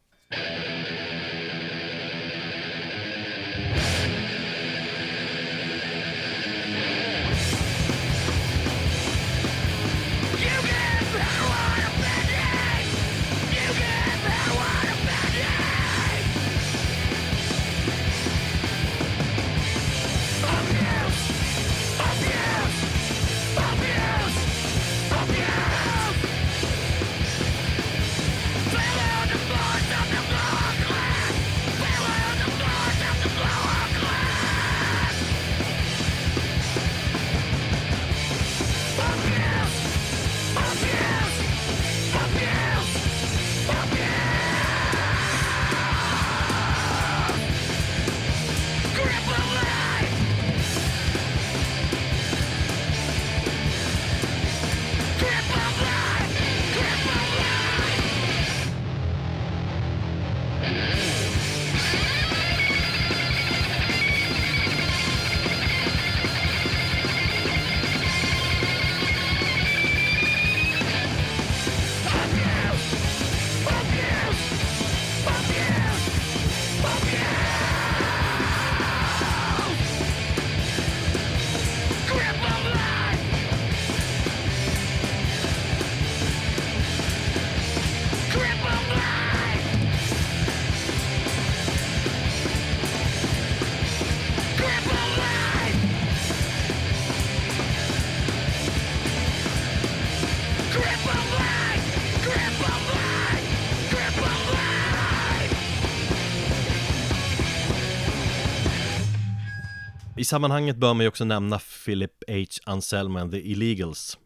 Sammanhanget 110.26 110.76
bör 110.76 110.94
man 110.94 111.04
ju 111.04 111.08
också 111.08 111.24
nämna 111.24 111.58
Philip 111.84 112.22
H. 112.28 112.44
Anselmo 112.64 113.18
and 113.18 113.32
the 113.32 113.50
Illegals 113.50 114.18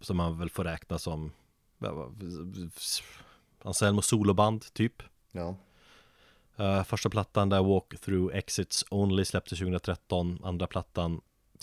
Som 0.00 0.16
man 0.16 0.38
väl 0.38 0.50
får 0.50 0.64
räkna 0.64 0.98
som 0.98 1.32
Anselmo 3.62 4.02
soloband 4.02 4.74
typ 4.74 5.02
Ja. 5.32 5.56
Eh, 6.56 6.84
Första 6.84 7.10
plattan 7.10 7.48
där 7.48 7.62
Walk 7.62 8.00
Through 8.00 8.36
Exits 8.36 8.84
Only 8.90 9.24
släpptes 9.24 9.58
2013 9.58 10.40
Andra 10.44 10.66
plattan 10.66 11.20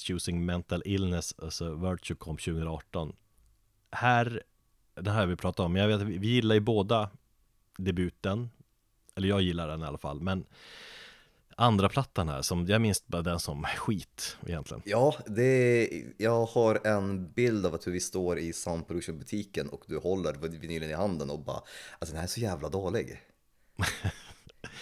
Choosing 0.07 0.45
Mental 0.45 0.81
Illness 0.85 1.35
as 1.37 1.61
a 1.61 1.69
Virtue 1.69 2.15
kom 2.17 2.37
2018 2.37 3.15
Här 3.91 4.43
Den 4.95 5.13
här 5.13 5.19
har 5.19 5.27
vi 5.27 5.35
pratat 5.35 5.59
om, 5.59 5.75
jag 5.75 5.87
vet 5.87 6.01
att 6.01 6.07
vi 6.07 6.17
vi 6.17 6.27
gillar 6.27 6.55
ju 6.55 6.61
båda 6.61 7.09
debuten 7.77 8.49
Eller 9.15 9.27
jag 9.27 9.41
gillar 9.41 9.67
den 9.67 9.81
i 9.81 9.85
alla 9.85 9.97
fall, 9.97 10.21
men 10.21 10.45
Andra 11.57 11.89
plattan 11.89 12.29
här, 12.29 12.41
som 12.41 12.67
jag 12.67 12.81
minns 12.81 13.07
bara 13.07 13.21
den 13.21 13.39
som 13.39 13.63
skit 13.63 14.37
egentligen 14.47 14.81
Ja, 14.85 15.15
det, 15.27 15.89
jag 16.17 16.45
har 16.45 16.87
en 16.87 17.31
bild 17.31 17.65
av 17.65 17.73
att 17.75 17.87
hur 17.87 17.91
vi 17.91 17.99
står 17.99 18.39
i 18.39 18.53
Sound 18.53 18.87
Production-butiken 18.87 19.69
och 19.69 19.81
du 19.87 19.97
håller 19.97 20.33
vinylen 20.33 20.89
i 20.89 20.93
handen 20.93 21.29
och 21.29 21.39
bara 21.39 21.61
Alltså 21.99 22.13
den 22.13 22.15
här 22.15 22.23
är 22.23 22.27
så 22.27 22.39
jävla 22.39 22.69
dålig. 22.69 23.21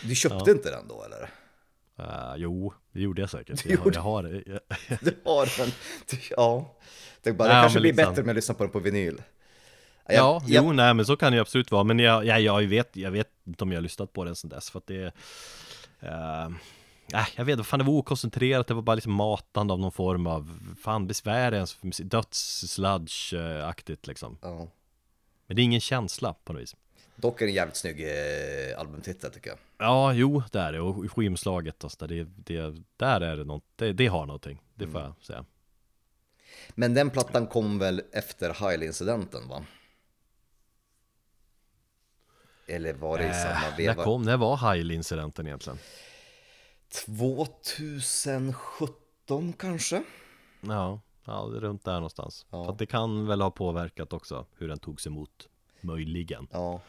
Du 0.03 0.15
köpte 0.15 0.52
inte 0.52 0.72
den 0.72 0.88
då 0.88 1.03
eller? 1.03 1.30
Uh, 1.99 2.34
jo, 2.38 2.73
det 2.91 3.02
gjorde 3.02 3.22
jag 3.22 3.30
säkert. 3.30 3.65
Jag, 3.65 3.77
har- 3.77 3.85
gjorde- 3.85 3.95
jag 3.98 4.02
har 4.03 4.23
det. 4.23 4.43
Jag, 4.45 4.60
Du 5.02 5.18
har 5.26 5.57
den. 5.57 5.69
Du, 6.10 6.18
ja. 6.30 6.77
Det, 7.22 7.34
bara, 7.34 7.48
det 7.48 7.53
Ja, 7.56 7.61
kanske 7.61 7.80
blir 7.80 7.93
liksom- 7.93 8.11
bättre 8.14 8.23
med 8.23 8.30
att 8.31 8.35
lyssna 8.35 8.53
på 8.56 8.64
den 8.64 8.72
på 8.72 8.80
vinyl. 8.80 9.22
Jag- 10.06 10.15
ja, 10.15 10.43
jag- 10.48 10.64
jo, 10.65 10.72
nej 10.73 10.93
men 10.93 11.06
så 11.06 11.15
kan 11.15 11.31
det 11.31 11.35
ju 11.35 11.41
absolut 11.41 11.72
vara. 11.72 11.84
Men 11.84 11.99
jag, 11.99 12.26
jag, 12.26 12.41
jag, 12.41 12.61
vet, 12.68 12.95
jag 12.95 13.11
vet 13.11 13.27
inte 13.48 13.64
om 13.64 13.72
jag 13.72 13.77
har 13.77 13.81
lyssnat 13.84 14.14
på 14.14 14.23
den 14.23 14.35
sen 14.35 14.49
dess. 14.49 14.69
För 14.69 14.77
att 14.80 14.88
det 14.88 15.14
uh, 16.03 16.49
Nej, 17.14 17.26
jag 17.36 17.45
vet 17.45 17.53
inte, 17.53 17.69
fan 17.69 17.80
det 17.80 17.86
var 17.86 17.94
okoncentrerat, 17.94 18.68
det 18.68 18.73
var 18.73 18.82
bara 18.82 18.95
liksom 18.95 19.14
matande 19.14 19.73
av 19.73 19.80
någon 19.80 19.91
form 19.91 20.28
av 20.28 20.60
Fan 20.82 21.07
besvär 21.07 21.53
ens 21.53 21.73
för 21.73 21.88
musik, 21.88 22.06
döds-sludge-aktigt 22.06 24.07
liksom 24.07 24.38
Ja. 24.41 24.68
Men 25.48 25.56
det 25.56 25.61
är 25.61 25.64
ingen 25.64 25.82
känsla 25.82 26.34
på 26.34 26.53
något 26.53 26.61
vis 26.61 26.76
Dock 27.15 27.41
är 27.41 27.45
det 27.45 27.52
en 27.52 27.56
jävligt 27.56 27.76
snygg 27.76 28.02
eh, 28.02 28.80
albumtitel 28.80 29.32
tycker 29.32 29.49
jag. 29.49 29.60
Ja, 29.78 30.14
jo, 30.14 30.44
det 30.52 30.60
är 30.60 30.72
det, 30.72 30.80
och 30.80 31.11
skivomslaget 31.11 31.84
och 31.84 31.91
så 31.91 32.06
där, 32.06 32.07
det, 32.07 32.23
det, 32.23 32.76
där 32.98 33.22
är 33.22 33.38
det 33.38 33.44
något, 33.44 33.64
det, 33.76 33.94
det 33.94 34.07
har 34.07 34.26
någonting, 34.26 34.61
det 34.76 34.88
får 34.88 35.02
jag 35.02 35.14
säga 35.22 35.45
Men 36.69 36.94
den 36.94 37.10
plattan 37.10 37.48
kom 37.48 37.80
väl 37.80 38.02
efter 38.11 38.53
Heil-incidenten 38.53 39.48
va? 39.48 39.64
Eller 42.72 42.93
var 42.93 43.18
det 43.18 43.30
i 43.30 43.34
samma 43.34 43.56
Äh, 43.56 43.61
när 43.69 43.77
veva? 43.77 44.03
kom, 44.03 44.23
när 44.23 44.38
var 44.38 44.57
Heil-incidenten 44.57 45.48
egentligen? 45.48 45.80
2017 46.89 49.53
kanske? 49.53 50.03
Ja, 50.61 50.99
ja 51.26 51.48
det 51.52 51.57
är 51.57 51.61
runt 51.61 51.84
där 51.85 51.93
någonstans. 51.93 52.45
Ja. 52.49 52.65
För 52.65 52.73
det 52.73 52.85
kan 52.85 53.27
väl 53.27 53.41
ha 53.41 53.52
påverkat 53.52 54.14
också 54.14 54.45
hur 54.57 54.68
den 54.68 54.80
togs 54.80 55.07
emot. 55.07 55.48
Möjligen. 55.81 56.48
Ja, 56.52 56.81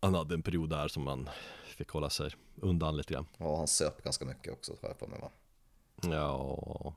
Han 0.00 0.14
hade 0.14 0.34
en 0.34 0.42
period 0.42 0.70
där 0.70 0.88
som 0.88 1.02
man 1.04 1.28
fick 1.66 1.88
hålla 1.90 2.10
sig 2.10 2.30
undan 2.56 2.96
lite 2.96 3.14
grann. 3.14 3.26
ja 3.38 3.56
han 3.56 3.68
söp 3.68 4.04
ganska 4.04 4.24
mycket 4.24 4.52
också 4.52 4.72
har 4.82 4.88
jag 4.88 4.98
för 4.98 5.06
mig 5.06 5.20
va? 5.20 5.30
Ja, 6.02 6.94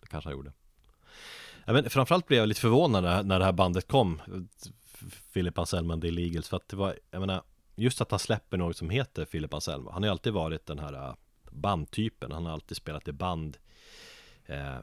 det 0.00 0.06
kanske 0.06 0.28
han 0.30 0.36
gjorde. 0.36 0.52
Jag 1.64 1.74
vet, 1.74 1.92
framförallt 1.92 2.26
blev 2.26 2.38
jag 2.40 2.48
lite 2.48 2.60
förvånad 2.60 3.26
när 3.26 3.38
det 3.38 3.44
här 3.44 3.52
bandet 3.52 3.88
kom 3.88 4.20
Philip 5.32 5.58
Anselmo 5.58 5.92
and 5.92 6.02
the 6.02 6.08
Illegals 6.08 6.48
För 6.48 6.56
att 6.56 6.68
det 6.68 6.76
var, 6.76 6.98
jag 7.10 7.20
menar 7.20 7.42
Just 7.74 8.00
att 8.00 8.10
han 8.10 8.20
släpper 8.20 8.56
något 8.56 8.76
som 8.76 8.90
heter 8.90 9.24
Philip 9.24 9.54
Anselmo 9.54 9.90
Han 9.90 10.02
har 10.02 10.06
ju 10.06 10.10
alltid 10.10 10.32
varit 10.32 10.66
den 10.66 10.78
här 10.78 11.08
äh, 11.08 11.14
bandtypen 11.50 12.32
Han 12.32 12.46
har 12.46 12.52
alltid 12.52 12.76
spelat 12.76 13.08
i 13.08 13.12
band 13.12 13.56
eh, 14.46 14.78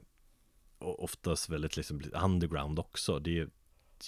Och 0.80 1.04
oftast 1.04 1.50
väldigt 1.50 1.78
liksom 1.78 2.02
underground 2.14 2.80
också 2.80 3.20
Det 3.20 3.40
är 3.40 3.50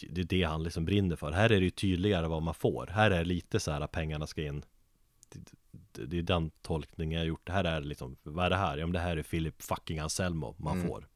det 0.10 0.22
är 0.22 0.26
det 0.26 0.44
han 0.44 0.64
liksom 0.64 0.86
brinner 0.86 1.16
för 1.16 1.32
Här 1.32 1.50
är 1.50 1.60
det 1.60 1.66
ju 1.66 1.70
tydligare 1.70 2.28
vad 2.28 2.42
man 2.42 2.54
får 2.54 2.88
Här 2.88 3.12
är 3.12 3.18
det 3.20 3.26
lite 3.26 3.60
så 3.60 3.72
här 3.72 3.88
pengarna 3.88 4.28
ska 4.28 4.44
in 4.44 4.66
det, 5.92 6.06
det 6.06 6.18
är 6.18 6.22
den 6.22 6.52
tolkningen 6.62 7.20
jag 7.20 7.28
gjort. 7.28 7.46
Det 7.46 7.52
här 7.52 7.64
är 7.64 7.82
liksom, 7.82 8.18
vad 8.24 8.46
är 8.46 8.50
det 8.50 8.56
här? 8.56 8.78
Ja 8.78 8.86
men 8.86 8.94
det 8.94 9.00
här 9.00 9.18
är 9.18 9.24
Philip 9.24 9.62
fucking 9.62 10.00
Anselmo 10.00 10.56
man 10.58 10.82
får. 10.88 11.08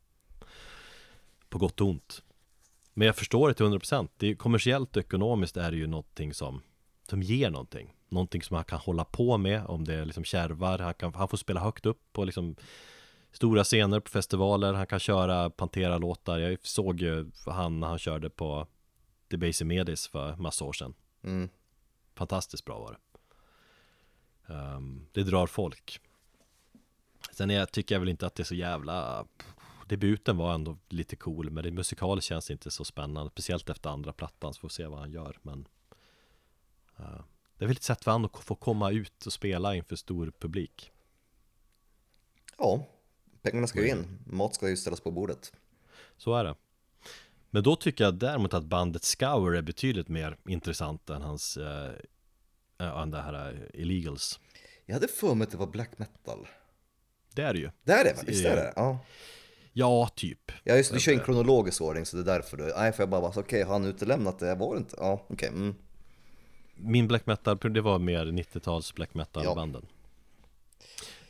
På 1.50 1.58
gott 1.58 1.82
och 1.82 1.88
ont. 1.88 2.24
Men 3.00 3.06
jag 3.06 3.16
förstår 3.16 3.48
det 3.48 3.54
till 3.54 3.66
100%. 3.66 4.10
Det 4.18 4.28
är 4.28 4.36
kommersiellt 4.36 4.98
och 4.98 5.04
ekonomiskt 5.04 5.58
är 5.58 5.72
det 5.72 5.78
ju 5.78 5.88
någonting 5.88 6.34
som, 6.34 6.62
som 7.10 7.22
ger 7.22 7.50
någonting. 7.50 7.96
Någonting 8.10 8.42
som 8.42 8.56
han 8.56 8.66
kan 8.66 8.80
hålla 8.80 9.06
på 9.06 9.38
med 9.38 9.66
om 9.66 9.86
det 9.86 10.06
liksom 10.06 10.24
kärvar. 10.24 10.80
Han, 10.80 10.94
kan, 10.94 11.14
han 11.14 11.28
får 11.28 11.38
spela 11.38 11.60
högt 11.60 11.86
upp 11.86 12.02
på 12.14 12.26
liksom 12.26 12.56
stora 13.32 13.64
scener 13.64 14.00
på 14.00 14.10
festivaler. 14.10 14.74
Han 14.74 14.88
kan 14.88 15.00
köra 15.00 15.50
Pantera-låtar. 15.50 16.40
Jag 16.40 16.58
såg 16.62 17.02
ju 17.02 17.32
han 17.46 17.80
när 17.80 17.88
han 17.88 18.00
körde 18.00 18.30
på 18.30 18.68
Debaser 19.28 19.66
Medis 19.66 20.08
för 20.08 20.36
massa 20.36 20.66
år 20.66 20.74
sedan. 20.74 20.94
Mm. 21.24 21.50
Fantastiskt 22.16 22.66
bra 22.66 22.80
var 22.80 22.92
det. 22.92 24.54
Ehm, 24.54 25.06
det 25.12 25.24
drar 25.24 25.48
folk. 25.48 26.00
Sen 27.32 27.52
är, 27.52 27.66
tycker 27.66 27.96
jag 27.96 28.00
väl 28.00 28.10
inte 28.10 28.26
att 28.26 28.36
det 28.36 28.44
är 28.44 28.46
så 28.46 28.56
jävla 28.56 29.26
Debuten 29.90 30.38
var 30.38 30.54
ändå 30.54 30.78
lite 30.90 31.16
cool 31.16 31.50
Men 31.50 31.64
det 31.64 31.72
musikaliskt 31.72 32.28
känns 32.30 32.52
inte 32.52 32.72
så 32.72 32.86
spännande 32.86 33.32
Speciellt 33.32 33.70
efter 33.70 33.90
andra 33.90 34.14
plattan 34.14 34.54
så 34.54 34.60
får 34.60 34.68
vi 34.68 34.74
se 34.74 34.88
vad 34.88 35.00
han 35.00 35.12
gör 35.12 35.38
Men 35.42 35.68
eh, 37.00 37.22
Det 37.58 37.66
är 37.66 37.68
väl 37.68 37.78
ett 37.78 37.84
sätt 37.84 38.04
för 38.04 38.12
honom 38.12 38.30
att 38.34 38.44
få 38.44 38.56
komma 38.56 38.92
ut 38.92 39.26
och 39.26 39.34
spela 39.34 39.76
inför 39.76 39.96
stor 39.96 40.34
publik 40.40 40.92
Ja, 42.58 42.88
pengarna 43.42 43.68
ska 43.68 43.82
ju 43.82 43.90
in. 43.90 44.20
Mat 44.26 44.56
ska 44.56 44.70
ju 44.70 44.78
ställas 44.78 45.00
på 45.00 45.12
bordet. 45.12 45.54
Så 46.18 46.36
är 46.36 46.44
det 46.44 46.56
Men 47.50 47.64
då 47.64 47.76
tycker 47.76 48.04
jag 48.04 48.16
däremot 48.16 48.54
att 48.54 48.64
bandet 48.64 49.04
Scour 49.04 49.56
är 49.56 49.62
betydligt 49.62 50.08
mer 50.08 50.38
intressant 50.48 51.10
än 51.10 51.22
hans 51.22 51.58
eh, 51.58 51.94
äh, 52.80 53.02
än 53.02 53.12
det 53.12 53.22
här 53.22 53.52
eh, 53.74 53.82
Illegals 53.82 54.40
Jag 54.86 54.94
hade 54.94 55.08
för 55.08 55.36
mig 55.36 55.46
att 55.46 55.52
det 55.52 55.58
var 55.58 55.68
black 55.68 55.98
metal. 55.98 56.48
Det 57.34 57.42
är 57.42 57.54
det 57.54 57.60
ju 57.60 57.72
Det 57.84 57.94
är 57.94 58.04
det, 58.04 58.24
visst 58.26 58.46
är 58.46 58.56
det? 58.56 58.74
Ja. 58.76 59.00
Ja, 59.80 60.10
typ. 60.16 60.52
Ja 60.64 60.76
just 60.76 60.94
vi 60.94 61.00
kör 61.00 61.12
en 61.12 61.20
kronologisk 61.20 61.82
ordning 61.82 62.06
så 62.06 62.18
det 62.18 62.24
är 62.24 62.36
därför 62.36 62.58
du, 62.58 62.74
nej 62.78 62.92
för 62.92 63.04
jag 63.04 63.10
bara 63.10 63.32
okej, 63.36 63.64
har 63.64 63.74
han 63.74 63.86
utelämnat 63.86 64.40
det? 64.40 64.56
Var 64.56 64.74
det 64.74 64.78
inte? 64.78 64.96
Ja, 65.00 65.26
okej. 65.28 65.50
Mm. 65.50 65.76
Min 66.76 67.08
black 67.08 67.26
metal, 67.26 67.58
det 67.74 67.82
var 67.82 68.00
mer 68.00 68.26
90-tals 68.26 68.94
black 68.94 69.14
metal 69.14 69.56
banden 69.56 69.86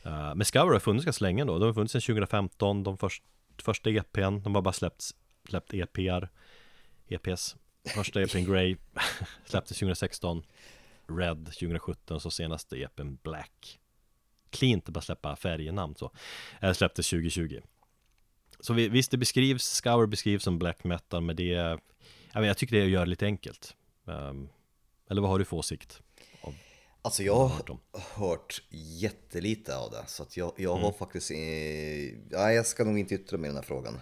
uh, 0.05 0.35
Men 0.35 0.45
Scour 0.45 0.73
har 0.73 0.79
funnits 0.79 1.05
ganska 1.05 1.25
länge 1.25 1.45
då, 1.45 1.59
de 1.59 1.65
har 1.65 1.73
funnits 1.73 1.91
sedan 1.91 2.01
2015 2.01 2.83
De 2.83 2.97
först, 2.97 3.23
första 3.57 3.89
EPn, 3.89 4.41
de 4.43 4.55
har 4.55 4.61
bara 4.61 4.73
släppt, 4.73 5.03
släppt 5.49 5.73
EPR 5.73 6.27
EPs 7.07 7.55
Första 7.95 8.21
EPn 8.21 8.45
Grey 8.45 8.75
släpptes 9.45 9.77
2016 9.77 10.43
Red 11.07 11.45
2017 11.45 12.19
så 12.19 12.31
senaste 12.31 12.77
EPn 12.77 13.15
Black. 13.23 13.79
Cleant 14.49 14.89
bara 14.89 15.01
släppa 15.01 15.35
färgnamn 15.35 15.95
så. 15.95 16.11
Uh, 16.63 16.73
Släpptes 16.73 17.09
2020 17.09 17.61
Så 18.59 18.73
vi, 18.73 18.89
visst 18.89 19.11
det 19.11 19.17
beskrivs, 19.17 19.63
Scour 19.63 20.05
beskrivs 20.07 20.43
som 20.43 20.59
black 20.59 20.83
metal 20.83 21.21
men 21.21 21.35
det 21.35 21.43
jag, 22.33 22.41
vet, 22.41 22.47
jag 22.47 22.57
tycker 22.57 22.75
det 22.75 22.85
gör 22.85 22.99
det 23.05 23.09
lite 23.09 23.25
enkelt 23.25 23.75
um, 24.05 24.49
Eller 25.09 25.21
vad 25.21 25.29
har 25.31 25.39
du 25.39 25.45
för 25.45 25.57
åsikt? 25.57 26.01
Av, 26.41 26.53
Alltså 27.01 27.23
jag 27.23 27.47
hört 27.47 27.69
har 27.69 27.75
om? 27.75 27.79
hört 28.15 28.61
jättelite 28.69 29.77
av 29.77 29.91
det, 29.91 30.03
så 30.07 30.23
att 30.23 30.37
jag, 30.37 30.53
jag 30.57 30.71
Mm. 30.71 30.83
har 30.83 30.91
faktiskt, 30.91 31.31
eh, 31.31 31.37
nej 31.37 32.55
jag 32.55 32.65
ska 32.65 32.83
nog 32.83 32.99
inte 32.99 33.15
yttra 33.15 33.37
mig 33.37 33.47
i 33.47 33.49
den 33.49 33.55
här 33.55 33.63
frågan. 33.63 33.99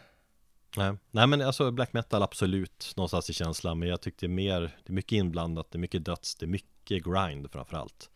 Nej. 0.77 0.93
Nej 1.11 1.27
men 1.27 1.41
alltså 1.41 1.71
black 1.71 1.93
metal 1.93 2.23
absolut 2.23 2.93
någonstans 2.95 3.29
i 3.29 3.33
känslan 3.33 3.79
Men 3.79 3.89
jag 3.89 4.01
tyckte 4.01 4.27
mer, 4.27 4.61
det 4.61 4.91
är 4.91 4.93
mycket 4.93 5.11
inblandat, 5.11 5.71
det 5.71 5.77
är 5.77 5.79
mycket 5.79 6.05
döds, 6.05 6.35
det 6.35 6.45
är 6.45 6.47
mycket 6.47 7.03
grind 7.03 7.51
framförallt 7.51 8.09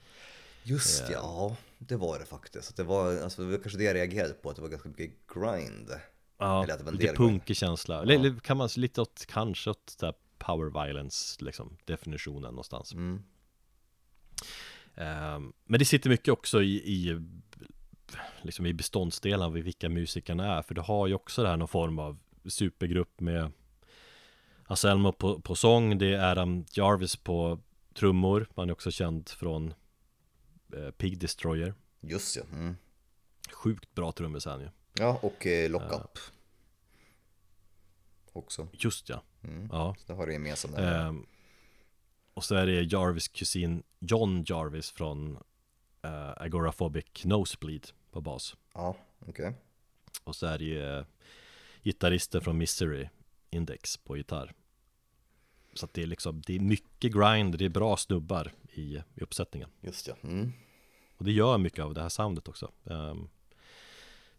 Just 0.63 1.03
ja, 1.09 1.13
ja, 1.13 1.55
det 1.77 1.95
var 1.95 2.19
det 2.19 2.25
faktiskt. 2.25 2.69
Att 2.69 2.75
det, 2.75 2.83
var, 2.83 3.17
alltså, 3.23 3.41
det 3.41 3.51
var 3.51 3.57
kanske 3.63 3.77
det 3.77 3.83
jag 3.83 3.95
reagerade 3.95 4.33
på, 4.33 4.49
att 4.49 4.55
det 4.55 4.61
var 4.61 4.69
ganska 4.69 4.89
mycket 4.89 5.11
grind. 5.33 5.89
Ja, 6.41 6.63
Eller 6.63 6.73
att 6.73 6.79
det 6.79 6.85
var 6.85 6.91
en 6.91 6.97
lite 6.97 7.07
del 7.07 7.15
punkig 7.15 7.57
känsla 7.57 8.01
Eller 8.01 8.15
eller 8.15 8.39
kan 8.39 8.57
man 8.57 8.69
lite 8.75 9.01
åt, 9.01 9.25
kanske 9.27 9.69
åt 9.69 9.97
där 9.99 10.13
power 10.37 10.85
violence 10.85 11.45
liksom 11.45 11.77
Definitionen 11.85 12.51
någonstans. 12.51 12.93
Mm. 12.93 13.23
Ehm, 14.95 15.53
Men 15.65 15.79
det 15.79 15.85
sitter 15.85 16.09
mycket 16.09 16.29
också 16.29 16.61
i, 16.61 16.75
i 16.75 17.21
Liksom 18.41 18.65
i 18.65 18.73
beståndsdelarna 18.73 19.45
av 19.45 19.53
vilka 19.53 19.89
musikerna 19.89 20.57
är. 20.57 20.61
För 20.61 20.75
du 20.75 20.81
har 20.81 21.07
ju 21.07 21.13
också 21.13 21.43
det 21.43 21.49
här 21.49 21.57
någon 21.57 21.67
form 21.67 21.99
av 21.99 22.19
supergrupp 22.45 23.19
med 23.19 23.51
Anselmo 24.63 25.11
på, 25.11 25.41
på 25.41 25.55
sång 25.55 25.97
Det 25.97 26.13
är 26.13 26.31
Adam 26.31 26.65
Jarvis 26.71 27.15
på 27.15 27.59
trummor. 27.93 28.47
Han 28.55 28.69
är 28.69 28.73
också 28.73 28.91
känd 28.91 29.29
från 29.29 29.73
eh, 30.73 30.91
Pig 30.91 31.19
Destroyer. 31.19 31.73
Just 32.01 32.35
ja. 32.35 32.43
Mm. 32.53 32.75
Sjukt 33.51 33.95
bra 33.95 34.11
trummis 34.11 34.45
han 34.45 34.61
ju 34.61 34.69
Ja, 35.01 35.19
och 35.21 35.47
eh, 35.47 35.69
Lockup. 35.69 36.19
Också. 38.33 38.67
Just 38.71 39.09
ja 39.09 39.23
Ja 39.71 39.95
Så 39.99 40.07
det 40.07 40.13
har 40.13 40.27
du 40.27 40.33
gemensamt. 40.33 40.77
Ehm, 40.77 41.25
Och 42.33 42.43
så 42.43 42.55
är 42.55 42.65
det 42.65 42.81
Jarvis 42.93 43.27
kusin 43.27 43.83
John 43.99 44.43
Jarvis 44.47 44.91
från 44.91 45.37
uh, 46.05 46.33
Agoraphobic 46.37 47.25
Nosebleed 47.25 47.87
på 48.11 48.21
bas 48.21 48.55
Ja, 48.73 48.95
okej. 49.19 49.53
Och 50.23 50.35
så 50.35 50.45
är 50.45 50.57
det 50.57 50.65
ju 50.65 50.97
eh, 50.97 51.05
gitarrister 51.83 52.39
från 52.39 52.57
Misery 52.57 53.07
Index 53.49 53.97
på 53.97 54.17
gitarr 54.17 54.53
Så 55.73 55.85
att 55.85 55.93
det 55.93 56.01
är 56.01 56.07
liksom, 56.07 56.41
det 56.45 56.55
är 56.55 56.59
mycket 56.59 57.13
grind, 57.13 57.57
det 57.57 57.65
är 57.65 57.69
bra 57.69 57.97
snubbar 57.97 58.51
i, 58.73 58.81
i 59.15 59.21
uppsättningen 59.21 59.69
Just 59.81 60.07
ja. 60.07 60.15
Mm. 60.23 60.51
Och 61.17 61.25
det 61.25 61.31
gör 61.31 61.57
mycket 61.57 61.85
av 61.85 61.93
det 61.93 62.01
här 62.01 62.09
soundet 62.09 62.47
också 62.47 62.71
Ehm, 62.85 63.29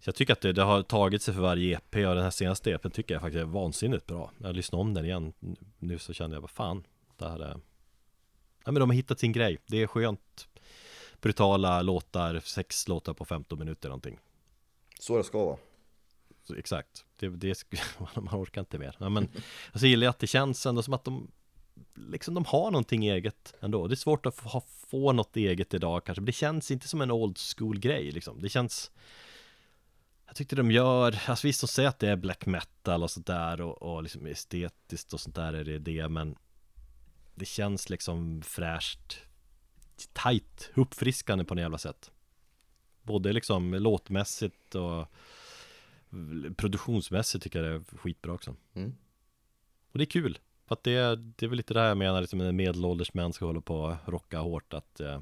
Så 0.03 0.09
jag 0.09 0.15
tycker 0.15 0.33
att 0.33 0.41
det, 0.41 0.53
det 0.53 0.63
har 0.63 0.83
tagit 0.83 1.23
sig 1.23 1.35
för 1.35 1.41
varje 1.41 1.77
EP 1.77 1.95
och 1.95 2.15
den 2.15 2.23
här 2.23 2.31
senaste 2.31 2.71
EPn 2.71 2.91
tycker 2.91 3.15
jag 3.15 3.21
faktiskt 3.21 3.41
är 3.41 3.45
vansinnigt 3.45 4.07
bra. 4.07 4.31
Jag 4.39 4.57
lyssnade 4.57 4.81
om 4.81 4.95
den 4.95 5.05
igen 5.05 5.33
nu 5.79 5.99
så 5.99 6.13
kände 6.13 6.37
jag, 6.37 6.41
vad 6.41 6.51
fan, 6.51 6.87
det 7.17 7.29
här 7.29 7.39
är 7.39 7.61
Ja 8.65 8.73
men 8.73 8.75
de 8.81 8.91
har 8.91 8.95
hittat 8.95 9.21
sin 9.21 9.33
grej, 9.33 9.59
det 9.67 9.83
är 9.83 9.87
skönt. 9.87 10.49
Brutala 11.21 11.83
låtar, 11.83 12.41
sex 12.45 12.89
låtar 12.89 13.15
på 13.15 13.25
15 13.25 13.59
minuter 13.59 13.89
någonting. 13.89 14.19
Så 15.01 15.17
det 15.17 15.25
ska 15.25 15.45
vara. 15.45 15.57
Så, 16.45 16.55
exakt, 16.55 17.05
det, 17.19 17.29
det, 17.29 17.65
man 18.15 18.43
orkar 18.43 18.61
inte 18.61 18.79
mer. 18.79 18.97
Ja, 18.99 19.09
men, 19.09 19.29
Jag 19.73 19.81
så 19.81 19.87
gillar 19.87 20.05
jag 20.05 20.11
att 20.11 20.19
det 20.19 20.27
känns 20.27 20.67
ändå 20.67 20.83
som 20.83 20.95
att 20.95 21.05
de 21.05 21.31
Liksom 21.95 22.35
de 22.35 22.45
har 22.45 22.71
någonting 22.71 23.05
eget 23.05 23.55
ändå. 23.61 23.87
Det 23.87 23.95
är 23.95 23.97
svårt 23.97 24.27
att 24.27 24.35
få, 24.35 24.63
få 24.67 25.13
något 25.13 25.37
eget 25.37 25.75
idag 25.75 26.05
kanske 26.05 26.21
Men 26.21 26.27
det 26.27 26.33
känns 26.33 26.71
inte 26.71 26.89
som 26.89 27.01
en 27.01 27.11
old 27.11 27.39
school 27.39 27.79
grej 27.79 28.11
liksom. 28.11 28.43
Det 28.43 28.49
känns 28.49 28.91
Jag 30.33 30.37
tyckte 30.37 30.57
de 30.57 30.71
gör, 30.71 31.19
alltså 31.27 31.47
visst 31.47 31.61
de 31.61 31.67
säger 31.67 31.89
att 31.89 31.99
det 31.99 32.09
är 32.09 32.17
black 32.17 32.47
metal 32.47 33.03
och 33.03 33.11
sådär 33.11 33.61
och, 33.61 33.83
och 33.83 34.03
liksom 34.03 34.27
estetiskt 34.27 35.13
och 35.13 35.21
sånt 35.21 35.35
där 35.37 35.53
är 35.53 35.65
det 35.65 35.79
det 35.79 36.09
men 36.09 36.37
Det 37.35 37.45
känns 37.45 37.91
liksom 37.91 38.43
fräscht 38.43 39.19
Tight, 40.13 40.71
uppfriskande 40.75 41.45
på 41.45 41.55
något 41.55 41.63
jävla 41.63 41.79
sätt 41.79 42.11
Både 43.03 43.33
liksom 43.33 43.75
låtmässigt 43.75 44.75
och 44.75 45.07
Produktionsmässigt 46.57 47.45
tycker 47.45 47.63
jag 47.63 47.71
det 47.73 47.77
är 47.95 47.99
skitbra 47.99 48.33
också 48.33 48.57
Mm. 48.75 48.95
Och 49.93 49.99
det 49.99 50.05
är 50.05 50.11
kul 50.11 50.39
För 50.67 50.75
att 50.75 50.85
det, 50.85 50.93
är- 50.93 51.17
det 51.17 51.47
är 51.47 51.49
väl 51.49 51.57
lite 51.57 51.75
det 51.75 51.81
här 51.81 51.89
jag 51.89 51.99
menar 51.99 52.21
liksom 52.21 52.41
en 52.41 52.57
medelålders 52.57 53.15
män 53.15 53.33
ska 53.33 53.45
hålla 53.47 53.61
på 53.61 53.77
och 53.81 54.13
rocka 54.13 54.39
hårt 54.39 54.73
att 54.75 55.01
eh, 55.01 55.21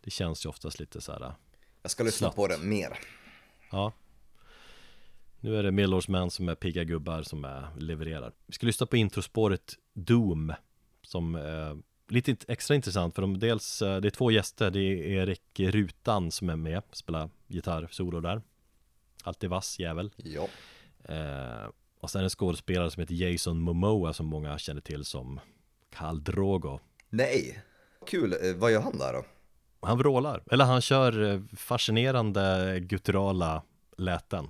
Det 0.00 0.10
känns 0.10 0.44
ju 0.46 0.48
oftast 0.48 0.80
lite 0.80 1.00
så 1.00 1.12
här 1.12 1.32
Jag 1.82 1.90
ska 1.90 2.04
lyssna 2.04 2.26
Slott. 2.26 2.36
på 2.36 2.46
det 2.48 2.58
mer. 2.58 2.98
Ja 3.70 3.92
Nu 5.40 5.56
är 5.56 5.62
det 5.62 5.72
medelårsmän 5.72 6.30
som 6.30 6.48
är 6.48 6.54
pigga 6.54 6.84
gubbar 6.84 7.22
som 7.22 7.44
är, 7.44 7.68
levererar. 7.78 8.32
Vi 8.46 8.52
ska 8.52 8.66
lyssna 8.66 8.86
på 8.86 8.96
introspåret 8.96 9.74
Doom 9.94 10.52
som 11.02 11.34
är 11.34 11.76
lite 12.08 12.36
extra 12.48 12.76
intressant 12.76 13.14
för 13.14 13.22
de 13.22 13.38
dels, 13.38 13.82
eh, 13.82 14.00
det 14.00 14.08
är 14.08 14.10
två 14.10 14.30
gäster, 14.30 14.70
det 14.70 14.80
är 14.80 15.06
Erik 15.06 15.60
Rutan 15.60 16.30
som 16.30 16.50
är 16.50 16.56
med, 16.56 16.82
spelar 16.92 17.30
gitarrsolo 17.48 18.20
där. 18.20 18.42
Alltid 19.22 19.50
vass 19.50 19.78
jävel. 19.78 20.10
Ja. 20.16 20.48
Eh, 21.14 21.70
och 22.00 22.10
sen 22.10 22.22
en 22.24 22.30
skådespelare 22.30 22.90
som 22.90 23.00
heter 23.00 23.14
Jason 23.14 23.60
Momoa 23.60 24.12
som 24.12 24.26
många 24.26 24.58
känner 24.58 24.80
till 24.80 25.04
som 25.04 25.40
Khal 25.90 26.24
Drogo. 26.24 26.78
Nej, 27.10 27.62
kul. 28.06 28.32
Eh, 28.32 28.54
vad 28.54 28.72
gör 28.72 28.80
han 28.80 28.98
där 28.98 29.12
då? 29.12 29.24
Han 29.82 29.98
vrålar, 29.98 30.42
eller 30.50 30.64
han 30.64 30.80
kör 30.80 31.32
eh, 31.32 31.40
fascinerande 31.56 32.76
gutturala 32.80 33.62
läten. 33.96 34.48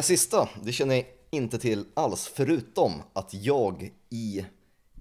Här 0.00 0.04
sista, 0.04 0.48
det 0.62 0.72
känner 0.72 0.94
jag 0.94 1.06
inte 1.30 1.58
till 1.58 1.86
alls, 1.94 2.28
förutom 2.34 3.02
att 3.12 3.34
jag 3.34 3.92
i 4.10 4.46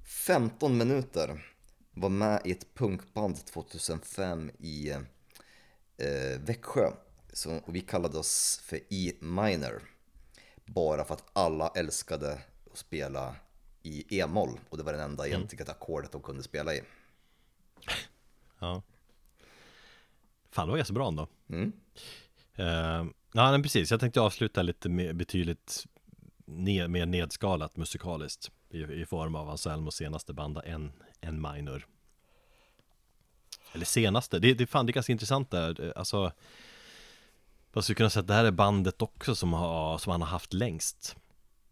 15 0.03 0.77
minuter 0.77 1.45
var 1.91 2.09
med 2.09 2.41
i 2.45 2.51
ett 2.51 2.73
punkband 2.73 3.45
2005 3.45 4.51
i 4.59 4.89
eh, 4.89 6.39
Växjö. 6.45 6.91
Så, 7.33 7.59
vi 7.65 7.81
kallade 7.81 8.17
oss 8.17 8.61
för 8.63 8.79
E-minor. 8.89 9.81
Bara 10.65 11.05
för 11.05 11.13
att 11.13 11.29
alla 11.33 11.71
älskade 11.75 12.39
att 12.71 12.77
spela 12.77 13.35
i 13.83 14.19
E-moll 14.19 14.59
och 14.69 14.77
det 14.77 14.83
var 14.83 14.93
det 14.93 15.01
enda 15.01 15.27
egentligen 15.27 15.69
ackordet 15.69 16.11
de 16.11 16.21
kunde 16.21 16.43
spela 16.43 16.73
i. 16.73 16.81
Ja. 18.59 18.81
Fan, 20.49 20.67
det 20.67 20.71
var 20.71 20.77
ganska 20.77 20.93
bra 20.93 21.07
ändå. 21.07 21.27
Mm. 21.49 21.71
Uh, 22.59 23.11
ja, 23.33 23.51
men 23.51 23.63
precis. 23.63 23.91
Jag 23.91 23.99
tänkte 23.99 24.21
avsluta 24.21 24.61
lite 24.61 24.89
med, 24.89 25.15
betydligt 25.15 25.85
ned, 26.45 26.89
mer 26.89 27.05
nedskalat 27.05 27.77
musikaliskt 27.77 28.51
i, 28.69 28.77
i 28.77 29.05
form 29.05 29.35
av 29.35 29.49
Anselmos 29.49 29.95
senaste 29.95 30.33
banda 30.33 30.61
en, 30.61 30.91
en 31.21 31.41
minor. 31.41 31.87
Eller 33.73 33.85
senaste, 33.85 34.39
det, 34.39 34.53
det, 34.53 34.67
fan, 34.67 34.85
det 34.85 34.91
är 34.91 34.93
ganska 34.93 35.11
intressant 35.11 35.51
där. 35.51 35.93
Alltså, 35.95 36.31
man 37.73 37.83
skulle 37.83 37.95
kunna 37.95 38.09
säga 38.09 38.21
att 38.21 38.27
det 38.27 38.33
här 38.33 38.45
är 38.45 38.51
bandet 38.51 39.01
också 39.01 39.35
som, 39.35 39.53
har, 39.53 39.97
som 39.97 40.11
han 40.11 40.21
har 40.21 40.29
haft 40.29 40.53
längst. 40.53 41.15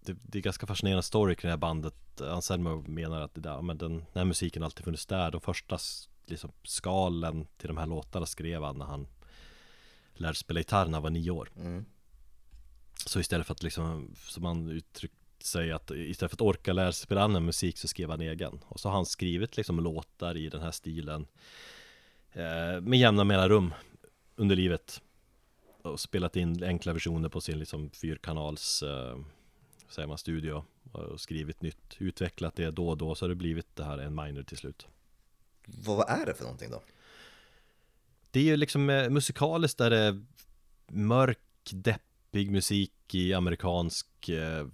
Det, 0.01 0.17
det 0.23 0.37
är 0.37 0.41
ganska 0.41 0.67
fascinerande 0.67 1.03
story 1.03 1.35
kring 1.35 1.47
det 1.47 1.51
här 1.51 1.57
bandet. 1.57 2.21
Anselmo 2.21 2.83
menar 2.87 3.21
att 3.21 3.35
det 3.35 3.41
där, 3.41 3.61
men 3.61 3.77
den, 3.77 3.93
den 3.93 4.05
här 4.13 4.25
musiken 4.25 4.63
alltid 4.63 4.85
funnits 4.85 5.05
där. 5.05 5.31
De 5.31 5.41
första 5.41 5.77
liksom, 6.25 6.51
skalen 6.63 7.47
till 7.57 7.67
de 7.67 7.77
här 7.77 7.85
låtarna 7.87 8.25
skrev 8.25 8.63
han 8.63 8.77
när 8.77 8.85
han 8.85 9.07
lärde 10.21 10.35
spela 10.35 10.59
gitarr 10.59 10.85
när 10.85 10.93
han 10.93 11.03
var 11.03 11.09
nio 11.09 11.31
år. 11.31 11.49
Mm. 11.55 11.85
Så 13.05 13.19
istället 13.19 13.47
för 13.47 13.53
att 13.53 13.63
liksom, 13.63 14.11
som 14.15 14.45
han 14.45 14.69
uttryckt 14.69 15.15
sig 15.43 15.71
att 15.71 15.91
istället 15.91 16.31
för 16.31 16.35
att 16.35 16.41
orka 16.41 16.73
lära 16.73 16.91
sig 16.91 17.03
spela 17.03 17.23
annan 17.23 17.45
musik 17.45 17.77
så 17.77 17.87
skrev 17.87 18.09
han 18.09 18.21
egen. 18.21 18.59
Och 18.67 18.79
så 18.79 18.89
har 18.89 18.95
han 18.95 19.05
skrivit 19.05 19.57
liksom 19.57 19.79
låtar 19.79 20.37
i 20.37 20.49
den 20.49 20.61
här 20.61 20.71
stilen 20.71 21.27
eh, 22.31 22.81
med 22.81 22.99
jämna 22.99 23.23
mellanrum 23.23 23.73
under 24.35 24.55
livet. 24.55 25.01
Och 25.81 25.99
spelat 25.99 26.35
in 26.35 26.63
enkla 26.63 26.93
versioner 26.93 27.29
på 27.29 27.41
sin 27.41 27.59
liksom 27.59 27.89
fyrkanals 27.89 28.83
eh, 28.83 29.17
säger 29.89 30.07
man, 30.07 30.17
studio 30.17 30.63
och 30.91 31.21
skrivit 31.21 31.61
nytt, 31.61 31.95
utvecklat 31.97 32.55
det 32.55 32.71
då 32.71 32.89
och 32.89 32.97
då 32.97 33.15
så 33.15 33.25
har 33.25 33.29
det 33.29 33.35
blivit 33.35 33.75
det 33.75 33.83
här 33.83 33.97
en 33.97 34.15
minor 34.15 34.43
till 34.43 34.57
slut. 34.57 34.87
Vad 35.65 36.09
är 36.09 36.25
det 36.25 36.33
för 36.33 36.43
någonting 36.43 36.71
då? 36.71 36.81
Det 38.37 38.41
är 38.41 38.45
ju 38.45 38.57
liksom 38.57 38.89
eh, 38.89 39.09
musikaliskt 39.09 39.77
där 39.77 39.89
det 39.89 39.97
är 39.97 40.21
mörk, 40.87 41.39
deppig 41.71 42.51
musik 42.51 43.15
i 43.15 43.33
amerikansk 43.33 44.29
eh, 44.29 44.67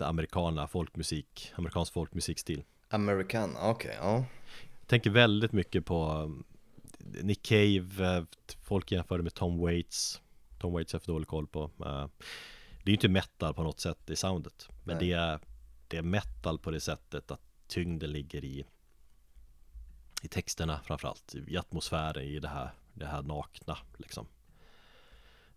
amerikana 0.00 0.68
folkmusik, 0.68 1.52
amerikansk 1.54 1.92
folkmusikstil. 1.92 2.64
American, 2.88 3.56
okej, 3.56 3.70
okay, 3.70 3.94
ja. 3.94 4.24
Tänker 4.86 5.10
väldigt 5.10 5.52
mycket 5.52 5.86
på 5.86 6.30
eh, 7.16 7.24
Nick 7.24 7.42
Cave, 7.42 8.16
eh, 8.16 8.24
folk 8.62 8.92
jämför 8.92 9.16
det 9.16 9.22
med 9.22 9.34
Tom 9.34 9.58
Waits. 9.58 10.20
Tom 10.58 10.72
Waits 10.72 10.92
har 10.92 11.00
för 11.00 11.12
dålig 11.12 11.28
koll 11.28 11.46
på. 11.46 11.70
Det 11.78 12.84
är 12.84 12.90
ju 12.90 12.92
inte 12.92 13.08
metal 13.08 13.54
på 13.54 13.62
något 13.62 13.80
sätt 13.80 14.10
i 14.10 14.16
soundet, 14.16 14.68
men 14.84 14.98
det 14.98 15.12
är, 15.12 15.38
det 15.88 15.96
är 15.96 16.02
metal 16.02 16.58
på 16.58 16.70
det 16.70 16.80
sättet 16.80 17.30
att 17.30 17.40
tyngden 17.66 18.12
ligger 18.12 18.44
i 18.44 18.64
i 20.22 20.28
texterna 20.28 20.80
framförallt, 20.84 21.34
i 21.46 21.56
atmosfären, 21.56 22.22
i 22.22 22.38
det 22.38 22.48
här, 22.48 22.70
det 22.94 23.06
här 23.06 23.22
nakna 23.22 23.78
liksom. 23.96 24.26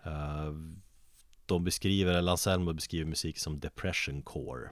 Uh, 0.08 0.52
de 1.46 1.64
beskriver, 1.64 2.14
eller 2.14 2.32
Anselmo 2.32 2.74
beskriver 2.74 3.06
musik 3.06 3.40
som 3.40 3.60
depression 3.60 4.22
core. 4.22 4.70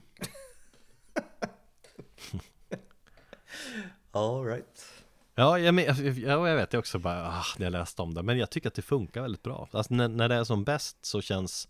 All 4.10 4.44
right. 4.44 4.84
Ja, 5.34 5.58
jag, 5.58 5.74
men, 5.74 5.84
ja, 6.16 6.48
jag 6.48 6.56
vet, 6.56 6.72
jag 6.72 6.80
också 6.80 6.98
bara, 6.98 7.28
ah, 7.28 7.44
när 7.58 7.66
jag 7.66 7.72
läste 7.72 8.02
om 8.02 8.14
det, 8.14 8.22
men 8.22 8.38
jag 8.38 8.50
tycker 8.50 8.68
att 8.68 8.74
det 8.74 8.82
funkar 8.82 9.22
väldigt 9.22 9.42
bra. 9.42 9.68
Alltså 9.72 9.94
när, 9.94 10.08
när 10.08 10.28
det 10.28 10.34
är 10.34 10.44
som 10.44 10.64
bäst 10.64 11.04
så 11.06 11.22
känns 11.22 11.68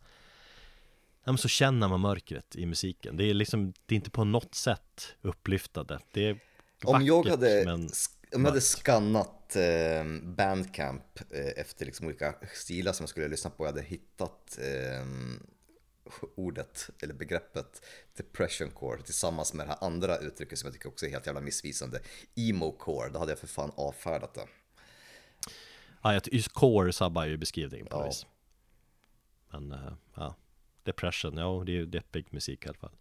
Ja, 1.24 1.32
men 1.32 1.38
så 1.38 1.48
känner 1.48 1.88
man 1.88 2.00
mörkret 2.00 2.56
i 2.56 2.66
musiken. 2.66 3.16
Det 3.16 3.24
är 3.24 3.34
liksom, 3.34 3.72
det 3.86 3.94
är 3.94 3.96
inte 3.96 4.10
på 4.10 4.24
något 4.24 4.54
sätt 4.54 5.16
upplyftande. 5.22 5.98
Det 6.12 6.28
är 6.28 6.40
om 6.86 7.02
jag 7.06 7.26
hade, 7.26 7.62
men 7.64 7.88
om 8.34 8.40
jag 8.40 8.48
hade 8.50 8.60
skannat 8.60 9.56
eh, 9.56 10.04
Bandcamp 10.22 11.20
eh, 11.30 11.60
efter 11.60 11.86
liksom 11.86 12.06
olika 12.06 12.34
stilar 12.54 12.92
som 12.92 13.02
jag 13.04 13.08
skulle 13.10 13.28
lyssna 13.28 13.50
på, 13.50 13.64
jag 13.64 13.68
hade 13.72 13.82
hittat 13.82 14.58
eh, 14.58 15.06
ordet 16.36 16.90
eller 17.02 17.14
begreppet 17.14 17.84
depression 18.16 18.70
core 18.70 19.02
tillsammans 19.02 19.54
med 19.54 19.66
det 19.66 19.70
här 19.70 19.84
andra 19.86 20.18
uttrycket 20.18 20.58
som 20.58 20.66
jag 20.66 20.72
tycker 20.74 20.88
också 20.88 21.06
är 21.06 21.10
helt 21.10 21.26
jävla 21.26 21.40
missvisande, 21.40 22.00
emo 22.34 22.72
core, 22.72 23.08
då 23.08 23.18
hade 23.18 23.32
jag 23.32 23.38
för 23.38 23.46
fan 23.46 23.72
avfärdat 23.76 24.34
det. 24.34 24.46
Ja, 26.02 26.20
just 26.32 26.48
core 26.52 26.92
sabbar 26.92 27.24
ju 27.26 27.36
beskrivningen 27.36 27.86
på 27.86 27.96
Ja. 27.96 28.06
vis. 28.06 28.26
Men, 29.50 29.72
eh, 29.72 29.92
ja. 30.14 30.36
Depression, 30.82 31.36
ja 31.36 31.62
det 31.66 31.72
är 31.72 31.76
ju 31.76 31.86
deppig 31.86 32.26
musik 32.30 32.64
i 32.64 32.68
alla 32.68 32.78
fall. 32.78 32.96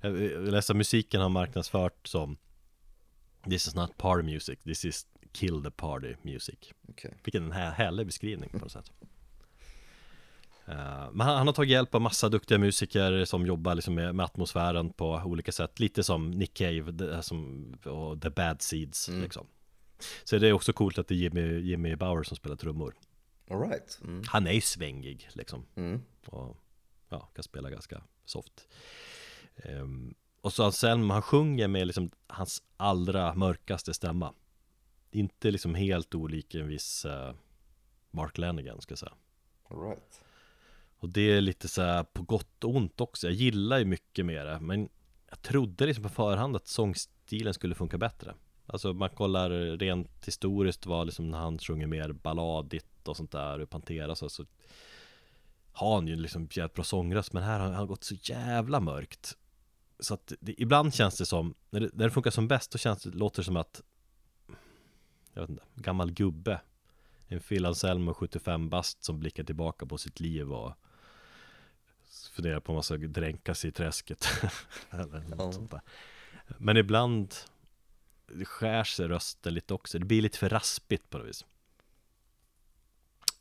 Jag 0.00 0.12
läste 0.52 0.72
att 0.72 0.76
musiken 0.76 1.20
har 1.20 1.28
marknadsfört 1.28 2.06
som 2.06 2.36
This 3.50 3.66
is 3.66 3.74
not 3.74 3.96
party 3.96 4.22
music, 4.22 4.62
this 4.62 4.84
is 4.84 5.06
kill 5.32 5.62
the 5.62 5.70
party 5.70 6.14
music. 6.22 6.72
Okej. 6.88 7.14
Vilken 7.24 7.44
en 7.44 7.52
här 7.52 7.70
härlig 7.70 8.06
beskrivning 8.06 8.50
på 8.50 8.58
något 8.58 8.72
sätt. 8.72 8.92
Eh, 10.66 11.10
men 11.12 11.20
han, 11.20 11.36
han 11.36 11.46
har 11.46 11.54
tagit 11.54 11.70
hjälp 11.70 11.94
av 11.94 12.00
massa 12.00 12.28
duktiga 12.28 12.58
musiker 12.58 13.24
som 13.24 13.46
jobbar 13.46 13.74
liksom 13.74 13.94
med, 13.94 14.14
med 14.14 14.24
atmosfären 14.24 14.92
på 14.92 15.22
olika 15.24 15.52
sätt. 15.52 15.80
Lite 15.80 16.04
som 16.04 16.30
Nick 16.30 16.54
Cave 16.54 16.92
det 16.92 17.22
som, 17.22 17.72
och 17.84 18.22
The 18.22 18.30
Bad 18.30 18.62
Seeds 18.62 19.08
liksom. 19.08 19.46
Så 20.24 20.38
det 20.38 20.48
är 20.48 20.52
också 20.52 20.72
coolt 20.72 20.98
att 20.98 21.08
det 21.08 21.14
är 21.14 21.16
Jimmy, 21.16 21.58
Jimmy 21.60 21.96
Bauer 21.96 22.22
som 22.22 22.36
spelar 22.36 22.56
trummor. 22.56 22.94
All 23.50 23.60
right. 23.60 24.00
Mm. 24.04 24.22
Han 24.26 24.46
är 24.46 24.52
ju 24.52 24.60
svängig 24.60 25.28
liksom. 25.32 25.66
Mm. 25.74 26.02
Och 26.26 26.56
ja, 27.08 27.20
kan 27.20 27.42
spela 27.42 27.70
ganska 27.70 28.02
soft. 28.24 28.68
Ehm, 29.56 30.14
och 30.40 30.52
så 30.52 30.64
Anselm, 30.64 31.10
han 31.10 31.22
sjunger 31.22 31.68
med 31.68 31.86
liksom 31.86 32.10
hans 32.26 32.62
allra 32.76 33.34
mörkaste 33.34 33.94
stämma. 33.94 34.34
Inte 35.10 35.50
liksom 35.50 35.74
helt 35.74 36.14
olik 36.14 36.54
en 36.54 36.68
viss 36.68 37.04
eh, 37.04 37.34
Mark 38.10 38.38
Lanigan 38.38 38.80
ska 38.80 38.92
jag 38.92 38.98
säga. 38.98 39.12
All 39.70 39.82
right. 39.82 40.20
Och 40.98 41.08
det 41.08 41.20
är 41.20 41.40
lite 41.40 41.68
så 41.68 41.82
här 41.82 42.04
på 42.04 42.22
gott 42.22 42.64
och 42.64 42.76
ont 42.76 43.00
också. 43.00 43.26
Jag 43.26 43.34
gillar 43.34 43.78
ju 43.78 43.84
mycket 43.84 44.26
med 44.26 44.46
det, 44.46 44.60
men 44.60 44.88
jag 45.28 45.42
trodde 45.42 45.86
liksom 45.86 46.02
på 46.02 46.08
förhand 46.08 46.56
att 46.56 46.66
sångstilen 46.66 47.54
skulle 47.54 47.74
funka 47.74 47.98
bättre. 47.98 48.34
Alltså 48.66 48.92
man 48.92 49.10
kollar 49.10 49.50
rent 49.78 50.26
historiskt 50.26 50.86
vad 50.86 51.06
liksom 51.06 51.30
när 51.30 51.38
han 51.38 51.58
sjunger 51.58 51.86
mer 51.86 52.12
balladigt 52.12 53.08
och 53.08 53.16
sånt 53.16 53.30
där 53.30 53.60
och 53.60 53.70
Pantera 53.70 54.14
så, 54.14 54.28
så 54.28 54.44
har 55.72 55.94
han 55.94 56.06
ju 56.06 56.16
liksom 56.16 56.48
jävligt 56.50 56.74
bra 56.74 56.84
sångröst 56.84 57.32
men 57.32 57.42
här 57.42 57.60
har 57.60 57.72
han 57.72 57.86
gått 57.86 58.04
så 58.04 58.14
jävla 58.14 58.80
mörkt. 58.80 59.36
Så 60.00 60.14
att 60.14 60.32
det, 60.40 60.62
ibland 60.62 60.94
känns 60.94 61.18
det 61.18 61.26
som, 61.26 61.54
när 61.70 61.80
det, 61.80 61.90
när 61.92 62.04
det 62.04 62.10
funkar 62.10 62.30
som 62.30 62.48
bäst 62.48 62.70
då 62.72 62.78
känns 62.78 63.02
det, 63.02 63.10
låter 63.10 63.42
det 63.42 63.44
som 63.46 63.56
att 63.56 63.82
jag 65.32 65.40
vet 65.42 65.50
inte, 65.50 65.62
gammal 65.74 66.10
gubbe 66.12 66.60
en 67.28 67.40
Phil 67.40 67.66
Anselmo 67.66 68.14
75 68.14 68.68
bast 68.68 69.04
som 69.04 69.20
blickar 69.20 69.44
tillbaka 69.44 69.86
på 69.86 69.98
sitt 69.98 70.20
liv 70.20 70.52
och 70.52 70.72
funderar 72.32 72.60
på 72.60 72.72
om 72.72 72.74
man 72.76 72.82
ska 72.82 72.96
dränka 72.96 73.54
sig 73.54 73.68
i 73.68 73.72
träsket 73.72 74.26
eller 74.90 75.06
något 75.20 75.38
Ja. 75.38 75.52
sånt 75.52 75.70
där. 75.70 75.80
Men 76.58 76.76
ibland 76.76 77.34
skär 78.44 78.84
sig 78.84 79.08
rösten 79.08 79.54
lite 79.54 79.74
också, 79.74 79.98
det 79.98 80.04
blir 80.04 80.22
lite 80.22 80.38
för 80.38 80.48
raspigt 80.48 81.10
på 81.10 81.18
något 81.18 81.26
vis. 81.28 81.44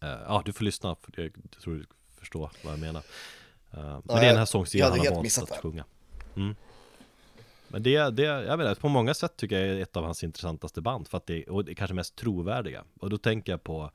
Eh, 0.02 0.10
Ja, 0.10 0.42
du 0.46 0.54
får 0.54 0.66
lyssna, 0.66 0.96
för 0.96 1.22
jag, 1.22 1.34
tror 1.62 1.76
du 1.76 1.86
förstår 2.20 2.52
vad 2.64 2.74
jag 2.74 2.80
menar. 2.80 3.04
Eh, 3.72 3.80
Men 3.80 4.02
det 4.08 4.14
är 4.14 4.28
den 4.28 4.38
här 4.38 4.46
sångstilen 4.46 4.90
han 4.90 5.00
har 5.00 5.12
valt 5.16 5.38
att 5.52 5.62
sjunga. 5.62 5.86
Mm. 6.38 6.56
Men 7.68 7.84
det, 7.84 8.10
det, 8.10 8.24
jag 8.24 8.58
menar, 8.58 8.76
på 8.76 8.90
många 8.90 9.14
sätt 9.14 9.38
tycker 9.38 9.60
jag 9.60 9.78
är 9.78 9.82
ett 9.82 9.98
av 9.98 10.04
hans 10.04 10.24
intressantaste 10.24 10.82
band 10.82 11.08
för 11.08 11.18
att 11.18 11.28
det, 11.28 11.44
och 11.44 11.66
det 11.66 11.72
är 11.72 11.76
kanske 11.76 11.94
mest 11.94 12.16
trovärdiga. 12.16 12.84
Och 13.00 13.10
då 13.10 13.18
tänker 13.18 13.52
jag 13.52 13.64
på 13.64 13.92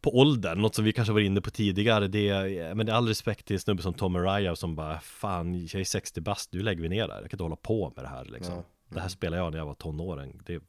på 0.00 0.18
åldern, 0.18 0.58
något 0.58 0.74
som 0.74 0.84
vi 0.84 0.92
kanske 0.92 1.12
var 1.12 1.20
inne 1.20 1.40
på 1.40 1.50
tidigare 1.50 2.08
det 2.08 2.28
är, 2.28 2.74
men 2.74 2.86
det 2.86 2.92
är 2.92 2.96
all 2.96 3.08
respekt 3.08 3.46
till 3.46 3.56
en 3.56 3.60
snubbe 3.60 3.82
som 3.82 3.94
Tom 3.94 4.16
Araya 4.16 4.56
som 4.56 4.76
bara 4.76 5.00
Fan, 5.00 5.54
jag 5.54 5.74
är 5.74 5.84
60 5.84 6.20
bast, 6.20 6.52
nu 6.52 6.62
lägger 6.62 6.82
vi 6.82 6.88
ner 6.88 7.08
det 7.08 7.14
här, 7.14 7.20
jag 7.20 7.30
kan 7.30 7.36
inte 7.36 7.42
hålla 7.42 7.56
på 7.56 7.92
med 7.96 8.04
det 8.04 8.08
här 8.08 8.24
liksom 8.24 8.54
Ja. 8.54 8.64
Det 8.88 9.00
här 9.00 9.08
spelade 9.08 9.42
jag 9.42 9.52
när 9.52 9.58
jag 9.58 9.66
var 9.66 9.74
tonåring 9.74 10.40
det, 10.46 10.62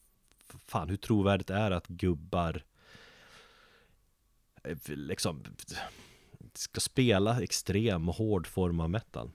Fan, 0.67 0.89
hur 0.89 0.97
trovärdigt 0.97 1.49
är 1.49 1.69
det 1.69 1.75
att 1.75 1.87
gubbar 1.87 2.63
eh, 4.63 4.77
Liksom 4.85 5.43
Ska 6.53 6.79
spela 6.79 7.43
extrem 7.43 8.09
och 8.09 8.15
hård 8.15 8.47
form 8.47 8.79
av 8.79 8.89
metal 8.89 9.31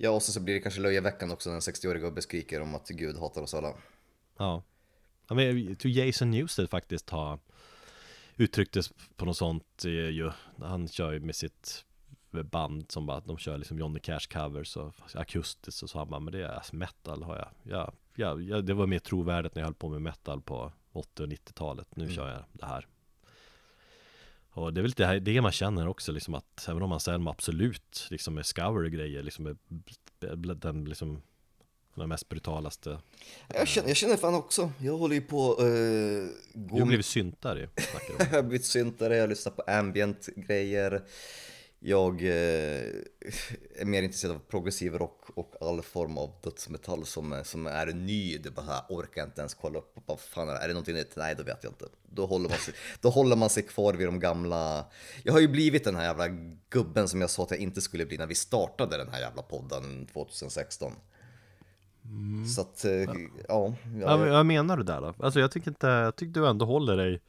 Ja, 0.00 0.10
och 0.10 0.22
så, 0.22 0.32
så 0.32 0.40
blir 0.40 0.54
det 0.54 0.60
kanske 0.60 0.80
löjeväckande 0.80 1.34
också 1.34 1.50
när 1.50 1.56
en 1.56 1.60
60-årig 1.60 2.02
gubbe 2.02 2.22
skriker 2.22 2.60
om 2.60 2.74
att 2.74 2.88
Gud 2.88 3.16
hatar 3.16 3.42
oss 3.42 3.54
alla. 3.54 3.74
Ja. 4.36 4.62
ja 5.28 5.34
men 5.34 5.68
jag 5.68 5.78
tror 5.78 5.92
Jason 5.92 6.30
Newsted 6.30 6.70
faktiskt 6.70 7.10
har 7.10 7.38
uttrycktes 8.36 8.92
på 9.16 9.24
något 9.24 9.36
sånt 9.36 9.84
eh, 9.84 9.90
ju. 9.90 10.30
Han 10.58 10.88
kör 10.88 11.12
ju 11.12 11.20
med 11.20 11.36
sitt 11.36 11.84
band 12.30 12.90
som 12.90 13.06
bara, 13.06 13.20
de 13.20 13.38
kör 13.38 13.58
liksom 13.58 13.78
Johnny 13.78 14.00
Cash 14.00 14.28
covers 14.32 14.76
och 14.76 14.94
akustiskt 15.14 15.82
och 15.82 15.90
så 15.90 15.98
han 15.98 16.10
bara, 16.10 16.20
men 16.20 16.32
det 16.32 16.42
är 16.42 16.48
alltså 16.48 16.76
metal 16.76 17.22
har 17.22 17.36
jag. 17.36 17.48
Ja, 17.62 17.92
ja, 18.14 18.40
ja, 18.40 18.60
det 18.60 18.74
var 18.74 18.86
mer 18.86 18.98
trovärdigt 18.98 19.54
när 19.54 19.62
jag 19.62 19.66
höll 19.66 19.74
på 19.74 19.88
med 19.88 20.02
metal 20.02 20.40
på 20.40 20.72
80 20.92 21.22
och 21.22 21.28
90-talet. 21.28 21.96
Nu 21.96 22.08
kör 22.08 22.28
jag 22.28 22.44
det 22.52 22.66
här. 22.66 22.86
Och 24.50 24.74
det 24.74 24.80
är 24.80 24.82
väl 24.82 24.90
det, 24.90 25.06
här, 25.06 25.20
det 25.20 25.40
man 25.40 25.52
känner 25.52 25.88
också 25.88 26.12
liksom 26.12 26.34
att 26.34 26.68
även 26.68 26.82
om 26.82 26.90
man 26.90 27.00
säger 27.00 27.30
absolut 27.30 28.06
liksom 28.10 28.38
är 28.38 28.42
scour 28.42 28.88
grejer 28.88 29.22
liksom 29.22 29.46
är 29.46 29.56
den 30.54 30.84
liksom 30.84 31.22
den 31.98 32.08
mest 32.08 32.28
brutalaste 32.28 32.98
Jag 33.48 33.68
känner, 33.68 33.88
jag 33.88 33.96
känner 33.96 34.16
fan 34.16 34.34
också, 34.34 34.72
jag 34.78 34.98
håller 34.98 35.14
ju 35.14 35.20
på 35.20 35.62
uh, 35.62 36.28
Du 36.54 36.80
har 36.80 36.86
blivit 36.86 37.06
syntare 37.06 37.64
om. 37.64 37.70
Jag 38.18 38.26
har 38.26 38.42
blivit 38.42 38.66
syntare, 38.66 39.16
jag 39.16 39.28
lyssnar 39.28 39.52
på 39.52 39.62
ambient 39.66 40.28
grejer. 40.36 41.02
Jag 41.80 42.22
eh, 42.22 42.82
är 43.76 43.84
mer 43.84 44.02
intresserad 44.02 44.34
av 44.34 44.38
progressiv 44.38 44.94
rock 44.94 45.24
och 45.34 45.54
all 45.60 45.82
form 45.82 46.18
av 46.18 46.32
dödsmetall 46.42 47.06
som, 47.06 47.40
som 47.44 47.66
är 47.66 47.86
ny. 47.86 48.38
Det 48.38 48.50
bara 48.50 48.66
här, 48.66 48.82
orkar 48.88 49.24
inte 49.24 49.40
ens 49.40 49.54
kolla 49.54 49.78
upp. 49.78 49.96
Vad 50.06 50.20
fan 50.20 50.48
är 50.48 50.52
det? 50.52 50.58
Är 50.58 50.68
det 50.68 50.74
någonting 50.74 50.94
nytt? 50.94 51.16
Nej, 51.16 51.34
då 51.34 51.42
vet 51.42 51.64
jag 51.64 51.70
inte. 51.70 51.84
Då 52.10 52.26
håller, 52.26 52.48
man 52.48 52.58
sig, 52.58 52.74
då 53.00 53.08
håller 53.08 53.36
man 53.36 53.50
sig 53.50 53.62
kvar 53.62 53.94
vid 53.94 54.06
de 54.06 54.20
gamla. 54.20 54.84
Jag 55.22 55.32
har 55.32 55.40
ju 55.40 55.48
blivit 55.48 55.84
den 55.84 55.96
här 55.96 56.04
jävla 56.04 56.28
gubben 56.70 57.08
som 57.08 57.20
jag 57.20 57.30
sa 57.30 57.42
att 57.42 57.50
jag 57.50 57.60
inte 57.60 57.80
skulle 57.80 58.06
bli 58.06 58.18
när 58.18 58.26
vi 58.26 58.34
startade 58.34 58.96
den 58.96 59.08
här 59.08 59.20
jävla 59.20 59.42
podden 59.42 60.06
2016. 60.06 60.92
Så 62.54 62.60
att, 62.60 62.84
eh, 62.84 62.92
ja. 62.92 63.06
Ja, 63.48 63.74
jag, 64.00 64.18
vad 64.18 64.46
menar 64.46 64.76
du 64.76 64.82
där 64.82 65.00
då? 65.00 65.14
Alltså 65.24 65.40
jag 65.40 65.50
tycker 65.50 65.70
inte, 65.70 65.86
jag 65.86 66.16
tycker 66.16 66.40
du 66.40 66.48
ändå 66.48 66.64
håller 66.64 66.96
dig 66.96 67.20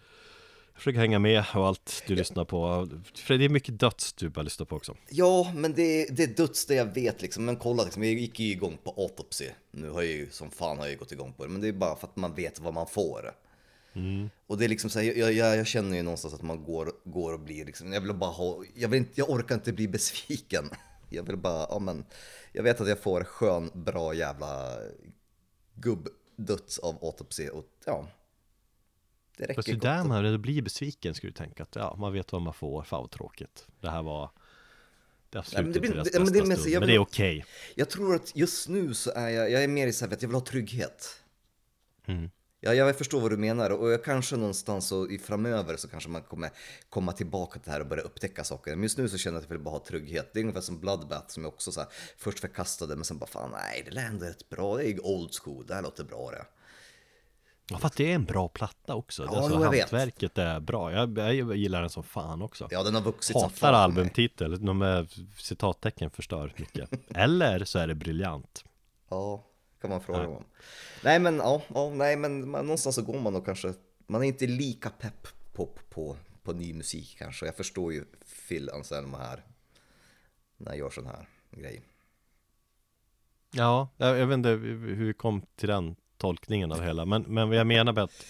jag 0.80 0.84
försöker 0.84 0.99
hänga 0.99 1.19
med 1.19 1.45
och 1.56 1.68
allt 1.68 2.03
du 2.07 2.15
lyssnar 2.15 2.45
på 2.45 2.89
För 3.15 3.38
det 3.38 3.45
är 3.45 3.49
mycket 3.49 3.80
döds 3.80 4.14
du 4.14 4.30
bara 4.30 4.41
lyssnar 4.41 4.65
på 4.65 4.76
också 4.76 4.95
Ja, 5.10 5.51
men 5.56 5.73
det, 5.73 6.06
det 6.06 6.23
är 6.23 6.27
döds 6.27 6.65
det 6.65 6.76
jag 6.76 6.85
vet 6.85 7.22
liksom. 7.22 7.45
Men 7.45 7.56
kolla, 7.56 7.84
liksom, 7.84 8.03
jag 8.03 8.14
gick 8.14 8.39
ju 8.39 8.51
igång 8.51 8.77
på 8.84 8.93
Autopsy. 8.97 9.45
Nu 9.72 9.89
har 9.89 10.01
jag 10.01 10.11
ju 10.11 10.30
som 10.30 10.51
fan 10.51 10.77
har 10.77 10.88
jag 10.88 10.97
gått 10.97 11.11
igång 11.11 11.34
på 11.34 11.45
det. 11.45 11.51
Men 11.51 11.61
det 11.61 11.68
är 11.68 11.73
bara 11.73 11.95
för 11.95 12.07
att 12.07 12.15
man 12.15 12.35
vet 12.35 12.60
vad 12.60 12.73
man 12.73 12.88
får. 12.88 13.31
Och 14.47 14.57
det 14.57 14.65
är 14.65 14.69
liksom 14.69 14.89
så 14.89 14.99
här, 14.99 15.06
jag, 15.18 15.34
jag, 15.34 15.57
jag 15.57 15.68
känner 15.68 15.97
ju 15.97 16.03
någonstans 16.03 16.34
att 16.34 16.41
man 16.41 16.64
går, 16.64 16.91
går 17.03 17.34
och 17.34 17.39
blir 17.39 17.65
liksom, 17.65 17.93
jag 17.93 18.01
vill 18.01 18.14
bara 18.14 18.31
ha, 18.31 18.64
jag, 18.76 18.89
vill 18.89 18.99
inte, 18.99 19.11
jag 19.15 19.30
orkar 19.30 19.56
inte 19.56 19.73
bli 19.73 19.88
besviken. 19.88 20.69
Jag 21.11 21.23
vill 21.23 21.38
bara, 21.38 21.68
ja 21.69 21.80
men, 21.80 22.06
jag 22.51 22.64
vet 22.64 22.81
att 22.81 22.89
jag 22.89 22.99
får 22.99 23.23
skön, 23.23 23.72
bra 23.73 24.14
jävla 24.14 24.77
gubbdöds 25.76 26.80
av 26.80 26.97
Autopsy 27.01 27.49
och 27.49 27.65
ja. 27.85 28.07
Det 29.40 29.45
räcker 29.45 29.53
Fast 29.56 29.68
det 29.68 29.76
där 29.76 30.03
man 30.03 30.24
det 30.24 30.38
blir 30.38 30.61
besviken 30.61 31.16
skulle 31.16 31.30
du 31.32 31.36
tänka 31.38 31.64
att 31.64 31.76
ja, 31.76 31.95
man 31.99 32.14
vet 32.14 32.32
vad 32.32 32.41
man 32.41 32.53
får, 32.53 32.84
fan 32.84 33.02
vad 33.02 33.11
tråkigt 33.11 33.68
Det 33.82 33.90
här 33.90 34.02
var 34.03 34.32
Det 35.30 35.40
absolut 35.40 35.66
men 35.66 35.74
det 35.74 35.80
blir- 35.80 35.90
inte 35.90 35.98
deras 35.98 36.11
det- 36.11 36.20
men 36.20 36.26
bästa 36.26 36.34
det 36.34 36.40
är 36.45 36.48
mest- 36.48 36.61
stund, 36.61 36.74
jag 36.76 36.80
men 36.80 36.88
det 36.90 36.95
är 36.95 36.99
okej 36.99 37.45
Jag 37.76 37.90
tror 37.90 38.16
att 38.16 38.36
just 38.36 38.70
nu 38.70 38.94
så 38.94 39.11
är 39.16 39.30
jag, 39.30 39.52
jag 39.52 39.64
är 39.64 39.68
mer 39.68 39.88
i 39.88 39.94
så 39.94 40.06
här 40.06 40.14
att 40.14 40.22
jag 40.22 40.30
vill 40.30 40.36
ha 40.36 40.45
trygghet. 40.45 41.16
Mm. 42.06 42.30
Ja, 42.61 42.74
jag 42.74 42.98
förstår 42.98 43.22
vad 43.22 43.32
du 43.32 43.38
menar 43.38 43.70
och 43.70 43.90
jag 43.90 44.03
kanske 44.03 44.36
någonstans 44.36 44.88
så 44.88 45.10
i 45.10 45.20
framöver 45.20 45.78
så 45.78 45.88
kanske 45.88 46.10
man 46.10 46.22
kommer 46.24 46.49
komma 46.90 47.11
tillbaka 47.11 47.53
till 47.60 47.66
det 47.66 47.72
här 47.72 47.80
och 47.82 47.88
börja 47.88 48.03
upptäcka 48.03 48.44
saker. 48.44 48.72
Men 48.72 48.84
just 48.84 48.98
nu 48.98 49.10
så 49.10 49.18
känner 49.18 49.36
jag 49.36 49.40
att 49.44 49.49
jag 49.49 49.56
vill 49.57 49.64
bara 49.64 49.72
ha 49.76 49.86
trygghet. 49.86 50.30
Det 50.34 50.40
är 50.40 50.41
ungefär 50.41 50.61
som 50.61 50.80
Bloodbath 50.80 51.28
som 51.28 51.44
jag 51.44 51.53
också 51.53 51.72
så 51.72 51.80
här, 51.80 51.90
först 52.18 52.40
förkastade 52.40 52.95
men 52.95 53.06
sen 53.06 53.18
bara 53.18 53.26
fan 53.30 53.52
nej, 53.52 53.82
det 53.86 53.91
lät 53.91 54.06
ändå 54.10 54.26
rätt 54.26 54.49
bra. 54.49 54.78
Det 54.78 54.88
är 54.90 55.06
old 55.06 55.36
school, 55.44 55.66
det 55.68 55.74
här 55.76 55.82
låter 55.82 56.03
bra 56.03 56.32
det. 56.32 56.45
Ja 57.72 57.78
fast 57.78 57.98
det 57.98 58.12
är 58.12 58.16
en 58.16 58.26
bra 58.26 58.48
platta 58.48 58.96
också 58.96 59.24
Ja, 59.32 59.38
alltså, 59.38 59.64
jag 59.64 59.72
vet. 59.72 59.80
Hantverket 59.91 60.38
är 60.38 60.60
bra, 60.60 60.91
jag, 60.91 61.18
jag 61.18 61.56
gillar 61.56 61.82
den 61.82 61.90
som 61.90 62.04
fan 62.04 62.41
också 62.41 62.68
Ja, 62.72 62.84
den 62.84 62.96
har 62.96 63.02
vuxit 63.02 63.34
som 63.34 63.41
Hatar 63.41 63.50
fan. 63.50 63.58
för 63.60 63.72
mig. 63.72 63.82
albumtitel, 63.82 64.66
de 64.66 64.82
är 64.82 65.08
citattecken 65.41 66.10
förstör 66.10 66.54
mycket 66.58 66.90
Eller 67.16 67.66
så 67.66 67.80
är 67.80 67.88
det 67.88 67.96
briljant 67.96 68.64
Ja, 69.10 69.44
kan 69.82 69.90
man 69.90 70.02
fråga 70.02 70.22
Ja. 70.24 70.28
om. 70.28 70.44
Nej 71.04 71.20
men 71.20 71.36
ja, 71.38 71.62
ja 71.74 71.90
nej 71.90 72.16
men 72.16 72.50
man, 72.50 72.66
någonstans 72.66 72.96
så 72.96 73.02
går 73.02 73.20
man 73.20 73.36
och 73.36 73.46
kanske, 73.46 73.74
man 74.08 74.24
är 74.24 74.28
inte 74.28 74.48
lika 74.48 74.90
pepp 74.90 75.28
på, 75.54 75.70
på, 75.90 76.16
på 76.44 76.54
ny 76.54 76.74
musik 76.74 77.16
kanske. 77.20 77.46
Jag 77.46 77.56
förstår 77.56 77.94
ju 77.94 78.06
Phil 78.48 78.70
Anselmo 78.70 79.18
här, 79.18 79.44
när 80.58 80.72
jag 80.72 80.78
gör 80.80 80.90
sån 80.90 81.06
här 81.06 81.28
grej. 81.52 81.82
Ja, 83.52 83.90
jag, 83.98 84.18
jag 84.20 84.28
vet 84.28 84.34
inte 84.36 84.50
hur 84.50 85.06
vi 85.06 85.14
kom 85.14 85.41
till 85.56 85.70
den 85.70 85.96
tolkningen 86.20 86.72
av 86.72 86.78
det 86.78 86.86
hela. 86.86 87.06
Men, 87.06 87.22
men 87.22 87.50
vad 87.50 87.58
jag 87.58 87.68
menar 87.68 87.94
med 87.94 88.04
att 88.04 88.26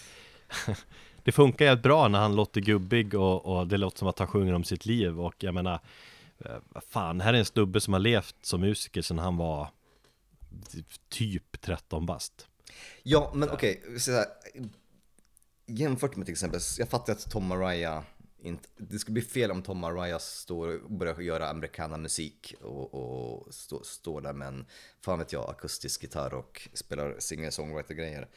Det 1.24 1.32
funkar 1.32 1.66
ju 1.66 1.76
bra 1.76 2.08
när 2.08 2.18
han 2.18 2.36
låter 2.36 2.60
gubbig 2.60 3.14
och, 3.14 3.46
och 3.46 3.66
det 3.66 3.76
låter 3.76 3.98
som 3.98 4.08
att 4.08 4.18
han 4.18 4.28
sjunger 4.28 4.52
om 4.52 4.64
sitt 4.64 4.86
liv. 4.86 5.20
Och 5.20 5.34
jag 5.38 5.54
menar 5.54 5.80
eh, 6.38 6.56
vad 6.68 6.84
fan, 6.84 7.20
här 7.20 7.34
är 7.34 7.38
en 7.38 7.44
snubbe 7.44 7.80
som 7.80 7.92
har 7.92 8.00
levt 8.00 8.36
som 8.42 8.60
musiker 8.60 9.02
sedan 9.02 9.18
han 9.18 9.36
var 9.36 9.68
typ 11.08 11.60
13 11.60 12.06
bast. 12.06 12.46
Ja, 13.02 13.32
men 13.34 13.50
okej, 13.50 13.82
okay, 13.86 14.24
jämfört 15.66 16.16
med 16.16 16.26
till 16.26 16.32
exempel, 16.32 16.60
jag 16.78 16.88
fattar 16.88 17.12
att 17.12 17.30
Tom 17.30 17.46
Mariah 17.46 18.02
inte, 18.42 18.68
det 18.76 18.98
skulle 18.98 19.12
bli 19.12 19.22
fel 19.22 19.50
om 19.50 19.62
Tom 19.62 19.78
Mariah 19.78 20.18
står 20.18 20.84
och 20.84 20.92
börjar 20.92 21.20
göra 21.20 21.48
americana 21.48 21.96
musik 21.96 22.54
och, 22.60 22.94
och 22.94 23.54
står 23.54 23.82
stå 23.82 24.20
där 24.20 24.32
med 24.32 24.48
en, 24.48 24.66
fan 25.00 25.18
vet 25.18 25.32
jag, 25.32 25.50
akustisk 25.50 26.02
gitarr 26.02 26.34
och 26.34 26.68
spelar 26.72 27.16
singer-songwriter-grejer. 27.18 28.28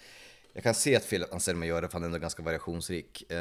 Jag 0.54 0.64
kan 0.64 0.74
se 0.74 0.96
att 0.96 1.10
Phil 1.10 1.26
Anselmo 1.32 1.66
gör 1.66 1.82
det, 1.82 1.88
för 1.88 1.94
han 1.94 2.04
är 2.04 2.06
ändå 2.08 2.20
ganska 2.20 2.44
variationsrik. 2.44 3.24
Um, 3.30 3.38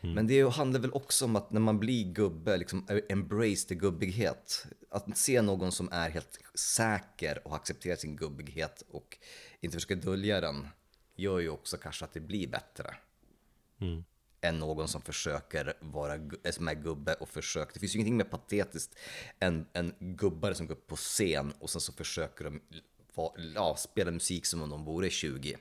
mm. 0.00 0.14
Men 0.14 0.26
det 0.26 0.48
handlar 0.48 0.80
väl 0.80 0.92
också 0.92 1.24
om 1.24 1.36
att 1.36 1.50
när 1.52 1.60
man 1.60 1.78
blir 1.78 2.12
gubbe, 2.12 2.56
liksom 2.56 2.86
embrace 3.08 3.68
the 3.68 3.74
gubbighet. 3.74 4.66
Att 4.90 5.18
se 5.18 5.42
någon 5.42 5.72
som 5.72 5.88
är 5.92 6.10
helt 6.10 6.38
säker 6.54 7.46
och 7.46 7.56
accepterar 7.56 7.96
sin 7.96 8.16
gubbighet 8.16 8.82
och 8.88 9.18
inte 9.60 9.76
försöker 9.76 9.96
dölja 9.96 10.40
den, 10.40 10.68
gör 11.16 11.38
ju 11.38 11.48
också 11.48 11.76
kanske 11.76 12.04
att 12.04 12.12
det 12.12 12.20
blir 12.20 12.48
bättre. 12.48 12.94
Mm 13.80 14.04
än 14.44 14.58
någon 14.58 14.88
som 14.88 15.02
försöker 15.02 15.74
vara 15.80 16.12
som 16.50 16.68
är 16.68 16.74
gubbe 16.74 17.14
och 17.14 17.28
försöker. 17.28 17.74
Det 17.74 17.80
finns 17.80 17.94
ju 17.94 17.98
ingenting 17.98 18.16
mer 18.16 18.24
patetiskt 18.24 18.98
än 19.40 19.66
en 19.72 19.94
gubbare 19.98 20.54
som 20.54 20.66
går 20.66 20.74
upp 20.74 20.86
på 20.86 20.96
scen 20.96 21.52
och 21.58 21.70
sen 21.70 21.80
så 21.80 21.92
försöker 21.92 22.44
de 22.44 22.60
ja, 23.54 23.76
spela 23.76 24.10
musik 24.10 24.46
som 24.46 24.62
om 24.62 24.70
de 24.70 24.84
vore 24.84 25.10
20. 25.10 25.56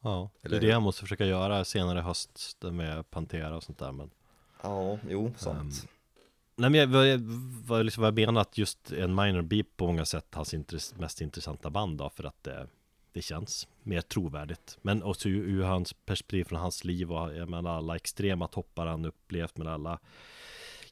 Ja, 0.00 0.30
det 0.40 0.56
är 0.56 0.60
det 0.60 0.66
jag 0.66 0.82
måste 0.82 1.00
försöka 1.00 1.26
göra 1.26 1.64
senare 1.64 1.98
i 1.98 2.02
höst 2.02 2.56
med 2.60 3.10
Pantera 3.10 3.56
och 3.56 3.62
sånt 3.62 3.78
där 3.78 3.92
men 3.92 4.10
Ja, 4.62 4.98
jo, 5.08 5.32
sant 5.36 5.82
um, 5.82 5.88
Nej 6.56 6.70
men 6.70 6.80
jag, 6.80 7.18
vad, 7.66 7.84
liksom, 7.84 8.00
vad 8.00 8.08
jag 8.08 8.26
menar 8.26 8.40
att 8.40 8.58
just 8.58 8.92
en 8.92 9.14
minor 9.14 9.42
beep 9.42 9.66
på 9.76 9.86
många 9.86 10.04
sätt 10.04 10.26
hans 10.34 10.54
intress 10.54 10.94
mest 10.96 11.20
intressanta 11.20 11.70
band 11.70 11.98
då 11.98 12.10
för 12.10 12.24
att 12.24 12.42
det 12.42 12.66
det 13.16 13.22
känns 13.22 13.68
mer 13.82 14.00
trovärdigt. 14.00 14.78
Men 14.82 15.02
också 15.02 15.28
ur, 15.28 15.48
ur 15.48 15.62
hans 15.62 15.92
perspektiv 15.92 16.44
från 16.44 16.60
hans 16.60 16.84
liv 16.84 17.12
och 17.12 17.36
jag 17.36 17.48
menar 17.48 17.76
alla 17.76 17.96
extrema 17.96 18.48
toppar 18.48 18.86
han 18.86 19.04
upplevt 19.04 19.56
men 19.56 19.66
alla 19.66 19.98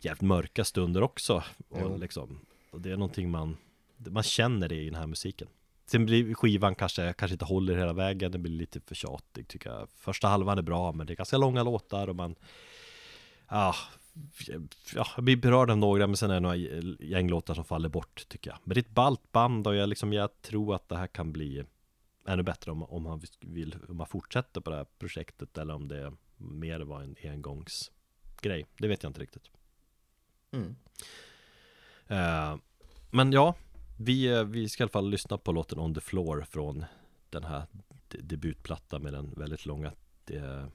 jävligt 0.00 0.22
mörka 0.22 0.64
stunder 0.64 1.02
också. 1.02 1.42
Och, 1.68 1.98
liksom, 1.98 2.38
och 2.70 2.80
det 2.80 2.90
är 2.90 2.96
någonting 2.96 3.30
man, 3.30 3.56
man 3.96 4.22
känner 4.22 4.68
det 4.68 4.74
i 4.74 4.84
den 4.84 4.94
här 4.94 5.06
musiken. 5.06 5.48
Sen 5.86 6.06
blir 6.06 6.34
skivan 6.34 6.74
kanske, 6.74 7.12
kanske 7.12 7.34
inte 7.34 7.44
håller 7.44 7.76
hela 7.76 7.92
vägen, 7.92 8.32
det 8.32 8.38
blir 8.38 8.52
lite 8.52 8.80
för 8.80 8.94
tjatig 8.94 9.48
tycker 9.48 9.70
jag. 9.70 9.88
Första 9.90 10.28
halvan 10.28 10.58
är 10.58 10.62
bra 10.62 10.92
men 10.92 11.06
det 11.06 11.12
är 11.12 11.16
ganska 11.16 11.38
långa 11.38 11.62
låtar 11.62 12.08
och 12.08 12.16
man 12.16 12.34
Ja, 13.50 13.74
ja, 14.94 15.06
jag 15.16 15.24
blir 15.24 15.36
berörd 15.36 15.70
av 15.70 15.78
några 15.78 16.06
men 16.06 16.16
sen 16.16 16.30
är 16.30 16.34
det 16.34 16.40
några 16.40 16.56
gänglåtar 17.00 17.54
som 17.54 17.64
faller 17.64 17.88
bort 17.88 18.28
tycker 18.28 18.50
jag. 18.50 18.58
Men 18.64 18.74
det 18.74 18.80
är 18.80 18.82
ett 18.82 18.94
ballt 18.94 19.32
band 19.32 19.66
och 19.66 19.74
jag, 19.74 19.88
liksom, 19.88 20.12
jag 20.12 20.42
tror 20.42 20.74
att 20.74 20.88
det 20.88 20.96
här 20.96 21.06
kan 21.06 21.32
bli 21.32 21.64
ännu 22.26 22.42
bättre 22.42 22.70
om, 22.70 22.82
om 22.82 23.06
han 23.06 23.22
vill, 23.40 23.76
om 23.88 23.96
man 23.96 24.06
fortsätter 24.06 24.60
på 24.60 24.70
det 24.70 24.76
här 24.76 24.86
projektet 24.98 25.58
eller 25.58 25.74
om 25.74 25.88
det 25.88 26.12
mer 26.36 26.80
var 26.80 27.02
en 27.02 27.16
engångsgrej. 27.22 28.66
Det 28.78 28.88
vet 28.88 29.02
jag 29.02 29.10
inte 29.10 29.20
riktigt. 29.20 29.50
Mm. 30.50 30.76
Uh, 32.10 32.56
men 33.10 33.32
ja, 33.32 33.54
vi, 33.98 34.26
eh, 34.26 34.44
vi 34.44 34.68
ska 34.68 34.82
i 34.82 34.84
alla 34.84 34.90
fall 34.90 35.10
lyssna 35.10 35.38
på 35.38 35.52
låten 35.52 35.78
On 35.78 35.94
the 35.94 36.00
Floor 36.00 36.44
från 36.50 36.84
den 37.30 37.44
här 37.44 37.66
debutplattan 38.08 39.02
med 39.02 39.12
den 39.12 39.34
väldigt 39.36 39.66
långa 39.66 39.92
uh, 40.30 40.66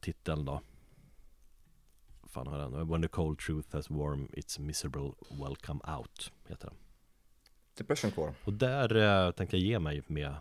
titeln 0.00 0.44
då. 0.44 0.60
Fan 2.26 2.46
har 2.46 2.58
den? 2.58 2.88
When 2.88 3.02
the 3.02 3.08
cold 3.08 3.38
truth 3.38 3.74
has 3.74 3.90
warm 3.90 4.28
it's 4.32 4.60
miserable 4.60 5.12
welcome 5.30 5.80
out 5.96 6.32
heter 6.48 6.68
den. 6.68 6.83
Depression 7.76 8.10
Core. 8.10 8.34
Och 8.44 8.52
där 8.52 8.96
eh, 9.26 9.30
tänkte 9.30 9.56
jag 9.56 9.66
ge 9.66 9.78
mig 9.78 10.02
med 10.06 10.34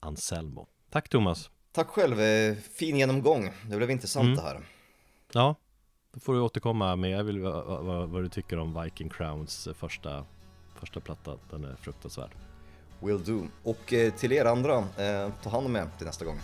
Anselmo. 0.00 0.66
Tack 0.90 1.08
Thomas. 1.08 1.50
Tack 1.72 1.88
själv, 1.88 2.20
eh, 2.20 2.56
fin 2.56 2.96
genomgång. 2.96 3.52
Det 3.70 3.76
blev 3.76 3.90
intressant 3.90 4.24
mm. 4.24 4.36
det 4.36 4.42
här. 4.42 4.60
Ja, 5.32 5.54
då 6.12 6.20
får 6.20 6.34
du 6.34 6.40
återkomma 6.40 6.96
med 6.96 7.24
vill, 7.24 7.40
vad, 7.40 7.84
vad, 7.84 8.08
vad, 8.08 8.22
du 8.22 8.28
tycker 8.28 8.58
om 8.58 8.82
Viking 8.82 9.08
Crowns 9.08 9.68
första, 9.74 10.24
första 10.74 11.00
platta. 11.00 11.38
Den 11.50 11.64
är 11.64 11.76
fruktansvärd. 11.76 12.30
Will 13.00 13.24
do. 13.24 13.46
Och 13.62 13.92
eh, 13.92 14.12
till 14.12 14.32
er 14.32 14.44
andra, 14.44 14.78
eh, 14.78 15.32
ta 15.42 15.50
hand 15.50 15.66
om 15.66 15.76
er 15.76 15.88
till 15.98 16.06
nästa 16.06 16.24
gång. 16.24 16.38